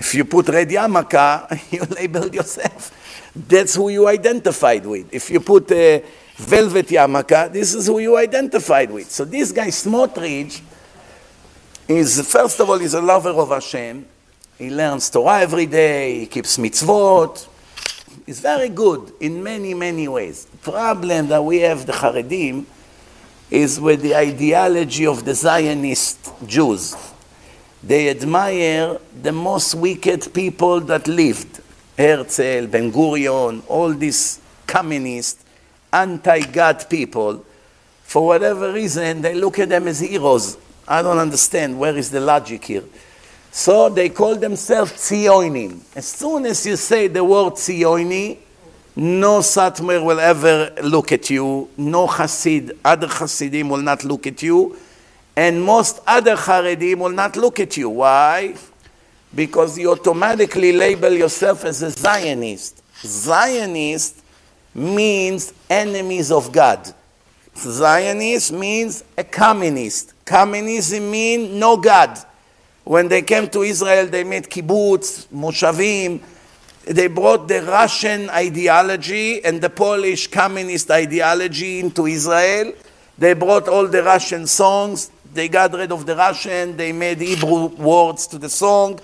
If 0.00 0.14
you 0.16 0.24
put 0.24 0.48
red 0.48 0.68
yarmulke, 0.68 1.72
you 1.72 1.84
labeled 1.94 2.34
yourself. 2.34 3.30
That's 3.36 3.76
who 3.76 3.88
you 3.88 4.08
identified 4.08 4.84
with. 4.84 5.14
If 5.14 5.30
you 5.30 5.38
put 5.38 5.70
a 5.70 6.04
velvet 6.36 6.88
yarmulke, 6.88 7.52
this 7.52 7.72
is 7.72 7.86
who 7.86 8.00
you 8.00 8.16
identified 8.16 8.90
with. 8.90 9.08
So 9.10 9.24
this 9.24 9.52
guy, 9.52 9.68
Smotrich, 9.68 10.60
is, 11.86 12.20
first 12.28 12.58
of 12.58 12.68
all, 12.68 12.78
he's 12.78 12.94
a 12.94 13.00
lover 13.00 13.30
of 13.30 13.50
Hashem. 13.50 14.04
He 14.58 14.68
learns 14.68 15.08
Torah 15.08 15.40
every 15.40 15.66
day, 15.66 16.18
he 16.20 16.26
keeps 16.26 16.56
mitzvot. 16.56 17.46
He's 18.26 18.40
very 18.40 18.70
good 18.70 19.12
in 19.20 19.40
many, 19.42 19.72
many 19.72 20.08
ways. 20.08 20.46
The 20.46 20.58
problem 20.58 21.28
that 21.28 21.44
we 21.44 21.58
have, 21.58 21.86
the 21.86 21.92
Haredim, 21.92 22.66
is 23.50 23.80
with 23.80 24.02
the 24.02 24.14
ideology 24.14 25.06
of 25.06 25.24
the 25.24 25.34
Zionist 25.34 26.30
Jews. 26.46 26.94
They 27.82 28.10
admire 28.10 28.98
the 29.22 29.32
most 29.32 29.74
wicked 29.74 30.32
people 30.34 30.80
that 30.80 31.06
lived. 31.08 31.60
Herzl, 31.96 32.66
Ben 32.66 32.92
Gurion, 32.92 33.62
all 33.68 33.92
these 33.92 34.40
communist, 34.66 35.44
anti-God 35.92 36.88
people. 36.90 37.44
For 38.02 38.26
whatever 38.26 38.72
reason, 38.72 39.22
they 39.22 39.34
look 39.34 39.58
at 39.58 39.68
them 39.68 39.88
as 39.88 40.00
heroes. 40.00 40.58
I 40.86 41.02
don't 41.02 41.18
understand. 41.18 41.78
Where 41.78 41.96
is 41.96 42.10
the 42.10 42.20
logic 42.20 42.64
here? 42.64 42.84
So 43.50 43.88
they 43.88 44.10
call 44.10 44.36
themselves 44.36 44.92
Zionim. 44.92 45.80
As 45.96 46.06
soon 46.06 46.46
as 46.46 46.66
you 46.66 46.76
say 46.76 47.08
the 47.08 47.24
word 47.24 47.54
Tzioni, 47.54 48.38
no 48.98 49.38
Satmar 49.38 50.04
will 50.04 50.18
ever 50.18 50.72
look 50.82 51.12
at 51.12 51.30
you. 51.30 51.70
No 51.76 52.08
Hasid, 52.08 52.76
other 52.84 53.06
Hasidim 53.06 53.68
will 53.68 53.76
not 53.80 54.02
look 54.02 54.26
at 54.26 54.42
you. 54.42 54.76
And 55.36 55.62
most 55.62 56.00
other 56.04 56.34
Haredim 56.34 56.98
will 56.98 57.10
not 57.10 57.36
look 57.36 57.60
at 57.60 57.76
you. 57.76 57.90
Why? 57.90 58.56
Because 59.32 59.78
you 59.78 59.92
automatically 59.92 60.72
label 60.72 61.12
yourself 61.12 61.64
as 61.64 61.80
a 61.80 61.90
Zionist. 61.90 62.82
Zionist 63.00 64.20
means 64.74 65.52
enemies 65.70 66.32
of 66.32 66.50
God. 66.50 66.92
Zionist 67.56 68.50
means 68.50 69.04
a 69.16 69.22
communist. 69.22 70.12
Communism 70.24 71.08
means 71.08 71.54
no 71.54 71.76
God. 71.76 72.18
When 72.82 73.06
they 73.06 73.22
came 73.22 73.48
to 73.50 73.62
Israel, 73.62 74.08
they 74.08 74.24
made 74.24 74.50
kibbutz, 74.50 75.28
moshavim. 75.28 76.20
They 76.88 77.06
brought 77.06 77.48
the 77.48 77.60
Russian 77.60 78.30
ideology 78.30 79.44
and 79.44 79.60
the 79.60 79.68
Polish 79.68 80.26
communist 80.28 80.90
ideology 80.90 81.80
into 81.80 82.06
Israel. 82.06 82.72
They 83.18 83.34
brought 83.34 83.68
all 83.68 83.86
the 83.86 84.02
Russian 84.02 84.46
songs. 84.46 85.10
They 85.34 85.48
got 85.48 85.74
rid 85.74 85.92
of 85.92 86.06
the 86.06 86.16
Russian. 86.16 86.78
They 86.78 86.92
made 86.92 87.18
Hebrew 87.20 87.66
words 87.66 88.26
to 88.28 88.38
the 88.38 88.48
song. 88.48 89.00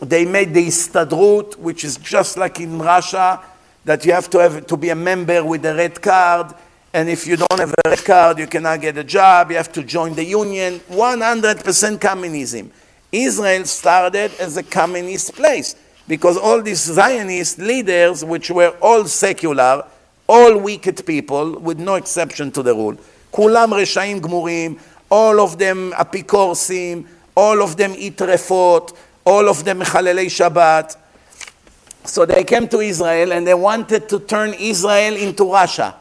They 0.00 0.24
made 0.24 0.54
the 0.54 0.66
Histadrut, 0.66 1.56
which 1.56 1.84
is 1.84 1.98
just 1.98 2.38
like 2.38 2.58
in 2.58 2.78
Russia, 2.78 3.38
that 3.84 4.06
you 4.06 4.12
have 4.12 4.30
to 4.30 4.38
have 4.38 4.66
to 4.66 4.76
be 4.78 4.88
a 4.88 4.94
member 4.94 5.44
with 5.44 5.66
a 5.66 5.74
red 5.74 6.00
card. 6.00 6.54
And 6.94 7.10
if 7.10 7.26
you 7.26 7.36
don't 7.36 7.60
have 7.60 7.74
a 7.84 7.90
red 7.90 8.02
card, 8.02 8.38
you 8.38 8.46
cannot 8.46 8.80
get 8.80 8.96
a 8.96 9.04
job. 9.04 9.50
You 9.50 9.58
have 9.58 9.72
to 9.72 9.84
join 9.84 10.14
the 10.14 10.24
union. 10.24 10.80
100% 10.88 12.00
communism. 12.00 12.72
Israel 13.12 13.66
started 13.66 14.32
as 14.40 14.56
a 14.56 14.62
communist 14.62 15.34
place 15.34 15.76
because 16.07 16.37
all 16.37 16.61
these 16.61 16.79
Zionist 16.79 17.59
leaders, 17.59 18.23
which 18.23 18.51
were 18.51 18.73
all 18.81 19.05
secular, 19.05 19.83
all 20.27 20.57
wicked 20.57 21.05
people, 21.05 21.59
with 21.59 21.79
no 21.79 21.95
exception 21.95 22.51
to 22.51 22.63
the 22.63 22.73
rule, 22.73 22.95
כולם 23.31 23.73
רשעים 23.73 24.19
גמורים, 24.19 24.75
all 25.11 25.39
of 25.39 25.57
them 25.57 25.93
אפיקורסים, 25.93 27.03
all 27.35 27.61
of 27.61 27.75
them 27.75 27.93
eat 27.95 28.17
טרפות, 28.17 28.91
all 29.25 29.49
of 29.49 29.63
them 29.65 29.79
מחללי 29.79 30.29
שבת. 30.29 30.95
So 32.05 32.25
they 32.25 32.43
came 32.43 32.67
to 32.67 32.79
Israel 32.81 33.33
and 33.33 33.47
they 33.47 33.55
wanted 33.55 34.07
to 34.09 34.19
turn 34.19 34.53
Israel 34.53 35.15
into 35.15 35.51
Russia. 35.51 35.95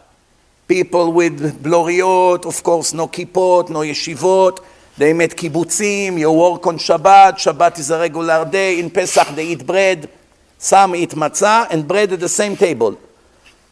People 0.69 1.12
with 1.12 1.62
bloriot, 1.62 2.44
of 2.47 2.62
course, 2.62 2.93
no 2.93 3.09
kippot, 3.09 3.70
no 3.70 3.81
yeshivot, 3.81 4.61
they 4.99 5.13
made 5.13 5.31
kibbutzim, 5.31 6.19
you 6.19 6.30
work 6.30 6.67
on 6.67 6.77
Shabbat, 6.77 7.35
Shabbat 7.35 7.80
is 7.80 7.89
a 7.89 7.97
regular 7.97 8.43
day, 8.43 8.81
in 8.81 8.89
Pesach 8.89 9.30
they 9.30 9.47
eat 9.47 9.65
bread, 9.65 10.09
some 10.57 10.93
eat 10.93 11.11
matzah 11.11 11.67
and 11.71 11.88
bread 11.88 12.11
at 12.11 12.19
the 12.19 12.27
same 12.27 12.57
table. 12.57 12.99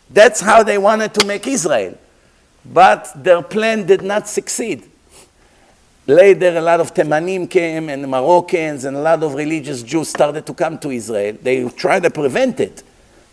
That's 0.10 0.40
how 0.40 0.64
they 0.64 0.78
wanted 0.78 1.14
to 1.16 1.26
make 1.26 1.46
Israel. 1.46 1.98
But 2.64 3.12
their 3.14 3.42
plan 3.42 3.86
did 3.86 4.04
not 4.04 4.30
succeed. 4.30 4.90
Later, 6.06 6.58
a 6.58 6.62
lot 6.62 6.80
of 6.80 6.94
Temanim 6.94 7.50
came 7.50 7.90
and 7.90 8.10
Moroccans 8.10 8.86
and 8.86 8.96
a 8.96 9.02
lot 9.02 9.22
of 9.22 9.34
religious 9.34 9.84
Jews 9.84 10.08
started 10.08 10.46
to 10.46 10.54
come 10.54 10.80
to 10.80 10.92
Israel. 10.92 11.38
They 11.42 11.68
tried 11.68 12.04
to 12.04 12.10
prevent 12.10 12.62
it, 12.62 12.84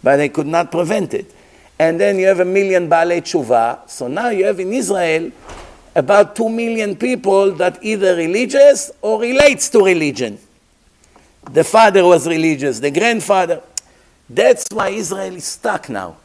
but 0.03 0.17
they 0.17 0.31
could 0.31 0.49
not 0.49 0.73
prevent 0.73 1.15
it. 1.15 1.33
And 1.79 2.01
then 2.01 2.19
you 2.19 2.27
have 2.27 2.41
a 2.41 2.45
million 2.45 2.91
Baalei 2.91 3.21
Tshuva. 3.21 3.89
So 3.89 4.09
now 4.09 4.31
you 4.31 4.47
have 4.47 4.59
in 4.59 4.73
Israel 4.73 5.31
about 5.95 6.35
2 6.35 6.49
million 6.49 6.97
people 6.97 7.53
that 7.53 7.79
either 7.83 8.17
religious 8.17 8.91
or 9.01 9.21
relates 9.21 9.69
to 9.71 9.85
religion. 9.85 10.39
The 11.51 11.65
father 11.65 12.05
was 12.05 12.27
religious, 12.27 12.81
the 12.81 12.91
grandfather. 12.91 13.63
That's 14.29 14.67
why 14.73 14.89
Israel 14.89 15.37
is 15.37 15.45
stuck 15.45 15.89
now. 15.89 16.17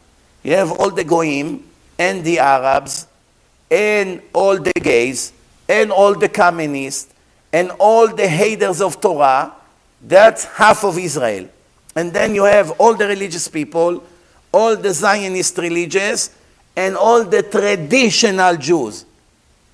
You 0.43 0.53
have 0.53 0.71
all 0.71 0.89
the 0.89 1.03
Goyim 1.03 1.63
and 1.97 2.23
the 2.23 2.39
Arabs 2.39 3.07
and 3.69 4.21
all 4.33 4.57
the 4.57 4.71
gays 4.81 5.33
and 5.67 5.91
all 5.91 6.15
the 6.15 6.29
communists 6.29 7.13
and 7.51 7.71
all 7.71 8.07
the 8.07 8.27
haters 8.27 8.81
of 8.81 9.01
Torah. 9.01 9.53
That's 10.01 10.45
half 10.45 10.83
of 10.83 10.97
Israel. 10.97 11.49
And 11.95 12.13
then 12.13 12.33
you 12.33 12.45
have 12.45 12.71
all 12.79 12.95
the 12.95 13.07
religious 13.07 13.47
people, 13.47 14.03
all 14.51 14.75
the 14.75 14.93
Zionist 14.93 15.57
religious, 15.57 16.35
and 16.75 16.95
all 16.95 17.23
the 17.25 17.43
traditional 17.43 18.55
Jews. 18.55 19.05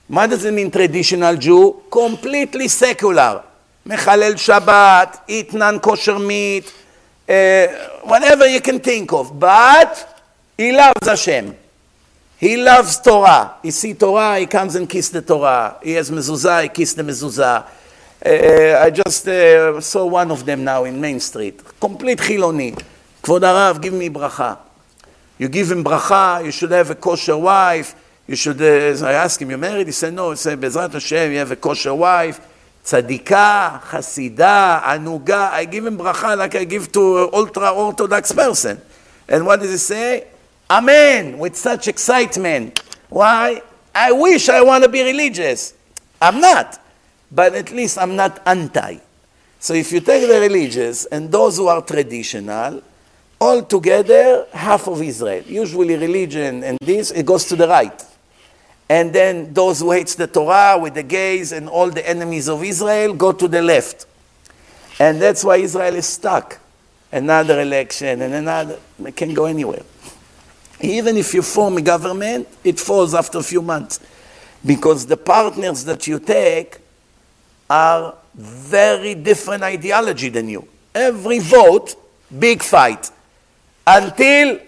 מה 0.09 0.27
does 0.27 0.45
it 0.45 0.53
mean 0.53 0.71
traditional 0.71 1.35
Jew? 1.35 1.75
completely 1.89 2.67
secular. 2.67 3.39
מחלל 3.85 4.35
שבת, 4.35 5.17
eat 5.27 5.53
non-kosher 5.53 6.19
meat, 6.19 6.71
uh, 7.27 7.31
whatever 8.03 8.47
you 8.47 8.61
can 8.61 8.79
think 8.79 9.13
of. 9.13 9.39
But 9.39 10.21
he 10.57 10.71
loves 10.71 11.07
Hashem. 11.07 11.55
He 12.37 12.57
loves 12.57 12.99
Torah. 12.99 13.55
He 13.63 13.71
see 13.71 13.93
Torah, 13.93 14.39
he 14.39 14.45
comes 14.45 14.75
and 14.75 14.89
kiss 14.89 15.09
the 15.09 15.21
Torah. 15.21 15.77
He 15.83 15.93
has 15.93 16.11
mezuzah, 16.11 16.63
he 16.63 16.69
kiss 16.69 16.93
the 16.93 17.03
mezuzah. 17.03 17.65
Uh, 18.25 18.83
I 18.85 18.89
just 18.89 19.27
uh, 19.27 19.79
saw 19.81 20.05
one 20.05 20.31
of 20.31 20.45
them 20.45 20.63
now 20.63 20.83
in 20.83 20.99
Main 20.99 21.19
Street. 21.19 21.61
Complete 21.79 22.19
chiloni. 22.19 22.75
כבוד 23.23 23.43
הרב, 23.43 23.81
give 23.81 23.93
me 23.93 24.09
bracha. 24.09 24.57
You 25.39 25.47
give 25.47 25.71
him 25.71 25.83
bracha, 25.83 26.45
you 26.45 26.51
should 26.51 26.71
have 26.71 26.91
a 26.91 26.95
kosher 26.95 27.37
wife. 27.37 27.95
You 28.27 28.35
should, 28.35 28.61
uh, 28.61 29.05
I 29.05 29.13
asked 29.13 29.41
him, 29.41 29.51
you 29.51 29.57
married? 29.57 29.87
He 29.87 29.93
said, 29.93 30.13
no. 30.13 30.31
He 30.31 30.37
said, 30.37 30.59
Bezrat 30.59 30.91
Hashem, 30.93 31.31
you 31.31 31.37
have 31.37 31.51
a 31.51 31.55
kosher 31.55 31.93
wife, 31.93 32.39
tzadika, 32.83 33.81
chasida, 33.81 34.81
anuga. 34.81 35.51
I 35.51 35.65
give 35.65 35.85
him 35.85 35.97
bracha 35.97 36.35
like 36.35 36.55
I 36.55 36.63
give 36.63 36.91
to 36.93 37.29
ultra-orthodox 37.31 38.31
person. 38.31 38.81
And 39.27 39.45
what 39.45 39.59
does 39.59 39.71
he 39.71 39.77
say? 39.77 40.27
Amen, 40.69 41.37
with 41.37 41.55
such 41.55 41.87
excitement. 41.87 42.81
Why? 43.09 43.61
I 43.93 44.11
wish 44.11 44.49
I 44.49 44.61
want 44.61 44.83
to 44.83 44.89
be 44.89 45.03
religious. 45.03 45.75
I'm 46.19 46.41
not. 46.41 46.81
But 47.31 47.53
at 47.53 47.71
least 47.71 47.97
I'm 47.99 48.15
not 48.15 48.41
anti. 48.47 48.97
So 49.59 49.73
if 49.73 49.91
you 49.91 49.99
take 49.99 50.27
the 50.27 50.39
religious 50.39 51.05
and 51.05 51.31
those 51.31 51.57
who 51.57 51.67
are 51.67 51.81
traditional, 51.81 52.81
all 53.39 53.61
together, 53.63 54.47
half 54.53 54.87
of 54.87 55.01
Israel. 55.01 55.43
Usually 55.45 55.95
religion 55.95 56.63
and 56.63 56.77
this, 56.81 57.11
it 57.11 57.25
goes 57.25 57.45
to 57.45 57.55
the 57.55 57.67
right. 57.67 58.03
And 58.87 59.11
then 59.13 59.53
those 59.53 59.79
who 59.79 59.91
hate 59.91 60.09
the 60.09 60.27
Torah 60.27 60.77
with 60.79 60.93
the 60.93 61.03
gays 61.03 61.51
and 61.51 61.67
all 61.67 61.89
the 61.89 62.07
enemies 62.07 62.47
of 62.47 62.63
Israel 62.63 63.13
go 63.13 63.31
to 63.31 63.47
the 63.47 63.61
left. 63.61 64.05
And 64.99 65.21
that's 65.21 65.43
why 65.43 65.57
Israel 65.57 65.95
is 65.95 66.05
stuck. 66.05 66.59
Another 67.11 67.61
election 67.61 68.21
and 68.21 68.33
another, 68.33 68.79
it 69.03 69.15
can 69.15 69.33
go 69.33 69.45
anywhere. 69.45 69.83
Even 70.81 71.17
if 71.17 71.33
you 71.33 71.41
form 71.41 71.77
a 71.77 71.81
government, 71.81 72.47
it 72.63 72.79
falls 72.79 73.13
after 73.13 73.39
a 73.39 73.43
few 73.43 73.61
months. 73.61 73.99
Because 74.65 75.05
the 75.05 75.17
partners 75.17 75.85
that 75.85 76.05
you 76.07 76.19
take 76.19 76.77
are 77.69 78.15
very 78.35 79.15
different 79.15 79.63
ideology 79.63 80.29
than 80.29 80.49
you. 80.49 80.67
Every 80.93 81.39
vote, 81.39 81.95
big 82.37 82.61
fight. 82.61 83.09
Until 83.87 84.59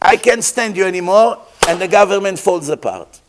I 0.00 0.16
can't 0.16 0.44
stand 0.44 0.76
you 0.76 0.84
anymore 0.84 1.38
and 1.68 1.80
the 1.80 1.88
government 1.88 2.38
falls 2.38 2.68
apart. 2.68 3.20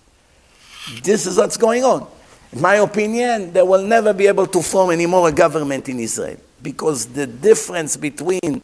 This 1.04 1.26
is 1.26 1.38
what's 1.38 1.58
going 1.58 1.84
on. 1.84 2.08
In 2.52 2.62
my 2.62 2.76
opinion, 2.76 3.52
they 3.52 3.62
will 3.62 3.86
never 3.86 4.14
be 4.14 4.28
able 4.28 4.48
to 4.48 4.62
form 4.62 4.92
anymore 4.92 5.28
a 5.28 5.32
government 5.32 5.90
in 5.90 6.00
Israel 6.00 6.38
because 6.62 7.06
the 7.08 7.28
difference 7.28 7.98
between 7.98 8.62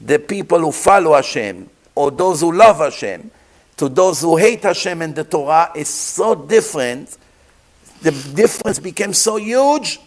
the 0.00 0.18
people 0.18 0.58
who 0.58 0.72
follow 0.72 1.14
Hashem 1.14 1.68
or 1.94 2.10
those 2.10 2.40
who 2.40 2.52
love 2.52 2.78
Hashem 2.78 3.30
to 3.76 3.88
those 3.88 4.22
who 4.22 4.36
hate 4.36 4.62
Hashem 4.62 5.02
and 5.02 5.14
the 5.14 5.24
Torah 5.24 5.70
is 5.74 5.88
so 5.88 6.34
different. 6.34 7.16
The 8.00 8.10
difference 8.10 8.78
became 8.78 9.12
so 9.12 9.36
huge 9.36 10.00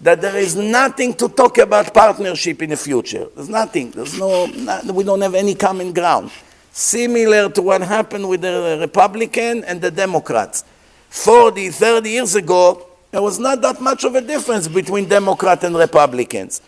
that 0.00 0.20
there 0.20 0.36
is 0.36 0.54
nothing 0.54 1.14
to 1.14 1.28
talk 1.28 1.58
about 1.58 1.92
partnership 1.92 2.62
in 2.62 2.70
the 2.70 2.76
future. 2.76 3.26
There's 3.34 3.48
nothing. 3.48 3.90
There's 3.90 4.18
no, 4.18 4.46
we 4.92 5.02
don't 5.04 5.22
have 5.22 5.34
any 5.34 5.54
common 5.54 5.92
ground. 5.92 6.30
Similar 6.70 7.50
to 7.50 7.62
what 7.62 7.80
happened 7.80 8.28
with 8.28 8.42
the 8.42 8.78
Republican 8.80 9.64
and 9.64 9.80
the 9.80 9.90
Democrats. 9.90 10.64
40, 11.16 11.70
30 11.70 12.10
years 12.10 12.34
ago, 12.34 12.86
there 13.10 13.22
was 13.22 13.38
not 13.38 13.62
that 13.62 13.80
much 13.80 14.04
of 14.04 14.14
a 14.14 14.20
difference 14.20 14.68
between 14.68 15.08
Democrats 15.08 15.64
and 15.64 15.74
Republicans. 15.74 16.60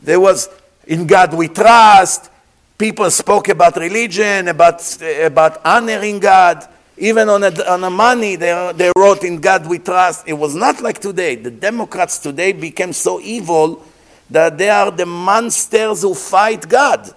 There 0.00 0.20
was, 0.20 0.48
in 0.86 1.04
God 1.06 1.34
we 1.34 1.48
trust, 1.48 2.30
people 2.78 3.10
spoke 3.10 3.48
about 3.48 3.76
religion, 3.76 4.48
about, 4.48 5.02
about 5.02 5.66
honoring 5.66 6.20
God. 6.20 6.66
Even 6.96 7.28
on 7.28 7.42
a, 7.42 7.50
on 7.68 7.82
a 7.82 7.90
money, 7.90 8.36
they, 8.36 8.72
they 8.76 8.92
wrote, 8.96 9.24
In 9.24 9.40
God 9.40 9.66
we 9.66 9.80
trust. 9.80 10.28
It 10.28 10.34
was 10.34 10.54
not 10.54 10.80
like 10.80 11.00
today. 11.00 11.34
The 11.34 11.50
Democrats 11.50 12.20
today 12.20 12.52
became 12.52 12.92
so 12.92 13.20
evil 13.20 13.84
that 14.30 14.56
they 14.56 14.70
are 14.70 14.92
the 14.92 15.06
monsters 15.06 16.02
who 16.02 16.14
fight 16.14 16.68
God. 16.68 17.12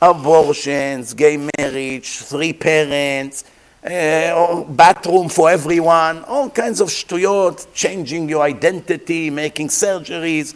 Abortions, 0.00 1.14
gay 1.14 1.48
marriage, 1.58 2.18
three 2.18 2.52
parents, 2.52 3.44
uh, 3.84 4.62
bathroom 4.64 5.28
for 5.28 5.50
everyone, 5.50 6.24
all 6.24 6.48
kinds 6.50 6.80
of 6.80 6.88
shtuyot, 6.88 7.66
changing 7.74 8.28
your 8.28 8.42
identity, 8.42 9.30
making 9.30 9.68
surgeries. 9.68 10.54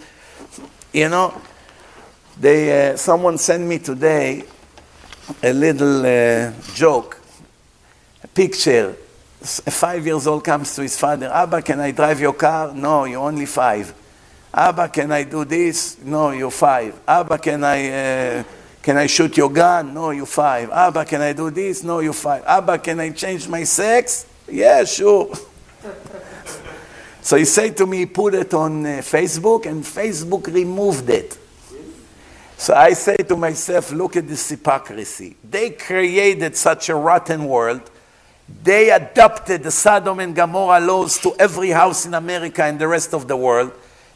You 0.93 1.09
know, 1.09 1.35
they, 2.39 2.91
uh, 2.91 2.97
someone 2.97 3.39
sent 3.39 3.65
me 3.65 3.79
today 3.79 4.45
a 5.43 5.53
little 5.53 6.07
uh, 6.07 6.53
joke, 6.75 7.21
a 8.23 8.29
picture. 8.29 8.97
A 9.41 9.71
five 9.71 10.07
years 10.07 10.27
old 10.27 10.45
comes 10.45 10.75
to 10.75 10.83
his 10.83 10.99
father, 10.99 11.27
Abba, 11.27 11.63
can 11.63 11.79
I 11.81 11.91
drive 11.91 12.21
your 12.21 12.33
car? 12.33 12.73
No, 12.75 13.05
you're 13.05 13.23
only 13.23 13.47
five. 13.47 13.95
Abba, 14.53 14.89
can 14.89 15.13
I 15.13 15.25
do 15.25 15.45
this? 15.45 15.99
No, 16.03 16.31
you're 16.31 16.51
five. 16.51 16.99
Abba, 17.07 17.39
can 17.39 17.63
I, 17.63 18.45
can 18.87 18.99
I 18.99 19.09
shoot 19.09 19.37
your 19.37 19.51
gun? 19.51 19.95
No, 19.95 20.11
you're 20.11 20.27
five. 20.27 20.71
Abba, 20.71 21.05
can 21.07 21.21
I 21.21 21.33
do 21.33 21.51
this? 21.51 21.83
No, 21.83 21.99
you're 21.99 22.13
five. 22.13 22.45
Abba, 22.47 22.79
can 22.79 23.01
I 23.01 23.11
change 23.11 23.49
my 23.49 23.65
sex? 23.65 24.27
Yeah, 24.49 24.85
sure. 24.85 25.35
so 27.21 27.37
he 27.37 27.45
said 27.47 27.77
to 27.79 27.85
me, 27.85 28.07
put 28.07 28.35
it 28.35 28.55
on 28.55 28.87
uh, 28.87 28.89
Facebook, 29.03 29.67
and 29.67 29.83
Facebook 29.83 30.47
removed 30.55 31.11
it. 31.11 31.37
So 32.57 32.75
I 32.75 32.93
say 32.93 33.17
to 33.17 33.35
myself, 33.35 33.91
look 33.91 34.15
at 34.15 34.29
this 34.29 34.49
hypocrisy. 34.49 35.35
They 35.43 35.71
created 35.71 36.57
such 36.57 36.89
a 36.89 36.95
rotten 36.95 37.45
world. 37.47 37.91
They 38.63 38.93
adopted 38.93 39.65
the 39.65 39.73
Sodom 39.73 40.21
and 40.21 40.33
Gomorrah 40.33 40.79
laws 40.79 41.19
to 41.23 41.35
every 41.41 41.71
house 41.71 42.07
in 42.07 42.15
America 42.15 42.63
and 42.63 42.79
the 42.79 42.87
rest 42.87 43.15
of 43.15 43.27
the 43.27 43.37
world. 43.37 43.73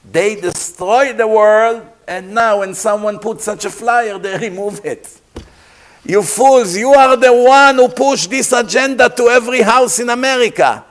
They 0.09 0.37
destroyed 0.37 1.17
the 1.17 1.27
world, 1.27 1.85
and 2.11 2.35
now 2.35 2.59
when 2.59 2.75
someone 2.75 3.21
puts 3.21 3.45
such 3.45 3.65
a 3.65 3.71
flyer, 3.71 4.19
they 4.19 4.37
remove 4.37 4.85
it. 4.85 5.21
You 6.05 6.25
fools, 6.25 6.77
you 6.77 6.91
are 6.93 7.17
the 7.17 7.33
one 7.33 7.77
who 7.77 7.89
pushed 7.89 8.31
this 8.31 8.51
agenda 8.51 9.09
to 9.09 9.29
every 9.29 9.63
house 9.63 10.01
in 10.01 10.11
America. 10.11 10.85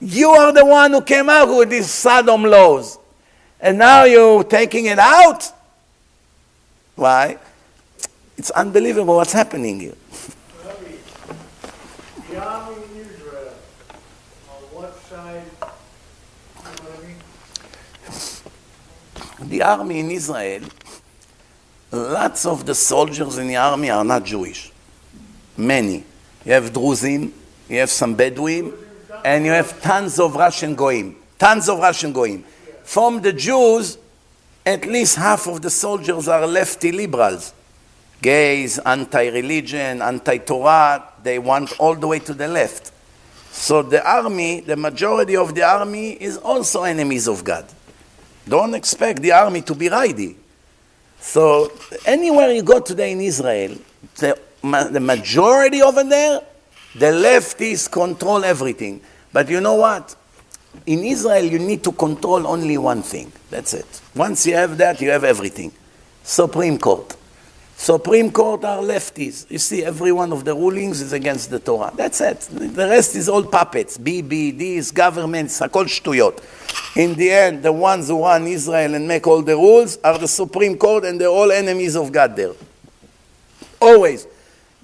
You 0.00 0.30
are 0.30 0.50
the 0.50 0.64
one 0.64 0.92
who 0.92 1.02
came 1.02 1.28
out 1.28 1.54
with 1.54 1.68
these 1.68 1.90
Sodom 1.90 2.42
laws. 2.42 2.98
And 3.60 3.76
now 3.76 4.04
you're 4.04 4.42
taking 4.44 4.86
it 4.86 4.98
out? 4.98 5.52
Why? 6.96 7.36
It's 8.38 8.50
unbelievable 8.50 9.16
what's 9.16 9.34
happening 9.34 9.78
here. 9.78 9.94
The 12.30 12.42
army 12.42 12.76
in 12.76 13.00
Israel, 13.02 13.52
on 14.48 14.62
what 14.72 14.96
side, 15.02 15.44
you 15.60 16.64
know 16.64 16.70
what 16.80 16.98
I 16.98 17.06
mean? 17.06 17.16
The 19.48 19.62
army 19.62 20.00
in 20.00 20.10
Israel, 20.10 20.62
lots 21.90 22.46
of 22.46 22.64
the 22.64 22.74
soldiers 22.74 23.38
in 23.38 23.48
the 23.48 23.56
army 23.56 23.90
are 23.90 24.04
not 24.04 24.24
Jewish. 24.24 24.72
Many. 25.56 26.04
You 26.44 26.52
have 26.52 26.72
Druzim, 26.72 27.30
you 27.68 27.78
have 27.78 27.90
some 27.90 28.14
Bedouin, 28.14 28.72
and 29.24 29.44
you 29.44 29.52
have 29.52 29.80
tons 29.82 30.18
of 30.18 30.34
Russian 30.34 30.74
Goyim. 30.74 31.16
Tons 31.38 31.68
of 31.68 31.78
Russian 31.78 32.12
Goyim. 32.12 32.44
From 32.84 33.20
the 33.20 33.32
Jews, 33.32 33.98
at 34.64 34.86
least 34.86 35.16
half 35.16 35.46
of 35.46 35.62
the 35.62 35.70
soldiers 35.70 36.28
are 36.28 36.46
lefty 36.46 36.92
liberals. 36.92 37.52
Gays, 38.20 38.78
anti 38.78 39.28
religion, 39.28 40.00
anti 40.00 40.38
Torah, 40.38 41.04
they 41.22 41.38
want 41.38 41.78
all 41.80 41.94
the 41.94 42.06
way 42.06 42.20
to 42.20 42.34
the 42.34 42.46
left. 42.46 42.92
So 43.50 43.82
the 43.82 44.08
army, 44.08 44.60
the 44.60 44.76
majority 44.76 45.36
of 45.36 45.54
the 45.54 45.62
army, 45.62 46.12
is 46.12 46.38
also 46.38 46.84
enemies 46.84 47.26
of 47.28 47.44
God. 47.44 47.66
Don't 48.48 48.74
expect 48.74 49.22
the 49.22 49.32
army 49.32 49.62
to 49.62 49.74
be 49.74 49.88
ready. 49.88 50.36
So 51.20 51.72
anywhere 52.04 52.50
you 52.50 52.62
go 52.62 52.80
today 52.80 53.12
in 53.12 53.20
Israel, 53.20 53.76
the, 54.16 54.38
ma- 54.62 54.84
the 54.84 55.00
majority 55.00 55.80
over 55.82 56.02
there, 56.02 56.40
the 56.94 57.06
leftists 57.06 57.90
control 57.90 58.44
everything. 58.44 59.00
But 59.32 59.48
you 59.48 59.60
know 59.60 59.74
what? 59.74 60.14
In 60.86 61.04
Israel, 61.04 61.44
you 61.44 61.58
need 61.58 61.84
to 61.84 61.92
control 61.92 62.46
only 62.46 62.76
one 62.78 63.02
thing. 63.02 63.30
That's 63.50 63.74
it. 63.74 64.00
Once 64.14 64.46
you 64.46 64.54
have 64.54 64.76
that, 64.78 65.00
you 65.00 65.10
have 65.10 65.24
everything. 65.24 65.72
Supreme 66.22 66.78
Court. 66.78 67.16
Supreme 67.81 68.31
Court 68.31 68.65
are 68.65 68.79
lefties. 68.81 69.49
You 69.49 69.59
see, 69.59 69.85
every 69.85 70.11
one 70.11 70.33
of 70.33 70.43
the 70.43 70.55
rulings 70.55 70.99
is 70.99 71.13
against 71.13 71.51
the 71.51 71.59
Torah. 71.59 71.93
That's 71.95 72.19
it. 72.21 72.39
The 72.51 72.87
rest 72.87 73.15
is 73.15 73.29
all 73.29 73.43
puppets. 73.43 73.99
BB, 73.99 74.57
these 74.57 74.91
governments, 74.91 75.61
הכל 75.61 75.87
שטויות. 75.87 76.41
In 76.95 77.13
the 77.13 77.29
end, 77.31 77.61
the 77.61 77.71
ones 77.71 78.07
who 78.07 78.23
run 78.23 78.47
Israel 78.47 78.95
and 78.95 79.07
make 79.07 79.27
all 79.27 79.43
the 79.43 79.55
rules 79.55 79.99
are 80.03 80.17
the 80.17 80.27
Supreme 80.27 80.75
Court 80.75 81.05
and 81.05 81.21
they're 81.21 81.29
all 81.29 81.51
enemies 81.51 81.95
of 81.95 82.11
God 82.11 82.35
there. 82.35 82.53
Always. 83.79 84.27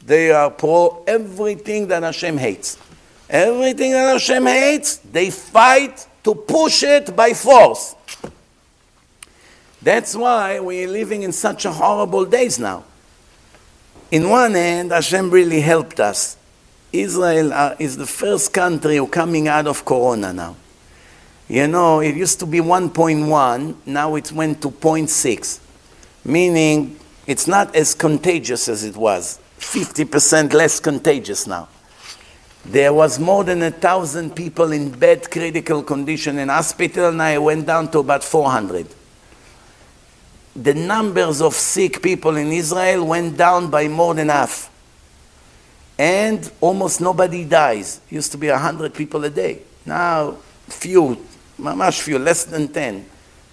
They 0.06 0.32
are 0.32 0.52
pro 0.52 1.04
everything 1.08 1.88
that 1.88 2.04
Hashem 2.04 2.38
hates. 2.38 2.78
Everything 3.28 3.94
that 3.94 4.14
Hashem 4.14 4.46
hates, 4.46 4.98
they 4.98 5.32
fight 5.32 6.06
to 6.24 6.36
push 6.36 6.84
it 6.84 7.16
by 7.16 7.34
force. 7.34 7.96
That's 9.82 10.16
why 10.16 10.60
we're 10.60 10.88
living 10.88 11.24
in 11.24 11.32
such 11.34 11.66
a 11.66 11.72
horrible 11.72 12.26
days 12.26 12.60
now. 12.60 12.86
In 14.11 14.31
one 14.31 14.55
hand, 14.55 14.91
Hashem 14.91 15.31
really 15.31 15.61
helped 15.61 16.01
us. 16.01 16.39
Israel 16.93 17.53
uh, 17.53 17.75
is 17.79 17.99
the 17.99 18.07
first 18.07 18.55
country 18.55 18.99
coming 19.11 19.49
out 19.49 19.67
of 19.67 19.85
Corona 19.85 20.33
now. 20.33 20.57
You 21.47 21.67
know, 21.67 22.01
it 22.01 22.17
used 22.17 22.41
to 22.41 22.47
be 22.47 22.59
1.1, 22.59 23.75
now 23.85 24.15
it 24.15 24.33
went 24.33 24.63
to 24.63 24.71
0.6, 24.71 25.61
meaning 26.25 26.99
it's 27.27 27.47
not 27.47 27.75
as 27.77 27.95
contagious 27.95 28.69
as 28.69 28.85
it 28.85 28.97
was. 28.97 29.39
50% 29.59 30.55
less 30.55 30.81
contagious 30.81 31.47
now. 31.47 31.69
There 32.65 32.93
was 32.93 33.19
more 33.19 33.45
than 33.45 33.63
a 33.63 33.71
thousand 33.71 34.35
people 34.35 34.73
in 34.73 34.91
bad 34.91 35.31
critical 35.31 35.83
condition 35.83 36.39
in 36.39 36.49
hospital, 36.49 37.09
and 37.09 37.23
I 37.23 37.39
went 37.39 37.67
down 37.67 37.91
to 37.91 37.99
about 37.99 38.25
400. 38.25 38.87
The 40.63 40.75
numbers 40.75 41.41
of 41.41 41.55
sick 41.55 42.03
people 42.03 42.37
in 42.37 42.53
Israel 42.53 43.07
went 43.07 43.37
down 43.37 43.71
by 43.71 43.89
more 43.89 44.15
than 44.15 44.29
half. 44.29 44.71
And 45.97 46.51
almost 46.61 47.01
nobody 47.01 47.45
dies. 47.45 48.01
Used 48.11 48.33
to 48.33 48.39
be 48.39 48.49
100 48.49 48.95
people 48.95 49.25
a 49.25 49.31
day. 49.31 49.63
Now, 49.87 50.37
few, 50.67 51.25
much 51.57 52.03
few, 52.03 52.19
less 52.19 52.45
than 52.45 52.69
10 52.69 53.07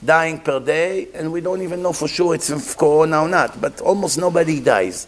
dying 0.04 0.40
per 0.40 0.60
day, 0.60 1.08
and 1.16 1.32
we 1.32 1.42
don't 1.42 1.62
even 1.62 1.82
know 1.82 1.92
for 1.94 2.08
sure 2.08 2.36
it's 2.36 2.76
corona 2.76 3.24
or 3.24 3.30
not, 3.30 3.60
but 3.60 3.82
almost 3.82 4.20
nobody 4.20 4.60
dies. 4.60 5.08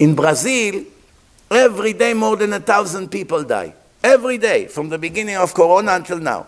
In 0.00 0.14
Brazil, 0.14 0.84
Every 1.50 1.94
day, 1.94 2.12
more 2.12 2.36
than 2.36 2.52
a 2.52 2.60
thousand 2.60 3.10
people 3.10 3.42
die. 3.42 3.74
Every 4.02 4.38
day, 4.38 4.66
from 4.66 4.88
the 4.88 4.98
beginning 4.98 5.36
of 5.36 5.54
Corona 5.54 5.92
until 5.92 6.18
now. 6.18 6.46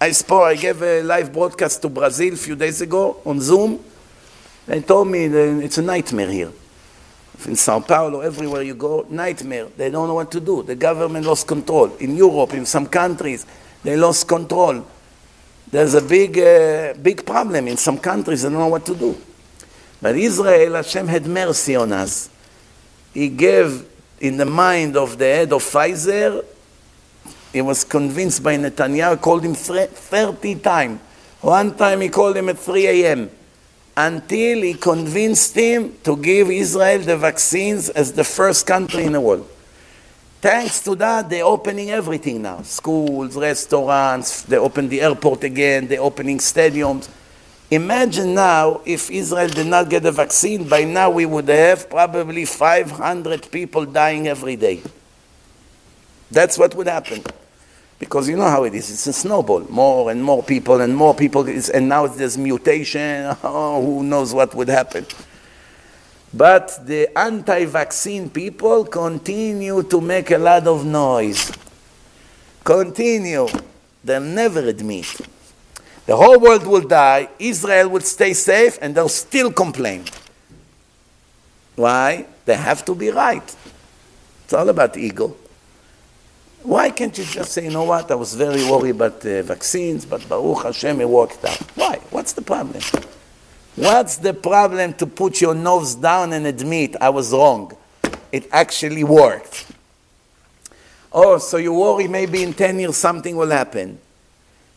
I 0.00 0.12
spoke, 0.12 0.42
I 0.44 0.54
gave 0.56 0.82
a 0.82 1.02
live 1.02 1.32
broadcast 1.32 1.80
to 1.82 1.88
Brazil 1.88 2.34
a 2.34 2.36
few 2.36 2.56
days 2.56 2.80
ago 2.80 3.20
on 3.24 3.40
Zoom. 3.40 3.78
They 4.66 4.80
told 4.80 5.08
me 5.08 5.24
it's 5.24 5.78
a 5.78 5.82
nightmare 5.82 6.30
here. 6.30 6.52
In 7.46 7.56
Sao 7.56 7.80
Paulo, 7.80 8.20
everywhere 8.20 8.62
you 8.62 8.74
go, 8.74 9.06
nightmare. 9.08 9.66
They 9.76 9.90
don't 9.90 10.08
know 10.08 10.14
what 10.14 10.30
to 10.32 10.40
do. 10.40 10.62
The 10.62 10.76
government 10.76 11.26
lost 11.26 11.46
control. 11.46 11.94
In 11.96 12.16
Europe, 12.16 12.54
in 12.54 12.66
some 12.66 12.86
countries, 12.86 13.46
they 13.82 13.96
lost 13.96 14.28
control. 14.28 14.84
There's 15.70 15.94
a 15.94 16.02
big, 16.02 16.38
uh, 16.38 16.94
big 17.00 17.24
problem 17.24 17.68
in 17.68 17.76
some 17.76 17.98
countries. 17.98 18.42
They 18.42 18.50
don't 18.50 18.58
know 18.58 18.68
what 18.68 18.86
to 18.86 18.94
do. 18.94 19.16
But 20.00 20.16
Israel, 20.16 20.74
Hashem 20.74 21.08
had 21.08 21.26
mercy 21.26 21.76
on 21.76 21.92
us 21.92 22.28
he 23.12 23.28
gave 23.28 23.88
in 24.20 24.36
the 24.36 24.46
mind 24.46 24.96
of 24.96 25.18
the 25.18 25.24
head 25.24 25.52
of 25.52 25.62
Pfizer 25.62 26.44
He 27.52 27.60
was 27.60 27.84
convinced 27.84 28.42
by 28.42 28.56
Netanyahu, 28.56 29.20
called 29.20 29.44
him 29.44 29.54
30 29.54 30.54
times. 30.56 31.00
One 31.40 31.74
time 31.74 32.00
he 32.00 32.08
called 32.08 32.36
him 32.36 32.48
at 32.48 32.58
3 32.58 32.86
a.m. 32.86 33.30
until 33.96 34.62
he 34.62 34.74
convinced 34.74 35.54
him 35.54 35.96
to 36.04 36.16
give 36.16 36.50
Israel 36.50 37.00
the 37.00 37.16
vaccines 37.16 37.88
as 37.90 38.12
the 38.12 38.24
first 38.24 38.66
country 38.66 39.04
in 39.04 39.12
the 39.12 39.20
world. 39.20 39.48
Thanks 40.40 40.80
to 40.80 40.94
that, 40.96 41.28
they're 41.28 41.44
opening 41.44 41.90
everything 41.90 42.42
now 42.42 42.62
schools, 42.62 43.36
restaurants, 43.36 44.42
they 44.42 44.56
opened 44.56 44.90
the 44.90 45.00
airport 45.00 45.44
again, 45.44 45.86
they're 45.86 46.00
opening 46.00 46.38
stadiums. 46.38 47.08
Imagine 47.70 48.34
now 48.34 48.80
if 48.84 49.10
Israel 49.10 49.48
did 49.48 49.66
not 49.66 49.88
get 49.88 50.02
the 50.02 50.12
vaccine, 50.12 50.68
by 50.68 50.84
now 50.84 51.10
we 51.10 51.26
would 51.26 51.48
have 51.48 51.88
probably 51.88 52.44
500 52.44 53.50
people 53.50 53.86
dying 53.86 54.26
every 54.26 54.56
day. 54.56 54.82
That's 56.32 56.56
what 56.58 56.74
would 56.74 56.86
happen. 56.86 57.22
Because 57.98 58.28
you 58.28 58.36
know 58.36 58.48
how 58.48 58.64
it 58.64 58.74
is, 58.74 58.90
it's 58.90 59.06
a 59.06 59.12
snowball. 59.12 59.60
More 59.68 60.10
and 60.10 60.24
more 60.24 60.42
people 60.42 60.80
and 60.80 60.96
more 60.96 61.14
people, 61.14 61.46
and 61.46 61.88
now 61.88 62.06
there's 62.06 62.36
mutation. 62.36 63.36
Oh, 63.44 63.84
who 63.84 64.02
knows 64.02 64.34
what 64.34 64.54
would 64.54 64.68
happen. 64.68 65.06
But 66.34 66.80
the 66.86 67.16
anti 67.16 67.66
vaccine 67.66 68.30
people 68.30 68.86
continue 68.86 69.82
to 69.84 70.00
make 70.00 70.30
a 70.30 70.38
lot 70.38 70.66
of 70.66 70.86
noise. 70.86 71.52
Continue. 72.64 73.46
They'll 74.02 74.20
never 74.20 74.60
admit. 74.60 75.20
The 76.06 76.16
whole 76.16 76.40
world 76.40 76.66
will 76.66 76.80
die, 76.80 77.28
Israel 77.38 77.90
will 77.90 78.00
stay 78.00 78.32
safe, 78.32 78.78
and 78.82 78.94
they'll 78.94 79.08
still 79.08 79.52
complain. 79.52 80.04
Why? 81.76 82.26
They 82.44 82.56
have 82.56 82.84
to 82.86 82.94
be 82.94 83.10
right. 83.10 83.56
It's 84.44 84.52
all 84.52 84.68
about 84.68 84.96
ego. 84.96 85.36
Why 86.62 86.90
can't 86.90 87.16
you 87.18 87.24
just 87.24 87.52
say, 87.52 87.64
you 87.64 87.70
know 87.70 87.82
what, 87.82 88.08
I 88.10 88.14
was 88.14 88.34
very 88.34 88.62
worried 88.70 88.90
about 88.90 89.26
uh, 89.26 89.42
vaccines, 89.42 90.06
but 90.06 90.28
Baruch 90.28 90.62
Hashem, 90.62 91.00
it 91.00 91.08
worked 91.08 91.44
out. 91.44 91.60
Why? 91.74 91.96
What's 92.10 92.34
the 92.34 92.42
problem? 92.42 92.80
What's 93.74 94.18
the 94.18 94.32
problem 94.32 94.92
to 94.94 95.06
put 95.06 95.40
your 95.40 95.56
nose 95.56 95.96
down 95.96 96.32
and 96.32 96.46
admit 96.46 96.94
I 97.00 97.08
was 97.08 97.32
wrong? 97.32 97.76
It 98.30 98.48
actually 98.52 99.02
worked. 99.02 99.66
Oh, 101.12 101.38
so 101.38 101.56
you 101.56 101.72
worry 101.74 102.06
maybe 102.06 102.44
in 102.44 102.52
10 102.52 102.78
years 102.78 102.96
something 102.96 103.34
will 103.34 103.50
happen. 103.50 103.98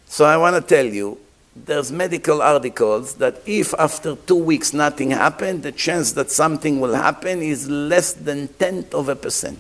So 0.08 0.26
I 0.26 0.38
want 0.38 0.56
to 0.56 0.62
tell 0.62 0.86
you, 0.86 1.20
there's 1.56 1.92
medical 1.92 2.42
articles 2.42 3.16
that 3.16 3.42
if 3.46 3.76
after 3.76 4.16
two 4.16 4.36
weeks 4.36 4.74
nothing 4.74 5.12
happened, 5.12 5.62
the 5.62 5.72
chance 5.72 6.14
that 6.14 6.32
something 6.32 6.80
will 6.80 6.96
happen 6.96 7.44
is 7.44 7.70
less 7.70 8.12
than 8.14 8.48
tenth 8.48 8.94
of 8.94 9.08
a 9.08 9.16
percent 9.16 9.60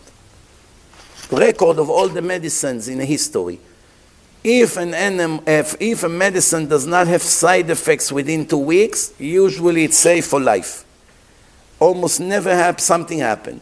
record 1.31 1.79
of 1.79 1.89
all 1.89 2.07
the 2.07 2.21
medicines 2.21 2.87
in 2.87 2.99
history. 2.99 3.59
If, 4.43 4.77
an 4.77 4.93
anim, 4.93 5.41
if, 5.47 5.75
if 5.79 6.03
a 6.03 6.09
medicine 6.09 6.67
does 6.67 6.85
not 6.85 7.07
have 7.07 7.23
side 7.23 7.69
effects 7.69 8.11
within 8.11 8.45
two 8.45 8.59
weeks, 8.59 9.13
usually 9.17 9.85
it's 9.85 9.97
safe 9.97 10.27
for 10.27 10.39
life. 10.39 10.85
Almost 11.79 12.19
never 12.19 12.53
have 12.53 12.79
something 12.79 13.19
happen. 13.19 13.59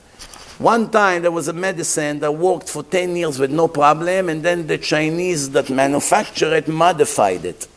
One 0.59 0.89
time 0.89 1.23
there 1.23 1.31
was 1.31 1.47
a 1.47 1.53
medicine 1.53 2.19
that 2.19 2.31
worked 2.31 2.69
for 2.69 2.83
10 2.83 3.15
years 3.15 3.39
with 3.39 3.51
no 3.51 3.67
problem, 3.67 4.29
and 4.29 4.43
then 4.43 4.67
the 4.67 4.77
Chinese 4.77 5.49
that 5.51 5.69
manufactured 5.69 6.53
it 6.53 6.67
modified 6.67 7.45
it. 7.45 7.67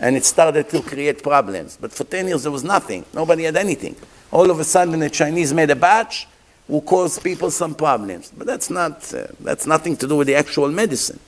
And 0.00 0.16
it 0.16 0.24
started 0.24 0.68
to 0.70 0.82
create 0.82 1.22
problems. 1.22 1.78
But 1.80 1.92
for 1.92 2.04
10 2.04 2.28
years 2.28 2.42
there 2.42 2.52
was 2.52 2.64
nothing. 2.64 3.04
Nobody 3.12 3.44
had 3.44 3.56
anything. 3.56 3.96
All 4.32 4.50
of 4.50 4.58
a 4.60 4.64
sudden 4.64 4.98
the 4.98 5.10
Chinese 5.10 5.52
made 5.52 5.70
a 5.70 5.76
batch, 5.76 6.26
will 6.70 6.80
cause 6.82 7.18
people 7.18 7.50
some 7.50 7.74
problems. 7.74 8.32
But 8.36 8.46
that's, 8.46 8.70
not, 8.70 9.12
uh, 9.12 9.26
that's 9.40 9.66
nothing 9.66 9.96
to 9.96 10.06
do 10.06 10.16
with 10.16 10.28
the 10.28 10.36
actual 10.36 10.68
medicine. 10.68 11.18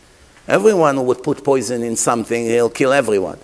Everyone 0.47 0.97
who 0.97 1.03
would 1.03 1.23
put 1.23 1.43
poison 1.43 1.83
in 1.83 1.97
something, 1.97 2.45
he'll 2.45 2.71
kill 2.71 2.93
everyone. 2.93 3.39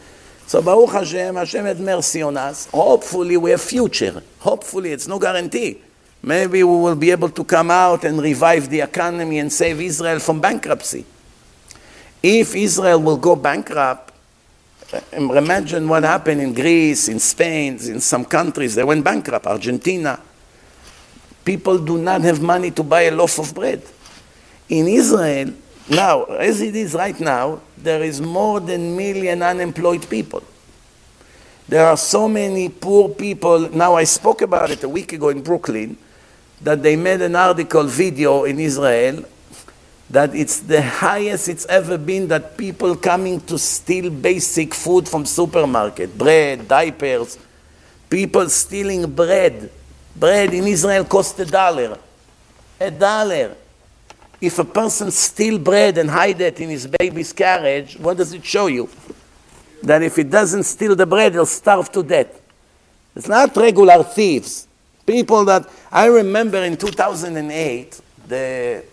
So 0.46 0.62
Baruch 0.62 0.90
Hashem, 0.90 1.34
Hashem 1.34 1.64
had 1.64 1.80
mercy 1.80 2.22
on 2.22 2.36
us. 2.36 2.66
Hopefully 2.70 3.36
we 3.36 3.50
have 3.50 3.60
future. 3.60 4.22
Hopefully, 4.38 4.92
it's 4.92 5.06
no 5.06 5.18
guarantee. 5.18 5.82
Maybe 6.22 6.64
we 6.64 6.76
will 6.76 6.96
be 6.96 7.10
able 7.10 7.28
to 7.28 7.44
come 7.44 7.70
out 7.70 8.04
and 8.04 8.20
revive 8.20 8.70
the 8.70 8.80
economy 8.80 9.38
and 9.38 9.52
save 9.52 9.80
Israel 9.80 10.18
from 10.18 10.40
bankruptcy. 10.40 11.04
If 12.22 12.56
Israel 12.56 13.00
will 13.00 13.18
go 13.18 13.36
bankrupt, 13.36 14.12
imagine 15.12 15.88
what 15.88 16.02
happened 16.02 16.40
in 16.40 16.54
Greece, 16.54 17.08
in 17.08 17.20
Spain, 17.20 17.74
in 17.74 18.00
some 18.00 18.24
countries. 18.24 18.74
They 18.74 18.84
went 18.84 19.04
bankrupt, 19.04 19.46
Argentina. 19.46 20.18
People 21.48 21.78
do 21.78 21.96
not 21.96 22.20
have 22.20 22.42
money 22.42 22.70
to 22.70 22.82
buy 22.82 23.04
a 23.04 23.10
loaf 23.10 23.38
of 23.38 23.54
bread. 23.54 23.82
In 24.68 24.86
Israel, 24.86 25.54
now, 25.88 26.24
as 26.24 26.60
it 26.60 26.76
is 26.76 26.92
right 26.92 27.18
now, 27.18 27.62
there 27.74 28.02
is 28.02 28.20
more 28.20 28.60
than 28.60 28.94
million 28.94 29.42
unemployed 29.42 30.06
people. 30.10 30.42
There 31.66 31.86
are 31.86 31.96
so 31.96 32.28
many 32.28 32.68
poor 32.68 33.08
people. 33.08 33.60
Now, 33.70 33.94
I 33.94 34.04
spoke 34.04 34.42
about 34.42 34.70
it 34.70 34.84
a 34.84 34.90
week 34.90 35.14
ago 35.14 35.30
in 35.30 35.40
Brooklyn 35.40 35.96
that 36.60 36.82
they 36.82 36.96
made 36.96 37.22
an 37.22 37.34
article 37.34 37.84
video 37.84 38.44
in 38.44 38.60
Israel 38.60 39.24
that 40.10 40.34
it's 40.34 40.60
the 40.60 40.82
highest 40.82 41.48
it's 41.48 41.64
ever 41.64 41.96
been 41.96 42.28
that 42.28 42.58
people 42.58 42.94
coming 42.94 43.40
to 43.46 43.56
steal 43.56 44.10
basic 44.10 44.74
food 44.74 45.08
from 45.08 45.24
supermarket, 45.24 46.18
bread, 46.18 46.68
diapers, 46.68 47.38
people 48.10 48.50
stealing 48.50 49.10
bread 49.10 49.70
Bread 50.18 50.52
in 50.52 50.66
Israel 50.66 51.04
costs 51.04 51.38
a 51.38 51.46
dollar. 51.46 51.98
A 52.80 52.90
dollar. 52.90 53.54
If 54.40 54.58
a 54.58 54.64
person 54.64 55.10
steal 55.10 55.58
bread 55.58 55.98
and 55.98 56.10
hide 56.10 56.40
it 56.40 56.60
in 56.60 56.70
his 56.70 56.86
baby's 56.86 57.32
carriage, 57.32 57.96
what 57.98 58.16
does 58.16 58.32
it 58.32 58.44
show 58.44 58.66
you? 58.66 58.88
That 59.82 60.02
if 60.02 60.16
he 60.16 60.24
doesn't 60.24 60.64
steal 60.64 60.96
the 60.96 61.06
bread, 61.06 61.32
he'll 61.32 61.46
starve 61.46 61.90
to 61.92 62.02
death. 62.02 62.40
It's 63.14 63.28
not 63.28 63.56
regular 63.56 64.02
thieves. 64.02 64.66
People 65.06 65.44
that 65.44 65.68
I 65.90 66.06
remember 66.06 66.58
in 66.58 66.76
2008, 66.76 68.00
the, 68.26 68.84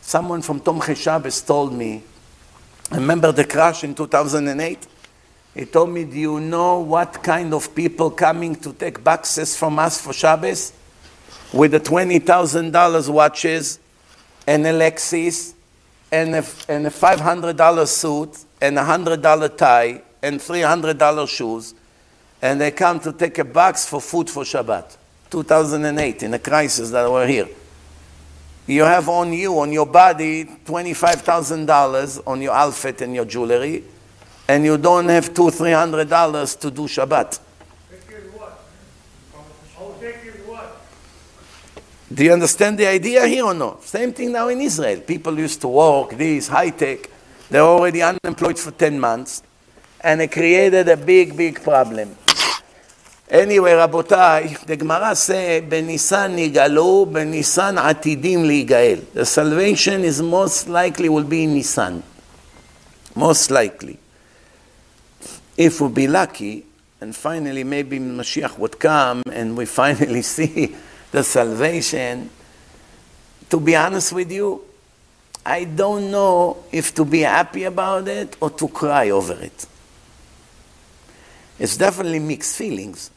someone 0.00 0.42
from 0.42 0.60
Tomchei 0.60 0.96
Shabbos 0.96 1.40
told 1.42 1.72
me, 1.72 2.02
remember 2.90 3.32
the 3.32 3.44
crash 3.44 3.84
in 3.84 3.94
2008? 3.94 4.86
He 5.58 5.64
told 5.64 5.90
me, 5.90 6.04
Do 6.04 6.16
you 6.16 6.38
know 6.38 6.78
what 6.78 7.20
kind 7.20 7.52
of 7.52 7.74
people 7.74 8.12
coming 8.12 8.54
to 8.56 8.72
take 8.72 9.02
boxes 9.02 9.56
from 9.56 9.80
us 9.80 10.00
for 10.00 10.12
Shabbos? 10.12 10.72
With 11.52 11.72
the 11.72 11.80
$20,000 11.80 13.08
watches 13.08 13.80
and 14.46 14.64
a 14.64 14.72
Lexus 14.72 15.54
and 16.12 16.36
a, 16.36 16.44
and 16.68 16.86
a 16.86 16.90
$500 16.90 17.88
suit 17.88 18.44
and 18.60 18.78
a 18.78 18.84
$100 18.84 19.56
tie 19.56 20.00
and 20.22 20.38
$300 20.38 21.28
shoes. 21.28 21.74
And 22.40 22.60
they 22.60 22.70
come 22.70 23.00
to 23.00 23.12
take 23.12 23.38
a 23.38 23.44
box 23.44 23.84
for 23.84 24.00
food 24.00 24.30
for 24.30 24.44
Shabbat. 24.44 24.96
2008, 25.28 26.22
in 26.22 26.30
the 26.30 26.38
crisis 26.38 26.92
that 26.92 27.10
we're 27.10 27.26
here. 27.26 27.48
You 28.68 28.84
have 28.84 29.08
on 29.08 29.32
you, 29.32 29.58
on 29.58 29.72
your 29.72 29.86
body, 29.86 30.44
$25,000 30.44 32.22
on 32.28 32.42
your 32.42 32.54
outfit 32.54 33.00
and 33.00 33.12
your 33.12 33.24
jewelry 33.24 33.82
and 34.47 34.65
you 34.65 34.77
don't 34.77 35.07
have 35.09 35.33
two, 35.33 35.49
three 35.51 35.71
hundred 35.71 36.09
dollars 36.09 36.55
to 36.55 36.69
do 36.69 36.83
Shabbat. 36.83 37.39
Do 42.13 42.23
you 42.23 42.31
understand 42.31 42.77
the 42.77 42.85
idea 42.85 43.25
here 43.25 43.45
or 43.45 43.55
no? 43.55 43.77
Same 43.81 44.13
thing 44.13 44.31
now 44.31 44.47
in 44.47 44.61
Israel. 44.61 44.99
People 44.99 45.39
used 45.39 45.59
to 45.61 45.67
work, 45.67 46.11
this, 46.11 46.47
high 46.47 46.69
tech. 46.69 47.09
They're 47.49 47.61
already 47.61 48.03
unemployed 48.03 48.59
for 48.59 48.69
10 48.69 48.99
months, 48.99 49.41
and 49.99 50.21
it 50.21 50.31
created 50.31 50.89
a 50.89 50.97
big, 50.97 51.35
big 51.35 51.63
problem. 51.63 52.15
Anyway, 53.31 53.73
רבותיי, 53.73 54.57
the 54.67 54.75
Gemara 54.77 55.15
say, 55.15 55.61
בניסן 55.67 56.35
נגאלו, 56.35 57.05
בניסן 57.11 57.77
עתידים 57.77 58.45
להיגאל. 58.45 58.99
The 59.15 59.25
salvation 59.25 60.03
is 60.03 60.21
most 60.21 60.69
likely 60.69 61.09
will 61.09 61.23
be 61.23 61.45
in 61.45 61.55
Nisan. 61.55 62.03
Most 63.15 63.49
likely 63.49 63.97
if 65.58 65.80
we'll 65.80 65.90
be 65.90 66.06
lucky, 66.06 66.64
and 67.00 67.14
finally 67.14 67.64
maybe 67.64 67.98
Mashiach 67.98 68.56
would 68.58 68.78
come 68.78 69.22
and 69.30 69.56
we 69.56 69.66
finally 69.82 70.22
see 70.22 70.74
the 71.10 71.24
salvation, 71.24 72.30
to 73.50 73.58
be 73.58 73.74
honest 73.74 74.12
with 74.12 74.30
you, 74.30 74.62
I 75.44 75.64
don't 75.64 76.10
know 76.10 76.64
if 76.70 76.94
to 76.94 77.04
be 77.04 77.20
happy 77.20 77.64
about 77.64 78.06
it 78.06 78.36
or 78.40 78.50
to 78.50 78.68
cry 78.68 79.10
over 79.10 79.32
it. 79.32 79.66
It's 81.58 81.76
definitely 81.76 82.20
mixed 82.20 82.56
feelings. 82.56 83.10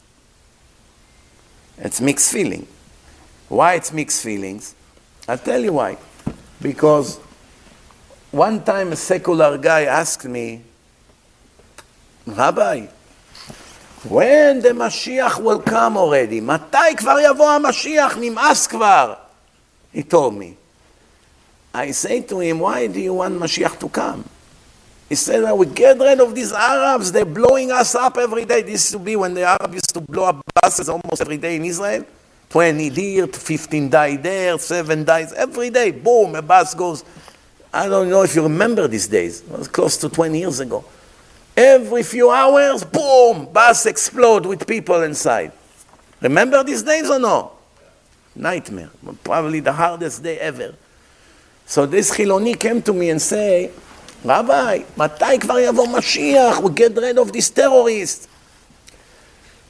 It's 1.78 2.00
mixed 2.00 2.32
feeling. 2.32 2.66
Why 3.48 3.74
it's 3.74 3.92
mixed 3.92 4.22
feelings? 4.22 4.74
I'll 5.28 5.38
tell 5.38 5.60
you 5.60 5.74
why. 5.74 5.98
Because 6.60 7.18
one 8.30 8.64
time 8.64 8.92
a 8.92 8.96
secular 8.96 9.58
guy 9.58 9.84
asked 9.84 10.24
me, 10.24 10.62
Rabbi, 12.25 12.87
when 14.03 14.61
the 14.61 14.69
Mashiach 14.69 15.41
will 15.41 15.59
come 15.59 15.97
already? 15.97 16.41
מתי 16.41 16.95
כבר 16.97 17.19
יבוא 17.19 17.49
המשיח? 17.49 18.17
נמאס 18.17 18.67
כבר. 18.67 19.15
He 19.93 20.03
told 20.03 20.35
me. 20.35 20.55
I 21.73 21.91
say 21.91 22.21
to 22.21 22.39
him, 22.39 22.59
why 22.59 22.87
do 22.87 22.99
you 22.99 23.13
want 23.13 23.39
Mashiach 23.39 23.79
to 23.79 23.89
come? 23.89 24.25
He 25.09 25.15
said, 25.15 25.43
I 25.45 25.53
would 25.53 25.73
get 25.73 25.97
rid 25.99 26.19
of 26.19 26.35
these 26.35 26.51
Arabs. 26.51 27.11
They're 27.11 27.23
blowing 27.23 27.71
us 27.71 27.95
up 27.95 28.17
every 28.17 28.45
day. 28.45 28.61
This 28.61 28.71
used 28.71 28.91
to 28.91 28.99
be 28.99 29.15
when 29.15 29.33
the 29.33 29.43
Arabs 29.43 29.73
used 29.73 29.93
to 29.93 30.01
blow 30.01 30.25
up 30.25 30.41
buses 30.61 30.89
almost 30.89 31.21
every 31.21 31.37
day 31.37 31.55
in 31.55 31.65
Israel. 31.65 32.05
20 32.49 32.89
there, 32.89 33.27
15 33.27 33.89
die 33.89 34.15
there, 34.17 34.57
7 34.57 35.03
dies 35.03 35.33
every 35.33 35.69
day. 35.69 35.91
Boom, 35.91 36.35
a 36.35 36.41
bus 36.41 36.73
goes. 36.73 37.03
I 37.73 37.87
don't 37.87 38.09
know 38.09 38.23
if 38.23 38.35
you 38.35 38.43
remember 38.43 38.87
these 38.87 39.07
days. 39.07 39.41
It 39.41 39.49
was 39.49 39.67
close 39.67 39.97
to 39.97 40.09
20 40.09 40.39
years 40.39 40.59
ago. 40.59 40.83
Every 41.55 42.03
few 42.03 42.29
hours, 42.29 42.83
boom, 42.83 43.45
bus 43.51 43.85
explode 43.85 44.45
with 44.45 44.67
people 44.67 45.01
inside. 45.01 45.51
Remember 46.21 46.63
these 46.63 46.83
days 46.83 47.09
or 47.09 47.19
no? 47.19 47.51
Nightmare. 48.35 48.91
Probably 49.23 49.59
the 49.59 49.73
hardest 49.73 50.21
day 50.21 50.37
ever. 50.39 50.75
So 51.65 51.85
this 51.85 52.15
Chiloni 52.15 52.59
came 52.59 52.81
to 52.83 52.93
me 52.93 53.09
and 53.09 53.21
say, 53.21 53.71
Rabbi, 54.23 54.83
מתי 54.97 55.39
כבר 55.39 55.59
יבוא 55.59 55.87
משיח? 55.87 56.61
We 56.61 56.69
get 56.71 56.95
rid 56.95 57.17
of 57.17 57.31
this 57.31 57.49
terrorist. 57.49 58.29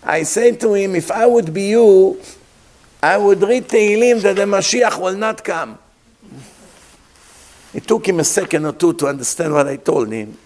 I 0.03 0.23
said 0.23 0.59
to 0.61 0.73
him, 0.73 0.95
if 0.95 1.11
I 1.11 1.25
would 1.25 1.53
be 1.53 1.69
you, 1.69 2.21
I 3.01 3.17
would 3.17 3.41
read 3.41 3.67
Tehillim 3.67 4.21
that 4.21 4.35
the 4.35 4.43
Mashiach 4.43 4.99
will 4.99 5.17
not 5.17 5.43
come. 5.43 5.77
It 7.73 7.87
took 7.87 8.07
him 8.07 8.19
a 8.19 8.23
second 8.23 8.65
or 8.65 8.73
two 8.73 8.93
to 8.93 9.07
understand 9.07 9.53
what 9.53 9.67
I 9.67 9.75
told 9.75 10.11
him. 10.11 10.37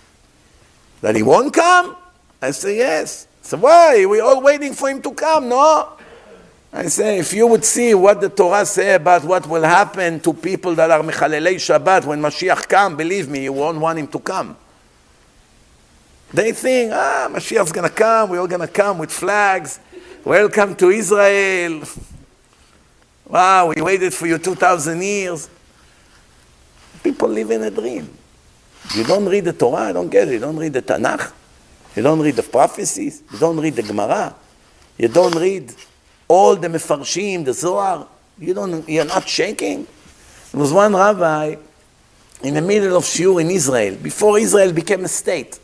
That 1.06 1.14
he 1.14 1.22
won't 1.22 1.54
come? 1.54 1.94
I 2.42 2.50
say, 2.50 2.78
yes. 2.78 3.28
So 3.40 3.58
why? 3.58 4.04
We're 4.06 4.24
all 4.24 4.42
waiting 4.42 4.74
for 4.74 4.90
him 4.90 5.00
to 5.02 5.12
come, 5.12 5.48
no? 5.48 5.92
I 6.72 6.86
say, 6.86 7.20
if 7.20 7.32
you 7.32 7.46
would 7.46 7.64
see 7.64 7.94
what 7.94 8.20
the 8.20 8.28
Torah 8.28 8.66
say 8.66 8.96
about 8.96 9.22
what 9.22 9.46
will 9.46 9.62
happen 9.62 10.18
to 10.18 10.32
people 10.32 10.74
that 10.74 10.90
are 10.90 11.00
Mechalelei 11.04 11.54
Shabbat 11.62 12.06
when 12.06 12.20
Mashiach 12.20 12.68
come, 12.68 12.96
believe 12.96 13.28
me, 13.28 13.44
you 13.44 13.52
won't 13.52 13.78
want 13.78 14.00
him 14.00 14.08
to 14.08 14.18
come. 14.18 14.56
They 16.34 16.50
think, 16.50 16.90
ah, 16.92 17.28
Mashiach's 17.30 17.70
gonna 17.70 17.88
come, 17.88 18.30
we're 18.30 18.40
all 18.40 18.48
gonna 18.48 18.66
come 18.66 18.98
with 18.98 19.12
flags. 19.12 19.78
Welcome 20.24 20.74
to 20.74 20.90
Israel. 20.90 21.84
Wow, 23.28 23.68
we 23.68 23.80
waited 23.80 24.12
for 24.12 24.26
you 24.26 24.38
2,000 24.38 25.00
years. 25.00 25.48
People 27.04 27.28
live 27.28 27.52
in 27.52 27.62
a 27.62 27.70
dream. 27.70 28.10
You 28.94 29.04
don't 29.04 29.26
read 29.26 29.44
the 29.44 29.52
Torah, 29.52 29.88
I 29.88 29.92
don't 29.92 30.08
get 30.10 30.28
it. 30.28 30.34
You 30.34 30.40
don't 30.40 30.56
read 30.56 30.72
the 30.72 30.82
Tanakh. 30.82 31.32
You 31.94 32.02
don't 32.02 32.20
read 32.20 32.36
the 32.36 32.42
prophecies. 32.42 33.22
You 33.32 33.38
don't 33.38 33.58
read 33.58 33.74
the 33.74 33.82
Gemara. 33.82 34.34
You 34.98 35.08
don't 35.08 35.34
read 35.34 35.74
all 36.28 36.56
the 36.56 36.68
Mefarshim, 36.68 37.44
the 37.44 37.52
Zohar, 37.52 38.06
you 38.38 38.52
don't, 38.52 38.88
you're 38.88 39.04
not 39.04 39.28
shaking? 39.28 39.86
There 40.52 40.60
was 40.60 40.72
one 40.72 40.94
rabbi 40.94 41.56
in 42.42 42.54
the 42.54 42.62
middle 42.62 42.96
of 42.96 43.04
Shiur 43.04 43.40
in 43.40 43.50
Israel, 43.50 43.96
before 43.96 44.38
Israel 44.38 44.72
became 44.72 45.04
a 45.04 45.08
state. 45.08 45.58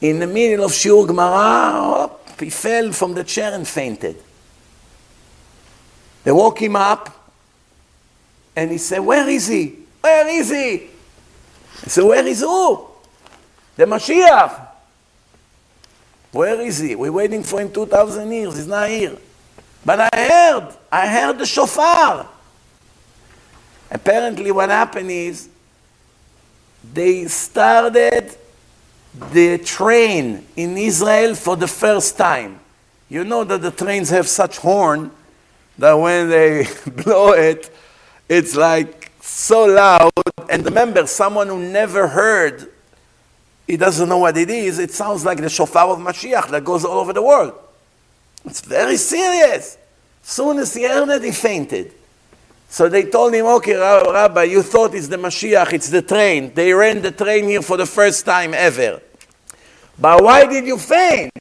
In 0.00 0.18
the 0.18 0.26
middle 0.26 0.64
of 0.64 0.72
Shiur 0.72 1.06
Gemara, 1.06 2.10
he 2.38 2.50
fell 2.50 2.92
from 2.92 3.14
the 3.14 3.22
chair 3.22 3.52
and 3.54 3.66
fainted. 3.66 4.16
They 6.24 6.32
woke 6.32 6.60
him 6.60 6.76
up, 6.76 7.30
and 8.56 8.70
he 8.70 8.78
said, 8.78 9.00
Where 9.00 9.28
is 9.28 9.46
he? 9.46 9.78
Where 10.00 10.28
is 10.28 10.50
he? 10.50 10.88
Said, 11.86 12.04
Where 12.04 12.26
is 12.26 12.40
who? 12.40 12.86
The 13.76 13.84
Mashiach. 13.84 14.68
Where 16.32 16.60
is 16.60 16.78
he? 16.78 16.94
We're 16.94 17.12
waiting 17.12 17.42
for 17.42 17.60
him 17.60 17.70
2,000 17.70 18.30
years. 18.32 18.56
He's 18.56 18.66
not 18.66 18.88
here. 18.88 19.16
But 19.84 20.00
I 20.00 20.28
heard, 20.28 20.74
I 20.90 21.08
heard 21.08 21.38
the 21.38 21.46
shofar. 21.46 22.28
Apparently, 23.90 24.50
what 24.50 24.70
happened 24.70 25.10
is 25.10 25.48
they 26.94 27.26
started 27.26 28.34
the 29.32 29.58
train 29.58 30.46
in 30.56 30.76
Israel 30.78 31.34
for 31.34 31.56
the 31.56 31.68
first 31.68 32.16
time. 32.16 32.58
You 33.10 33.24
know 33.24 33.44
that 33.44 33.60
the 33.60 33.70
trains 33.70 34.08
have 34.08 34.26
such 34.26 34.56
horn 34.58 35.10
that 35.76 35.92
when 35.92 36.30
they 36.30 36.66
blow 37.04 37.32
it, 37.32 37.70
it's 38.28 38.56
like 38.56 39.10
so 39.20 39.66
loud. 39.66 40.12
And 40.52 40.66
remember, 40.66 41.06
someone 41.06 41.48
who 41.48 41.58
never 41.58 42.06
heard, 42.06 42.70
he 43.66 43.78
doesn't 43.78 44.06
know 44.06 44.18
what 44.18 44.36
it 44.36 44.50
is, 44.50 44.78
it 44.78 44.90
sounds 44.90 45.24
like 45.24 45.38
the 45.38 45.48
shofar 45.48 45.88
of 45.88 45.98
Mashiach 45.98 46.50
that 46.50 46.62
goes 46.62 46.84
all 46.84 46.98
over 46.98 47.14
the 47.14 47.22
world. 47.22 47.54
It's 48.44 48.60
very 48.60 48.98
serious. 48.98 49.78
Soon 50.22 50.58
as 50.58 50.74
he 50.74 50.82
heard 50.82 51.08
it, 51.08 51.24
he 51.24 51.30
fainted. 51.30 51.94
So 52.68 52.90
they 52.90 53.04
told 53.04 53.32
him, 53.32 53.46
okay, 53.46 53.76
Rabbi, 53.76 54.42
you 54.42 54.62
thought 54.62 54.94
it's 54.94 55.08
the 55.08 55.16
Mashiach, 55.16 55.72
it's 55.72 55.88
the 55.88 56.02
train. 56.02 56.52
They 56.52 56.74
ran 56.74 57.00
the 57.00 57.12
train 57.12 57.44
here 57.48 57.62
for 57.62 57.78
the 57.78 57.86
first 57.86 58.26
time 58.26 58.52
ever. 58.52 59.00
But 59.98 60.22
why 60.22 60.44
did 60.44 60.66
you 60.66 60.76
faint? 60.76 61.32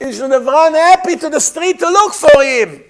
You 0.00 0.12
should 0.14 0.30
have 0.30 0.46
run 0.46 0.72
happy 0.72 1.16
to 1.16 1.28
the 1.28 1.40
street 1.40 1.78
to 1.78 1.90
look 1.90 2.14
for 2.14 2.42
him. 2.42 2.82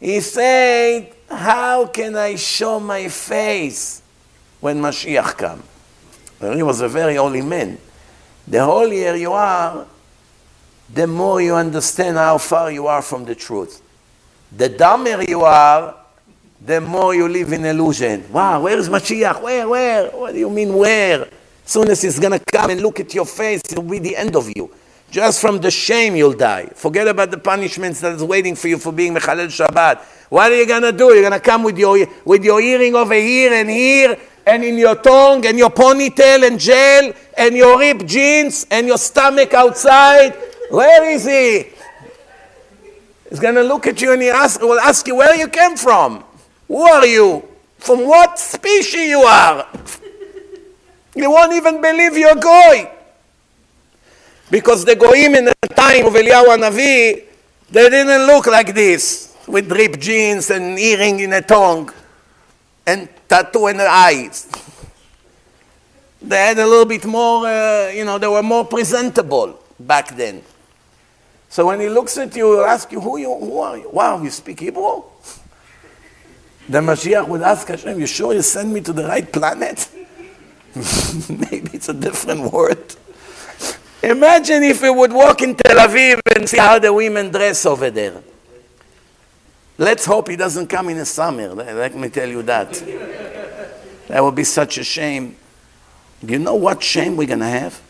He 0.00 0.20
said, 0.20 1.12
how 1.28 1.86
can 1.88 2.16
I 2.16 2.36
show 2.36 2.80
my 2.80 3.08
face 3.08 4.00
when 4.64 4.80
Mashiach 4.80 5.36
come? 5.36 5.62
Well, 6.40 6.56
he 6.56 6.62
was 6.62 6.80
a 6.80 6.88
very 6.88 7.16
holy 7.16 7.42
man. 7.42 7.76
The 8.48 8.64
holier 8.64 9.14
you 9.14 9.30
are, 9.32 9.86
the 10.88 11.06
more 11.06 11.42
you 11.42 11.54
understand 11.54 12.16
how 12.16 12.38
far 12.38 12.72
you 12.72 12.86
are 12.86 13.02
from 13.02 13.26
the 13.26 13.34
truth. 13.34 13.82
The 14.56 14.70
dumber 14.70 15.22
you 15.22 15.42
are, 15.42 15.94
the 16.64 16.80
more 16.80 17.14
you 17.14 17.28
live 17.28 17.52
in 17.52 17.66
illusion. 17.66 18.24
Wow, 18.32 18.62
where 18.62 18.78
is 18.78 18.88
Mashiach? 18.88 19.42
Where, 19.42 19.68
where? 19.68 20.08
What 20.08 20.32
do 20.32 20.38
you 20.38 20.48
mean 20.48 20.72
where? 20.72 21.28
Soon 21.66 21.90
as 21.90 22.00
he's 22.00 22.18
going 22.18 22.38
to 22.38 22.42
come 22.50 22.70
and 22.70 22.80
look 22.80 23.00
at 23.00 23.12
your 23.12 23.26
face, 23.26 23.60
it 23.70 23.76
will 23.76 23.90
be 23.90 23.98
the 23.98 24.16
end 24.16 24.34
of 24.34 24.50
you. 24.56 24.70
Just 25.10 25.42
from 25.42 25.60
the 25.60 25.70
shame, 25.70 26.16
you'll 26.16 26.32
die. 26.32 26.70
Forget 26.74 27.06
about 27.06 27.30
the 27.30 27.38
punishments 27.38 28.00
that 28.00 28.14
is 28.14 28.24
waiting 28.24 28.56
for 28.56 28.68
you 28.68 28.78
for 28.78 28.92
being 28.92 29.14
Mechalel 29.14 29.46
Shabbat. 29.46 30.02
What 30.30 30.50
are 30.50 30.56
you 30.56 30.66
going 30.66 30.82
to 30.82 30.92
do? 30.92 31.12
You're 31.12 31.20
going 31.20 31.32
to 31.32 31.38
come 31.38 31.62
with 31.62 31.78
your, 31.78 32.06
with 32.24 32.42
your 32.42 32.60
earring 32.62 32.94
over 32.94 33.14
here 33.14 33.52
and 33.52 33.68
here, 33.68 34.16
and 34.46 34.62
in 34.62 34.76
your 34.76 34.94
tongue, 34.96 35.46
and 35.46 35.58
your 35.58 35.70
ponytail 35.70 36.46
and 36.46 36.60
gel, 36.60 37.12
and 37.36 37.56
your 37.56 37.78
ripped 37.78 38.06
jeans, 38.06 38.66
and 38.70 38.86
your 38.86 38.98
stomach 38.98 39.54
outside, 39.54 40.34
where 40.70 41.10
is 41.10 41.24
he? 41.24 41.70
He's 43.28 43.40
going 43.40 43.54
to 43.54 43.62
look 43.62 43.86
at 43.86 44.00
you 44.00 44.12
and 44.12 44.22
he 44.22 44.28
ask, 44.28 44.60
will 44.60 44.78
ask 44.78 45.06
you 45.06 45.16
where 45.16 45.34
you 45.34 45.48
came 45.48 45.76
from. 45.76 46.24
Who 46.68 46.82
are 46.82 47.06
you? 47.06 47.48
From 47.78 48.06
what 48.06 48.38
species 48.38 49.08
you 49.08 49.20
are? 49.20 49.66
You 51.14 51.30
won't 51.30 51.52
even 51.52 51.80
believe 51.80 52.16
you're 52.16 52.34
goy. 52.34 52.90
Because 54.50 54.84
the 54.84 54.94
goyim 54.94 55.34
in 55.34 55.46
the 55.46 55.54
time 55.74 56.06
of 56.06 56.12
Eliyahu 56.12 56.58
Navi, 56.58 57.24
they 57.70 57.88
didn't 57.88 58.26
look 58.26 58.46
like 58.46 58.74
this, 58.74 59.34
with 59.46 59.70
ripped 59.72 60.00
jeans 60.00 60.50
and 60.50 60.78
earring 60.78 61.20
in 61.20 61.30
the 61.30 61.42
tongue 61.42 61.90
and 62.86 63.08
tattoo 63.28 63.66
in 63.68 63.80
eyes. 63.80 64.48
They 66.20 66.36
had 66.36 66.58
a 66.58 66.66
little 66.66 66.86
bit 66.86 67.04
more, 67.04 67.46
uh, 67.46 67.88
you 67.88 68.04
know, 68.04 68.18
they 68.18 68.28
were 68.28 68.42
more 68.42 68.64
presentable 68.64 69.60
back 69.78 70.16
then. 70.16 70.42
So 71.48 71.66
when 71.66 71.80
he 71.80 71.88
looks 71.88 72.16
at 72.18 72.34
you, 72.34 72.52
he'll 72.52 72.64
ask 72.64 72.90
you, 72.90 73.00
who, 73.00 73.18
you, 73.18 73.32
who 73.34 73.58
are 73.58 73.76
you? 73.78 73.90
Wow, 73.90 74.22
you 74.22 74.30
speak 74.30 74.60
Hebrew? 74.60 75.02
The 76.68 76.80
Mashiach 76.80 77.28
would 77.28 77.42
ask 77.42 77.68
Hashem, 77.68 78.00
you 78.00 78.06
sure 78.06 78.32
you 78.32 78.42
send 78.42 78.72
me 78.72 78.80
to 78.80 78.92
the 78.92 79.04
right 79.04 79.30
planet? 79.30 79.88
Maybe 80.74 81.70
it's 81.74 81.90
a 81.90 81.94
different 81.94 82.50
word. 82.50 82.96
Imagine 84.02 84.62
if 84.64 84.82
we 84.82 84.90
would 84.90 85.12
walk 85.12 85.42
in 85.42 85.54
Tel 85.54 85.76
Aviv 85.76 86.20
and 86.34 86.48
see 86.48 86.58
how 86.58 86.78
the 86.78 86.92
women 86.92 87.30
dress 87.30 87.64
over 87.66 87.90
there. 87.90 88.22
Let's 89.76 90.04
hope 90.04 90.28
he 90.28 90.36
doesn't 90.36 90.68
come 90.68 90.88
in 90.88 90.98
the 90.98 91.06
summer. 91.06 91.48
Let 91.48 91.96
me 91.96 92.08
tell 92.08 92.28
you 92.28 92.42
that. 92.42 92.72
That 94.08 94.22
would 94.22 94.34
be 94.34 94.44
such 94.44 94.78
a 94.78 94.84
shame. 94.84 95.36
Do 96.24 96.32
you 96.32 96.38
know 96.38 96.54
what 96.54 96.82
shame 96.82 97.16
we're 97.16 97.26
going 97.26 97.40
to 97.40 97.46
have? 97.46 97.80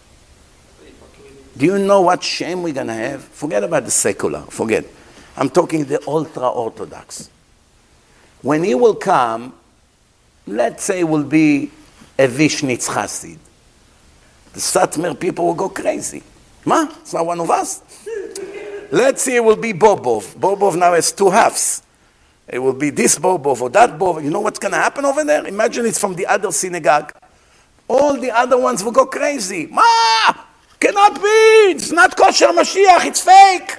Do 1.57 1.67
you 1.67 1.79
know 1.79 2.01
what 2.01 2.23
shame 2.23 2.63
we're 2.63 2.75
going 2.75 2.89
to 2.89 2.95
have? 2.95 3.23
Forget 3.23 3.63
about 3.63 3.85
the 3.85 3.91
secular, 3.91 4.41
forget. 4.43 4.85
I'm 5.37 5.51
talking 5.51 5.85
the 5.85 6.03
ultra 6.09 6.49
Orthodox. 6.49 7.31
When 8.43 8.65
he 8.65 8.75
will 8.75 8.95
come, 8.95 9.55
let's 10.47 10.85
say 10.85 11.05
will 11.05 11.25
be 11.25 11.71
a 12.19 12.27
Vishnitz 12.27 12.89
Chassid. 12.89 13.39
The 14.53 14.61
Satmar 14.61 15.19
people 15.19 15.47
will 15.47 15.55
go 15.55 15.69
crazy. 15.69 16.23
Ma, 16.65 16.87
it's 17.01 17.13
not 17.13 17.27
one 17.27 17.41
of 17.41 17.51
us. 17.51 17.83
Let's 18.95 19.23
say 19.23 19.37
it 19.37 19.45
will 19.45 19.57
be 19.57 19.73
Bobov. 19.73 20.35
Bobov 20.37 20.77
now 20.77 20.95
has 20.95 21.13
two 21.13 21.31
halves. 21.31 21.83
It 22.49 22.59
will 22.59 22.75
be 22.75 22.91
this 22.91 23.19
Bobov 23.19 23.61
or 23.61 23.71
that 23.71 23.99
Bobov. 23.99 24.23
You 24.23 24.31
know 24.31 24.41
what's 24.41 24.59
going 24.59 24.73
to 24.73 24.79
happen 24.79 25.05
over 25.05 25.25
there? 25.25 25.47
Imagine 25.47 25.87
it's 25.87 25.99
from 25.99 26.15
the 26.15 26.27
other 26.27 26.53
synagogue. 26.53 27.13
All 27.89 28.19
the 28.19 28.31
other 28.31 28.59
ones 28.59 28.83
will 28.83 28.93
go 28.93 29.07
crazy. 29.07 29.67
Ma, 29.67 29.83
Cannot 30.85 31.15
be. 31.15 31.73
It's 31.73 31.91
not 31.93 32.15
kosher 32.15 32.49
Mashiach. 32.49 33.07
It's 33.07 33.23
fake. 33.23 33.75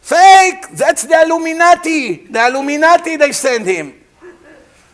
Fake. 0.00 0.64
That's 0.72 1.04
the 1.04 1.22
Illuminati. 1.22 2.26
The 2.26 2.48
Illuminati, 2.48 3.16
they 3.16 3.30
send 3.30 3.64
him. 3.64 3.94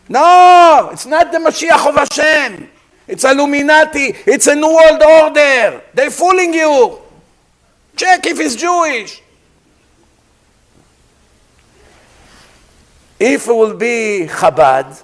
No, 0.06 0.90
it's 0.92 1.06
not 1.06 1.32
the 1.32 1.38
Mashiach 1.38 1.88
of 1.88 1.94
Hashem. 1.94 2.68
It's 3.08 3.24
Illuminati. 3.24 4.14
It's 4.26 4.46
a 4.46 4.54
New 4.54 4.68
World 4.68 5.02
Order. 5.02 5.82
They're 5.94 6.10
fooling 6.10 6.52
you. 6.52 6.98
Check 7.96 8.26
if 8.26 8.38
he's 8.38 8.56
Jewish. 8.56 9.22
If 13.18 13.46
it 13.46 13.52
will 13.52 13.74
be 13.74 14.26
Chabad, 14.28 15.02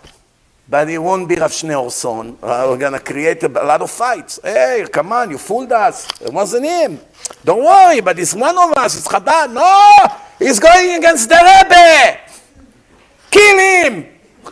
but 0.69 0.89
it 0.89 0.99
won't 0.99 1.29
be 1.29 1.37
Rav 1.37 1.51
Schneerson, 1.51 2.37
uh, 2.43 2.67
we're 2.69 2.77
going 2.77 2.93
to 2.93 3.01
create 3.01 3.43
a, 3.43 3.47
a, 3.47 3.65
lot 3.65 3.83
of 3.83 3.91
fights. 3.91 4.41
Hey, 4.43 4.87
come 4.93 5.13
on, 5.13 5.31
you 5.31 5.39
fooled 5.39 5.73
us. 5.73 6.09
It 6.21 6.33
wasn't 6.33 6.65
him. 6.65 7.01
Don't 7.45 7.65
worry, 7.65 8.01
but 8.01 8.19
it's 8.19 8.35
one 8.35 8.57
of 8.59 8.73
us. 8.77 8.99
It's 8.99 9.09
Chabad. 9.09 9.53
No, 9.53 10.17
he's 10.39 10.59
going 10.59 10.97
against 10.97 11.29
the 11.29 11.37
Rebbe. 11.37 12.19
Kill 13.31 13.59
him. 13.59 14.07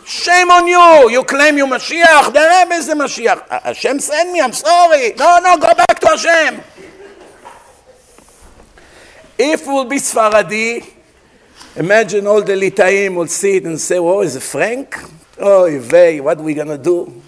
Shame 0.05 0.49
on 0.51 0.67
you. 0.67 1.11
You 1.11 1.23
claim 1.23 1.57
you're 1.57 1.67
Mashiach. 1.67 2.33
The 2.33 2.39
Rebbe 2.39 2.73
is 2.75 2.87
the 2.87 2.95
Mashiach. 2.95 3.45
Uh, 3.49 3.59
Hashem 3.65 3.99
sent 3.99 4.31
me. 4.31 4.41
I'm 4.41 4.53
sorry. 4.53 5.13
No, 5.17 5.39
no, 5.39 5.57
go 5.57 5.73
back 5.73 5.99
to 5.99 6.07
Hashem. 6.07 6.61
If 9.41 9.67
we 9.67 9.73
will 9.73 9.85
be 9.85 9.95
Sfaradi, 9.95 10.85
imagine 11.77 12.27
all 12.27 12.43
the 12.43 12.55
Litaim 12.55 13.15
will 13.15 13.27
see 13.27 13.55
it 13.55 13.63
and 13.63 13.79
say, 13.79 13.97
oh, 13.97 14.19
is 14.19 14.35
it 14.35 14.43
Frank? 14.43 15.01
Oh, 15.37 15.63
Yvei, 15.63 16.19
what 16.19 16.39
are 16.39 16.43
we 16.43 16.53
going 16.53 16.67
to 16.67 16.77
do? 16.77 17.21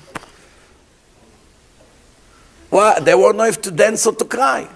What? 2.70 3.06
They 3.06 3.16
won't 3.16 3.38
know 3.38 3.46
if 3.46 3.62
to 3.62 3.72
dance 3.72 4.06
or 4.06 4.14
to 4.14 4.26
cry. 4.26 4.68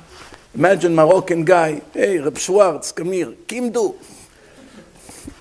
Imagine 0.54 0.96
Moroccan 0.96 1.44
guy, 1.44 1.82
hey, 1.92 2.20
Reb 2.20 2.38
Schwartz, 2.38 2.94
come 2.94 3.12
here, 3.12 3.34
Kimdu. 3.46 3.96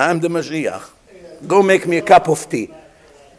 I'm 0.00 0.18
the 0.18 0.26
Mashiach. 0.26 0.90
Go 1.46 1.62
make 1.62 1.86
me 1.86 1.98
a 1.98 2.02
cup 2.02 2.28
of 2.28 2.50
tea. 2.50 2.74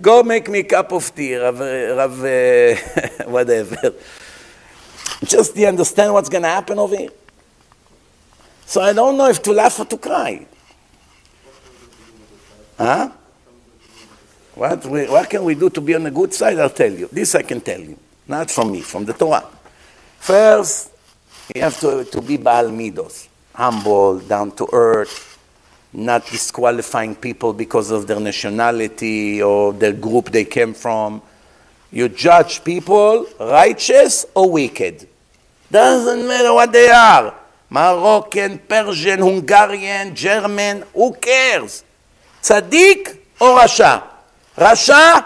Go 0.02 0.24
make 0.24 0.48
me 0.48 0.60
a 0.60 0.64
cup 0.64 0.94
of 0.94 1.14
tea, 1.14 1.36
Rav, 1.36 1.60
Rav 1.60 2.20
whatever. 3.28 3.96
Just 5.26 5.58
you 5.58 5.68
understand 5.68 6.14
what's 6.14 6.30
going 6.30 6.44
to 6.44 6.50
happen 6.50 6.80
over 6.80 6.96
here? 6.96 7.10
So 8.66 8.82
I 8.82 8.94
don't 8.94 9.18
know 9.18 9.30
if 9.30 9.42
to 9.44 9.52
laugh 9.52 9.80
or 9.80 9.86
to 9.86 9.98
cry. 9.98 10.46
Huh? 12.78 13.12
What, 14.56 14.86
we, 14.86 15.08
what 15.08 15.30
can 15.30 15.44
we 15.44 15.56
do 15.56 15.70
to 15.70 15.82
be 15.82 15.96
on 15.96 16.04
the 16.04 16.12
good 16.12 16.34
side? 16.34 16.60
I'll 16.60 16.70
tell 16.70 16.92
you. 16.92 17.08
This 17.12 17.36
I 17.36 17.44
can 17.44 17.62
tell 17.62 17.80
you. 17.80 17.98
Not 18.28 18.50
from 18.50 18.72
me, 18.72 18.82
from 18.82 19.06
the 19.06 19.14
Torah. 19.14 19.46
First, 20.20 20.92
you 21.54 21.62
have 21.62 21.80
to, 21.82 22.06
to 22.06 22.22
be 22.22 22.38
Baal 22.38 22.66
Midos, 22.66 23.28
humble, 23.54 24.20
down 24.20 24.52
to 24.54 24.68
earth, 24.74 25.38
not 25.94 26.26
disqualifying 26.26 27.16
people 27.16 27.54
because 27.54 27.92
of 27.92 28.08
their 28.08 28.20
nationality 28.20 29.44
or 29.44 29.74
the 29.74 29.94
group 29.94 30.32
they 30.32 30.46
came 30.46 30.74
from. 30.74 31.22
You 31.92 32.10
judge 32.10 32.64
people 32.64 33.28
righteous 33.40 34.26
or 34.34 34.52
wicked. 34.52 35.08
Doesn't 35.70 36.28
matter 36.28 36.54
what 36.54 36.72
they 36.72 36.90
are. 36.90 37.34
Moroccan, 37.76 38.58
Persian, 38.60 39.20
Hungarian, 39.20 40.16
German, 40.16 40.86
who 40.94 41.14
cares? 41.14 41.84
Tzaddik 42.42 43.18
or 43.42 43.60
Rasha? 43.60 44.02
Rasha, 44.56 45.26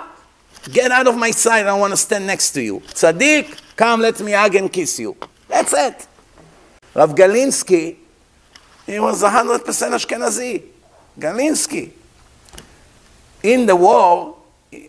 get 0.71 0.89
out 0.89 1.05
of 1.05 1.15
my 1.15 1.29
sight. 1.29 1.67
I 1.67 1.77
want 1.77 1.93
to 1.93 1.97
stand 1.97 2.25
next 2.25 2.49
to 2.53 2.61
you. 2.63 2.79
Tzaddik, 2.79 3.55
come, 3.75 4.01
let 4.01 4.19
me 4.21 4.31
hug 4.31 4.55
and 4.55 4.73
kiss 4.73 4.97
you. 4.97 5.15
That's 5.47 5.73
it. 5.73 6.07
Rav 6.95 7.13
Galinsky, 7.13 7.97
he 8.87 8.99
was 8.99 9.21
100% 9.21 9.63
Ashkenazi. 9.63 10.63
Galinsky. 11.19 11.91
In 13.43 13.67
the 13.67 13.75
war, 13.75 14.37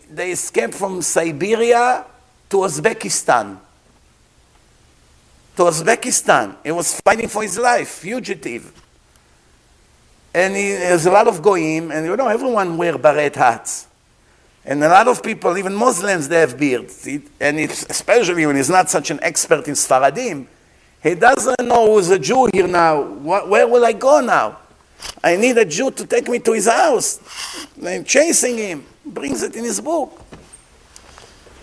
they 0.09 0.31
escaped 0.31 0.73
from 0.73 1.03
Siberia 1.03 2.05
to 2.49 2.57
Uzbekistan. 2.57 3.59
To 5.61 5.67
Uzbekistan. 5.67 6.55
He 6.63 6.71
was 6.71 6.99
fighting 7.01 7.27
for 7.27 7.43
his 7.43 7.55
life, 7.55 7.87
fugitive. 7.87 8.73
And 10.33 10.55
he, 10.55 10.71
there's 10.71 11.05
a 11.05 11.11
lot 11.11 11.27
of 11.27 11.39
goyim, 11.39 11.91
and 11.91 12.03
you 12.03 12.17
know, 12.17 12.27
everyone 12.27 12.77
wear 12.77 12.97
beret 12.97 13.35
hats. 13.35 13.85
And 14.65 14.83
a 14.83 14.89
lot 14.89 15.07
of 15.07 15.21
people, 15.21 15.55
even 15.59 15.75
Muslims, 15.75 16.27
they 16.27 16.39
have 16.39 16.57
beards. 16.57 17.07
And 17.39 17.59
especially 17.59 18.43
when 18.47 18.55
he's 18.55 18.71
not 18.71 18.89
such 18.89 19.11
an 19.11 19.19
expert 19.21 19.67
in 19.67 19.75
Sfaradim, 19.75 20.47
he 21.03 21.13
doesn't 21.13 21.61
know 21.61 21.93
who's 21.93 22.09
a 22.09 22.17
Jew 22.17 22.49
here 22.51 22.67
now. 22.67 23.03
Where 23.03 23.67
will 23.67 23.85
I 23.85 23.93
go 23.93 24.19
now? 24.19 24.57
I 25.23 25.35
need 25.35 25.59
a 25.59 25.65
Jew 25.65 25.91
to 25.91 26.07
take 26.07 26.27
me 26.27 26.39
to 26.39 26.53
his 26.53 26.67
house. 26.67 27.19
I'm 27.85 28.03
chasing 28.03 28.57
him. 28.57 28.85
Brings 29.05 29.43
it 29.43 29.55
in 29.55 29.63
his 29.63 29.79
book. 29.79 30.19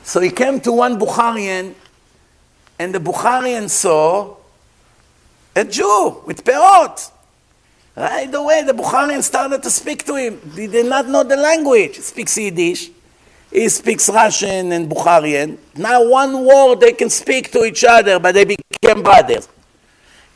So 0.05 0.21
he 0.21 0.31
came 0.31 0.61
to 0.61 0.71
one 0.71 1.01
Bukharian, 1.01 1.75
and 2.79 2.95
the 2.95 2.99
Bukharian 2.99 3.69
saw 3.69 4.37
a 5.55 5.65
Jew 5.65 6.23
with 6.27 6.45
peot. 6.45 7.11
Right 7.97 8.33
away, 8.33 8.63
the 8.63 8.73
Bukharian 8.73 9.23
started 9.23 9.63
to 9.65 9.71
speak 9.71 10.05
to 10.07 10.15
him. 10.15 10.41
He 10.55 10.69
did 10.69 10.87
not 10.87 11.09
know 11.09 11.25
the 11.25 11.37
language. 11.37 11.97
He 11.97 12.03
speaks 12.03 12.39
Yiddish. 12.39 12.91
He 13.51 13.69
speaks 13.69 14.09
Russian 14.09 14.71
and 14.73 14.89
Bukharian. 14.89 15.59
Now 15.77 16.07
one 16.09 16.45
word 16.45 16.81
they 16.81 16.93
can 16.93 17.11
speak 17.11 17.51
to 17.53 17.65
each 17.65 17.83
other, 17.83 18.21
but 18.21 18.35
they 18.35 18.45
became 18.45 19.03
brothers. 19.03 19.49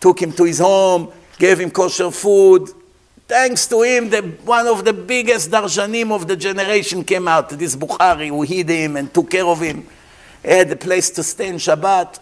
Took 0.00 0.20
him 0.20 0.32
to 0.32 0.44
his 0.44 0.58
home, 0.58 1.12
gave 1.38 1.60
him 1.60 1.70
kosher 1.70 2.10
food. 2.10 2.70
Thanks 3.28 3.66
to 3.68 3.82
him, 3.82 4.10
the, 4.10 4.22
one 4.44 4.66
of 4.66 4.84
the 4.84 4.92
biggest 4.92 5.50
darshanim 5.50 6.10
of 6.10 6.26
the 6.26 6.36
generation 6.36 7.04
came 7.04 7.28
out, 7.28 7.50
this 7.50 7.76
Bukhari 7.76 8.28
who 8.28 8.42
hid 8.42 8.68
him 8.68 8.96
and 8.96 9.12
took 9.14 9.30
care 9.30 9.46
of 9.46 9.60
him. 9.60 9.86
He 10.42 10.50
had 10.50 10.70
a 10.72 10.76
place 10.76 11.10
to 11.10 11.22
stay 11.22 11.48
in 11.48 11.56
Shabbat. 11.56 12.18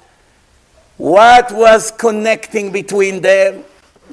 What 1.00 1.50
was 1.52 1.90
connecting 1.90 2.70
between 2.70 3.22
them? 3.22 3.64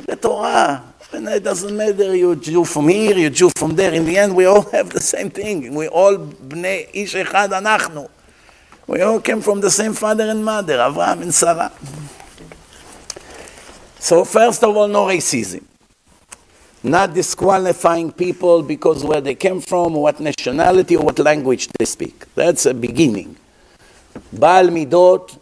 The 0.06 0.16
Torah. 0.16 0.82
And 1.12 1.28
it 1.28 1.44
doesn't 1.44 1.76
matter 1.76 2.16
you 2.16 2.34
Jew 2.38 2.64
from 2.64 2.88
here, 2.88 3.18
you 3.18 3.30
Jew 3.30 3.50
from 3.58 3.76
there. 3.76 3.94
In 3.94 4.06
the 4.06 4.18
end, 4.18 4.34
we 4.34 4.46
all 4.46 4.62
have 4.70 4.92
the 4.92 5.02
same 5.02 5.30
thing. 5.30 5.76
We 5.76 5.90
all 5.90 6.16
bnei 6.16 6.88
ish 6.94 7.14
echad 7.14 7.50
anachnu. 7.50 8.10
We 8.88 9.02
all 9.02 9.20
came 9.20 9.42
from 9.42 9.60
the 9.60 9.70
same 9.70 9.92
father 9.92 10.30
and 10.30 10.46
mother, 10.46 10.78
Avraham 10.78 11.24
and 11.24 11.34
Sarah. 11.34 11.74
So 14.00 14.24
first 14.24 14.64
of 14.64 14.78
all, 14.78 14.88
no 14.88 15.08
racism. 15.08 15.66
Not 16.84 17.14
disqualifying 17.14 18.14
people 18.14 18.64
because 18.64 19.04
where 19.04 19.20
they 19.20 19.36
came 19.36 19.60
from, 19.60 19.94
what 19.94 20.22
nationality, 20.22 20.96
or 20.96 21.04
what 21.04 21.20
language 21.20 21.68
they 21.78 21.84
speak. 21.84 22.34
That's 22.34 22.66
a 22.66 22.74
beginning. 22.74 23.36
Baal 24.32 24.68
midot, 24.68 25.38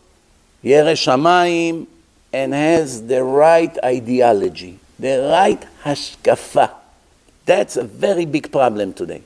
Yeresh 0.65 1.05
Shamayim 1.05 1.85
has 2.33 3.05
the 3.05 3.23
right 3.23 3.77
ideology, 3.85 4.79
the 4.97 5.29
right 5.31 5.63
hashkafa. 5.83 6.71
That's 7.45 7.77
a 7.77 7.83
very 7.83 8.25
big 8.25 8.51
problem 8.51 8.91
today. 8.93 9.21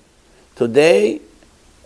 Today, 0.58 1.22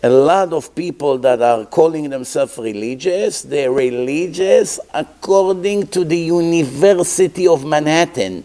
a 0.02 0.10
lot 0.10 0.52
of 0.54 0.74
people 0.74 1.20
that 1.20 1.42
are 1.44 1.66
calling 1.66 2.10
themselves 2.10 2.58
religious, 2.58 3.44
they're 3.44 3.72
religious 3.72 4.80
according 4.92 5.86
to 5.88 6.04
the 6.04 6.18
University 6.18 7.48
of 7.48 7.64
Manhattan, 7.64 8.44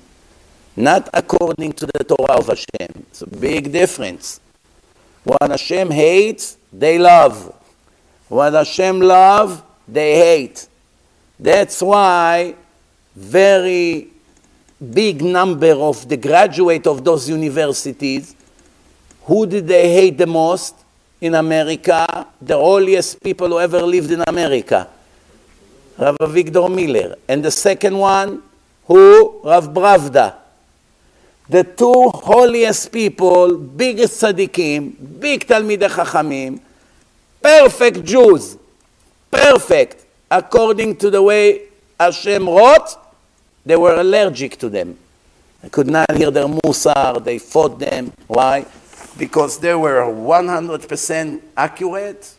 not 0.77 1.09
according 1.15 1.73
to 1.73 1.87
the 1.87 2.05
Torah 2.05 2.39
of 2.39 2.49
Hashem. 2.49 3.07
It's 3.11 3.23
a 3.23 3.27
big 3.27 3.73
difference. 3.73 4.41
What 5.25 5.51
Hashem 5.51 5.91
hates, 5.91 6.59
they 6.71 6.99
love. 6.99 7.55
What 8.29 8.53
Hashem 8.53 9.01
loves, 9.01 9.63
they 9.89 10.15
hate. 10.17 10.68
That's 11.39 11.81
why 11.81 12.55
very 13.15 14.09
big 14.93 15.23
number 15.23 15.73
of 15.73 16.09
the 16.09 16.17
graduate 16.17 16.87
of 16.87 17.05
those 17.05 17.29
universities, 17.29 18.35
who 19.23 19.47
did 19.47 19.67
they 19.67 19.93
hate 19.93 20.19
the 20.19 20.27
most 20.27 20.75
in 21.21 21.35
America? 21.35 22.27
The 22.41 22.57
holiest 22.57 23.23
people 23.23 23.49
who 23.49 23.61
ever 23.61 23.83
lived 23.83 24.11
in 24.11 24.23
America. 24.27 24.89
Rav 25.99 26.17
Avigdor 26.19 26.73
Miller. 26.75 27.17
And 27.29 27.45
the 27.45 27.51
second 27.51 27.99
one, 27.99 28.43
who? 28.87 29.41
Rav 29.43 29.69
Bravda. 29.69 30.37
The 31.49 31.65
two 31.65 32.11
holiest 32.15 32.93
people, 32.93 33.57
biggest 33.57 34.21
tzaddikim, 34.21 35.19
big 35.19 35.47
Talmidei 35.47 35.89
Chachamim, 35.89 36.61
perfect 37.43 38.05
Jews, 38.05 38.57
perfect, 39.31 40.05
according 40.31 40.97
to 40.97 41.11
the 41.11 41.23
way 41.23 41.69
Hashem 41.99 42.49
wrote, 42.49 42.97
they 43.65 43.77
were 43.77 43.95
allergic 43.95 44.57
to 44.59 44.69
them. 44.69 44.97
They 45.63 45.69
could 45.69 45.89
not 45.89 46.15
hear 46.15 46.31
their 46.31 46.47
musar. 46.47 47.23
They 47.23 47.39
fought 47.39 47.79
them. 47.79 48.13
Why? 48.27 48.67
Because 49.19 49.59
they 49.59 49.75
were 49.75 50.03
100% 50.03 51.41
accurate 51.57 52.35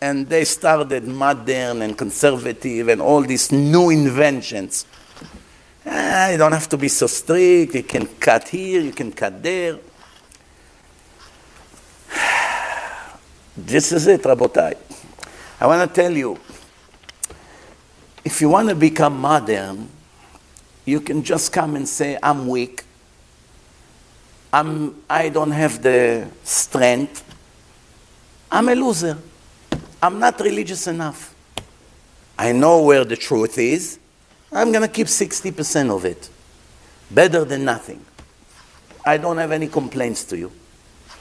and 0.00 0.28
they 0.28 0.44
started 0.44 1.06
modern 1.06 1.80
and 1.82 1.96
conservative 1.96 2.88
and 2.88 3.00
all 3.00 3.22
these 3.22 3.50
new 3.52 3.90
inventions. 3.90 4.86
Ah, 5.86 6.30
you 6.30 6.36
don't 6.36 6.52
have 6.52 6.68
to 6.68 6.76
be 6.76 6.88
so 6.88 7.06
strict. 7.06 7.74
You 7.74 7.82
can 7.84 8.06
cut 8.06 8.48
here, 8.48 8.80
you 8.80 8.92
can 8.92 9.12
cut 9.12 9.42
there. 9.42 9.78
This 13.56 13.92
is 13.92 14.06
it, 14.08 14.22
Rabotai. 14.22 14.74
I 15.60 15.66
want 15.66 15.88
to 15.88 16.02
tell 16.02 16.12
you, 16.12 16.36
if 18.24 18.40
you 18.40 18.48
want 18.48 18.68
to 18.70 18.74
become 18.74 19.20
modern, 19.20 19.88
you 20.84 21.00
can 21.00 21.22
just 21.22 21.52
come 21.52 21.76
and 21.76 21.88
say, 21.88 22.18
I'm 22.22 22.48
weak. 22.48 22.84
I'm, 24.52 25.02
I 25.08 25.28
don't 25.28 25.50
have 25.50 25.82
the 25.82 26.28
strength. 26.42 27.22
I'm 28.50 28.68
a 28.68 28.74
loser. 28.74 29.18
I'm 30.02 30.18
not 30.18 30.40
religious 30.40 30.86
enough. 30.86 31.34
I 32.38 32.52
know 32.52 32.82
where 32.82 33.04
the 33.04 33.16
truth 33.16 33.58
is. 33.58 33.98
I'm 34.52 34.70
going 34.70 34.82
to 34.82 34.88
keep 34.88 35.06
60% 35.06 35.94
of 35.94 36.04
it. 36.04 36.28
Better 37.10 37.44
than 37.44 37.64
nothing. 37.64 38.04
I 39.04 39.16
don't 39.18 39.36
have 39.36 39.52
any 39.52 39.68
complaints 39.68 40.24
to 40.24 40.38
you. 40.38 40.52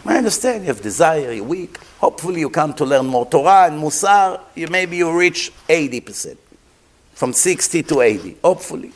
I 0.06 0.18
understand 0.18 0.62
you 0.62 0.68
have 0.68 0.82
desire, 0.82 1.32
you're 1.32 1.44
weak. 1.46 1.78
Hopefully 2.00 2.42
you 2.42 2.50
come 2.50 2.74
to 2.74 2.86
learn 2.86 3.06
more 3.06 3.26
Torah 3.26 3.68
and 3.68 3.82
Musar. 3.82 4.42
You, 4.54 4.68
maybe 4.68 4.98
you 4.98 5.18
reach 5.18 5.52
80%. 5.68 6.38
From 7.14 7.34
60 7.34 7.84
to 7.84 8.02
80, 8.02 8.38
hopefully. 8.44 8.91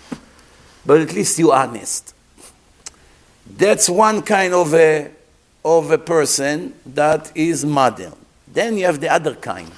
But 0.86 1.02
at 1.02 1.14
least 1.14 1.38
you're 1.38 1.54
honest. 1.54 2.14
That's 3.46 3.90
one 3.90 4.22
kind 4.22 4.54
of 4.54 4.74
a, 4.74 5.12
of 5.64 5.92
a 5.92 5.98
person 5.98 6.74
that 6.86 7.32
is 7.36 7.66
modern. 7.66 8.14
Then 8.48 8.78
you 8.78 8.86
have 8.86 9.00
the 9.00 9.10
other 9.10 9.36
kind. 9.36 9.72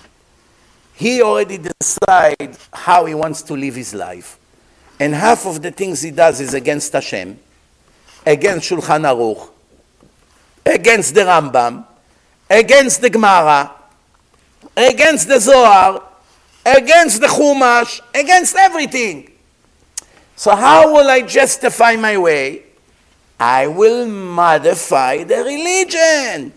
He 0.94 1.22
already 1.22 1.58
decides 1.58 2.70
how 2.74 3.06
he 3.06 3.14
wants 3.14 3.42
to 3.44 3.54
live 3.54 3.76
his 3.76 3.94
life. 3.94 4.38
And 5.00 5.14
half 5.14 5.46
of 5.46 5.62
the 5.62 5.72
things 5.72 6.02
he 6.02 6.12
does 6.12 6.42
is 6.42 6.54
against 6.54 6.92
Hashem, 6.92 7.40
against 8.26 8.70
Shulchan 8.70 9.04
Aruch, 9.04 9.50
against 10.66 11.16
the 11.16 11.22
Rambam, 11.22 11.86
against 12.50 13.02
the 13.02 13.10
Gemara, 13.10 13.72
against 14.76 15.28
the 15.28 15.40
Zohar, 15.40 16.04
against 16.78 17.22
the 17.22 17.28
Chumash, 17.28 18.02
against 18.14 18.56
everything. 18.56 19.32
So 20.36 20.56
how 20.56 20.94
will 20.94 21.10
I 21.10 21.22
justify 21.22 21.96
my 21.96 22.18
way? 22.18 22.64
I 23.40 23.68
will 23.68 24.06
modify 24.06 25.24
the 25.24 25.44
religion. 25.44 26.54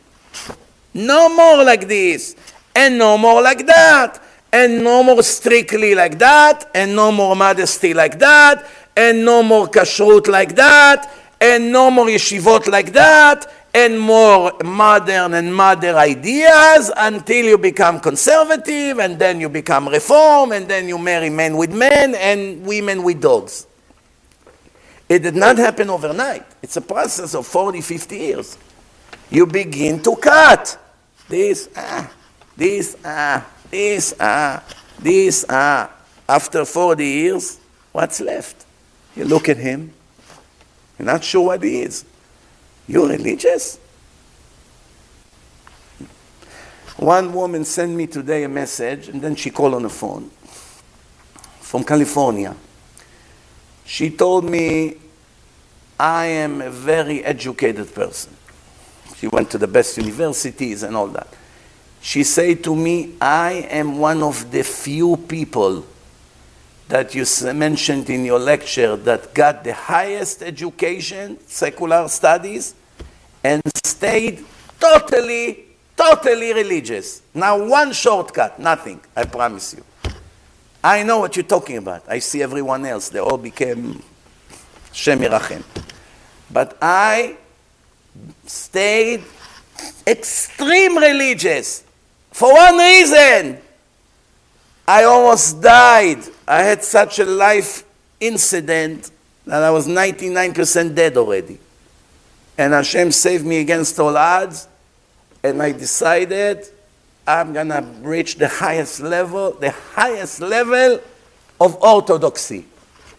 No 0.94 1.34
more 1.34 1.64
like 1.64 1.88
this, 1.88 2.36
and 2.74 2.98
no 2.98 3.16
more 3.16 3.40
like 3.40 3.66
that, 3.66 4.22
and 4.52 4.84
no 4.84 5.02
more 5.02 5.22
strictly 5.22 5.94
like 5.94 6.18
that, 6.18 6.70
and 6.74 6.94
no 6.94 7.10
more 7.10 7.34
modesty 7.34 7.94
like 7.94 8.18
that, 8.18 8.66
and 8.96 9.24
no 9.24 9.42
more 9.42 9.68
kashrut 9.68 10.28
like 10.28 10.54
that, 10.54 11.10
and 11.40 11.72
no 11.72 11.90
more 11.90 12.06
yeshivot 12.06 12.68
like 12.68 12.92
that, 12.92 13.50
and 13.74 13.98
more 13.98 14.52
modern 14.64 15.34
and 15.34 15.54
modern 15.54 15.96
ideas 15.96 16.90
until 16.96 17.44
you 17.46 17.58
become 17.58 18.00
conservative, 18.00 18.98
and 18.98 19.18
then 19.18 19.40
you 19.40 19.48
become 19.48 19.88
reform, 19.88 20.52
and 20.52 20.68
then 20.68 20.88
you 20.88 20.98
marry 20.98 21.30
men 21.30 21.56
with 21.56 21.72
men 21.72 22.14
and 22.14 22.64
women 22.66 23.02
with 23.02 23.20
dogs. 23.20 23.66
It 25.08 25.22
did 25.22 25.36
not 25.36 25.58
happen 25.58 25.90
overnight. 25.90 26.44
It's 26.62 26.76
a 26.76 26.80
process 26.80 27.34
of 27.34 27.46
40, 27.46 27.80
50 27.80 28.16
years. 28.16 28.58
You 29.30 29.46
begin 29.46 30.02
to 30.02 30.16
cut. 30.16 30.78
This, 31.28 31.68
ah, 31.76 32.10
this, 32.56 32.96
ah, 33.04 33.46
this, 33.70 34.14
ah, 34.20 34.62
this, 34.98 35.44
ah. 35.48 35.90
After 36.28 36.64
40 36.64 37.04
years, 37.04 37.58
what's 37.92 38.20
left? 38.20 38.64
You 39.16 39.24
look 39.24 39.48
at 39.48 39.56
him, 39.58 39.92
you're 40.98 41.06
not 41.06 41.24
sure 41.24 41.46
what 41.46 41.62
he 41.62 41.82
is. 41.82 42.04
You're 42.92 43.08
religious? 43.08 43.78
One 46.98 47.32
woman 47.32 47.64
sent 47.64 47.90
me 47.92 48.06
today 48.06 48.44
a 48.44 48.50
message, 48.50 49.08
and 49.08 49.22
then 49.22 49.34
she 49.34 49.48
called 49.48 49.72
on 49.72 49.84
the 49.84 49.88
phone 49.88 50.28
from 51.62 51.84
California. 51.84 52.54
She 53.86 54.10
told 54.10 54.44
me, 54.44 54.98
I 55.98 56.26
am 56.26 56.60
a 56.60 56.68
very 56.68 57.24
educated 57.24 57.94
person. 57.94 58.36
She 59.16 59.26
went 59.26 59.50
to 59.52 59.58
the 59.58 59.68
best 59.68 59.96
universities 59.96 60.82
and 60.82 60.94
all 60.94 61.08
that. 61.08 61.28
She 62.02 62.24
said 62.24 62.62
to 62.64 62.76
me, 62.76 63.14
I 63.22 63.66
am 63.70 64.00
one 64.00 64.22
of 64.22 64.50
the 64.50 64.64
few 64.64 65.16
people 65.16 65.86
that 66.88 67.14
you 67.14 67.24
mentioned 67.54 68.10
in 68.10 68.26
your 68.26 68.38
lecture 68.38 68.96
that 68.96 69.32
got 69.32 69.64
the 69.64 69.72
highest 69.72 70.42
education, 70.42 71.38
secular 71.46 72.06
studies, 72.08 72.74
and 73.44 73.62
stayed 73.84 74.44
totally, 74.80 75.64
totally 75.96 76.52
religious. 76.52 77.22
Now, 77.34 77.62
one 77.64 77.92
shortcut, 77.92 78.58
nothing, 78.58 79.00
I 79.16 79.24
promise 79.24 79.74
you. 79.74 80.12
I 80.84 81.02
know 81.04 81.18
what 81.18 81.36
you're 81.36 81.44
talking 81.44 81.76
about. 81.76 82.04
I 82.08 82.18
see 82.18 82.42
everyone 82.42 82.84
else. 82.84 83.08
They 83.08 83.20
all 83.20 83.38
became 83.38 84.02
Shem 84.92 85.20
But 86.50 86.76
I 86.82 87.36
stayed 88.46 89.22
extreme 90.06 90.98
religious 90.98 91.84
for 92.32 92.52
one 92.52 92.76
reason. 92.76 93.58
I 94.86 95.04
almost 95.04 95.62
died. 95.62 96.18
I 96.46 96.62
had 96.62 96.82
such 96.82 97.20
a 97.20 97.24
life 97.24 97.84
incident 98.18 99.10
that 99.46 99.62
I 99.62 99.70
was 99.70 99.86
99% 99.86 100.94
dead 100.94 101.16
already. 101.16 101.58
And 102.58 102.72
Hashem 102.72 103.12
saved 103.12 103.44
me 103.44 103.60
against 103.60 103.98
all 103.98 104.16
odds. 104.16 104.68
And 105.42 105.62
I 105.62 105.72
decided 105.72 106.66
I'm 107.26 107.52
to 107.68 107.86
reach 108.02 108.36
the 108.36 108.48
highest 108.48 109.00
level, 109.00 109.52
the 109.52 109.70
highest 109.70 110.40
level 110.40 111.00
of 111.60 111.82
orthodoxy. 111.82 112.66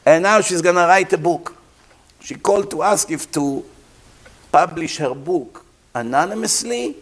And 0.06 0.24
now 0.24 0.42
she's 0.42 0.62
to 0.76 0.82
write 0.82 1.12
a 1.14 1.18
book. 1.18 1.56
She 2.22 2.36
called 2.36 2.70
to 2.72 2.84
ask 2.84 3.10
if 3.12 3.32
to 3.32 3.66
publish 4.52 4.98
her 4.98 5.14
book 5.14 5.66
anonymously 5.96 6.98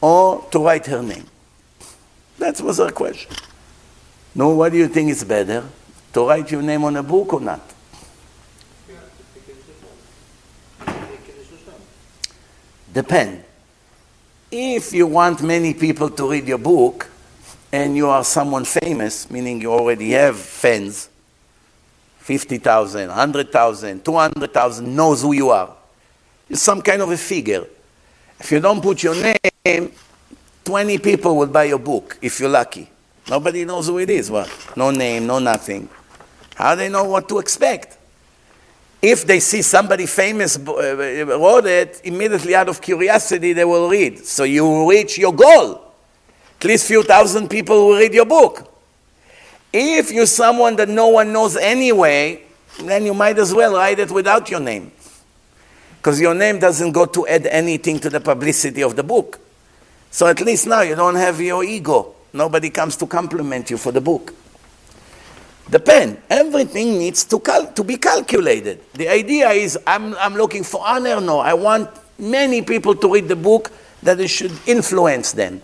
or 0.00 0.46
to 0.50 0.58
write 0.64 0.86
her 0.86 1.02
name. 1.02 1.24
That 2.38 2.60
was 2.60 2.78
her 2.78 2.90
question. 2.90 3.36
No, 4.34 4.50
what 4.50 4.72
do 4.72 4.78
you 4.78 4.88
think 4.88 5.10
is 5.10 5.24
better? 5.24 5.64
To 6.12 6.28
write 6.28 6.50
your 6.50 6.62
name 6.62 6.84
on 6.84 6.96
a 6.96 7.02
book 7.02 7.32
or 7.32 7.40
not? 7.40 7.60
Depend. 12.92 13.44
If 14.50 14.92
you 14.92 15.06
want 15.06 15.42
many 15.42 15.74
people 15.74 16.08
to 16.10 16.30
read 16.30 16.46
your 16.46 16.58
book 16.58 17.08
and 17.70 17.96
you 17.96 18.08
are 18.08 18.24
someone 18.24 18.64
famous, 18.64 19.30
meaning 19.30 19.60
you 19.60 19.72
already 19.72 20.10
have 20.12 20.38
fans, 20.38 21.10
50,000, 22.20 23.08
100,000, 23.08 24.04
200,000 24.04 24.96
knows 24.96 25.22
who 25.22 25.32
you 25.32 25.50
are. 25.50 25.74
It's 26.48 26.62
some 26.62 26.80
kind 26.80 27.02
of 27.02 27.10
a 27.10 27.16
figure. 27.16 27.66
If 28.40 28.52
you 28.52 28.60
don't 28.60 28.80
put 28.80 29.02
your 29.02 29.14
name, 29.14 29.92
20 30.64 30.98
people 30.98 31.36
will 31.36 31.46
buy 31.46 31.64
your 31.64 31.78
book 31.78 32.18
if 32.22 32.40
you're 32.40 32.48
lucky. 32.48 32.88
Nobody 33.28 33.66
knows 33.66 33.88
who 33.88 33.98
it 33.98 34.08
is. 34.08 34.30
What? 34.30 34.50
No 34.76 34.90
name, 34.90 35.26
no 35.26 35.38
nothing. 35.38 35.88
How 36.54 36.74
do 36.74 36.78
they 36.78 36.88
know 36.88 37.04
what 37.04 37.28
to 37.28 37.38
expect? 37.38 37.97
If 39.00 39.26
they 39.26 39.38
see 39.40 39.62
somebody 39.62 40.06
famous 40.06 40.58
uh, 40.58 41.26
wrote 41.26 41.66
it, 41.66 42.00
immediately 42.04 42.54
out 42.54 42.68
of 42.68 42.80
curiosity 42.80 43.52
they 43.52 43.64
will 43.64 43.88
read. 43.88 44.24
So 44.24 44.44
you 44.44 44.88
reach 44.90 45.18
your 45.18 45.32
goal. 45.32 45.84
At 46.60 46.64
least 46.64 46.88
few 46.88 47.04
thousand 47.04 47.48
people 47.48 47.88
will 47.88 47.96
read 47.96 48.12
your 48.12 48.26
book. 48.26 48.74
If 49.72 50.10
you're 50.10 50.26
someone 50.26 50.76
that 50.76 50.88
no 50.88 51.08
one 51.08 51.32
knows 51.32 51.56
anyway, 51.56 52.42
then 52.80 53.06
you 53.06 53.14
might 53.14 53.38
as 53.38 53.54
well 53.54 53.74
write 53.74 54.00
it 54.00 54.10
without 54.10 54.50
your 54.50 54.60
name. 54.60 54.90
Because 55.98 56.20
your 56.20 56.34
name 56.34 56.58
doesn't 56.58 56.92
go 56.92 57.06
to 57.06 57.26
add 57.28 57.46
anything 57.46 58.00
to 58.00 58.10
the 58.10 58.20
publicity 58.20 58.82
of 58.82 58.96
the 58.96 59.02
book. 59.02 59.38
So 60.10 60.26
at 60.26 60.40
least 60.40 60.66
now 60.66 60.80
you 60.80 60.96
don't 60.96 61.16
have 61.16 61.40
your 61.40 61.62
ego. 61.62 62.14
Nobody 62.32 62.70
comes 62.70 62.96
to 62.96 63.06
compliment 63.06 63.70
you 63.70 63.78
for 63.78 63.92
the 63.92 64.00
book. 64.00 64.34
The 65.70 65.78
pen, 65.80 66.16
everything 66.30 66.98
needs 66.98 67.24
to, 67.24 67.38
to 67.74 67.84
be 67.84 67.96
calculated. 67.96 68.80
The 68.94 69.08
idea 69.08 69.50
is 69.50 69.78
I'm, 69.86 70.14
I'm 70.14 70.34
looking 70.34 70.64
for 70.64 70.80
ah, 70.82 70.96
honor. 70.96 71.20
No, 71.20 71.40
I 71.40 71.52
want 71.54 71.90
many 72.18 72.62
people 72.62 72.94
to 72.94 73.12
read 73.12 73.28
the 73.28 73.36
book 73.36 73.70
that 74.02 74.18
it 74.18 74.28
should 74.28 74.52
influence 74.66 75.32
them. 75.32 75.60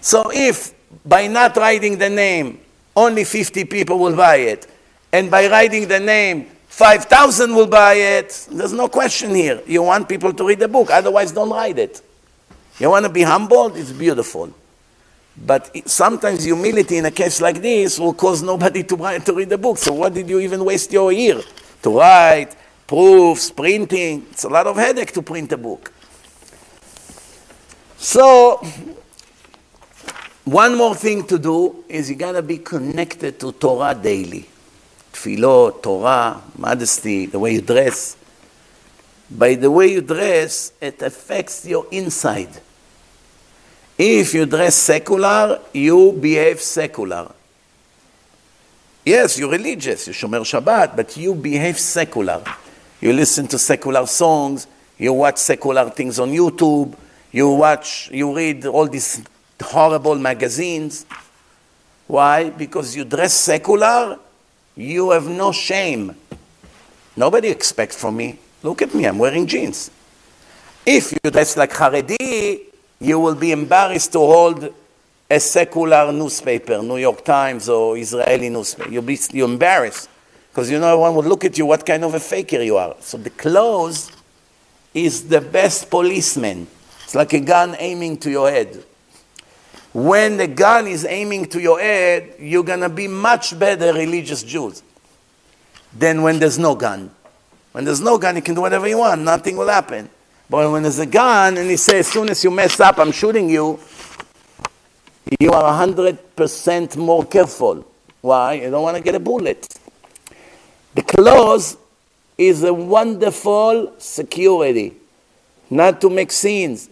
So 0.00 0.30
if 0.32 0.74
by 1.04 1.26
not 1.26 1.56
writing 1.56 1.98
the 1.98 2.08
name, 2.08 2.60
only 2.94 3.24
50 3.24 3.64
people 3.64 3.98
will 3.98 4.16
buy 4.16 4.36
it, 4.36 4.66
and 5.12 5.30
by 5.30 5.48
writing 5.48 5.88
the 5.88 6.00
name, 6.00 6.46
5,000 6.68 7.54
will 7.54 7.66
buy 7.66 7.94
it, 7.94 8.48
there's 8.50 8.72
no 8.72 8.88
question 8.88 9.34
here. 9.34 9.60
You 9.66 9.82
want 9.82 10.08
people 10.08 10.32
to 10.32 10.46
read 10.46 10.60
the 10.60 10.68
book, 10.68 10.90
otherwise, 10.90 11.32
don't 11.32 11.50
write 11.50 11.78
it. 11.78 12.00
You 12.78 12.90
want 12.90 13.06
to 13.06 13.12
be 13.12 13.22
humbled? 13.22 13.76
It's 13.76 13.90
beautiful. 13.90 14.52
But 15.44 15.88
sometimes 15.88 16.44
humility 16.44 16.96
in 16.96 17.06
a 17.06 17.10
case 17.10 17.40
like 17.40 17.62
this 17.62 17.98
will 17.98 18.14
cause 18.14 18.42
nobody 18.42 18.82
to, 18.84 18.96
write, 18.96 19.24
to 19.26 19.32
read 19.32 19.48
the 19.48 19.58
book. 19.58 19.78
So 19.78 19.92
what 19.92 20.14
did 20.14 20.28
you 20.28 20.40
even 20.40 20.64
waste 20.64 20.92
your 20.92 21.12
year? 21.12 21.40
To 21.82 21.98
write, 21.98 22.56
proofs, 22.86 23.50
printing. 23.50 24.26
It's 24.30 24.44
a 24.44 24.48
lot 24.48 24.66
of 24.66 24.76
headache 24.76 25.12
to 25.12 25.22
print 25.22 25.52
a 25.52 25.56
book. 25.56 25.92
So 27.96 28.62
one 30.44 30.76
more 30.76 30.94
thing 30.94 31.26
to 31.26 31.38
do 31.38 31.84
is 31.88 32.08
you 32.08 32.16
gotta 32.16 32.42
be 32.42 32.58
connected 32.58 33.38
to 33.40 33.52
Torah 33.52 33.94
daily. 33.94 34.48
Tefillot, 35.12 35.82
Torah, 35.82 36.40
modesty, 36.56 37.26
the 37.26 37.38
way 37.38 37.54
you 37.54 37.60
dress. 37.60 38.16
By 39.30 39.56
the 39.56 39.70
way 39.70 39.88
you 39.88 40.00
dress, 40.00 40.72
it 40.80 41.02
affects 41.02 41.66
your 41.66 41.86
inside. 41.90 42.60
If 43.98 44.32
you 44.32 44.46
dress 44.46 44.76
secular, 44.76 45.60
you 45.72 46.12
behave 46.12 46.60
secular. 46.60 47.32
Yes, 49.04 49.36
you're 49.38 49.50
religious, 49.50 50.06
you 50.06 50.12
shomer 50.12 50.40
Shabbat, 50.42 50.94
but 50.94 51.16
you 51.16 51.34
behave 51.34 51.76
secular. 51.80 52.44
You 53.00 53.12
listen 53.12 53.48
to 53.48 53.58
secular 53.58 54.06
songs, 54.06 54.68
you 54.98 55.12
watch 55.12 55.38
secular 55.38 55.90
things 55.90 56.20
on 56.20 56.30
YouTube, 56.30 56.94
you 57.32 57.48
watch, 57.48 58.08
you 58.12 58.36
read 58.36 58.66
all 58.66 58.86
these 58.86 59.24
horrible 59.60 60.14
magazines. 60.14 61.04
Why? 62.06 62.50
Because 62.50 62.94
you 62.94 63.04
dress 63.04 63.34
secular, 63.34 64.16
you 64.76 65.10
have 65.10 65.26
no 65.26 65.50
shame. 65.50 66.14
Nobody 67.16 67.48
expects 67.48 68.00
from 68.00 68.16
me. 68.16 68.38
Look 68.62 68.80
at 68.80 68.94
me, 68.94 69.06
I'm 69.06 69.18
wearing 69.18 69.46
jeans. 69.46 69.90
If 70.86 71.12
you 71.12 71.30
dress 71.30 71.56
like 71.56 71.72
Haredi, 71.72 72.67
you 73.00 73.18
will 73.18 73.34
be 73.34 73.52
embarrassed 73.52 74.12
to 74.12 74.18
hold 74.18 74.74
a 75.30 75.40
secular 75.40 76.10
newspaper, 76.12 76.82
New 76.82 76.96
York 76.96 77.24
Times 77.24 77.68
or 77.68 77.96
Israeli 77.96 78.48
newspaper. 78.48 78.90
You'll 78.90 79.02
be 79.02 79.18
you're 79.32 79.48
embarrassed 79.48 80.08
because 80.50 80.70
you 80.70 80.78
know 80.78 80.88
everyone 80.88 81.14
will 81.14 81.24
look 81.24 81.44
at 81.44 81.56
you 81.58 81.66
what 81.66 81.84
kind 81.84 82.04
of 82.04 82.14
a 82.14 82.20
faker 82.20 82.62
you 82.62 82.76
are. 82.76 82.96
So 83.00 83.18
the 83.18 83.30
clothes 83.30 84.10
is 84.94 85.28
the 85.28 85.40
best 85.40 85.90
policeman. 85.90 86.66
It's 87.04 87.14
like 87.14 87.32
a 87.32 87.40
gun 87.40 87.76
aiming 87.78 88.18
to 88.18 88.30
your 88.30 88.50
head. 88.50 88.84
When 89.92 90.36
the 90.36 90.46
gun 90.46 90.86
is 90.86 91.04
aiming 91.04 91.46
to 91.46 91.60
your 91.60 91.80
head, 91.80 92.34
you're 92.38 92.64
to 92.64 92.88
be 92.88 93.08
much 93.08 93.58
better 93.58 93.92
religious 93.92 94.42
Jews 94.42 94.82
than 95.96 96.22
when 96.22 96.38
there's 96.38 96.58
no 96.58 96.74
gun. 96.74 97.10
When 97.72 97.84
there's 97.84 98.00
no 98.00 98.18
gun, 98.18 98.36
you 98.36 98.42
can 98.42 98.54
do 98.54 98.60
whatever 98.60 98.88
you 98.88 98.98
want, 98.98 99.22
nothing 99.22 99.56
will 99.56 99.68
happen. 99.68 100.10
But 100.50 100.70
when 100.72 100.82
there's 100.82 100.98
a 100.98 101.06
gun 101.06 101.58
and 101.58 101.68
he 101.68 101.76
says, 101.76 102.06
as 102.06 102.12
soon 102.12 102.30
as 102.30 102.42
you 102.42 102.50
mess 102.50 102.80
up, 102.80 102.98
I'm 102.98 103.12
shooting 103.12 103.50
you, 103.50 103.78
you 105.38 105.52
are 105.52 105.86
100% 105.86 106.96
more 106.96 107.24
careful. 107.26 107.86
Why? 108.22 108.54
You 108.54 108.70
don't 108.70 108.82
want 108.82 108.96
to 108.96 109.02
get 109.02 109.14
a 109.14 109.20
bullet. 109.20 109.68
The 110.94 111.02
clothes 111.02 111.76
is 112.38 112.62
a 112.62 112.72
wonderful 112.72 113.94
security, 113.98 114.94
not 115.68 116.00
to 116.00 116.08
make 116.08 116.32
scenes. 116.32 116.88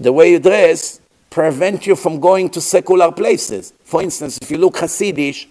The 0.00 0.12
way 0.12 0.32
you 0.32 0.40
dress 0.40 1.00
prevent 1.30 1.86
you 1.86 1.94
from 1.94 2.18
going 2.18 2.50
to 2.50 2.60
secular 2.60 3.12
places. 3.12 3.72
For 3.84 4.02
instance, 4.02 4.38
if 4.42 4.50
you 4.50 4.58
look 4.58 4.74
Hasidish, 4.76 5.46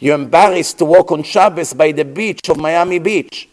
you're 0.00 0.16
embarrassed 0.16 0.78
to 0.78 0.84
walk 0.84 1.12
on 1.12 1.22
Shabbos 1.22 1.72
by 1.72 1.92
the 1.92 2.04
beach 2.04 2.48
of 2.50 2.58
Miami 2.58 2.98
Beach 2.98 3.48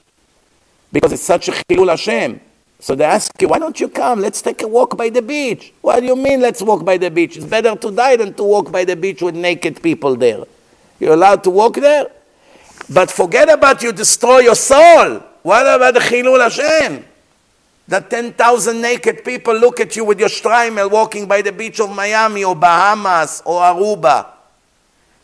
because 0.96 1.12
it's 1.12 1.24
such 1.24 1.50
a 1.50 1.52
chilul 1.52 1.90
Hashem. 1.90 2.40
So 2.80 2.96
they 2.96 3.04
ask 3.04 3.30
you, 3.42 3.50
why 3.50 3.60
don't 3.60 3.78
you 3.78 3.90
come? 3.90 4.22
Let's 4.22 4.42
take 4.42 4.62
a 4.62 4.68
walk 4.68 4.96
by 4.96 5.10
the 5.10 5.22
beach. 5.22 5.74
What 5.82 6.00
do 6.00 6.06
you 6.06 6.16
mean, 6.16 6.40
let's 6.40 6.62
walk 6.62 6.86
by 6.86 6.96
the 6.96 7.12
beach? 7.12 7.36
It's 7.36 7.46
better 7.46 7.76
to 7.76 7.92
die 7.92 8.16
than 8.16 8.34
to 8.36 8.44
walk 8.44 8.72
by 8.72 8.86
the 8.86 8.96
beach 8.96 9.22
with 9.22 9.36
naked 9.36 9.84
people 9.84 10.16
there. 10.16 10.46
You're 10.98 11.16
allowed 11.16 11.44
to 11.44 11.50
walk 11.50 11.76
there? 11.76 12.08
But 12.90 13.12
forget 13.12 13.50
about 13.50 13.84
you 13.84 13.92
destroy 13.92 14.40
your 14.40 14.56
soul. 14.56 15.20
What 15.44 15.64
about 15.68 15.96
the 15.96 16.00
chilul 16.00 16.40
Hashem? 16.40 17.04
That 17.90 18.10
10,000 18.10 18.80
naked 18.80 19.26
people 19.26 19.54
look 19.54 19.82
at 19.82 19.98
you 19.98 20.06
with 20.06 20.22
your 20.22 20.30
shtreimel 20.30 20.90
walking 20.90 21.28
by 21.28 21.42
the 21.42 21.52
beach 21.52 21.82
of 21.82 21.94
Miami 21.94 22.46
or 22.46 22.56
Bahamas 22.56 23.42
or 23.44 23.60
Aruba. 23.62 24.28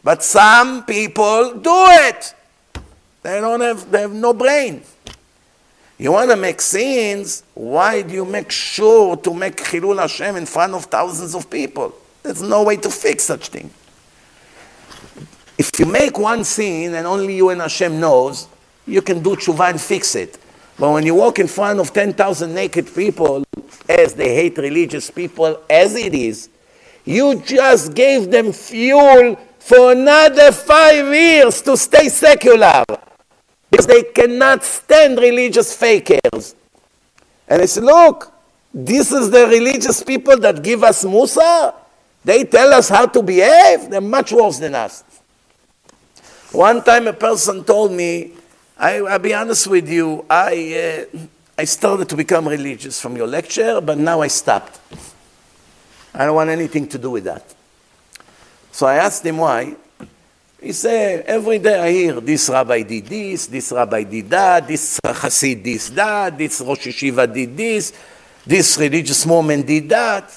But 0.03 0.22
some 0.22 0.84
people 0.84 1.53
do 1.60 1.85
it. 2.10 2.35
They 3.23 3.39
don't 3.39 3.61
have, 3.61 3.89
they 3.89 4.02
have 4.02 4.14
no 4.14 4.34
brain. 4.34 4.84
You 6.02 6.11
want 6.14 6.32
to 6.32 6.36
make 6.36 6.60
scenes, 6.61 7.44
why 7.53 8.02
do 8.02 8.11
you 8.11 8.26
make 8.26 8.49
sure 8.49 9.15
to 9.18 9.34
make 9.36 9.57
Chilul 9.57 9.99
Hashem 9.99 10.36
in 10.36 10.48
front 10.48 10.73
of 10.73 10.86
thousands 10.86 11.36
of 11.36 11.48
people? 11.48 11.94
There's 12.23 12.41
no 12.41 12.64
way 12.64 12.78
to 12.78 12.90
fix 12.90 13.26
such 13.26 13.49
thing. 13.49 13.69
If 15.60 15.69
you 15.78 15.86
make 15.86 16.18
one 16.18 16.44
scene 16.44 16.95
and 16.95 17.06
only 17.06 17.36
you 17.36 17.52
and 17.52 17.61
Hashem 17.61 17.99
knows, 17.99 18.48
you 18.88 19.03
can 19.03 19.22
do 19.22 19.36
tshuva 19.36 19.69
and 19.69 19.80
fix 19.80 20.15
it. 20.15 20.40
But 20.80 20.91
when 20.91 21.06
you 21.06 21.14
walk 21.14 21.38
in 21.38 21.45
front 21.45 21.80
of 21.80 21.94
10,000 21.94 22.52
naked 22.52 22.95
people, 22.95 23.44
as 23.88 24.15
they 24.15 24.34
hate 24.34 24.57
religious 24.57 25.11
people 25.11 25.61
as 25.69 25.94
it 25.95 26.15
is, 26.15 26.49
you 27.06 27.44
just 27.45 27.94
gave 27.94 28.32
them 28.32 28.53
fuel 28.53 29.36
for 29.60 29.91
another 29.91 30.52
five 30.52 31.14
years 31.14 31.61
to 31.61 31.78
stay 31.78 32.10
secular. 32.10 32.84
Because 33.72 33.88
they 33.88 34.03
cannot 34.03 34.64
stand 34.64 35.18
religious 35.18 35.76
fakers. 35.76 36.53
And 37.48 37.61
I 37.61 37.65
said, 37.65 37.84
look, 37.84 38.31
this 38.73 39.11
is 39.11 39.31
the 39.31 39.48
religious 39.48 40.03
people 40.03 40.38
that 40.39 40.61
give 40.61 40.84
us 40.84 41.03
Musar. 41.03 41.73
They 42.23 42.43
tell 42.43 42.73
us 42.73 42.89
how 42.89 43.07
to 43.07 43.23
behave. 43.23 43.89
They're 43.89 44.02
much 44.02 44.31
worse 44.31 44.60
than 44.60 44.76
us. 44.76 45.03
One 46.52 46.84
time 46.84 47.07
a 47.07 47.14
person 47.14 47.64
told 47.64 47.91
me, 47.93 48.34
I, 48.77 49.02
will 49.02 49.19
be 49.19 49.34
honest 49.34 49.68
with 49.68 49.88
you, 49.88 50.26
I, 50.30 51.07
uh, 51.14 51.19
I 51.57 51.64
started 51.64 52.10
to 52.10 52.18
become 52.18 52.48
religious 52.48 52.99
from 52.99 53.15
your 53.15 53.27
lecture, 53.27 53.80
but 53.80 53.98
now 53.98 54.22
I 54.22 54.27
stopped. 54.27 54.80
I 56.14 56.26
don't 56.26 56.35
want 56.35 56.49
anything 56.49 56.88
to 56.89 56.98
do 56.98 57.11
with 57.11 57.23
that. 57.23 57.56
So 58.72 58.85
I 58.85 58.95
asked 58.95 59.26
him 59.26 59.38
why. 59.38 59.76
He 60.61 60.73
said, 60.73 61.25
every 61.25 61.57
day 61.57 61.79
I 61.79 61.91
hear 61.91 62.21
this 62.21 62.47
rabbi 62.47 62.83
did 62.83 63.07
this, 63.07 63.47
this 63.47 63.71
rabbi 63.71 64.03
did 64.03 64.29
that, 64.29 64.67
this 64.67 64.99
Hasid 65.03 65.63
did 65.63 65.81
that, 65.95 66.38
this 66.38 66.61
Rosh 66.61 66.85
Yeshiva 66.85 67.33
did 67.33 67.57
this, 67.57 67.91
this 68.45 68.77
religious 68.77 69.25
woman 69.25 69.63
did 69.63 69.89
that. 69.89 70.31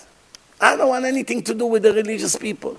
I 0.58 0.76
don't 0.76 0.88
want 0.88 1.04
anything 1.04 1.42
to 1.42 1.52
do 1.52 1.66
with 1.66 1.82
the 1.82 1.92
religious 1.92 2.36
people. 2.36 2.78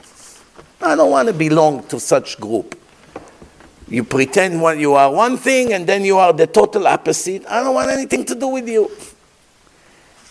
I 0.81 0.95
don't 0.95 1.11
want 1.11 1.27
to 1.27 1.35
belong 1.35 1.85
to 1.88 1.99
such 1.99 2.39
group. 2.39 2.80
You 3.88 4.03
pretend 4.03 4.59
you 4.80 4.95
are 4.95 5.11
one 5.11 5.38
thing 5.38 5.73
and 5.73 5.85
then 5.85 6.03
you 6.03 6.17
are 6.17 6.34
the 6.34 6.47
total 6.47 6.88
opposite. 6.88 7.45
I 7.47 7.61
don't 7.61 7.76
want 7.76 7.91
anything 7.91 8.26
to 8.26 8.34
do 8.34 8.47
with 8.47 8.67
you. 8.67 8.89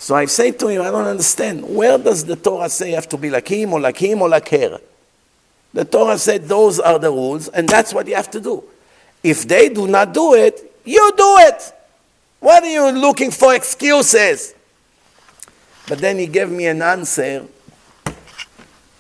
So 0.01 0.17
I 0.17 0.25
say 0.25 0.51
to 0.51 0.67
him, 0.67 0.83
I 0.83 0.91
don't 0.91 1.07
understand. 1.07 1.63
Where 1.65 1.97
does 1.97 2.25
the 2.25 2.35
Torah 2.35 2.69
say 2.69 2.89
you 2.89 2.97
have 2.97 3.09
to 3.11 3.17
be 3.17 3.31
like 3.31 3.47
him 3.47 3.73
or 3.73 3.79
like 3.79 3.99
him 3.99 4.21
or 4.21 4.29
like 4.29 4.49
her? 4.49 4.81
The 5.75 5.85
Torah 5.85 6.17
said 6.19 6.45
those 6.45 6.79
are 6.79 7.01
the 7.01 7.11
rules 7.11 7.49
and 7.49 7.69
that's 7.69 7.93
what 7.93 8.07
you 8.07 8.15
have 8.15 8.31
to 8.31 8.41
do. 8.41 8.63
If 9.23 9.47
they 9.47 9.69
do 9.69 9.89
not 9.89 10.15
do 10.15 10.35
it, 10.35 10.73
you 10.85 11.13
do 11.17 11.37
it. 11.41 11.73
What 12.39 12.63
are 12.63 12.71
you 12.71 12.91
looking 12.93 13.33
for 13.33 13.55
excuses? 13.55 14.55
But 15.89 15.99
then 15.99 16.19
he 16.19 16.29
gave 16.29 16.49
me 16.49 16.67
an 16.67 16.81
answer 16.81 17.47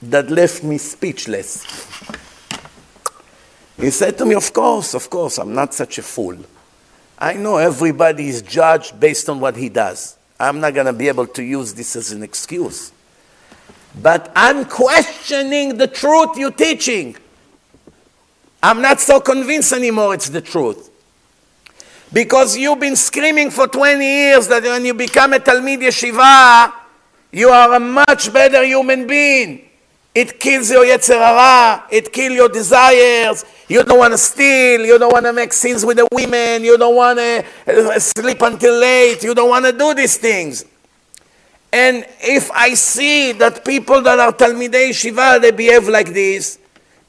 that 0.02 0.30
left 0.30 0.64
me 0.64 0.78
speechless. 0.78 1.64
He 3.76 3.90
said 3.90 4.18
to 4.18 4.26
me, 4.26 4.34
Of 4.34 4.52
course, 4.52 4.94
of 4.94 5.08
course, 5.08 5.38
I'm 5.38 5.54
not 5.54 5.74
such 5.74 5.98
a 5.98 6.02
fool. 6.02 6.38
I 7.18 7.34
know 7.34 7.58
everybody 7.58 8.28
is 8.28 8.42
judged 8.42 8.98
based 8.98 9.28
on 9.28 9.38
what 9.38 9.56
he 9.56 9.68
does. 9.68 10.16
I'm 10.40 10.60
not 10.60 10.74
going 10.74 10.86
to 10.86 10.92
be 10.92 11.06
able 11.08 11.28
to 11.28 11.42
use 11.42 11.72
this 11.72 11.94
as 11.94 12.10
an 12.10 12.22
excuse. 12.22 12.92
But 14.00 14.32
I'm 14.34 14.64
questioning 14.64 15.76
the 15.76 15.86
truth 15.86 16.36
you're 16.36 16.50
teaching. 16.50 17.16
I'm 18.62 18.80
not 18.80 19.00
so 19.00 19.20
convinced 19.20 19.72
anymore 19.72 20.14
it's 20.14 20.28
the 20.28 20.40
truth. 20.40 20.90
Because 22.12 22.56
you've 22.56 22.80
been 22.80 22.96
screaming 22.96 23.50
for 23.50 23.66
20 23.66 24.04
years 24.04 24.48
that 24.48 24.62
when 24.62 24.84
you 24.84 24.94
become 24.94 25.32
a 25.32 25.38
Talmid 25.38 25.80
Yeshiva, 25.80 26.72
you 27.32 27.48
are 27.48 27.74
a 27.74 27.80
much 27.80 28.32
better 28.32 28.64
human 28.64 29.06
being. 29.06 29.68
It 30.14 30.38
kills 30.38 30.70
your 30.70 30.84
Yetzer 30.84 31.18
Hara. 31.18 31.84
It 31.90 32.12
kills 32.12 32.34
your 32.34 32.48
desires. 32.48 33.44
You 33.68 33.82
don't 33.82 33.98
want 33.98 34.12
to 34.12 34.18
steal. 34.18 34.86
You 34.86 34.96
don't 34.96 35.12
want 35.12 35.26
to 35.26 35.32
make 35.32 35.52
scenes 35.52 35.84
with 35.84 35.96
the 35.96 36.06
women. 36.12 36.62
You 36.62 36.78
don't 36.78 36.94
want 36.94 37.18
to 37.18 37.44
uh, 37.66 37.98
sleep 37.98 38.40
until 38.42 38.78
late. 38.78 39.24
You 39.24 39.34
don't 39.34 39.48
want 39.48 39.64
to 39.64 39.72
do 39.72 39.92
these 39.92 40.16
things. 40.16 40.64
And 41.74 42.06
if 42.20 42.52
I 42.52 42.74
see 42.74 43.32
that 43.32 43.64
people 43.64 44.00
that 44.02 44.20
are 44.20 44.30
Talmidei 44.30 44.94
Shiva, 44.94 45.40
they 45.42 45.50
behave 45.50 45.88
like 45.88 46.14
this, 46.14 46.60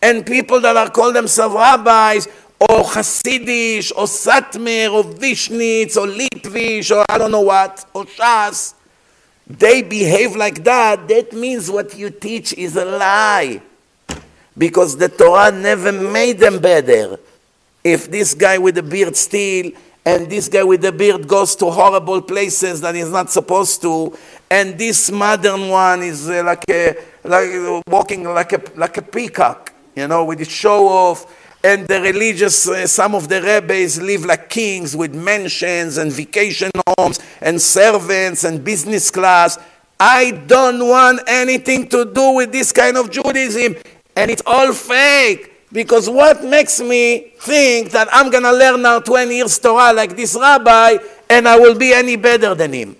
and 0.01 0.25
people 0.25 0.59
that 0.61 0.75
are 0.75 0.89
called 0.89 1.15
themselves 1.15 1.53
rabbis, 1.53 2.27
or 2.59 2.81
Hasidish, 2.83 3.91
or 3.91 4.05
Satmar, 4.05 4.91
or 4.91 5.03
Vishnitz, 5.03 5.97
or 5.97 6.07
Litvish, 6.07 6.89
or 6.89 7.05
I 7.07 7.19
don't 7.19 7.29
know 7.29 7.41
what, 7.41 7.85
or 7.93 8.05
Shas, 8.05 8.73
they 9.45 9.83
behave 9.83 10.35
like 10.35 10.63
that, 10.63 11.07
that 11.09 11.31
means 11.33 11.69
what 11.69 11.95
you 11.95 12.09
teach 12.09 12.51
is 12.53 12.75
a 12.75 12.85
lie. 12.85 13.61
Because 14.57 14.97
the 14.97 15.09
Torah 15.09 15.51
never 15.51 15.91
made 15.91 16.39
them 16.39 16.57
better. 16.57 17.19
If 17.83 18.09
this 18.09 18.33
guy 18.33 18.57
with 18.57 18.73
the 18.73 18.83
beard 18.83 19.15
steal, 19.15 19.73
and 20.07 20.29
this 20.29 20.47
guy 20.47 20.63
with 20.63 20.81
the 20.81 20.91
beard 20.91 21.27
goes 21.27 21.55
to 21.55 21.65
horrible 21.71 22.21
places 22.21 22.79
that 22.81 22.93
he's 22.93 23.09
not 23.09 23.31
supposed 23.31 23.81
to, 23.81 24.15
and 24.49 24.77
this 24.77 25.11
modern 25.11 25.69
one 25.69 26.03
is 26.03 26.29
uh, 26.29 26.43
like 26.45 26.63
a, 26.69 26.95
like 27.23 27.83
walking 27.87 28.23
like 28.23 28.53
a, 28.53 28.61
like 28.75 28.97
a 28.97 29.01
peacock, 29.01 29.73
you 29.95 30.07
know, 30.07 30.25
with 30.25 30.39
the 30.39 30.45
show 30.45 30.87
off. 30.87 31.41
And 31.63 31.87
the 31.87 31.99
religious, 31.99 32.67
uh, 32.67 32.85
some 32.85 33.15
of 33.15 33.27
the 33.27 33.41
rabbis 33.41 33.99
live 33.99 34.23
like 34.23 34.49
kings 34.51 34.95
with 34.95 35.15
mansions 35.15 35.97
and 35.97 36.11
vacation 36.11 36.69
homes 36.95 37.19
and 37.41 37.59
servants 37.59 38.43
and 38.43 38.63
business 38.63 39.09
class. 39.09 39.57
I 39.99 40.31
don't 40.45 40.87
want 40.87 41.21
anything 41.25 41.87
to 41.89 42.05
do 42.05 42.33
with 42.33 42.51
this 42.51 42.71
kind 42.71 42.97
of 42.97 43.09
Judaism. 43.09 43.77
And 44.15 44.29
it's 44.29 44.43
all 44.45 44.73
fake. 44.73 45.53
Because 45.71 46.07
what 46.07 46.43
makes 46.43 46.79
me 46.79 47.33
think 47.39 47.91
that 47.91 48.07
I'm 48.11 48.29
going 48.29 48.43
to 48.43 48.53
learn 48.53 48.83
now 48.83 48.99
20 48.99 49.35
years 49.35 49.57
Torah 49.57 49.91
like 49.91 50.15
this 50.15 50.37
rabbi 50.39 50.97
and 51.29 51.47
I 51.47 51.57
will 51.57 51.75
be 51.75 51.93
any 51.93 52.15
better 52.15 52.53
than 52.53 52.71
him? 52.71 52.95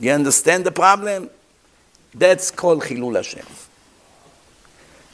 You 0.00 0.12
understand 0.12 0.64
the 0.64 0.72
problem? 0.72 1.30
That's 2.14 2.50
called 2.50 2.82
Chilul 2.82 3.16
Hashem. 3.16 3.46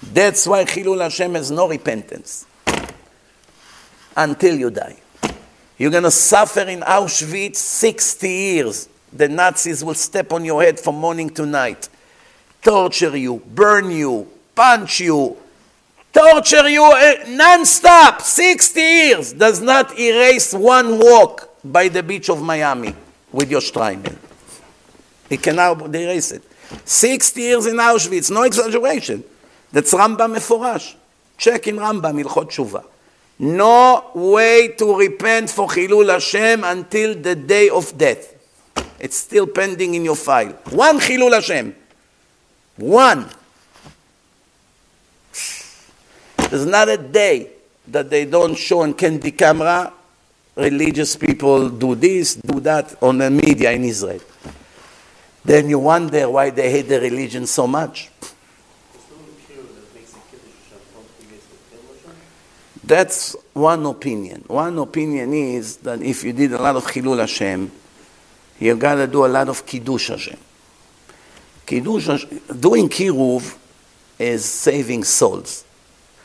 That's 0.02 0.46
why 0.46 0.64
Chilul 0.64 1.00
Hashem 1.00 1.34
has 1.34 1.50
no 1.50 1.68
repentance 1.68 2.46
until 4.16 4.56
you 4.56 4.70
die. 4.70 4.96
You're 5.76 5.90
going 5.90 6.04
to 6.04 6.10
suffer 6.10 6.62
in 6.62 6.80
Auschwitz 6.80 7.56
60 7.56 8.28
years. 8.28 8.88
The 9.12 9.28
Nazis 9.28 9.84
will 9.84 9.94
step 9.94 10.32
on 10.32 10.44
your 10.44 10.62
head 10.62 10.78
from 10.78 10.96
morning 10.96 11.30
to 11.30 11.46
night, 11.46 11.88
torture 12.62 13.16
you, 13.16 13.36
burn 13.54 13.90
you, 13.90 14.28
punch 14.54 15.00
you, 15.00 15.36
torture 16.12 16.68
you 16.68 16.82
uh, 16.84 17.24
non-stop, 17.28 18.20
60 18.22 18.80
years, 18.80 19.32
does 19.32 19.60
not 19.60 19.98
erase 19.98 20.52
one 20.52 20.98
walk 20.98 21.48
by 21.64 21.88
the 21.88 22.02
beach 22.02 22.28
of 22.28 22.42
Miami 22.42 22.94
with 23.32 23.50
your 23.50 23.60
Shtreimel. 23.60 24.27
It 25.30 25.42
can 25.42 25.56
now 25.56 25.74
erase 25.74 26.32
it. 26.32 26.42
60 26.84 27.40
years 27.40 27.66
in 27.66 27.76
Auschwitz, 27.76 28.30
no 28.30 28.42
exaggeration. 28.42 29.24
That's 29.72 29.92
Rambam 29.92 30.36
מפורש. 30.36 30.94
Check 31.36 31.66
in 31.68 31.76
Rambam, 31.76 32.18
הלכות 32.18 32.48
תשובה. 32.48 32.80
No 33.40 34.10
way 34.14 34.74
to 34.76 34.96
repent 34.96 35.50
for 35.50 35.68
Chilul 35.68 36.10
Hashem 36.10 36.64
until 36.64 37.14
the 37.14 37.34
day 37.36 37.68
of 37.68 37.96
death. 37.96 38.34
It's 38.98 39.16
still 39.16 39.46
pending 39.46 39.94
in 39.94 40.04
your 40.04 40.16
file. 40.16 40.52
One 40.70 40.98
Chilul 40.98 41.32
Hashem. 41.32 41.74
One. 42.78 43.28
There's 46.50 46.66
not 46.66 46.88
a 46.88 46.96
day 46.96 47.50
that 47.86 48.10
they 48.10 48.24
don't 48.24 48.56
show 48.56 48.80
on 48.80 48.94
Candid 48.94 49.38
Camera 49.38 49.92
religious 50.58 51.16
people 51.16 51.68
do 51.68 51.94
this, 51.94 52.34
do 52.34 52.60
that 52.60 53.00
on 53.00 53.18
the 53.18 53.30
media 53.30 53.70
in 53.70 53.84
Israel. 53.84 54.20
Then 55.48 55.70
you 55.70 55.78
wonder 55.78 56.28
why 56.28 56.50
they 56.50 56.70
hate 56.70 56.90
the 56.90 57.00
religion 57.00 57.46
so 57.46 57.66
much. 57.66 58.10
That's 62.84 63.34
one 63.54 63.86
opinion. 63.86 64.44
One 64.46 64.78
opinion 64.78 65.32
is 65.32 65.78
that 65.78 66.02
if 66.02 66.22
you 66.22 66.34
did 66.34 66.52
a 66.52 66.60
lot 66.60 66.76
of 66.76 66.84
Chilul 66.84 67.20
Hashem, 67.20 67.72
you 68.60 68.76
got 68.76 68.96
to 68.96 69.06
do 69.06 69.24
a 69.24 69.26
lot 69.26 69.48
of 69.48 69.64
Kiddush 69.64 70.08
Hashem. 70.08 70.36
Kiddush 71.64 72.08
Hashem, 72.08 72.40
doing 72.60 72.90
Kiruv 72.90 73.56
is 74.18 74.44
saving 74.44 75.02
souls 75.04 75.64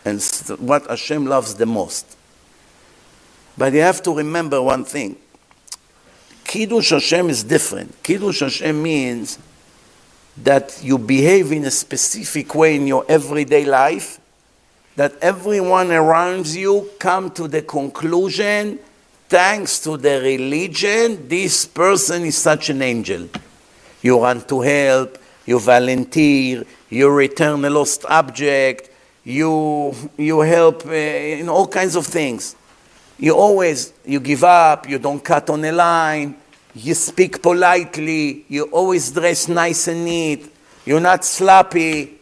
and 0.03 0.21
what 0.59 0.85
Hashem 0.87 1.27
loves 1.27 1.55
the 1.55 1.65
most. 1.65 2.17
But 3.57 3.71
you 3.71 3.79
have 3.79 4.03
to 4.03 4.13
remember 4.13 4.61
one 4.61 4.83
thing. 4.83 5.15
Kiddush 6.43 6.91
Hashem 6.91 7.29
is 7.29 7.43
different. 7.43 8.03
Kiddush 8.03 8.41
Hashem 8.41 8.81
means 8.81 9.39
that 10.37 10.79
you 10.83 10.97
behave 10.97 11.51
in 11.51 11.65
a 11.65 11.71
specific 11.71 12.53
way 12.55 12.75
in 12.75 12.87
your 12.87 13.05
everyday 13.07 13.65
life, 13.65 14.19
that 14.95 15.13
everyone 15.21 15.91
around 15.91 16.47
you 16.47 16.89
come 16.99 17.31
to 17.31 17.47
the 17.47 17.61
conclusion, 17.61 18.79
thanks 19.29 19.79
to 19.79 19.97
the 19.97 20.21
religion, 20.21 21.27
this 21.27 21.65
person 21.65 22.23
is 22.23 22.37
such 22.37 22.69
an 22.69 22.81
angel. 22.81 23.27
You 24.01 24.21
run 24.21 24.41
to 24.41 24.61
help, 24.61 25.17
you 25.45 25.59
volunteer, 25.59 26.63
you 26.89 27.09
return 27.09 27.65
a 27.65 27.69
lost 27.69 28.05
object, 28.05 28.89
you, 29.23 29.93
you 30.17 30.41
help 30.41 30.85
uh, 30.85 30.91
in 30.91 31.49
all 31.49 31.67
kinds 31.67 31.95
of 31.95 32.05
things. 32.05 32.55
You 33.19 33.35
always, 33.35 33.93
you 34.05 34.19
give 34.19 34.43
up, 34.43 34.89
you 34.89 34.99
don't 34.99 35.23
cut 35.23 35.49
on 35.49 35.63
a 35.63 35.71
line, 35.71 36.35
you 36.75 36.93
speak 36.93 37.41
politely, 37.41 38.45
you 38.49 38.63
always 38.65 39.11
dress 39.11 39.47
nice 39.47 39.87
and 39.87 40.03
neat, 40.03 40.51
you're 40.85 40.99
not 40.99 41.23
sloppy. 41.23 42.19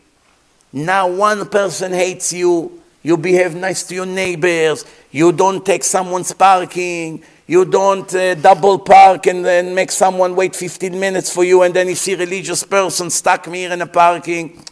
Now 0.74 1.08
one 1.10 1.48
person 1.48 1.94
hates 1.94 2.34
you, 2.34 2.82
you 3.04 3.18
behave 3.18 3.56
nice 3.56 3.84
to 3.84 3.96
your 3.96 4.06
neighbors, 4.06 4.86
you 5.12 5.32
don't 5.32 5.66
take 5.66 5.84
someone's 5.84 6.34
parking, 6.34 7.24
you 7.48 7.66
don't 7.66 8.14
uh, 8.14 8.36
double 8.36 8.80
park 8.80 9.28
and 9.28 9.44
then 9.44 9.74
make 9.74 9.92
someone 9.92 10.36
wait 10.36 10.56
15 10.56 10.98
minutes 10.98 11.34
for 11.34 11.44
you 11.44 11.64
and 11.64 11.74
then 11.74 11.88
you 11.88 11.96
see 11.96 12.16
religious 12.16 12.64
person 12.64 13.10
stuck 13.10 13.46
here 13.48 13.72
in 13.72 13.82
a 13.82 13.88
parking. 13.88 14.64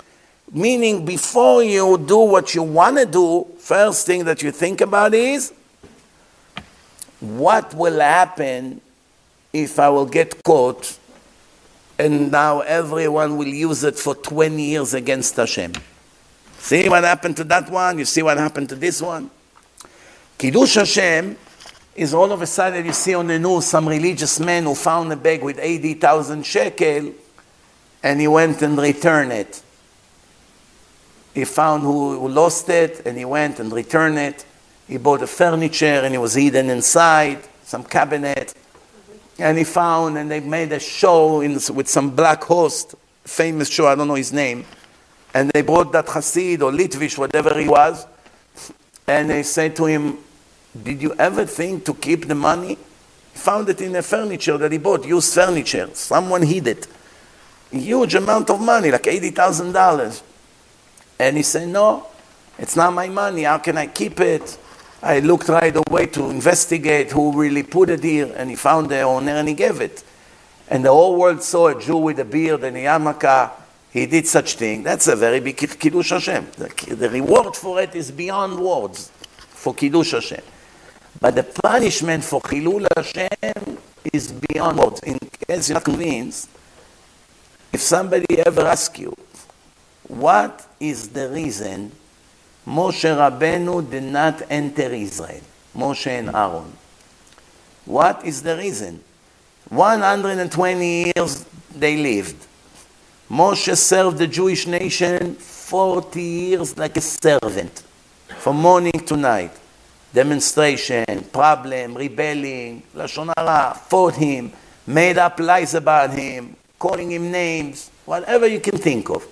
Meaning, 0.51 1.05
before 1.05 1.63
you 1.63 1.97
do 1.97 2.19
what 2.19 2.55
you 2.55 2.63
want 2.63 2.97
to 2.97 3.05
do, 3.05 3.47
first 3.59 4.05
thing 4.05 4.25
that 4.25 4.41
you 4.41 4.51
think 4.51 4.81
about 4.81 5.13
is 5.13 5.53
what 7.19 7.73
will 7.73 7.99
happen 7.99 8.81
if 9.51 9.79
I 9.79 9.89
will 9.89 10.05
get 10.05 10.43
caught 10.43 10.97
and 11.97 12.31
now 12.31 12.61
everyone 12.61 13.37
will 13.37 13.47
use 13.47 13.83
it 13.83 13.95
for 13.95 14.15
20 14.15 14.61
years 14.61 14.93
against 14.93 15.35
Hashem. 15.35 15.73
See 16.59 16.87
what 16.87 17.03
happened 17.03 17.37
to 17.37 17.43
that 17.45 17.69
one? 17.69 17.99
You 17.99 18.05
see 18.05 18.21
what 18.21 18.37
happened 18.37 18.69
to 18.69 18.75
this 18.75 19.01
one? 19.01 19.29
Kiddush 20.37 20.75
Hashem 20.75 21.37
is 21.95 22.13
all 22.13 22.31
of 22.31 22.41
a 22.41 22.47
sudden 22.47 22.85
you 22.85 22.93
see 22.93 23.13
on 23.13 23.27
the 23.27 23.37
news 23.37 23.65
some 23.65 23.87
religious 23.89 24.39
man 24.39 24.63
who 24.63 24.75
found 24.75 25.11
a 25.11 25.17
bag 25.17 25.43
with 25.43 25.59
80,000 25.59 26.45
shekel 26.45 27.13
and 28.01 28.19
he 28.21 28.27
went 28.27 28.61
and 28.61 28.77
returned 28.77 29.33
it 29.33 29.61
he 31.33 31.45
found 31.45 31.83
who, 31.83 32.19
who 32.19 32.27
lost 32.27 32.69
it 32.69 33.05
and 33.05 33.17
he 33.17 33.25
went 33.25 33.59
and 33.59 33.71
returned 33.71 34.17
it. 34.17 34.45
He 34.89 34.97
bought 34.97 35.21
a 35.21 35.27
furniture 35.27 35.85
and 35.85 36.15
it 36.15 36.17
was 36.17 36.33
hidden 36.33 36.71
inside, 36.71 37.37
some 37.63 37.83
cabinet. 37.83 38.55
And 39.37 39.55
he 39.57 39.63
found, 39.63 40.17
and 40.17 40.29
they 40.29 40.39
made 40.39 40.71
a 40.71 40.79
show 40.79 41.41
in, 41.41 41.53
with 41.53 41.87
some 41.87 42.09
black 42.09 42.43
host, 42.43 42.95
famous 43.23 43.69
show, 43.69 43.87
I 43.87 43.93
don't 43.93 44.07
know 44.07 44.15
his 44.15 44.33
name. 44.33 44.65
And 45.31 45.51
they 45.51 45.61
brought 45.61 45.91
that 45.91 46.07
Hasid 46.07 46.63
or 46.63 46.71
Litvish, 46.71 47.19
whatever 47.19 47.57
he 47.57 47.69
was. 47.69 48.07
And 49.07 49.29
they 49.29 49.43
said 49.43 49.75
to 49.75 49.85
him, 49.85 50.17
Did 50.83 51.03
you 51.03 51.13
ever 51.13 51.45
think 51.45 51.85
to 51.85 51.93
keep 51.93 52.27
the 52.27 52.35
money? 52.35 52.75
He 53.33 53.39
found 53.39 53.69
it 53.69 53.79
in 53.81 53.95
a 53.95 54.01
furniture 54.01 54.57
that 54.57 54.71
he 54.71 54.79
bought, 54.79 55.05
used 55.05 55.35
furniture. 55.35 55.87
Someone 55.93 56.41
hid 56.41 56.65
it. 56.65 56.87
Huge 57.71 58.15
amount 58.15 58.49
of 58.49 58.59
money, 58.59 58.89
like 58.89 59.03
$80,000. 59.03 60.23
And 61.19 61.37
he 61.37 61.43
said, 61.43 61.69
No, 61.69 62.07
it's 62.57 62.75
not 62.75 62.91
my 62.91 63.07
money. 63.07 63.43
How 63.43 63.59
can 63.59 63.77
I 63.77 63.85
keep 63.85 64.19
it? 64.19 64.57
I 65.01 65.19
looked 65.19 65.47
right 65.47 65.75
away 65.75 66.07
to 66.07 66.29
investigate 66.29 67.11
who 67.11 67.39
really 67.39 67.63
put 67.63 67.89
it 67.89 68.03
here, 68.03 68.33
and 68.35 68.49
he 68.49 68.55
found 68.55 68.89
the 68.89 69.01
owner 69.01 69.31
and 69.31 69.47
he 69.47 69.53
gave 69.53 69.79
it. 69.79 70.03
And 70.67 70.83
the 70.83 70.89
whole 70.89 71.15
world 71.15 71.41
saw 71.41 71.67
a 71.67 71.79
Jew 71.79 71.97
with 71.97 72.19
a 72.19 72.25
beard 72.25 72.63
and 72.63 72.75
a 72.75 72.81
yarmulke. 72.81 73.51
He 73.91 74.05
did 74.05 74.27
such 74.27 74.55
thing. 74.55 74.83
That's 74.83 75.07
a 75.07 75.15
very 75.15 75.39
big 75.39 75.57
Kiddush 75.57 76.11
Hashem. 76.11 76.47
The, 76.57 76.95
the 76.95 77.09
reward 77.09 77.55
for 77.55 77.81
it 77.81 77.95
is 77.95 78.11
beyond 78.11 78.59
words 78.59 79.09
for 79.49 79.73
Kiddush 79.73 80.11
Hashem. 80.11 80.43
But 81.19 81.35
the 81.35 81.43
punishment 81.43 82.23
for 82.23 82.41
Chilul 82.41 82.87
Hashem 82.95 83.77
is 84.13 84.31
beyond 84.31 84.77
words. 84.77 84.99
In 85.01 85.17
case 85.47 85.69
you're 85.69 85.75
not 85.75 85.85
convinced, 85.85 86.49
if 87.73 87.81
somebody 87.81 88.39
ever 88.39 88.61
asks 88.61 88.99
you, 88.99 89.15
what 90.07 90.67
is 90.79 91.09
the 91.09 91.29
reason 91.29 91.91
Moshe 92.69 93.09
Rabbeinu 93.09 93.89
did 93.89 94.03
not 94.03 94.43
enter 94.47 94.93
Israel? 94.93 95.41
Moshe 95.75 96.05
and 96.05 96.29
Aaron. 96.29 96.71
What 97.85 98.23
is 98.23 98.43
the 98.43 98.55
reason? 98.57 99.03
120 99.69 101.05
years 101.05 101.45
they 101.75 101.97
lived. 101.97 102.45
Moshe 103.27 103.75
served 103.75 104.19
the 104.19 104.27
Jewish 104.27 104.67
nation 104.67 105.33
40 105.33 106.21
years 106.21 106.77
like 106.77 106.95
a 106.97 107.01
servant, 107.01 107.81
from 108.37 108.57
morning 108.57 108.99
to 109.07 109.17
night. 109.17 109.51
Demonstration, 110.13 111.23
problem, 111.33 111.95
rebelling, 111.95 112.83
Lashon 112.95 113.33
Hara, 113.35 113.73
fought 113.73 114.13
him, 114.15 114.53
made 114.85 115.17
up 115.17 115.39
lies 115.39 115.73
about 115.73 116.11
him, 116.11 116.55
calling 116.77 117.11
him 117.11 117.31
names, 117.31 117.89
whatever 118.05 118.45
you 118.45 118.59
can 118.59 118.77
think 118.77 119.09
of. 119.09 119.25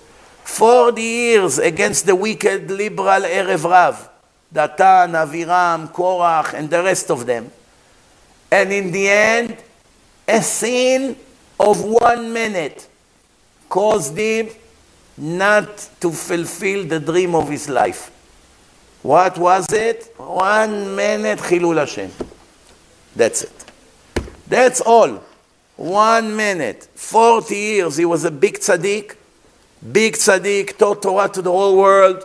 40 0.48 1.00
years 1.00 1.58
against 1.58 2.04
the 2.06 2.16
wicked 2.16 2.68
liberal 2.68 3.22
Erev 3.22 3.62
Rav, 3.62 4.08
Datan, 4.52 5.12
Aviram, 5.12 5.92
Korach, 5.92 6.54
and 6.54 6.68
the 6.68 6.82
rest 6.82 7.10
of 7.12 7.24
them. 7.26 7.52
And 8.50 8.72
in 8.72 8.90
the 8.90 9.08
end, 9.08 9.56
a 10.26 10.42
sin 10.42 11.16
of 11.60 11.84
one 11.84 12.32
minute 12.32 12.88
caused 13.68 14.16
him 14.16 14.48
not 15.16 15.76
to 16.00 16.10
fulfill 16.10 16.86
the 16.86 16.98
dream 16.98 17.36
of 17.36 17.48
his 17.48 17.68
life. 17.68 18.10
What 19.02 19.38
was 19.38 19.70
it? 19.72 20.12
One 20.16 20.96
minute 20.96 21.38
Chilul 21.38 21.78
Hashem. 21.78 22.10
That's 23.14 23.42
it. 23.44 23.64
That's 24.48 24.80
all. 24.80 25.22
One 25.76 26.34
minute. 26.34 26.88
40 26.94 27.54
years. 27.54 27.96
He 27.98 28.06
was 28.06 28.24
a 28.24 28.30
big 28.30 28.58
tzaddik. 28.58 29.14
Big 29.80 30.14
tzaddik, 30.14 30.76
taught 30.76 31.02
Torah 31.02 31.28
to 31.28 31.40
the 31.40 31.50
whole 31.50 31.76
world. 31.76 32.24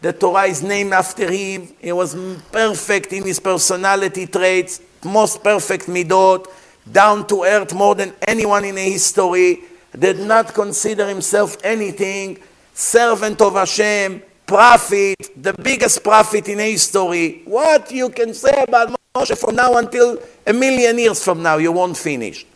The 0.00 0.12
Torah 0.12 0.44
is 0.44 0.62
named 0.62 0.92
after 0.92 1.30
him. 1.30 1.68
He 1.80 1.90
was 1.92 2.14
perfect 2.50 3.12
in 3.12 3.24
his 3.24 3.40
personality 3.40 4.26
traits, 4.26 4.80
most 5.04 5.42
perfect 5.42 5.86
midot, 5.86 6.46
down 6.90 7.26
to 7.26 7.42
earth 7.42 7.74
more 7.74 7.94
than 7.94 8.12
anyone 8.26 8.64
in 8.64 8.76
history. 8.76 9.62
Did 9.98 10.20
not 10.20 10.54
consider 10.54 11.08
himself 11.08 11.56
anything. 11.64 12.38
Servant 12.72 13.40
of 13.42 13.54
Hashem, 13.54 14.22
prophet, 14.46 15.16
the 15.36 15.52
biggest 15.54 16.02
prophet 16.02 16.48
in 16.48 16.58
history. 16.58 17.42
What 17.44 17.90
you 17.90 18.10
can 18.10 18.32
say 18.32 18.62
about 18.62 18.94
Moshe 19.14 19.36
from 19.36 19.56
now 19.56 19.76
until 19.76 20.18
a 20.46 20.52
million 20.52 20.98
years 20.98 21.22
from 21.22 21.42
now, 21.42 21.58
you 21.58 21.72
won't 21.72 21.96
finish. 21.96 22.46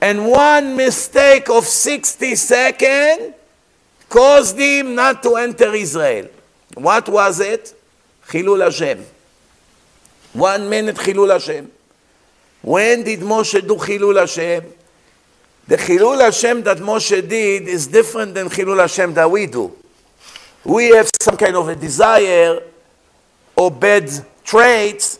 And 0.00 0.28
one 0.28 0.76
mistake 0.76 1.48
of 1.50 1.64
60 1.64 2.34
seconds 2.36 3.34
caused 4.08 4.58
him 4.58 4.94
not 4.94 5.22
to 5.22 5.36
enter 5.36 5.74
Israel. 5.74 6.28
What 6.74 7.08
was 7.08 7.40
it? 7.40 7.74
Chilul 8.26 8.62
Hashem. 8.62 9.04
One 10.32 10.68
minute 10.68 10.96
Chilul 10.96 11.32
Hashem. 11.32 11.70
When 12.62 13.02
did 13.02 13.20
Moshe 13.20 13.66
do 13.66 13.76
Chilul 13.76 14.18
Hashem? 14.18 14.64
The 15.66 15.76
Chilul 15.76 16.20
Hashem 16.20 16.62
that 16.62 16.78
Moshe 16.78 17.28
did 17.28 17.68
is 17.68 17.86
different 17.86 18.34
than 18.34 18.48
Chilul 18.48 18.80
Hashem 18.80 19.14
that 19.14 19.30
we 19.30 19.46
do. 19.46 19.76
We 20.64 20.90
have 20.90 21.10
some 21.20 21.36
kind 21.36 21.56
of 21.56 21.68
a 21.68 21.76
desire 21.76 22.60
or 23.56 23.70
bad 23.70 24.10
traits, 24.44 25.18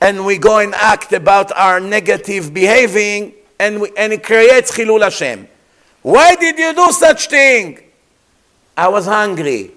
and 0.00 0.24
we 0.24 0.38
go 0.38 0.58
and 0.58 0.74
act 0.74 1.12
about 1.12 1.52
our 1.52 1.80
negative 1.80 2.52
behaving, 2.52 3.34
and, 3.58 3.80
we, 3.80 3.90
and 3.96 4.12
it 4.12 4.22
creates 4.22 4.76
Chilul 4.76 5.02
Hashem. 5.02 5.48
Why 6.02 6.34
did 6.36 6.58
you 6.58 6.74
do 6.74 6.92
such 6.92 7.28
thing? 7.28 7.89
I 8.76 8.88
was 8.88 9.06
hungry. 9.06 9.72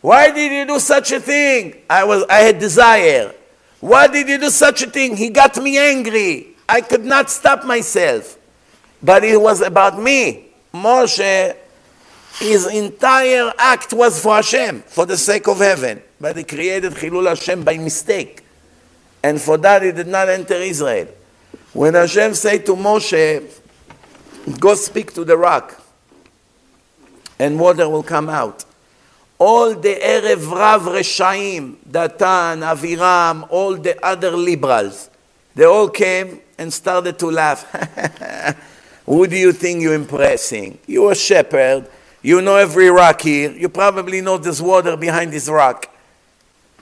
Why 0.00 0.30
did 0.30 0.52
you 0.52 0.66
do 0.74 0.80
such 0.80 1.12
a 1.12 1.20
thing? 1.20 1.82
I 1.90 2.04
was 2.04 2.24
I 2.30 2.38
had 2.38 2.58
desire. 2.58 3.34
Why 3.80 4.06
did 4.08 4.28
you 4.28 4.38
do 4.38 4.50
such 4.50 4.82
a 4.82 4.90
thing? 4.90 5.16
He 5.16 5.30
got 5.30 5.56
me 5.56 5.78
angry. 5.78 6.48
I 6.68 6.80
could 6.80 7.04
not 7.04 7.30
stop 7.30 7.64
myself. 7.64 8.36
But 9.02 9.24
it 9.24 9.40
was 9.40 9.60
about 9.60 10.00
me. 10.00 10.46
Moshe, 10.74 11.56
his 12.38 12.66
entire 12.66 13.52
act 13.58 13.92
was 13.92 14.20
for 14.22 14.36
Hashem, 14.36 14.82
for 14.82 15.06
the 15.06 15.16
sake 15.16 15.48
of 15.48 15.58
heaven. 15.58 16.02
But 16.20 16.36
he 16.36 16.44
created 16.44 16.92
Chilul 16.94 17.28
Hashem 17.28 17.62
by 17.62 17.78
mistake. 17.78 18.42
And 19.22 19.40
for 19.40 19.56
that 19.58 19.82
he 19.82 19.92
did 19.92 20.08
not 20.08 20.28
enter 20.28 20.54
Israel. 20.54 21.08
When 21.72 21.94
Hashem 21.94 22.34
said 22.34 22.66
to 22.66 22.74
Moshe, 22.74 23.60
go 24.58 24.74
speak 24.74 25.12
to 25.14 25.24
the 25.24 25.36
rock, 25.36 25.80
and 27.38 27.58
water 27.58 27.88
will 27.88 28.02
come 28.02 28.28
out. 28.28 28.64
All 29.38 29.74
the 29.74 29.94
Erev 29.94 30.50
Rav 30.50 30.82
Reshaim, 30.82 31.76
Datan, 31.88 32.62
Aviram, 32.62 33.46
all 33.50 33.76
the 33.76 34.04
other 34.04 34.32
liberals, 34.32 35.10
they 35.54 35.64
all 35.64 35.88
came 35.88 36.40
and 36.58 36.72
started 36.72 37.18
to 37.18 37.30
laugh. 37.30 37.64
Who 39.06 39.26
do 39.26 39.36
you 39.36 39.52
think 39.52 39.80
you're 39.80 39.94
impressing? 39.94 40.78
You're 40.86 41.12
a 41.12 41.14
shepherd. 41.14 41.88
You 42.20 42.42
know 42.42 42.56
every 42.56 42.90
rock 42.90 43.22
here. 43.22 43.52
You 43.52 43.68
probably 43.68 44.20
know 44.20 44.38
there's 44.38 44.60
water 44.60 44.96
behind 44.96 45.32
this 45.32 45.48
rock. 45.48 45.88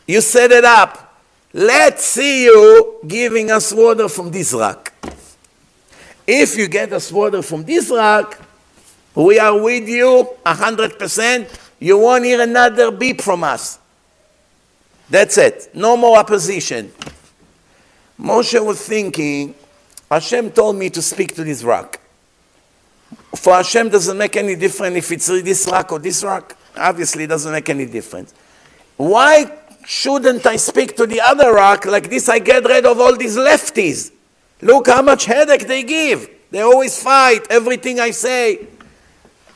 You 0.07 0.21
set 0.21 0.51
it 0.51 0.65
up. 0.65 1.21
Let's 1.53 2.05
see 2.05 2.45
you 2.45 2.99
giving 3.07 3.51
us 3.51 3.73
water 3.73 4.09
from 4.09 4.31
this 4.31 4.53
rock. 4.53 4.93
If 6.27 6.57
you 6.57 6.69
get 6.69 6.93
us 6.93 7.13
water 7.13 7.43
from 7.43 7.65
this 7.65 7.91
rock, 7.91 8.41
we 9.17 9.39
are 9.39 9.61
with 9.61 9.89
you 9.89 10.29
100%. 10.45 11.61
You 11.81 11.99
won't 11.99 12.25
hear 12.25 12.41
another 12.41 12.91
beep 12.91 13.21
from 13.21 13.43
us. 13.43 13.79
That's 15.09 15.39
it. 15.39 15.71
No 15.75 15.97
more 15.97 16.19
opposition. 16.19 16.93
Moshe 18.21 18.65
was 18.65 18.87
thinking, 18.87 19.55
Hashem 20.11 20.51
told 20.53 20.77
me 20.77 20.91
to 20.91 21.03
speak 21.03 21.35
to 21.35 21.45
this 21.45 21.63
rock. 21.65 22.01
For 23.35 23.55
Hashem 23.55 23.89
doesn't 23.89 24.17
make 24.17 24.37
any 24.37 24.55
difference 24.55 24.97
if 24.97 25.13
it's 25.13 25.27
this 25.27 25.69
rock 25.71 25.93
or 25.93 25.99
this 25.99 26.23
rock. 26.23 26.57
Obviously, 26.77 27.25
it 27.25 27.29
doesn't 27.29 27.53
make 27.53 27.69
any 27.69 27.87
difference. 27.87 28.35
Why 28.97 29.51
shouldn't 29.85 30.45
I 30.47 30.57
speak 30.57 30.97
to 30.97 31.07
the 31.07 31.21
other 31.21 31.53
rock? 31.53 31.87
Like 31.87 32.11
this, 32.11 32.29
I 32.29 32.39
get 32.39 32.65
rid 32.65 32.87
of 32.87 32.99
all 32.99 33.17
these 33.17 33.37
lefties. 33.37 34.13
Look 34.61 34.89
how 34.89 35.03
much 35.03 35.27
headache 35.27 35.67
they 35.67 35.83
give. 35.83 36.29
They 36.51 36.61
always 36.61 37.03
fight 37.03 37.47
everything 37.51 38.01
I 38.01 38.11
say. 38.11 38.67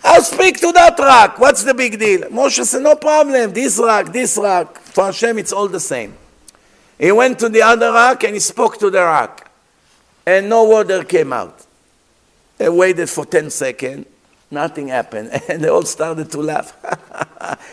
I'll 0.03 0.23
speak 0.23 0.59
to 0.61 0.73
that 0.73 0.99
rock. 0.99 1.39
What's 1.39 1.63
the 1.63 1.75
big 1.75 1.99
deal? 1.99 2.23
Moshe 2.31 2.65
said, 2.65 2.83
no 2.83 2.97
problem. 2.97 3.53
This 3.53 3.79
rock, 3.79 4.13
this 4.13 4.39
rock. 4.39 4.79
For 4.79 5.05
Hashem, 5.05 5.39
it's 5.39 5.53
all 5.53 5.69
the 5.69 5.81
same. 5.81 6.15
He 6.99 7.13
went 7.13 7.39
to 7.41 7.49
the 7.49 7.63
other 7.63 7.93
rock 7.93 8.25
and 8.25 8.35
he 8.35 8.41
spoke 8.41 8.79
to 8.79 8.91
the 8.91 9.01
rock. 9.01 9.51
And 10.27 10.49
no 10.49 10.65
water 10.65 11.05
came 11.05 11.33
out. 11.33 11.67
They 12.59 12.69
waited 12.69 13.09
for 13.09 13.25
10 13.25 13.51
seconds. 13.51 14.07
Nothing 14.51 14.89
happened. 14.89 15.31
And 15.49 15.63
they 15.63 15.69
all 15.69 15.85
started 15.85 16.31
to 16.33 16.41
laugh. 16.41 16.77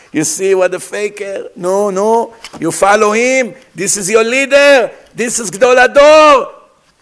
you 0.14 0.24
see 0.24 0.54
what 0.56 0.74
a 0.74 0.80
faker? 0.80 1.50
No, 1.56 1.90
no. 1.90 2.36
You 2.60 2.72
follow 2.72 3.12
him. 3.12 3.56
This 3.74 3.98
is 3.98 4.10
your 4.10 4.24
leader. 4.24 4.92
This 5.14 5.40
is 5.40 5.50
Gadol 5.50 5.76
Hador. 5.76 6.54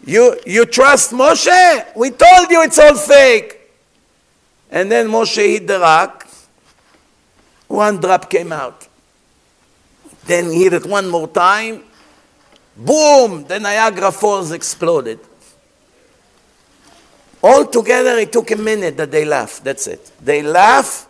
You, 0.06 0.40
you 0.46 0.66
trust 0.66 1.12
Moshe? 1.12 1.96
We 1.96 2.12
told 2.12 2.50
you 2.50 2.64
it's 2.64 2.80
all 2.80 2.96
fake. 2.96 3.65
And 4.76 4.92
then 4.92 5.08
Moshe 5.08 5.38
hit 5.38 5.68
the 5.68 5.80
rock. 5.80 6.28
One 7.70 7.98
drop 8.02 8.30
came 8.30 8.52
out. 8.52 8.86
Then 10.26 10.52
he 10.52 10.66
hit 10.66 10.74
it 10.74 10.86
one 10.86 11.08
more 11.08 11.30
time. 11.30 11.82
Boom! 12.76 13.46
The 13.46 13.58
Niagara 13.58 14.12
Falls 14.12 14.52
exploded. 14.52 15.22
All 17.42 17.66
together, 17.66 18.18
it 18.18 18.34
took 18.34 18.52
a 18.52 18.58
minute 18.58 18.98
that 18.98 19.12
they 19.12 19.24
laughed. 19.24 19.64
That's 19.64 19.88
it. 19.88 20.12
They 20.22 20.42
laugh 20.42 21.08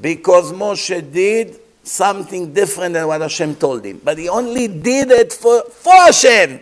because 0.00 0.52
Moshe 0.52 1.12
did 1.12 1.60
something 1.84 2.52
different 2.52 2.94
than 2.94 3.06
what 3.06 3.20
Hashem 3.20 3.54
told 3.56 3.84
him. 3.84 4.00
But 4.02 4.18
he 4.18 4.28
only 4.28 4.66
did 4.66 5.12
it 5.12 5.32
for, 5.32 5.62
for 5.70 5.94
Hashem, 5.94 6.58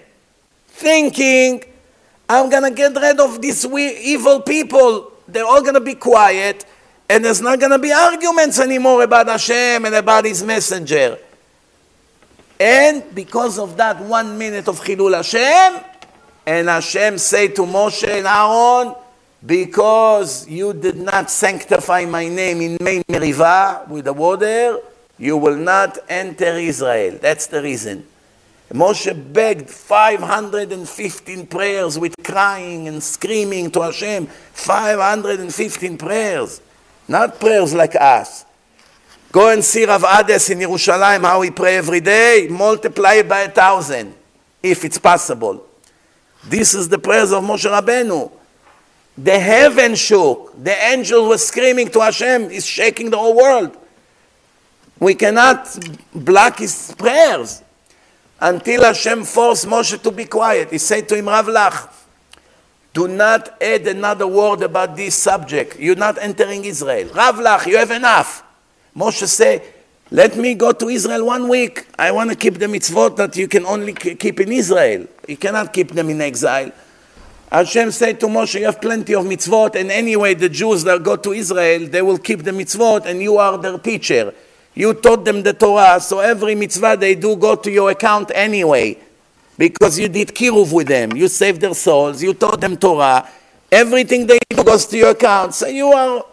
thinking, 0.68 1.64
I'm 2.28 2.50
going 2.50 2.64
to 2.64 2.76
get 2.76 2.94
rid 2.94 3.18
of 3.18 3.40
these 3.40 3.64
evil 3.64 4.42
people 4.42 5.09
they're 5.32 5.46
all 5.46 5.62
going 5.62 5.74
to 5.74 5.80
be 5.80 5.94
quiet, 5.94 6.64
and 7.08 7.24
there's 7.24 7.40
not 7.40 7.58
going 7.58 7.72
to 7.72 7.78
be 7.78 7.92
arguments 7.92 8.58
anymore 8.58 9.02
about 9.02 9.26
Hashem 9.28 9.84
and 9.84 9.94
about 9.94 10.24
His 10.24 10.42
messenger. 10.42 11.18
And 12.58 13.14
because 13.14 13.58
of 13.58 13.76
that 13.78 14.00
one 14.00 14.36
minute 14.36 14.68
of 14.68 14.80
Chilul 14.80 15.16
Hashem, 15.16 15.82
and 16.46 16.68
Hashem 16.68 17.18
say 17.18 17.48
to 17.48 17.62
Moshe 17.62 18.08
and 18.08 18.26
Aaron, 18.26 18.94
because 19.44 20.46
you 20.46 20.74
did 20.74 20.96
not 20.96 21.30
sanctify 21.30 22.04
my 22.04 22.28
name 22.28 22.60
in 22.60 22.76
Mei 22.80 23.02
Meriva 23.08 23.88
with 23.88 24.04
the 24.04 24.12
water, 24.12 24.78
you 25.18 25.36
will 25.36 25.56
not 25.56 25.98
enter 26.08 26.58
Israel. 26.58 27.18
That's 27.20 27.46
the 27.46 27.62
reason. 27.62 28.06
Moshe 28.72 29.32
begged 29.32 29.68
515 29.68 31.46
prayers 31.46 31.98
with 31.98 32.14
crying 32.22 32.86
and 32.86 33.02
screaming 33.02 33.68
to 33.72 33.82
Hashem. 33.82 34.26
515 34.26 35.98
prayers. 35.98 36.60
Not 37.08 37.40
prayers 37.40 37.74
like 37.74 37.96
us. 37.96 38.44
Go 39.32 39.50
and 39.52 39.64
see 39.64 39.84
Rav 39.84 40.04
Ades 40.04 40.50
in 40.50 40.58
Yerushalayim, 40.58 41.22
how 41.22 41.40
he 41.42 41.50
pray 41.50 41.78
every 41.78 42.00
day. 42.00 42.46
Multiply 42.48 43.14
it 43.14 43.28
by 43.28 43.40
a 43.40 43.50
thousand, 43.50 44.14
if 44.62 44.84
it's 44.84 44.98
possible. 44.98 45.66
This 46.44 46.72
is 46.72 46.88
the 46.88 46.98
prayers 46.98 47.32
of 47.32 47.42
Moshe 47.42 47.68
Rabbeinu. 47.68 48.30
The 49.18 49.38
heaven 49.38 49.96
shook. 49.96 50.54
The 50.62 50.76
angels 50.84 51.28
were 51.28 51.38
screaming 51.38 51.88
to 51.88 52.00
Hashem. 52.00 52.50
He's 52.50 52.66
shaking 52.66 53.10
the 53.10 53.18
whole 53.18 53.36
world. 53.36 53.76
We 55.00 55.14
cannot 55.14 55.76
block 56.14 56.58
his 56.58 56.94
prayers 56.96 57.62
until 58.40 58.84
Hashem 58.84 59.24
forced 59.24 59.66
Moshe 59.66 60.02
to 60.02 60.10
be 60.10 60.24
quiet. 60.24 60.70
He 60.70 60.78
said 60.78 61.08
to 61.08 61.16
him, 61.16 61.28
Rav 61.28 61.46
Lach, 61.46 61.92
do 62.92 63.06
not 63.06 63.62
add 63.62 63.86
another 63.86 64.26
word 64.26 64.62
about 64.62 64.96
this 64.96 65.14
subject. 65.14 65.78
You're 65.78 65.94
not 65.96 66.18
entering 66.18 66.64
Israel. 66.64 67.08
Rav 67.14 67.36
Lach, 67.36 67.66
you 67.66 67.76
have 67.76 67.90
enough. 67.90 68.42
Moshe 68.96 69.26
said, 69.26 69.62
let 70.10 70.36
me 70.36 70.54
go 70.54 70.72
to 70.72 70.88
Israel 70.88 71.24
one 71.26 71.48
week. 71.48 71.86
I 71.96 72.10
want 72.10 72.30
to 72.30 72.36
keep 72.36 72.54
the 72.58 72.66
mitzvot 72.66 73.16
that 73.16 73.36
you 73.36 73.46
can 73.46 73.64
only 73.64 73.92
keep 73.92 74.40
in 74.40 74.50
Israel. 74.50 75.06
You 75.28 75.36
cannot 75.36 75.72
keep 75.72 75.92
them 75.92 76.10
in 76.10 76.20
exile. 76.20 76.72
Hashem 77.52 77.92
said 77.92 78.18
to 78.20 78.26
Moshe, 78.26 78.58
you 78.58 78.66
have 78.66 78.80
plenty 78.80 79.14
of 79.14 79.24
mitzvot, 79.24 79.74
and 79.74 79.90
anyway, 79.90 80.34
the 80.34 80.48
Jews 80.48 80.82
that 80.84 81.02
go 81.02 81.16
to 81.16 81.32
Israel, 81.32 81.86
they 81.88 82.02
will 82.02 82.18
keep 82.18 82.42
the 82.42 82.52
mitzvot, 82.52 83.06
and 83.06 83.20
you 83.20 83.38
are 83.38 83.58
their 83.58 83.78
teacher. 83.78 84.32
You 84.74 84.94
taught 84.94 85.24
them 85.24 85.42
the 85.42 85.52
Torah, 85.52 86.00
so 86.00 86.20
every 86.20 86.54
mitzvah 86.54 86.96
they 86.96 87.14
do 87.14 87.36
go 87.36 87.56
to 87.56 87.70
your 87.70 87.90
account 87.90 88.30
anyway, 88.34 88.98
because 89.58 89.98
you 89.98 90.08
did 90.08 90.28
kiruv 90.28 90.72
with 90.72 90.88
them. 90.88 91.16
You 91.16 91.28
saved 91.28 91.60
their 91.60 91.74
souls, 91.74 92.22
you 92.22 92.34
taught 92.34 92.60
them 92.60 92.76
Torah. 92.76 93.28
Everything 93.70 94.26
they 94.26 94.38
do 94.48 94.64
goes 94.64 94.86
to 94.86 94.96
your 94.96 95.10
account, 95.10 95.54
so 95.54 95.66
you 95.66 95.86
are 95.88 96.24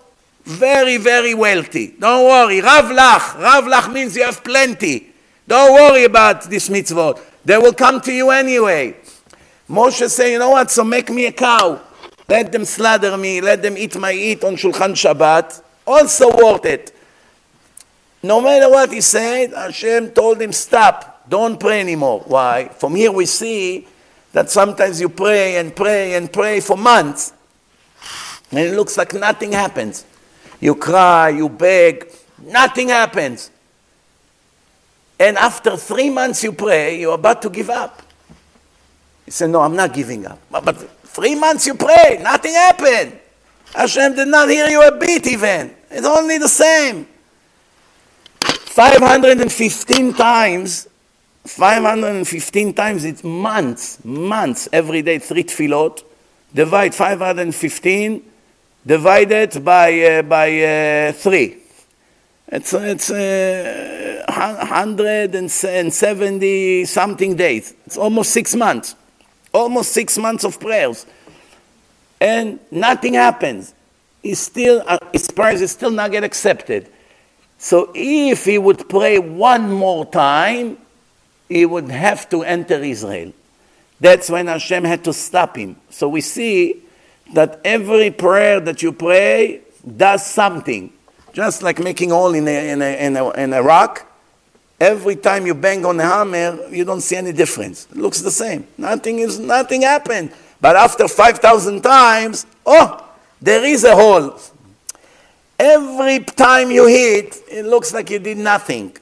very, 0.45 0.97
very 0.97 1.33
wealthy. 1.33 1.93
Don't 1.99 2.25
worry. 2.25 2.61
Rav 2.61 2.85
Lach. 2.85 3.39
Rav 3.41 3.65
Lach 3.65 3.91
means 3.91 4.15
you 4.15 4.23
have 4.23 4.43
plenty. 4.43 5.07
Don't 5.47 5.73
worry 5.73 6.05
about 6.05 6.43
this 6.43 6.69
mitzvot. 6.69 7.19
They 7.43 7.57
will 7.57 7.73
come 7.73 7.99
to 8.01 8.13
you 8.13 8.29
anyway. 8.29 8.95
Moshe 9.69 10.09
said, 10.09 10.27
you 10.27 10.39
know 10.39 10.51
what, 10.51 10.71
so 10.71 10.83
make 10.83 11.09
me 11.09 11.25
a 11.25 11.31
cow. 11.31 11.81
Let 12.29 12.51
them 12.51 12.65
slaughter 12.65 13.17
me, 13.17 13.41
let 13.41 13.61
them 13.61 13.77
eat 13.77 13.97
my 13.97 14.13
eat 14.13 14.43
on 14.43 14.55
Shulchan 14.55 14.93
Shabbat. 14.95 15.61
Also 15.85 16.29
worth 16.35 16.65
it. 16.65 16.93
No 18.27 18.41
matter 18.41 18.69
what 18.69 18.91
he 18.91 18.99
said, 18.99 19.53
Hashem 19.53 20.11
told 20.11 20.41
him, 20.41 20.51
stop, 20.51 21.23
don't 21.29 21.57
pray 21.57 21.79
anymore. 21.79 22.23
Why? 22.25 22.67
From 22.67 22.93
here 22.93 23.09
we 23.09 23.25
see 23.25 23.87
that 24.33 24.49
sometimes 24.49 24.99
you 24.99 25.07
pray 25.07 25.55
and 25.55 25.73
pray 25.73 26.13
and 26.15 26.31
pray 26.31 26.59
for 26.59 26.75
months, 26.75 27.31
and 28.51 28.59
it 28.59 28.75
looks 28.75 28.97
like 28.97 29.13
nothing 29.13 29.53
happens. 29.53 30.03
You 30.59 30.75
cry, 30.75 31.29
you 31.29 31.47
beg, 31.47 32.11
nothing 32.43 32.89
happens. 32.89 33.49
And 35.17 35.37
after 35.37 35.77
three 35.77 36.09
months 36.09 36.43
you 36.43 36.51
pray, 36.51 36.99
you're 36.99 37.15
about 37.15 37.41
to 37.43 37.49
give 37.49 37.69
up. 37.69 38.01
He 39.23 39.31
said, 39.31 39.51
No, 39.51 39.61
I'm 39.61 39.75
not 39.75 39.93
giving 39.93 40.25
up. 40.25 40.39
But, 40.51 40.77
three 41.03 41.35
months 41.35 41.65
you 41.65 41.75
pray, 41.75 42.19
nothing 42.21 42.53
happened. 42.53 43.17
Hashem 43.73 44.15
did 44.15 44.27
not 44.27 44.49
hear 44.49 44.67
you 44.67 44.85
a 44.85 44.91
bit 44.91 45.25
even. 45.27 45.73
It's 45.89 46.05
only 46.05 46.37
the 46.37 46.49
same. 46.49 47.07
515 48.77 50.13
times, 50.13 50.87
515 51.45 52.73
times, 52.73 53.05
it's 53.05 53.23
months, 53.23 54.05
months, 54.05 54.69
every 54.71 55.01
day, 55.01 55.17
three 55.17 55.43
tefillot. 55.43 56.03
Divide 56.53 56.93
515, 56.93 58.21
divided 58.85 59.65
by, 59.65 59.99
uh, 59.99 60.21
by 60.21 60.61
uh, 60.61 61.11
three. 61.13 61.57
It's, 62.49 62.71
it's 62.73 63.09
uh, 63.09 64.23
170 64.27 66.85
something 66.85 67.35
days. 67.35 67.73
It's 67.87 67.97
almost 67.97 68.31
six 68.31 68.55
months 68.55 68.95
almost 69.53 69.91
six 69.91 70.17
months 70.17 70.43
of 70.43 70.59
prayers, 70.59 71.05
and 72.21 72.59
nothing 72.69 73.13
happens. 73.15 73.73
He's 74.21 74.39
still, 74.39 74.83
uh, 74.85 74.99
his 75.11 75.31
prayers 75.31 75.61
is 75.61 75.71
still 75.71 75.91
not 75.91 76.11
get 76.11 76.23
accepted. 76.23 76.89
So 77.57 77.91
if 77.93 78.45
he 78.45 78.57
would 78.57 78.87
pray 78.89 79.19
one 79.19 79.71
more 79.71 80.05
time, 80.05 80.77
he 81.49 81.65
would 81.65 81.89
have 81.89 82.29
to 82.29 82.43
enter 82.43 82.75
Israel. 82.75 83.33
That's 83.99 84.29
when 84.29 84.47
Hashem 84.47 84.83
had 84.83 85.03
to 85.05 85.13
stop 85.13 85.57
him. 85.57 85.75
So 85.89 86.07
we 86.07 86.21
see 86.21 86.83
that 87.33 87.59
every 87.65 88.11
prayer 88.11 88.59
that 88.59 88.83
you 88.83 88.91
pray 88.91 89.61
does 89.95 90.25
something. 90.25 90.91
Just 91.33 91.63
like 91.63 91.79
making 91.79 92.11
hole 92.11 92.33
in 92.33 92.47
a, 92.47 92.71
in 92.71 92.81
a, 92.81 93.05
in 93.05 93.17
a, 93.17 93.31
in 93.31 93.53
a 93.53 93.63
rock, 93.63 94.07
Every 94.79 95.15
time 95.15 95.47
you 95.47 95.55
bang 95.55 95.85
on 95.85 95.97
the 95.97 96.03
hammer, 96.03 96.67
you 96.69 96.85
don't 96.85 97.01
see 97.01 97.15
any 97.15 97.33
difference. 97.33 97.87
It 97.89 97.97
looks 97.97 98.21
the 98.21 98.29
same. 98.29 98.67
Nothing 98.77 99.19
is 99.19 99.39
nothing 99.39 99.81
happened. 99.81 100.31
But 100.61 100.75
after 100.75 101.07
5,000 101.07 101.81
times, 101.81 102.45
oh, 102.65 103.03
there 103.41 103.63
is 103.65 103.83
a 103.83 103.95
hole. 103.95 104.39
Every 105.59 106.19
time 106.19 106.71
you 106.71 106.87
hit, 106.87 107.41
it 107.49 107.65
looks 107.65 107.93
like 107.93 108.09
you 108.09 108.19
did 108.19 108.37
nothing. 108.37 108.95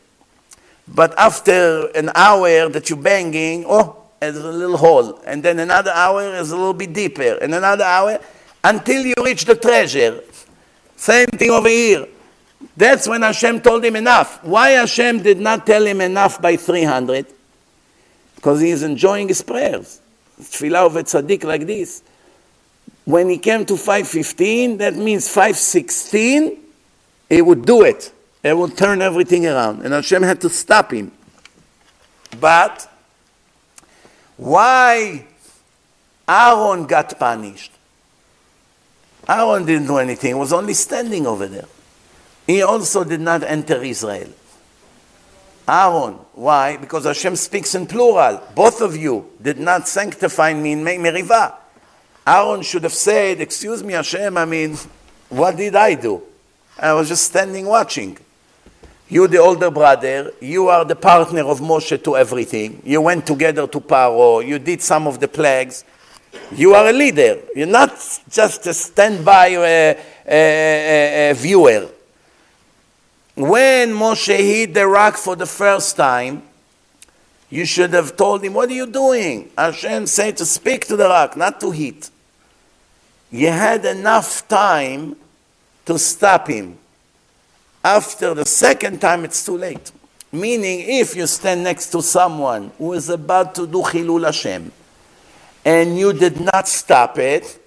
But 0.88 1.18
after 1.18 1.88
an 1.96 2.12
hour 2.16 2.70
that 2.70 2.90
you're 2.90 3.00
banging, 3.00 3.66
oh, 3.68 4.04
there's 4.20 4.38
a 4.38 4.52
little 4.52 4.78
hole. 4.78 5.22
And 5.26 5.44
then 5.44 5.60
another 5.60 5.92
hour 5.92 6.36
is 6.36 6.52
a 6.52 6.56
little 6.56 6.74
bit 6.74 6.94
deeper. 6.94 7.38
And 7.42 7.54
another 7.54 7.84
hour 7.84 8.20
until 8.64 9.06
you 9.06 9.16
reach 9.24 9.46
the 9.46 9.56
treasure. 9.56 10.22
Same 10.96 11.28
thing 11.28 11.52
over 11.52 11.68
here. 11.68 12.08
That's 12.78 13.08
when 13.08 13.22
Hashem 13.22 13.62
told 13.62 13.84
him 13.84 13.96
enough. 13.96 14.44
Why 14.44 14.72
Hashem 14.72 15.22
did 15.22 15.40
not 15.40 15.66
tell 15.66 15.86
him 15.86 16.02
enough 16.02 16.42
by 16.42 16.56
300? 16.56 17.26
Because 18.36 18.62
he 18.62 18.70
is 18.70 18.84
enjoying 18.84 19.28
his 19.28 19.42
prayers. 19.42 20.02
Tefillah 20.40 20.86
of 20.86 20.96
a 20.96 21.04
tzaddik 21.04 21.44
like 21.44 21.66
this. 21.66 22.02
When 23.06 23.30
he 23.30 23.38
came 23.38 23.66
to 23.68 23.78
515, 23.78 24.78
that 24.78 24.96
means 24.96 25.28
516, 25.28 26.58
he 27.30 27.42
would 27.42 27.66
do 27.66 27.84
it. 27.84 28.12
He 28.42 28.52
would 28.52 28.76
turn 28.78 29.02
everything 29.02 29.46
around. 29.46 29.82
And 29.84 29.94
Hashem 29.94 30.24
had 30.24 30.42
to 30.42 30.50
stop 30.50 30.92
him. 30.92 31.12
But 32.40 32.92
why 34.38 35.26
Aaron 36.28 36.86
got 36.88 37.18
punished? 37.18 37.72
Aaron 39.28 39.66
didn't 39.66 39.88
do 39.88 39.98
anything, 39.98 40.32
he 40.32 40.34
was 40.34 40.54
only 40.54 40.74
standing 40.74 41.26
over 41.26 41.48
there. 41.48 41.66
He 42.46 42.62
also 42.62 43.04
did 43.04 43.22
not 43.22 43.44
enter 43.44 43.82
Israel. 43.82 44.30
Aaron, 45.68 46.14
why? 46.34 46.78
Because 46.78 47.06
Hashem 47.06 47.36
speaks 47.36 47.74
in 47.74 47.88
plural. 47.88 48.44
Both 48.54 48.82
of 48.82 48.96
you 48.96 49.32
did 49.42 49.60
not 49.60 49.88
sanctify 49.88 50.54
me 50.54 50.74
in 50.74 50.84
Merivah. 50.84 51.56
Aaron 52.28 52.62
should 52.64 52.84
have 52.84 52.94
said, 52.94 53.40
Excuse 53.40 53.84
me, 53.84 53.94
Hashem, 53.94 54.36
I 54.38 54.46
mean, 54.46 54.78
what 55.30 55.56
did 55.56 55.76
I 55.76 55.94
do? 55.94 56.22
I 56.78 56.94
was 56.94 57.08
just 57.08 57.26
standing 57.26 57.66
watching. 57.66 58.18
You, 59.08 59.28
the 59.28 59.38
older 59.38 59.70
brother, 59.70 60.32
you 60.42 60.68
are 60.68 60.84
the 60.84 60.96
partner 60.96 61.44
of 61.44 61.60
Moshe 61.60 62.04
to 62.04 62.18
everything. 62.18 62.82
You 62.84 63.02
went 63.02 63.28
together 63.28 63.68
to 63.68 63.80
Paro, 63.80 64.46
you 64.46 64.58
did 64.58 64.82
some 64.82 65.06
of 65.06 65.20
the 65.20 65.28
plagues. 65.28 65.84
You 66.52 66.74
are 66.74 66.90
a 66.90 66.94
leader. 66.94 67.40
You're 67.56 67.68
not 67.68 67.92
just 68.30 68.66
a 68.66 68.74
standby 68.74 69.56
uh, 69.56 70.02
uh, 70.28 71.32
uh, 71.32 71.34
viewer. 71.36 71.90
When 73.36 73.94
Moshe 73.94 74.36
hit 74.36 74.74
the 74.74 74.88
rock 74.88 75.18
for 75.18 75.36
the 75.36 75.46
first 75.46 75.96
time, 75.96 76.42
you 77.50 77.66
should 77.66 77.94
have 77.94 78.18
told 78.18 78.44
him, 78.44 78.54
What 78.54 78.70
are 78.70 78.74
you 78.74 78.88
doing? 78.88 79.52
Hashem 79.58 80.08
said 80.08 80.38
to 80.38 80.46
speak 80.46 80.88
to 80.88 80.98
the 80.98 81.08
rock, 81.08 81.38
not 81.38 81.60
to 81.62 81.72
hit. 81.72 82.10
You 83.36 83.50
had 83.50 83.84
enough 83.84 84.48
time 84.48 85.18
to 85.86 86.00
stop 86.00 86.48
him. 86.48 86.78
After 87.84 88.34
the 88.34 88.46
second 88.46 89.02
time, 89.02 89.26
it's 89.26 89.46
too 89.46 89.58
late. 89.58 89.92
Meaning, 90.32 90.86
if 90.88 91.18
you 91.18 91.28
stand 91.28 91.66
next 91.66 91.88
to 91.88 92.02
someone 92.02 92.72
who 92.78 92.94
is 92.94 93.10
about 93.10 93.54
to 93.56 93.68
do 93.68 93.82
Chilul 93.82 94.24
Hashem, 94.24 94.72
and 95.66 96.00
you 96.00 96.14
did 96.14 96.40
not 96.40 96.66
stop 96.70 97.18
it, 97.18 97.62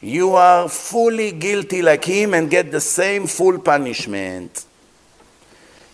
you 0.00 0.36
are 0.36 0.68
fully 0.68 1.32
guilty 1.32 1.82
like 1.82 2.04
him 2.04 2.32
and 2.32 2.48
get 2.48 2.70
the 2.70 2.80
same 2.80 3.26
full 3.26 3.58
punishment. 3.58 4.66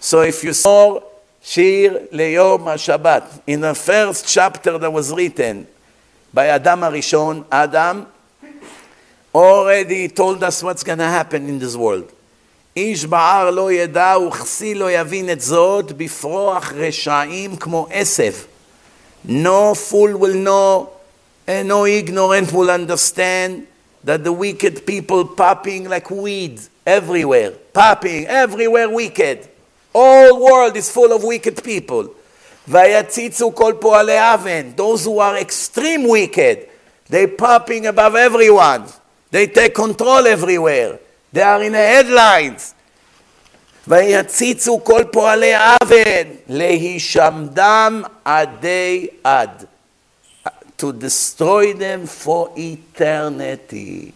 So 0.00 0.20
if 0.20 0.44
you 0.44 0.52
saw 0.52 1.00
Shir 1.42 2.08
Leyom 2.12 2.58
HaShabbat, 2.58 3.40
in 3.46 3.62
the 3.62 3.74
first 3.74 4.28
chapter 4.28 4.76
that 4.76 4.92
was 4.92 5.10
written 5.14 5.66
by 6.34 6.48
Adam 6.48 6.80
Arishon, 6.80 7.46
Adam 7.50 8.06
already 9.33 10.07
told 10.07 10.43
us 10.43 10.61
what's 10.63 10.83
going 10.83 10.99
to 10.99 11.05
happen 11.05 11.49
in 11.49 11.59
this 11.59 11.75
world. 11.75 12.11
איש 12.75 13.05
בער 13.05 13.49
לא 13.49 13.71
ידע 13.71 14.15
וכסי 14.27 14.73
לא 14.73 14.91
יבין 14.91 15.29
את 15.29 15.41
זאת 15.41 15.91
בפרוח 15.91 16.73
רשעים 16.75 17.55
כמו 17.55 17.87
עשב. 17.91 18.33
No 19.27 19.75
fool 19.75 20.17
will 20.17 20.35
know 20.35 20.89
and 21.47 21.67
no 21.67 21.85
ignorant 21.85 22.51
will 22.51 22.71
understand 22.71 23.67
that 24.03 24.23
the 24.23 24.33
wicked 24.33 24.85
people 24.85 25.25
popping 25.25 25.87
like 25.87 26.09
weeds 26.09 26.69
everywhere, 26.85 27.51
popping 27.73 28.25
everywhere 28.27 28.89
wicked. 28.89 29.47
All 29.93 30.43
world 30.43 30.75
is 30.75 30.89
full 30.91 31.13
of 31.13 31.23
wicked 31.23 31.63
people. 31.63 32.07
ויציצו 32.67 33.51
כל 33.55 33.73
פועלי 33.79 34.33
אבן, 34.33 34.71
those 34.75 35.05
who 35.05 35.19
are 35.19 35.37
extreme 35.37 36.07
wicked, 36.07 36.57
they 37.09 37.27
popping 37.27 37.85
above 37.85 38.15
everyone. 38.15 38.83
They 39.31 39.47
take 39.47 39.73
control 39.73 40.27
everywhere. 40.27 40.99
They 41.31 41.41
are 41.41 41.63
in 41.63 41.71
the 41.73 41.77
headlines. 41.77 42.73
ויציצו 43.87 44.83
כל 44.83 45.03
פועלי 45.11 45.53
אבן, 45.55 46.29
להישמדם 46.49 48.03
עדי 48.25 49.07
עד. 49.23 49.65
To 50.77 50.91
destroy 50.91 51.73
them 51.73 52.07
for 52.07 52.49
eternity. 52.57 54.13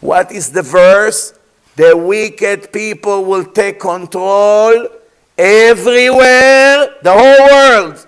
What 0.00 0.32
is 0.32 0.50
the 0.50 0.62
verse? 0.62 1.32
The 1.76 1.96
wicked 1.96 2.72
people 2.72 3.24
will 3.24 3.44
take 3.44 3.80
control 3.80 4.86
everywhere, 5.36 6.94
the 7.02 7.12
whole 7.12 7.46
world, 7.52 8.06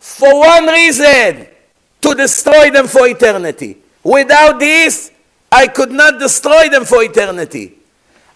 for 0.00 0.38
one 0.40 0.66
reason 0.66 1.46
to 2.00 2.14
destroy 2.14 2.70
them 2.70 2.86
for 2.88 3.06
eternity. 3.06 3.78
Without 4.02 4.58
this, 4.58 5.10
I 5.51 5.67
could 5.67 5.91
not 5.91 6.19
destroy 6.19 6.69
them 6.69 6.85
for 6.85 7.03
eternity. 7.03 7.73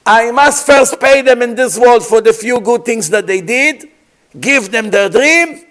I 0.06 0.32
must 0.32 0.66
first 0.66 1.00
pay 1.00 1.22
them 1.22 1.42
in 1.42 1.56
this 1.56 1.80
world 1.80 2.06
for 2.06 2.22
the 2.22 2.34
few 2.34 2.60
good 2.60 2.86
things 2.86 3.10
that 3.10 3.26
they 3.26 3.42
did, 3.42 3.90
give 4.40 4.72
them 4.72 4.90
their 4.90 5.10
dream, 5.10 5.66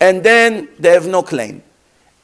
and 0.00 0.22
then 0.22 0.68
they 0.78 0.90
have 0.90 1.06
no 1.06 1.22
claim. 1.22 1.62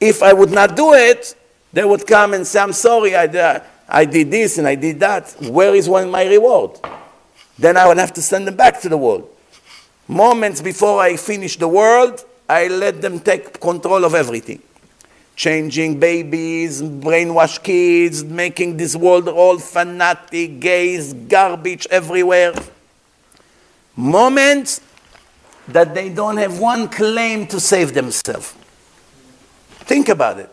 If 0.00 0.22
I 0.22 0.32
would 0.32 0.50
not 0.50 0.76
do 0.76 0.92
it, 0.92 1.34
they 1.72 1.84
would 1.84 2.06
come 2.06 2.34
and 2.34 2.46
say, 2.46 2.60
I'm 2.60 2.72
sorry, 2.72 3.16
I, 3.16 3.62
I 3.88 4.04
did 4.04 4.30
this 4.30 4.58
and 4.58 4.66
I 4.66 4.74
did 4.74 5.00
that. 5.00 5.34
Where 5.40 5.74
is 5.74 5.88
one 5.88 6.10
my 6.10 6.26
reward? 6.26 6.78
Then 7.58 7.76
I 7.76 7.86
would 7.86 7.98
have 7.98 8.12
to 8.14 8.22
send 8.22 8.46
them 8.46 8.56
back 8.56 8.80
to 8.82 8.88
the 8.88 8.96
world. 8.98 9.28
Moments 10.06 10.60
before 10.60 11.00
I 11.00 11.16
finish 11.16 11.56
the 11.56 11.68
world, 11.68 12.24
I 12.48 12.68
let 12.68 13.00
them 13.00 13.20
take 13.20 13.58
control 13.60 14.04
of 14.04 14.14
everything. 14.14 14.60
Changing 15.36 15.98
babies, 15.98 16.80
brainwash 16.80 17.62
kids, 17.62 18.22
making 18.22 18.76
this 18.76 18.94
world 18.94 19.28
all 19.28 19.58
fanatic, 19.58 20.60
gays, 20.60 21.12
garbage 21.12 21.86
everywhere. 21.90 22.54
Moments 23.96 24.80
that 25.68 25.94
they 25.94 26.08
don't 26.08 26.36
have 26.36 26.58
one 26.60 26.88
claim 26.88 27.46
to 27.48 27.58
save 27.58 27.94
themselves. 27.94 28.54
Think 29.70 30.08
about 30.08 30.38
it. 30.38 30.50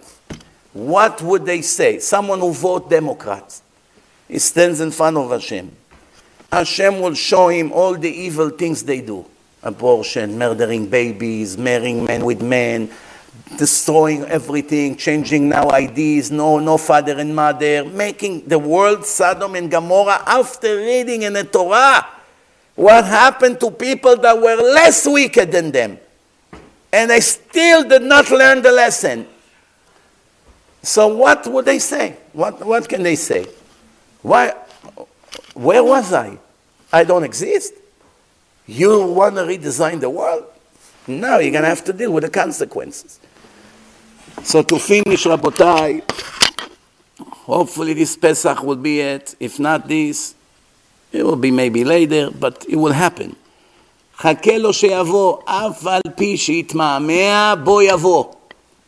What 0.73 1.21
would 1.21 1.45
they 1.45 1.61
say? 1.61 1.99
Someone 1.99 2.39
who 2.39 2.53
vote 2.53 2.89
Democrats. 2.89 3.61
He 4.27 4.39
stands 4.39 4.79
in 4.79 4.91
front 4.91 5.17
of 5.17 5.29
Hashem. 5.29 5.71
Hashem 6.51 6.99
will 6.99 7.13
show 7.13 7.49
him 7.49 7.71
all 7.71 7.95
the 7.95 8.09
evil 8.09 8.49
things 8.49 8.83
they 8.83 9.01
do. 9.01 9.25
Abortion, 9.63 10.37
murdering 10.37 10.87
babies, 10.87 11.57
marrying 11.57 12.03
men 12.05 12.25
with 12.25 12.41
men, 12.41 12.89
destroying 13.57 14.23
everything, 14.25 14.95
changing 14.95 15.49
now 15.49 15.69
IDs, 15.69 16.31
no, 16.31 16.59
no 16.59 16.77
father 16.77 17.17
and 17.19 17.35
mother, 17.35 17.85
making 17.85 18.47
the 18.47 18.57
world 18.57 19.05
Sodom 19.05 19.55
and 19.55 19.69
Gomorrah 19.69 20.23
after 20.25 20.77
reading 20.77 21.23
in 21.23 21.33
the 21.33 21.43
Torah 21.43 22.05
what 22.75 23.05
happened 23.05 23.59
to 23.59 23.69
people 23.69 24.15
that 24.17 24.35
were 24.35 24.55
less 24.55 25.05
wicked 25.05 25.51
than 25.51 25.71
them. 25.71 25.99
And 26.91 27.11
they 27.11 27.19
still 27.19 27.87
did 27.87 28.01
not 28.01 28.31
learn 28.31 28.61
the 28.61 28.71
lesson. 28.71 29.27
So 30.81 31.07
what 31.07 31.45
would 31.47 31.65
they 31.65 31.79
say? 31.79 32.17
What, 32.33 32.65
what 32.65 32.89
can 32.89 33.03
they 33.03 33.15
say? 33.15 33.45
Why, 34.21 34.53
where 35.53 35.83
was 35.83 36.11
I? 36.11 36.37
I 36.91 37.03
don't 37.03 37.23
exist. 37.23 37.73
You 38.65 39.05
want 39.05 39.35
to 39.35 39.41
redesign 39.41 39.99
the 39.99 40.09
world? 40.09 40.45
No, 41.06 41.38
you're 41.38 41.52
going 41.52 41.62
to 41.62 41.68
have 41.68 41.84
to 41.84 41.92
deal 41.92 42.12
with 42.12 42.24
the 42.24 42.30
consequences. 42.30 43.20
So 44.42 44.62
to 44.62 44.78
finish, 44.78 45.24
Rabotai, 45.24 46.02
hopefully 47.20 47.94
this 47.94 48.16
Pesach 48.16 48.62
will 48.62 48.76
be 48.76 49.00
it. 49.00 49.34
If 49.38 49.58
not 49.60 49.88
this, 49.88 50.34
it 51.12 51.22
will 51.24 51.36
be 51.36 51.50
maybe 51.50 51.84
later, 51.84 52.30
but 52.30 52.66
it 52.68 52.76
will 52.76 52.92
happen. 52.92 53.36
חכה 54.18 54.58
לו 54.58 54.72
שיבוא, 54.72 55.36
אף 55.44 55.86
על 55.86 56.00
פי 56.14 56.36
שיתמהמה, 56.36 57.54
בוא 57.64 57.82
יבוא. 57.82 58.24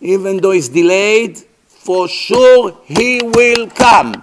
Even 0.03 0.41
though 0.41 0.53
it's 0.53 0.69
delayed, 0.69 1.39
for 1.67 2.09
sure 2.09 2.77
he 2.85 3.21
will 3.23 3.67
come. 3.69 4.23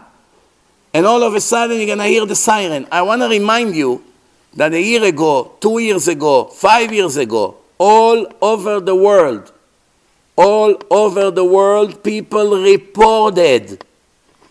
And 0.93 1.05
all 1.05 1.23
of 1.23 1.35
a 1.35 1.41
sudden 1.41 1.77
you're 1.77 1.87
going 1.87 1.97
to 1.99 2.05
hear 2.05 2.25
the 2.25 2.35
siren. 2.35 2.87
I 2.91 3.01
want 3.01 3.21
to 3.21 3.27
remind 3.27 3.75
you 3.75 4.03
that 4.55 4.73
a 4.73 4.81
year 4.81 5.03
ago, 5.03 5.51
two 5.59 5.79
years 5.79 6.07
ago, 6.07 6.45
five 6.45 6.93
years 6.93 7.17
ago, 7.17 7.57
all 7.80 8.26
over 8.42 8.78
the 8.78 8.94
world, 8.94 9.50
all 10.36 10.76
over 10.90 11.30
the 11.30 11.44
world, 11.44 12.04
people 12.04 12.62
reported 12.62 13.82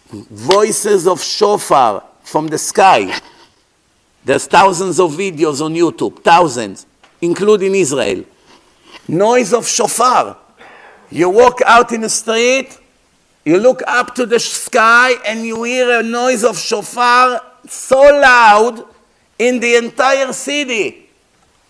voices 0.10 1.06
of 1.06 1.22
shofar 1.22 2.04
from 2.24 2.48
the 2.48 2.58
sky. 2.58 3.22
There's 4.26 4.48
thousands 4.48 5.00
of 5.00 5.12
videos 5.12 5.64
on 5.64 5.76
YouTube, 5.76 6.24
thousands, 6.24 6.88
including 7.22 7.76
Israel. 7.76 8.26
Noise 9.08 9.54
of 9.54 9.68
shofar. 9.68 10.36
You 11.12 11.30
walk 11.30 11.62
out 11.68 11.92
in 11.92 12.02
the 12.02 12.10
street, 12.10 12.80
you 13.46 13.60
look 13.60 13.84
up 13.86 14.16
to 14.16 14.26
the 14.26 14.40
sky, 14.40 15.14
and 15.24 15.46
you 15.46 15.62
hear 15.64 16.00
a 16.00 16.04
noise 16.04 16.44
of 16.44 16.58
shofar 16.58 17.42
so 17.68 18.02
loud 18.02 18.84
in 19.38 19.60
the 19.60 19.76
entire 19.76 20.34
city. 20.34 21.09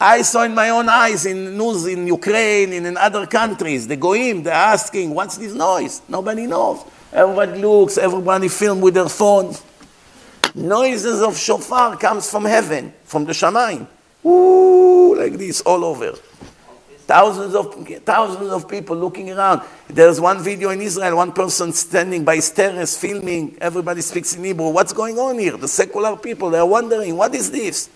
I 0.02 0.22
saw 0.22 0.44
in 0.44 0.56
my 0.56 0.70
own 0.70 0.88
eyes 0.88 1.26
in 1.26 1.58
news 1.58 1.86
in 1.86 2.08
Ukraine 2.08 2.72
and 2.72 2.88
in 2.88 2.96
other 2.96 3.28
countries. 3.28 3.86
The 3.86 3.98
goyim, 3.98 4.44
they're 4.44 4.54
asking, 4.54 5.14
what's 5.14 5.38
this 5.38 5.54
noise? 5.54 6.02
Nobody 6.08 6.48
knows. 6.48 6.86
Everybody 7.12 7.60
looks, 7.62 7.98
everybody 7.98 8.48
film 8.48 8.80
with 8.80 8.94
their 8.94 9.10
phones. 9.10 9.62
Noises 10.56 11.22
of 11.22 11.38
shofar 11.38 11.98
comes 11.98 12.32
from 12.32 12.46
heaven, 12.46 12.94
from 13.04 13.26
the 13.26 13.34
shamayim. 13.34 13.88
Ooh, 14.26 15.16
like 15.18 15.34
this, 15.34 15.60
all 15.62 15.84
over. 15.84 16.14
Thousands 17.00 17.54
of, 17.56 17.88
thousands 18.06 18.52
of 18.52 18.70
people 18.70 18.96
looking 18.96 19.32
around. 19.32 19.64
There's 19.88 20.22
one 20.22 20.42
video 20.42 20.70
in 20.70 20.82
Israel, 20.82 21.18
one 21.18 21.34
person 21.34 21.74
standing 21.74 22.24
by 22.24 22.40
terrace 22.40 22.98
filming. 22.98 23.58
Everybody 23.60 24.02
speaks 24.02 24.34
in 24.36 24.44
Hebrew. 24.46 24.70
What's 24.70 24.94
going 24.94 25.18
on 25.18 25.40
here? 25.40 25.58
The 25.58 25.68
secular 25.68 26.16
people, 26.16 26.52
they're 26.52 26.66
wondering, 26.66 27.18
what 27.18 27.36
is 27.36 27.52
this? 27.52 27.90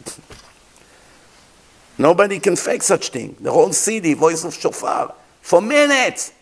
Nobody 1.98 2.40
can 2.40 2.56
fake 2.56 2.82
such 2.82 3.10
thing. 3.10 3.36
The 3.40 3.52
whole 3.52 3.72
city, 3.74 4.14
voice 4.14 4.44
of 4.44 4.53
shofar. 4.53 5.14
For 5.41 5.61
minutes, 5.61 6.34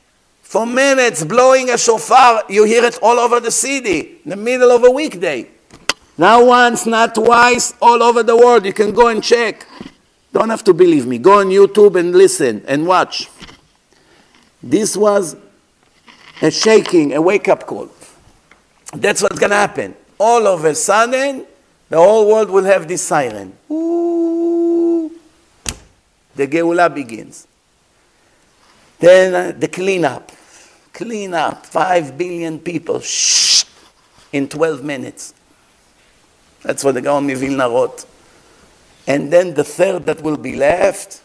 for 0.42 0.66
minutes, 0.66 1.24
blowing 1.24 1.70
a 1.70 1.78
shofar, 1.78 2.44
you 2.50 2.64
hear 2.64 2.84
it 2.84 3.00
all 3.02 3.20
over 3.20 3.40
the 3.40 3.52
city, 3.52 4.20
in 4.24 4.30
the 4.30 4.36
middle 4.36 4.72
of 4.72 4.84
a 4.84 4.92
weekday. 4.92 5.48
Not 6.18 6.46
once, 6.46 6.86
not 6.86 7.16
twice, 7.16 7.74
all 7.82 8.04
over 8.04 8.22
the 8.22 8.36
world. 8.36 8.66
You 8.66 8.74
can 8.74 8.92
go 8.92 9.08
and 9.08 9.24
check. 9.24 9.66
Don't 10.34 10.50
have 10.50 10.64
to 10.66 10.74
believe 10.74 11.08
me. 11.08 11.18
Go 11.18 11.40
on 11.40 11.48
YouTube 11.48 12.00
and 12.00 12.14
listen 12.14 12.64
and 12.68 12.86
watch. 12.86 13.30
This 14.62 14.96
was 14.96 15.36
a 16.42 16.52
shaking, 16.52 17.14
a 17.14 17.22
wake 17.22 17.48
up 17.48 17.66
call. 17.66 17.90
That's 18.94 19.22
what's 19.22 19.40
going 19.40 19.50
to 19.50 19.56
happen. 19.56 19.96
All 20.20 20.48
of 20.48 20.64
a 20.66 20.76
sudden, 20.76 21.46
the 21.90 21.98
whole 21.98 22.28
world 22.28 22.50
will 22.50 22.66
have 22.66 22.88
this 22.88 23.02
siren. 23.02 23.58
Ooh. 23.72 24.61
The 26.36 26.48
Geulah 26.48 26.94
begins. 26.94 27.48
Then 29.00 29.34
uh, 29.34 29.58
the 29.58 29.68
cleanup. 29.68 30.32
Clean 30.94 31.34
up. 31.34 31.66
Five 31.66 32.18
billion 32.18 32.60
people. 32.60 33.00
Shh. 33.00 33.66
In 34.32 34.48
12 34.48 34.84
minutes. 34.84 35.34
That's 36.64 36.84
what 36.84 36.94
the 36.94 37.02
Gaon 37.02 37.28
Mivilna 37.28 37.70
wrote. 37.70 38.06
And 39.08 39.34
then 39.34 39.54
the 39.54 39.64
third 39.64 40.06
that 40.06 40.22
will 40.22 40.38
be 40.38 40.56
left 40.56 41.22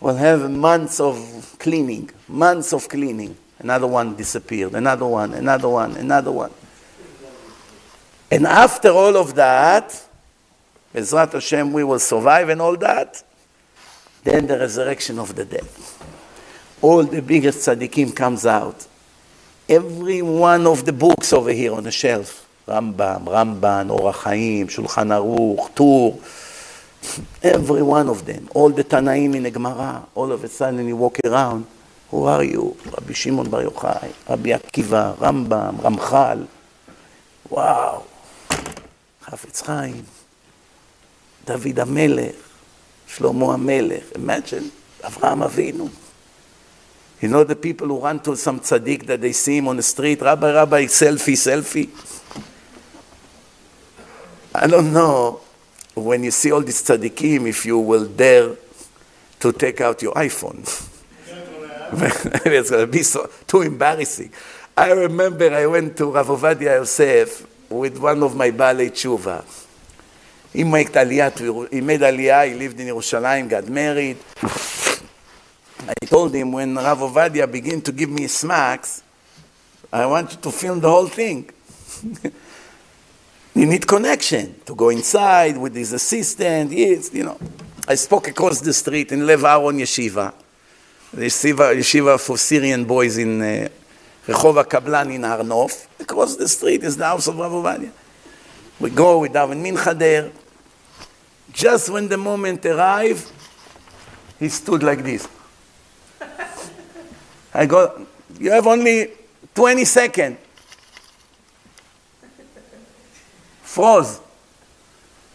will 0.00 0.16
have 0.16 0.50
months 0.50 1.00
of 1.00 1.56
cleaning, 1.58 2.10
months 2.28 2.72
of 2.72 2.88
cleaning. 2.88 3.36
Another 3.58 3.86
one 3.86 4.16
disappeared, 4.16 4.74
another 4.74 5.06
one, 5.06 5.32
another 5.32 5.68
one, 5.68 5.96
another 5.96 6.32
one. 6.32 6.50
And 8.30 8.46
after 8.46 8.90
all 8.90 9.16
of 9.16 9.36
that, 9.36 10.04
Bezrat 10.92 11.32
Hashem, 11.32 11.72
we 11.72 11.84
will 11.84 11.98
survive 12.00 12.48
and 12.48 12.60
all 12.60 12.76
that. 12.78 13.22
Then 14.24 14.46
the 14.46 14.58
resurrection 14.58 15.18
of 15.18 15.34
the 15.34 15.44
dead. 15.44 15.68
All 16.82 17.04
the 17.04 17.22
biggest 17.22 17.66
tzaddikim 17.68 18.16
comes 18.16 18.46
out. 18.46 18.86
Every 19.68 20.22
one 20.22 20.66
of 20.66 20.84
the 20.84 20.92
books 20.92 21.32
over 21.32 21.52
here 21.52 21.72
on 21.72 21.84
the 21.84 21.92
shelf. 21.92 22.48
Rambam, 22.66 23.26
Ramban, 23.26 23.96
Orach 23.96 24.24
Chaim, 24.24 24.68
Shulchan 24.68 25.10
Aruch, 25.12 25.74
Tur, 25.74 26.18
Every 27.42 27.82
one 27.82 28.08
of 28.08 28.24
them, 28.24 28.48
all 28.54 28.70
the 28.70 28.82
Tanaim 28.82 29.34
in 29.34 29.42
the 29.42 29.50
Gemara, 29.50 30.06
all 30.14 30.32
of 30.32 30.42
a 30.42 30.48
sudden 30.48 30.88
you 30.88 30.96
walk 30.96 31.18
around, 31.24 31.66
who 32.10 32.24
are 32.24 32.42
you? 32.42 32.74
Rabbi 32.86 33.12
Shimon 33.12 33.50
Bar 33.50 33.64
Yochai, 33.64 34.12
Rabbi 34.28 34.50
Akiva, 34.50 35.14
Rambam, 35.16 35.76
Ramchal. 35.80 36.48
Wow. 37.50 38.04
Chafetz 39.22 39.66
Chaim, 39.66 40.06
David 41.44 41.76
HaMelech, 41.76 42.53
Shlomo 43.14 43.56
HaMelech. 43.56 44.12
Imagine, 44.16 44.72
Avraham 45.00 45.48
Avinu. 45.48 45.90
You 47.20 47.28
know 47.28 47.44
the 47.44 47.54
people 47.54 47.86
who 47.86 48.00
run 48.00 48.20
to 48.20 48.36
some 48.36 48.58
tzaddik 48.58 49.06
that 49.06 49.20
they 49.20 49.32
see 49.32 49.58
him 49.58 49.68
on 49.68 49.76
the 49.76 49.82
street, 49.82 50.20
Rabbi, 50.20 50.52
Rabbi, 50.52 50.84
selfie, 50.86 51.34
selfie. 51.34 51.88
I 54.54 54.66
don't 54.66 54.92
know 54.92 55.40
when 55.94 56.24
you 56.24 56.32
see 56.32 56.50
all 56.50 56.60
these 56.60 56.82
tzaddikim, 56.82 57.48
if 57.48 57.64
you 57.64 57.78
will 57.78 58.06
dare 58.06 58.56
to 59.40 59.52
take 59.52 59.80
out 59.80 60.02
your 60.02 60.14
iPhone. 60.14 60.90
it's 62.46 62.70
going 62.70 62.86
to 62.86 62.92
be 62.92 63.02
so, 63.04 63.30
too 63.46 63.62
embarrassing. 63.62 64.32
I 64.76 64.90
remember 64.90 65.54
I 65.54 65.66
went 65.66 65.96
to 65.98 66.10
Rav 66.10 66.26
Ovadia 66.26 66.78
Yosef 66.78 67.70
with 67.70 67.96
one 67.98 68.22
of 68.24 68.34
my 68.34 68.50
Baalei 68.50 68.90
Tshuva. 68.90 69.44
He 70.54 70.62
made 70.62 70.86
aliyah, 70.86 71.34
to, 71.34 71.64
he 71.64 71.80
made 71.80 72.00
aliyah, 72.00 72.46
he 72.46 72.54
lived 72.54 72.78
in 72.78 72.86
Yerushalayim, 72.86 73.48
got 73.48 73.66
married. 73.66 74.18
I 75.80 76.06
told 76.06 76.32
him 76.32 76.52
when 76.52 76.76
Rav 76.76 76.98
Ovadia 77.00 77.50
began 77.50 77.80
to 77.80 77.90
give 77.90 78.08
me 78.08 78.28
smacks, 78.28 79.02
I 79.92 80.06
want 80.06 80.30
you 80.30 80.38
to 80.38 80.52
film 80.52 80.78
the 80.78 80.88
whole 80.88 81.08
thing. 81.08 81.50
you 83.56 83.66
need 83.66 83.84
connection 83.84 84.54
to 84.64 84.76
go 84.76 84.90
inside 84.90 85.58
with 85.58 85.74
his 85.74 85.92
assistant. 85.92 86.70
Yes, 86.70 87.12
you 87.12 87.24
know. 87.24 87.38
I 87.88 87.96
spoke 87.96 88.28
across 88.28 88.60
the 88.60 88.72
street 88.72 89.10
in 89.10 89.26
Lev 89.26 89.42
Aaron 89.42 89.78
Yeshiva, 89.78 90.32
the 91.12 91.26
yeshiva, 91.26 91.76
yeshiva 91.76 92.24
for 92.24 92.38
Syrian 92.38 92.84
boys 92.84 93.18
in 93.18 93.42
uh, 93.42 93.68
Rehov 94.28 94.64
Kablan 94.66 95.12
in 95.16 95.24
Har 95.24 95.38
Nof. 95.38 95.88
Across 95.98 96.36
the 96.36 96.46
street 96.46 96.84
is 96.84 96.96
the 96.96 97.06
house 97.06 97.26
of 97.26 97.36
Rav 97.36 97.50
Ovadia. 97.50 97.90
We 98.78 98.90
go, 98.90 99.18
we 99.18 99.30
daven 99.30 99.60
mincha. 99.60 100.32
Just 101.54 101.88
when 101.88 102.08
the 102.08 102.18
moment 102.18 102.66
arrived, 102.66 103.30
he 104.40 104.48
stood 104.48 104.82
like 104.82 105.02
this. 105.04 105.28
I 107.54 107.66
go, 107.66 108.06
you 108.38 108.50
have 108.50 108.66
only 108.66 109.12
20 109.54 109.84
seconds. 109.84 110.38
Froze. 113.62 114.20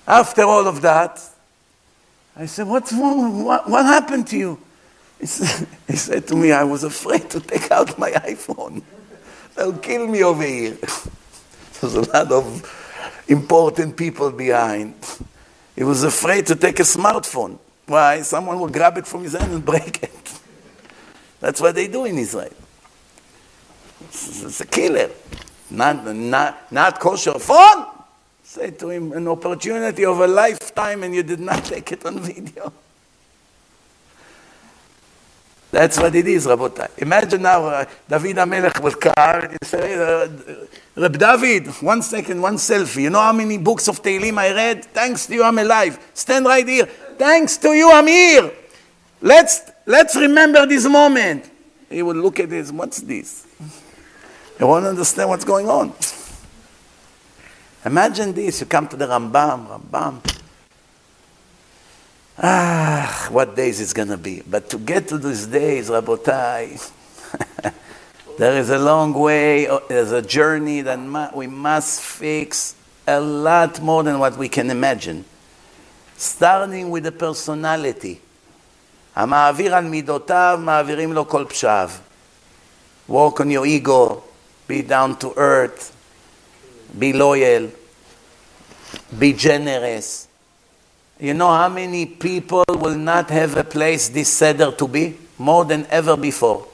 After 0.06 0.44
all 0.44 0.68
of 0.68 0.82
that, 0.82 1.22
I 2.36 2.46
said, 2.46 2.68
What's 2.68 2.92
wrong? 2.94 3.46
What, 3.46 3.70
what 3.70 3.86
happened 3.86 4.28
to 4.28 4.38
you? 4.38 4.60
He 5.20 5.26
said, 5.26 5.68
he 5.88 5.96
said 5.96 6.28
to 6.28 6.36
me, 6.36 6.52
I 6.52 6.64
was 6.64 6.84
afraid 6.84 7.30
to 7.30 7.40
take 7.40 7.72
out 7.72 7.98
my 7.98 8.12
iPhone. 8.12 8.82
They'll 9.56 9.78
kill 9.78 10.08
me 10.08 10.24
over 10.24 10.44
here. 10.44 10.72
There's 11.82 11.96
a 11.96 12.02
lot 12.12 12.32
of 12.32 13.24
important 13.28 13.96
people 13.96 14.32
behind. 14.32 14.96
He 15.80 15.86
was 15.86 16.04
afraid 16.04 16.46
to 16.48 16.58
take 16.58 16.82
a 16.82 16.84
smartphone. 16.84 17.58
Why? 17.86 18.22
Someone 18.22 18.60
will 18.60 18.68
grab 18.68 18.98
it 18.98 19.08
from 19.08 19.24
his 19.24 19.32
hand 19.32 19.54
and 19.54 19.64
break 19.74 20.04
it. 20.04 20.40
That's 21.40 21.62
what 21.62 21.74
they 21.74 21.88
do 21.88 22.04
in 22.04 22.18
Israel. 22.18 22.52
It's, 24.02 24.60
a 24.60 24.66
killer. 24.66 25.10
Not, 25.72 26.06
not, 26.06 26.70
not 26.70 27.00
kosher 27.00 27.40
phone. 27.40 27.86
Say 28.44 28.72
to 28.72 28.90
him, 28.90 29.14
an 29.14 29.26
opportunity 29.30 30.04
of 30.04 30.20
a 30.20 30.28
lifetime 30.28 31.04
and 31.04 31.16
you 31.16 31.24
did 31.24 31.40
not 31.40 31.64
take 31.74 31.94
it 31.94 32.06
on 32.06 32.20
video. 32.20 32.74
That's 35.72 36.00
what 36.00 36.16
it 36.16 36.28
is, 36.28 36.48
Rabotai. 36.48 36.98
Imagine 36.98 37.44
now 37.44 37.66
uh, 37.66 37.86
David 38.08 38.38
Amelech 38.38 38.82
will 38.82 38.94
come 38.94 39.44
and 39.44 39.58
say, 39.64 39.94
uh, 39.94 40.28
Reb 40.96 41.18
David, 41.18 41.68
one 41.82 42.02
second, 42.02 42.42
one 42.42 42.56
selfie. 42.56 43.04
You 43.04 43.12
know 43.12 43.22
how 43.22 43.34
many 43.34 43.60
books 43.60 43.88
of 43.88 44.02
Tehillim 44.02 44.38
I 44.40 44.52
read? 44.52 44.86
Thanks 44.86 45.28
to 45.28 45.36
you, 45.36 45.44
I'm 45.44 45.58
alive. 45.60 46.00
Stand 46.16 46.46
right 46.46 46.68
here. 46.68 46.86
Thanks 46.86 47.58
to 47.58 47.74
you, 47.74 47.92
I'm 47.92 48.08
here. 48.08 48.52
Let's, 49.22 49.62
let's 49.86 50.16
remember 50.16 50.66
this 50.66 50.88
moment. 50.88 51.52
He 51.90 52.02
would 52.02 52.18
look 52.18 52.40
at 52.40 52.50
this. 52.50 52.72
What's 52.72 53.02
this? 53.02 53.46
You 54.60 54.68
won't 54.68 54.86
understand 54.86 55.30
what's 55.30 55.46
going 55.46 55.70
on. 55.70 55.94
Imagine 57.86 58.34
this. 58.34 58.60
You 58.60 58.66
come 58.66 58.88
to 58.88 58.98
the 58.98 59.06
Rambam, 59.06 59.68
Rambam 59.68 60.39
Ah, 62.39 63.29
what 63.31 63.55
days 63.55 63.81
it's 63.81 63.93
going 63.93 64.09
to 64.09 64.17
be. 64.17 64.43
But 64.49 64.69
to 64.71 64.79
get 64.79 65.09
to 65.09 65.19
these 65.19 65.47
days, 65.47 65.89
Rabotai, 65.89 66.91
there 68.39 68.59
is 68.59 68.71
a 68.71 68.79
long 68.79 69.13
way, 69.13 69.69
there's 69.89 70.11
a 70.11 70.23
journey 70.23 70.81
that 70.81 71.37
we 71.37 71.47
must 71.47 72.01
fix 72.01 72.75
a 73.07 73.21
lot 73.21 73.81
more 73.81 74.03
than 74.03 74.19
what 74.19 74.37
we 74.37 74.49
can 74.49 74.71
imagine. 74.71 75.25
Starting 76.17 76.91
with 76.91 77.05
the 77.05 77.13
personality. 77.13 78.21
המעביר 79.17 79.75
על 79.75 79.85
מידותיו, 79.85 80.59
מעבירים 80.63 81.13
לו 81.13 81.29
כל 81.29 81.45
פשעיו. 81.49 81.91
Work 83.09 83.41
on 83.41 83.51
your 83.51 83.67
ego, 83.67 84.25
be 84.67 84.83
down 84.83 85.17
to 85.17 85.33
earth, 85.37 85.93
be 86.99 87.13
loyal, 87.13 87.69
be 89.19 89.33
generous, 89.35 90.27
you 91.20 91.34
know 91.34 91.50
how 91.50 91.68
many 91.70 92.06
people 92.06 92.64
will 92.70 92.98
not 92.98 93.30
have 93.30 93.58
a 93.58 93.64
place 93.64 94.10
this 94.10 94.30
Seder 94.30 94.72
to 94.72 94.88
be? 94.88 95.18
More 95.38 95.66
than 95.66 95.86
ever 95.90 96.16
before. 96.16 96.68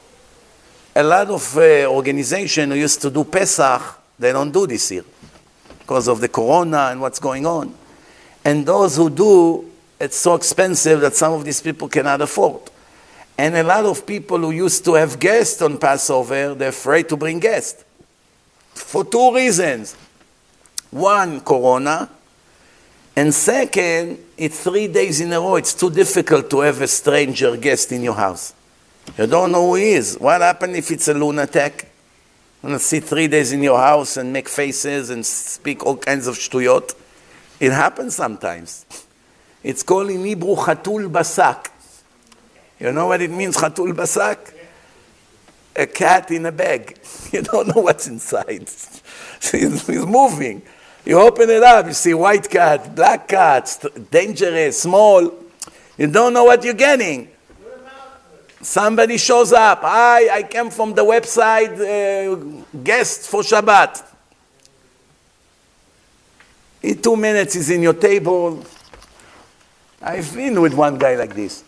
A 0.94 1.02
lot 1.02 1.28
of 1.28 1.56
uh, 1.56 1.86
organizations 1.86 2.72
who 2.72 2.78
used 2.78 3.02
to 3.02 3.10
do 3.10 3.24
Pesach, 3.24 3.82
they 4.18 4.32
don't 4.32 4.50
do 4.50 4.66
this 4.66 4.90
year 4.90 5.04
because 5.80 6.08
of 6.08 6.20
the 6.20 6.28
corona 6.28 6.88
and 6.90 7.00
what's 7.00 7.18
going 7.18 7.44
on. 7.44 7.74
And 8.44 8.64
those 8.64 8.96
who 8.96 9.10
do, 9.10 9.70
it's 10.00 10.16
so 10.16 10.34
expensive 10.34 11.00
that 11.00 11.14
some 11.14 11.32
of 11.32 11.44
these 11.44 11.60
people 11.60 11.88
cannot 11.88 12.20
afford. 12.20 12.62
And 13.38 13.56
a 13.56 13.62
lot 13.62 13.84
of 13.84 14.06
people 14.06 14.38
who 14.38 14.52
used 14.52 14.84
to 14.86 14.94
have 14.94 15.18
guests 15.18 15.60
on 15.60 15.78
Passover, 15.78 16.54
they're 16.54 16.70
afraid 16.70 17.08
to 17.10 17.16
bring 17.16 17.40
guests. 17.40 17.84
For 18.72 19.04
two 19.04 19.34
reasons. 19.34 19.94
One, 20.90 21.40
corona, 21.40 22.08
and 23.16 23.34
second, 23.34 24.18
it's 24.36 24.62
three 24.62 24.88
days 24.88 25.22
in 25.22 25.32
a 25.32 25.40
row. 25.40 25.56
It's 25.56 25.72
too 25.72 25.90
difficult 25.90 26.50
to 26.50 26.60
have 26.60 26.82
a 26.82 26.86
stranger 26.86 27.56
guest 27.56 27.90
in 27.90 28.02
your 28.02 28.14
house. 28.14 28.52
You 29.16 29.26
don't 29.26 29.52
know 29.52 29.68
who 29.68 29.76
he 29.76 29.92
is. 29.92 30.16
What 30.16 30.42
happens 30.42 30.76
if 30.76 30.90
it's 30.90 31.08
a 31.08 31.14
lunatic? 31.14 31.90
Gonna 32.62 32.78
sit 32.78 33.04
three 33.04 33.28
days 33.28 33.52
in 33.52 33.62
your 33.62 33.78
house 33.78 34.16
and 34.16 34.32
make 34.32 34.48
faces 34.48 35.10
and 35.10 35.24
speak 35.24 35.86
all 35.86 35.96
kinds 35.96 36.26
of 36.26 36.36
shtuyot. 36.36 36.94
It 37.58 37.72
happens 37.72 38.16
sometimes. 38.16 38.84
It's 39.62 39.82
called 39.82 40.10
in 40.10 40.24
Hebrew 40.24 40.56
chatul 40.56 41.10
basak. 41.10 41.68
You 42.78 42.92
know 42.92 43.06
what 43.06 43.22
it 43.22 43.30
means, 43.30 43.56
chatul 43.56 43.92
basak? 43.94 44.52
A 45.74 45.86
cat 45.86 46.30
in 46.30 46.44
a 46.46 46.52
bag. 46.52 46.98
You 47.32 47.42
don't 47.42 47.74
know 47.74 47.82
what's 47.82 48.06
inside. 48.06 48.68
he's 49.40 49.88
moving. 49.88 50.62
You 51.06 51.20
open 51.20 51.48
it 51.50 51.62
up, 51.62 51.86
you 51.86 51.92
see 51.92 52.14
white 52.14 52.50
cat, 52.50 52.92
black 52.92 53.28
cat, 53.28 53.84
dangerous, 54.10 54.82
small. 54.82 55.32
You 55.96 56.08
don't 56.08 56.32
know 56.32 56.42
what 56.42 56.64
you're 56.64 56.74
getting. 56.74 57.28
Somebody 58.60 59.16
shows 59.16 59.52
up. 59.52 59.82
Hi, 59.82 60.38
I 60.38 60.42
came 60.42 60.68
from 60.68 60.94
the 60.94 61.04
website, 61.04 61.78
uh, 61.78 62.34
guest 62.82 63.28
for 63.30 63.42
Shabbat. 63.42 64.04
In 66.82 67.00
two 67.00 67.14
minutes, 67.14 67.54
he's 67.54 67.70
in 67.70 67.82
your 67.82 67.94
table. 67.94 68.64
I've 70.02 70.34
been 70.34 70.60
with 70.60 70.74
one 70.74 70.98
guy 70.98 71.14
like 71.14 71.36
this. 71.36 71.62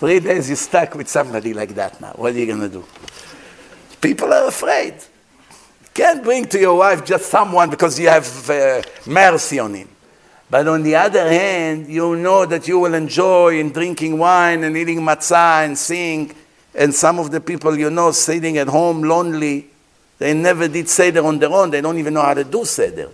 Three 0.00 0.18
days 0.18 0.48
you're 0.48 0.56
stuck 0.56 0.94
with 0.94 1.08
somebody 1.10 1.52
like 1.52 1.74
that 1.74 2.00
now. 2.00 2.12
What 2.16 2.34
are 2.34 2.38
you 2.38 2.46
going 2.46 2.60
to 2.60 2.70
do? 2.70 2.86
People 4.00 4.32
are 4.32 4.48
afraid. 4.48 4.94
Can't 5.92 6.24
bring 6.24 6.46
to 6.46 6.58
your 6.58 6.78
wife 6.78 7.04
just 7.04 7.26
someone 7.28 7.68
because 7.68 8.00
you 8.00 8.08
have 8.08 8.48
uh, 8.48 8.80
mercy 9.06 9.58
on 9.58 9.74
him. 9.74 9.90
But 10.48 10.66
on 10.68 10.84
the 10.84 10.96
other 10.96 11.28
hand, 11.28 11.88
you 11.88 12.16
know 12.16 12.46
that 12.46 12.66
you 12.66 12.78
will 12.78 12.94
enjoy 12.94 13.60
in 13.60 13.72
drinking 13.72 14.16
wine 14.16 14.64
and 14.64 14.74
eating 14.74 15.00
matzah 15.00 15.66
and 15.66 15.76
sing. 15.76 16.34
And 16.74 16.94
some 16.94 17.18
of 17.18 17.30
the 17.30 17.42
people 17.42 17.78
you 17.78 17.90
know 17.90 18.10
sitting 18.12 18.56
at 18.56 18.68
home 18.68 19.02
lonely, 19.02 19.68
they 20.16 20.32
never 20.32 20.66
did 20.66 20.88
Seder 20.88 21.22
on 21.26 21.38
their 21.38 21.52
own. 21.52 21.68
They 21.68 21.82
don't 21.82 21.98
even 21.98 22.14
know 22.14 22.22
how 22.22 22.32
to 22.32 22.44
do 22.44 22.64
Seder. 22.64 23.10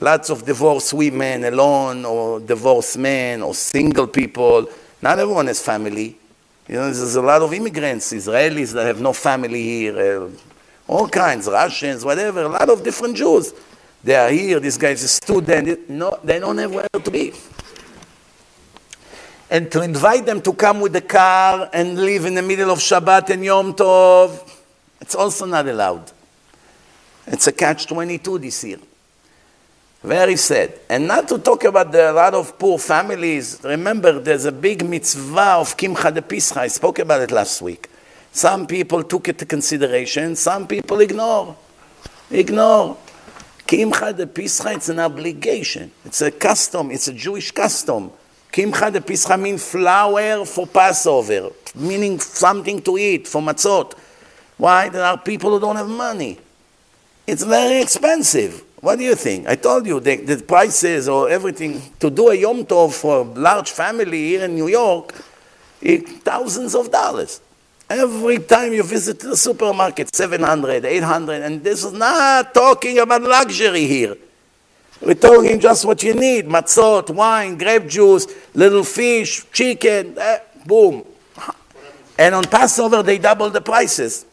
Lots 0.00 0.30
of 0.30 0.44
divorced 0.44 0.92
women 0.92 1.44
alone, 1.44 2.04
or 2.04 2.40
divorced 2.40 2.98
men, 2.98 3.42
or 3.42 3.54
single 3.54 4.08
people 4.08 4.68
not 5.02 5.18
everyone 5.18 5.46
has 5.46 5.60
family. 5.60 6.16
You 6.68 6.74
know, 6.76 6.84
there's 6.84 7.16
a 7.16 7.22
lot 7.22 7.42
of 7.42 7.52
immigrants, 7.52 8.12
Israelis 8.12 8.72
that 8.74 8.86
have 8.86 9.00
no 9.00 9.12
family 9.12 9.62
here, 9.62 10.22
uh, 10.22 10.30
all 10.86 11.08
kinds, 11.08 11.46
Russians, 11.46 12.04
whatever, 12.04 12.42
a 12.42 12.48
lot 12.48 12.68
of 12.68 12.84
different 12.84 13.16
Jews. 13.16 13.52
They 14.04 14.14
are 14.14 14.30
here, 14.30 14.60
this 14.60 14.76
guy 14.76 14.90
is 14.90 15.02
a 15.04 15.08
student, 15.08 15.88
no, 15.90 16.18
they 16.22 16.38
don't 16.38 16.58
have 16.58 16.72
where 16.72 16.88
to 16.88 17.10
be. 17.10 17.32
And 19.50 19.70
to 19.72 19.82
invite 19.82 20.26
them 20.26 20.40
to 20.42 20.52
come 20.52 20.80
with 20.80 20.92
the 20.92 21.00
car 21.00 21.68
and 21.72 21.98
live 21.98 22.24
in 22.24 22.34
the 22.34 22.42
middle 22.42 22.70
of 22.70 22.78
Shabbat 22.78 23.30
and 23.30 23.44
Yom 23.44 23.74
Tov, 23.74 24.48
it's 25.00 25.16
also 25.16 25.44
not 25.44 25.66
allowed. 25.66 26.12
It's 27.26 27.46
a 27.48 27.52
catch 27.52 27.86
22 27.86 28.38
this 28.38 28.62
year. 28.64 28.78
Very 30.02 30.36
sad. 30.36 30.80
And 30.88 31.06
not 31.06 31.28
to 31.28 31.38
talk 31.38 31.64
about 31.64 31.92
the, 31.92 32.10
lot 32.12 32.32
of 32.32 32.58
poor 32.58 32.78
families. 32.78 33.60
Remember, 33.62 34.18
there's 34.18 34.46
a 34.46 34.52
big 34.52 34.82
mitzvah 34.84 35.58
of 35.60 35.76
Kimcha 35.76 36.12
de 36.12 36.22
Pischa. 36.22 36.56
I 36.56 36.68
spoke 36.68 37.00
about 37.00 37.20
it 37.20 37.30
last 37.30 37.60
week. 37.60 37.88
Some 38.32 38.66
people 38.66 39.02
took 39.02 39.28
it 39.28 39.38
to 39.38 39.44
consideration, 39.44 40.36
some 40.36 40.66
people 40.66 41.00
ignore. 41.00 41.56
Ignore. 42.30 42.96
Kimcha 43.66 44.16
de 44.16 44.24
Pischa, 44.24 44.74
it's 44.74 44.88
an 44.88 45.00
obligation. 45.00 45.90
It's 46.04 46.22
a 46.22 46.30
custom, 46.30 46.90
it's 46.90 47.08
a 47.08 47.12
Jewish 47.12 47.50
custom. 47.50 48.10
Kimcha 48.52 48.92
de 48.92 49.00
Pischa 49.00 49.38
means 49.38 49.68
flour 49.68 50.46
for 50.46 50.66
Passover, 50.66 51.50
meaning 51.74 52.18
something 52.20 52.80
to 52.82 52.96
eat 52.96 53.28
for 53.28 53.42
matzot. 53.42 53.94
Why? 54.56 54.88
There 54.88 55.04
are 55.04 55.18
people 55.18 55.50
who 55.50 55.60
don't 55.60 55.76
have 55.76 55.88
money. 55.88 56.38
It's 57.26 57.42
very 57.42 57.82
expensive. 57.82 58.64
What 58.80 58.98
do 58.98 59.04
you 59.04 59.14
think? 59.14 59.46
I 59.46 59.56
told 59.56 59.86
you 59.86 60.00
the, 60.00 60.16
the 60.16 60.42
prices 60.42 61.08
or 61.08 61.28
everything 61.28 61.82
to 62.00 62.08
do 62.08 62.30
a 62.30 62.34
Yom 62.34 62.64
Tov 62.64 62.94
for 62.94 63.20
a 63.20 63.22
large 63.22 63.70
family 63.70 64.28
here 64.28 64.44
in 64.44 64.54
New 64.54 64.68
York, 64.68 65.14
it, 65.82 66.08
thousands 66.22 66.74
of 66.74 66.90
dollars. 66.90 67.42
Every 67.90 68.38
time 68.38 68.72
you 68.72 68.82
visit 68.82 69.20
the 69.20 69.36
supermarket, 69.36 70.14
700, 70.14 70.84
800, 70.84 71.42
and 71.42 71.62
this 71.62 71.84
is 71.84 71.92
not 71.92 72.54
talking 72.54 72.98
about 73.00 73.22
luxury 73.22 73.86
here. 73.86 74.16
We're 75.02 75.14
talking 75.14 75.60
just 75.60 75.84
what 75.84 76.02
you 76.02 76.14
need 76.14 76.46
matzot, 76.46 77.10
wine, 77.10 77.58
grape 77.58 77.86
juice, 77.86 78.26
little 78.54 78.84
fish, 78.84 79.44
chicken, 79.52 80.16
eh, 80.16 80.38
boom. 80.64 81.04
And 82.18 82.34
on 82.34 82.44
Passover, 82.44 83.02
they 83.02 83.18
double 83.18 83.50
the 83.50 83.60
prices. 83.60 84.24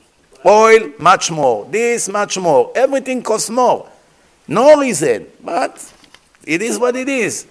Oil, 0.45 0.91
much 0.99 1.31
more. 1.31 1.65
This, 1.65 2.07
much 2.07 2.37
more. 2.37 2.71
Everything 2.75 3.23
costs 3.23 3.49
more. 3.49 3.89
No 4.47 4.79
reason, 4.79 5.27
but 5.43 5.93
it 6.45 6.61
is 6.61 6.79
what 6.79 6.95
it 6.95 7.09
is. 7.09 7.45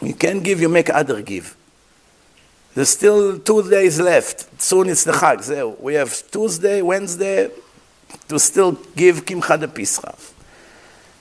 You 0.00 0.14
can 0.14 0.40
give, 0.40 0.60
you 0.60 0.68
make 0.68 0.88
other 0.90 1.20
give. 1.22 1.56
There's 2.74 2.90
still 2.90 3.38
two 3.38 3.68
days 3.68 3.98
left. 3.98 4.60
Soon 4.60 4.90
it's 4.90 5.04
the 5.04 5.12
Chag. 5.12 5.80
We 5.80 5.94
have 5.94 6.30
Tuesday, 6.30 6.82
Wednesday 6.82 7.50
to 8.28 8.38
still 8.38 8.72
give 8.94 9.24
Kimcha 9.24 9.58
de 9.58 9.66
Pischa. 9.66 10.14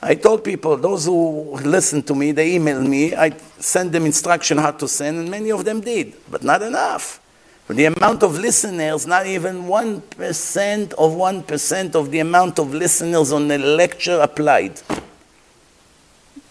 I 0.02 0.16
told 0.16 0.44
people, 0.44 0.78
those 0.78 1.06
who 1.06 1.56
listen 1.64 2.04
to 2.04 2.14
me, 2.14 2.32
they 2.32 2.60
emailed 2.60 2.88
me, 2.88 3.16
I 3.16 3.32
send 3.58 3.92
them 3.92 4.06
instruction 4.06 4.60
how 4.60 4.72
to 4.72 4.88
send, 4.88 5.18
and 5.18 5.32
many 5.32 5.52
of 5.52 5.66
them 5.66 5.82
did, 5.82 6.14
but 6.30 6.44
not 6.44 6.62
enough. 6.62 7.20
The 7.68 7.86
amount 7.86 8.22
of 8.22 8.38
listeners, 8.38 9.08
not 9.08 9.26
even 9.26 9.64
1% 9.64 10.94
of 10.94 11.12
1% 11.14 11.96
of 11.96 12.12
the 12.12 12.20
amount 12.20 12.60
of 12.60 12.74
listeners 12.74 13.32
on 13.32 13.48
the 13.48 13.58
lecture 13.58 14.20
applied. 14.22 14.80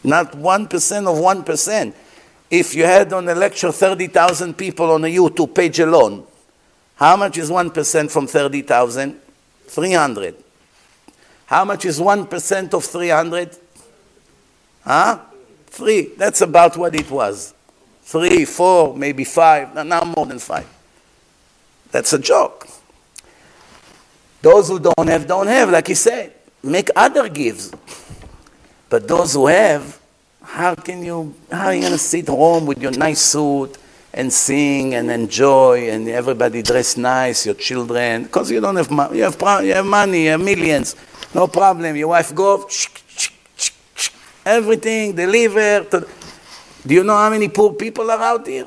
Not 0.03 0.33
1% 0.33 1.07
of 1.07 1.45
1%. 1.47 1.95
If 2.51 2.75
you 2.75 2.85
had 2.85 3.13
on 3.13 3.27
the 3.27 3.35
lecture 3.35 3.71
30,000 3.71 4.55
people 4.55 4.91
on 4.91 5.05
a 5.05 5.09
YouTube 5.09 5.55
page 5.55 5.79
alone, 5.79 6.27
how 6.97 7.17
much 7.17 7.39
is 7.39 7.49
1% 7.49 8.11
from 8.11 8.27
30,000? 8.27 9.21
300. 9.69 10.35
How 11.47 11.65
much 11.65 11.85
is 11.85 12.01
1% 12.01 12.75
of 12.75 12.85
300? 12.85 13.57
Huh? 14.85 15.21
Three. 15.67 16.11
That's 16.17 16.41
about 16.41 16.77
what 16.77 16.95
it 16.95 17.11
was. 17.11 17.55
Three, 18.03 18.45
four, 18.45 18.97
maybe 18.97 19.25
five, 19.25 19.75
now 19.87 20.03
more 20.03 20.27
than 20.27 20.39
five. 20.39 20.74
That's 21.95 22.13
a 22.13 22.19
joke. 22.19 22.67
Those 24.43 24.67
who 24.67 24.81
don't 24.81 25.07
have, 25.07 25.29
don't 25.29 25.47
have, 25.47 25.71
like 25.71 25.87
he 25.87 25.95
said. 25.95 26.35
Make 26.61 26.91
other 26.97 27.29
gifts. 27.29 27.71
But 28.89 29.07
those 29.07 29.35
who 29.35 29.47
have, 29.47 30.01
how 30.43 30.75
can 30.75 31.05
you, 31.05 31.33
how 31.53 31.67
are 31.67 31.75
you 31.75 31.83
going 31.83 31.93
to 31.93 31.99
sit 31.99 32.27
home 32.27 32.67
with 32.67 32.83
your 32.83 32.91
nice 32.91 33.21
suit 33.21 33.79
and 34.13 34.33
sing 34.33 34.95
and 34.95 35.09
enjoy 35.09 35.89
and 35.89 36.09
everybody 36.09 36.63
dress 36.63 36.97
nice, 36.97 37.47
your 37.47 37.55
children? 37.55 38.25
Because 38.25 38.51
you 38.51 38.61
don't 38.61 38.75
have 38.75 38.91
money. 38.91 39.19
You 39.19 39.23
have, 39.31 39.65
you 39.65 39.75
have 39.75 39.87
money, 39.87 40.25
you 40.25 40.31
have 40.31 40.41
millions. 40.41 40.97
No 41.33 41.47
problem. 41.47 41.95
Your 41.95 42.09
wife 42.09 42.35
go, 42.35 42.69
everything, 44.45 45.15
deliver. 45.15 45.85
To, 45.91 46.09
do 46.85 46.93
you 46.93 47.05
know 47.05 47.15
how 47.17 47.31
many 47.31 47.49
poor 47.49 47.73
people 47.73 48.11
are 48.11 48.21
out 48.21 48.49
here? 48.49 48.67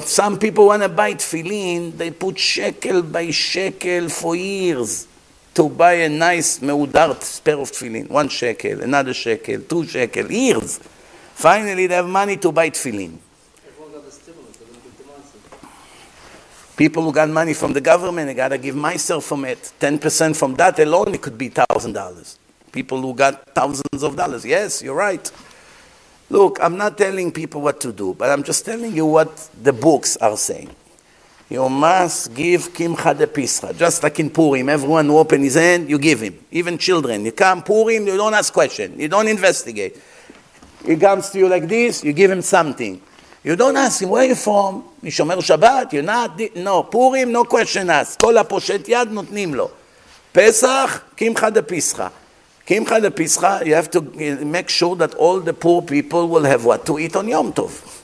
Some 0.00 0.38
people 0.38 0.66
want 0.66 0.82
to 0.82 0.88
buy 0.88 1.14
tefillin, 1.14 1.96
they 1.96 2.12
put 2.12 2.38
shekel 2.38 3.02
by 3.02 3.30
shekel 3.32 4.08
for 4.08 4.36
years 4.36 5.08
to 5.54 5.68
buy 5.68 5.94
a 5.94 6.08
nice 6.08 6.60
meudart 6.60 7.42
pair 7.42 7.58
of 7.58 7.72
tefillin. 7.72 8.08
One 8.08 8.28
shekel, 8.28 8.82
another 8.82 9.12
shekel, 9.12 9.62
two 9.62 9.84
shekel, 9.86 10.30
years. 10.30 10.78
Finally, 11.34 11.88
they 11.88 11.94
have 11.96 12.06
money 12.06 12.36
to 12.36 12.52
buy 12.52 12.70
tefillin. 12.70 13.18
People 16.76 17.04
who 17.04 17.12
got 17.12 17.28
money 17.28 17.54
from 17.54 17.72
the 17.72 17.80
government, 17.80 18.26
they 18.26 18.34
got 18.34 18.48
to 18.48 18.58
give 18.58 18.74
myself 18.74 19.24
from 19.24 19.44
it. 19.44 19.72
10% 19.80 20.36
from 20.36 20.54
that 20.54 20.78
alone, 20.80 21.14
it 21.14 21.22
could 21.22 21.38
be 21.38 21.48
$1,000. 21.50 22.38
People 22.72 23.00
who 23.00 23.14
got 23.14 23.54
thousands 23.54 24.02
of 24.02 24.16
dollars. 24.16 24.44
Yes, 24.44 24.82
you're 24.82 24.96
right. 24.96 25.30
Look, 26.34 26.58
I'm 26.60 26.76
not 26.76 26.98
telling 26.98 27.30
people 27.30 27.60
what 27.60 27.80
to 27.82 27.92
do, 27.92 28.12
but 28.12 28.28
I'm 28.28 28.42
just 28.42 28.64
telling 28.64 28.96
you 28.96 29.06
what 29.06 29.30
the 29.62 29.72
books 29.72 30.16
are 30.16 30.36
saying. 30.36 30.68
You 31.48 31.68
must 31.68 32.34
give 32.34 32.72
kimcha 32.72 33.16
de 33.16 33.28
pischa, 33.28 33.72
just 33.78 34.02
like 34.02 34.18
in 34.18 34.30
Purim. 34.30 34.68
Everyone 34.68 35.06
who 35.06 35.16
opens 35.16 35.44
his 35.44 35.54
hand, 35.54 35.88
you 35.88 35.96
give 35.96 36.22
him. 36.22 36.36
Even 36.50 36.76
children, 36.76 37.24
you 37.24 37.30
come 37.30 37.62
Purim, 37.62 38.08
you 38.08 38.16
don't 38.16 38.34
ask 38.34 38.52
question, 38.52 38.98
you 38.98 39.06
don't 39.06 39.28
investigate. 39.28 39.96
He 40.84 40.96
comes 40.96 41.30
to 41.30 41.38
you 41.38 41.48
like 41.48 41.68
this, 41.68 42.02
you 42.02 42.12
give 42.12 42.32
him 42.32 42.42
something. 42.42 43.00
You 43.44 43.54
don't 43.54 43.76
ask 43.76 44.02
him, 44.02 44.08
where 44.08 44.24
are 44.24 44.26
you 44.26 44.34
from? 44.34 44.82
Mishomer 45.04 45.36
Shabbat, 45.36 45.92
you're 45.92 46.02
not, 46.02 46.40
no, 46.56 46.82
Purim, 46.82 47.30
no 47.30 47.44
question 47.44 47.88
asked. 47.90 48.18
Kol 48.18 48.34
הפושט 48.34 48.88
not 49.12 49.26
Nimlo. 49.26 49.70
Pesach, 50.32 50.64
פסח, 50.64 51.00
קמחא 51.14 51.48
דפסחא. 51.50 52.08
Kimcha 52.66 52.98
de 52.98 53.66
you 53.66 53.74
have 53.74 53.90
to 53.90 54.00
make 54.44 54.70
sure 54.70 54.96
that 54.96 55.14
all 55.16 55.40
the 55.40 55.52
poor 55.52 55.82
people 55.82 56.28
will 56.28 56.44
have 56.44 56.64
what 56.64 56.86
to 56.86 56.98
eat 56.98 57.14
on 57.14 57.28
Yom 57.28 57.52
Tov. 57.52 58.02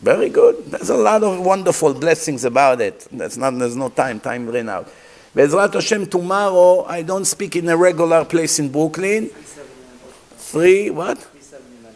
Very 0.00 0.30
good. 0.30 0.64
There's 0.66 0.88
a 0.90 0.96
lot 0.96 1.22
of 1.22 1.40
wonderful 1.40 1.92
blessings 1.94 2.44
about 2.44 2.80
it. 2.80 3.06
That's 3.12 3.36
not, 3.36 3.58
there's 3.58 3.76
no 3.76 3.90
time. 3.90 4.18
Time 4.18 4.48
ran 4.48 4.68
out. 4.68 4.90
Bezrat 5.34 5.74
Hashem, 5.74 6.06
tomorrow 6.06 6.84
I 6.84 7.02
don't 7.02 7.26
speak 7.26 7.56
in 7.56 7.68
a 7.68 7.76
regular 7.76 8.24
place 8.24 8.58
in 8.58 8.72
Brooklyn. 8.72 9.28
Three, 9.28 10.90
what? 10.90 11.18
379 11.18 11.94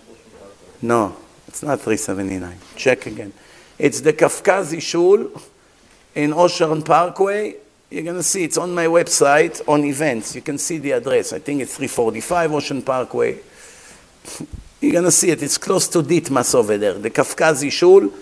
No, 0.82 1.16
it's 1.48 1.62
not 1.62 1.80
379. 1.80 2.58
Check 2.76 3.06
again. 3.06 3.32
It's 3.78 4.00
the 4.00 4.12
Kafkazi 4.12 4.80
Shul 4.80 5.30
in 6.14 6.32
Ocean 6.32 6.82
Parkway. 6.82 7.56
You're 7.90 8.02
going 8.02 8.16
to 8.16 8.22
see 8.22 8.44
it's 8.44 8.58
on 8.58 8.74
my 8.74 8.86
website 8.86 9.60
on 9.68 9.84
events. 9.84 10.34
You 10.34 10.42
can 10.42 10.58
see 10.58 10.78
the 10.78 10.92
address. 10.92 11.32
I 11.32 11.38
think 11.38 11.62
it's 11.62 11.76
345 11.76 12.52
Ocean 12.52 12.82
Parkway. 12.82 13.38
You're 14.80 14.92
going 14.92 15.04
to 15.04 15.10
see 15.10 15.30
it. 15.30 15.42
It's 15.42 15.58
close 15.58 15.88
to 15.88 16.02
Ditmas 16.02 16.54
over 16.54 16.76
there, 16.76 16.94
the 16.94 17.10
Kafkazi 17.10 17.70
Shul. 17.70 18.12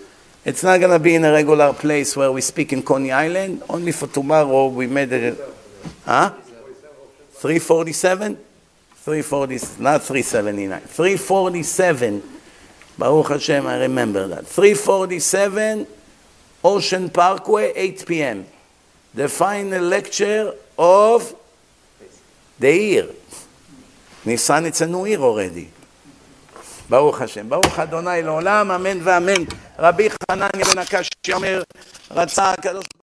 It's 0.44 0.62
not 0.62 0.78
going 0.80 0.92
to 0.92 0.98
be 0.98 1.14
in 1.14 1.24
a 1.24 1.32
regular 1.32 1.72
place 1.72 2.16
where 2.16 2.30
we 2.30 2.40
speak 2.40 2.72
in 2.72 2.82
Coney 2.82 3.12
Island. 3.12 3.62
Only 3.68 3.92
for 3.92 4.08
tomorrow 4.08 4.68
we 4.68 4.86
made 4.86 5.12
it. 5.12 5.40
Huh? 6.04 6.30
347? 7.32 8.36
340, 8.94 9.82
not 9.82 10.02
379. 10.02 10.80
347. 10.80 12.22
Baruch 12.98 13.28
Hashem, 13.28 13.66
I 13.66 13.80
remember 13.80 14.28
that. 14.28 14.46
347 14.46 15.86
Ocean 16.64 17.10
Parkway, 17.10 17.72
8 17.74 18.04
p.m. 18.06 18.46
The 19.14 19.28
final 19.28 19.82
lecture 19.82 20.54
of 20.78 21.34
the 22.58 22.72
year. 22.72 23.08
A 24.24 24.86
new 24.86 25.06
year 25.06 25.18
already. 25.18 25.68
ברוך 26.88 27.20
השם. 27.20 27.48
ברוך 27.48 27.78
אדוני 27.78 28.22
לעולם, 28.22 28.70
אמן 28.70 28.98
ואמן. 29.02 29.44
רבי 29.78 30.08
חנניה 30.10 30.64
בן 30.72 30.78
הקשי 30.78 31.32
אומר, 31.32 31.62
רצה 32.10 32.50
הקדוש 32.50 32.84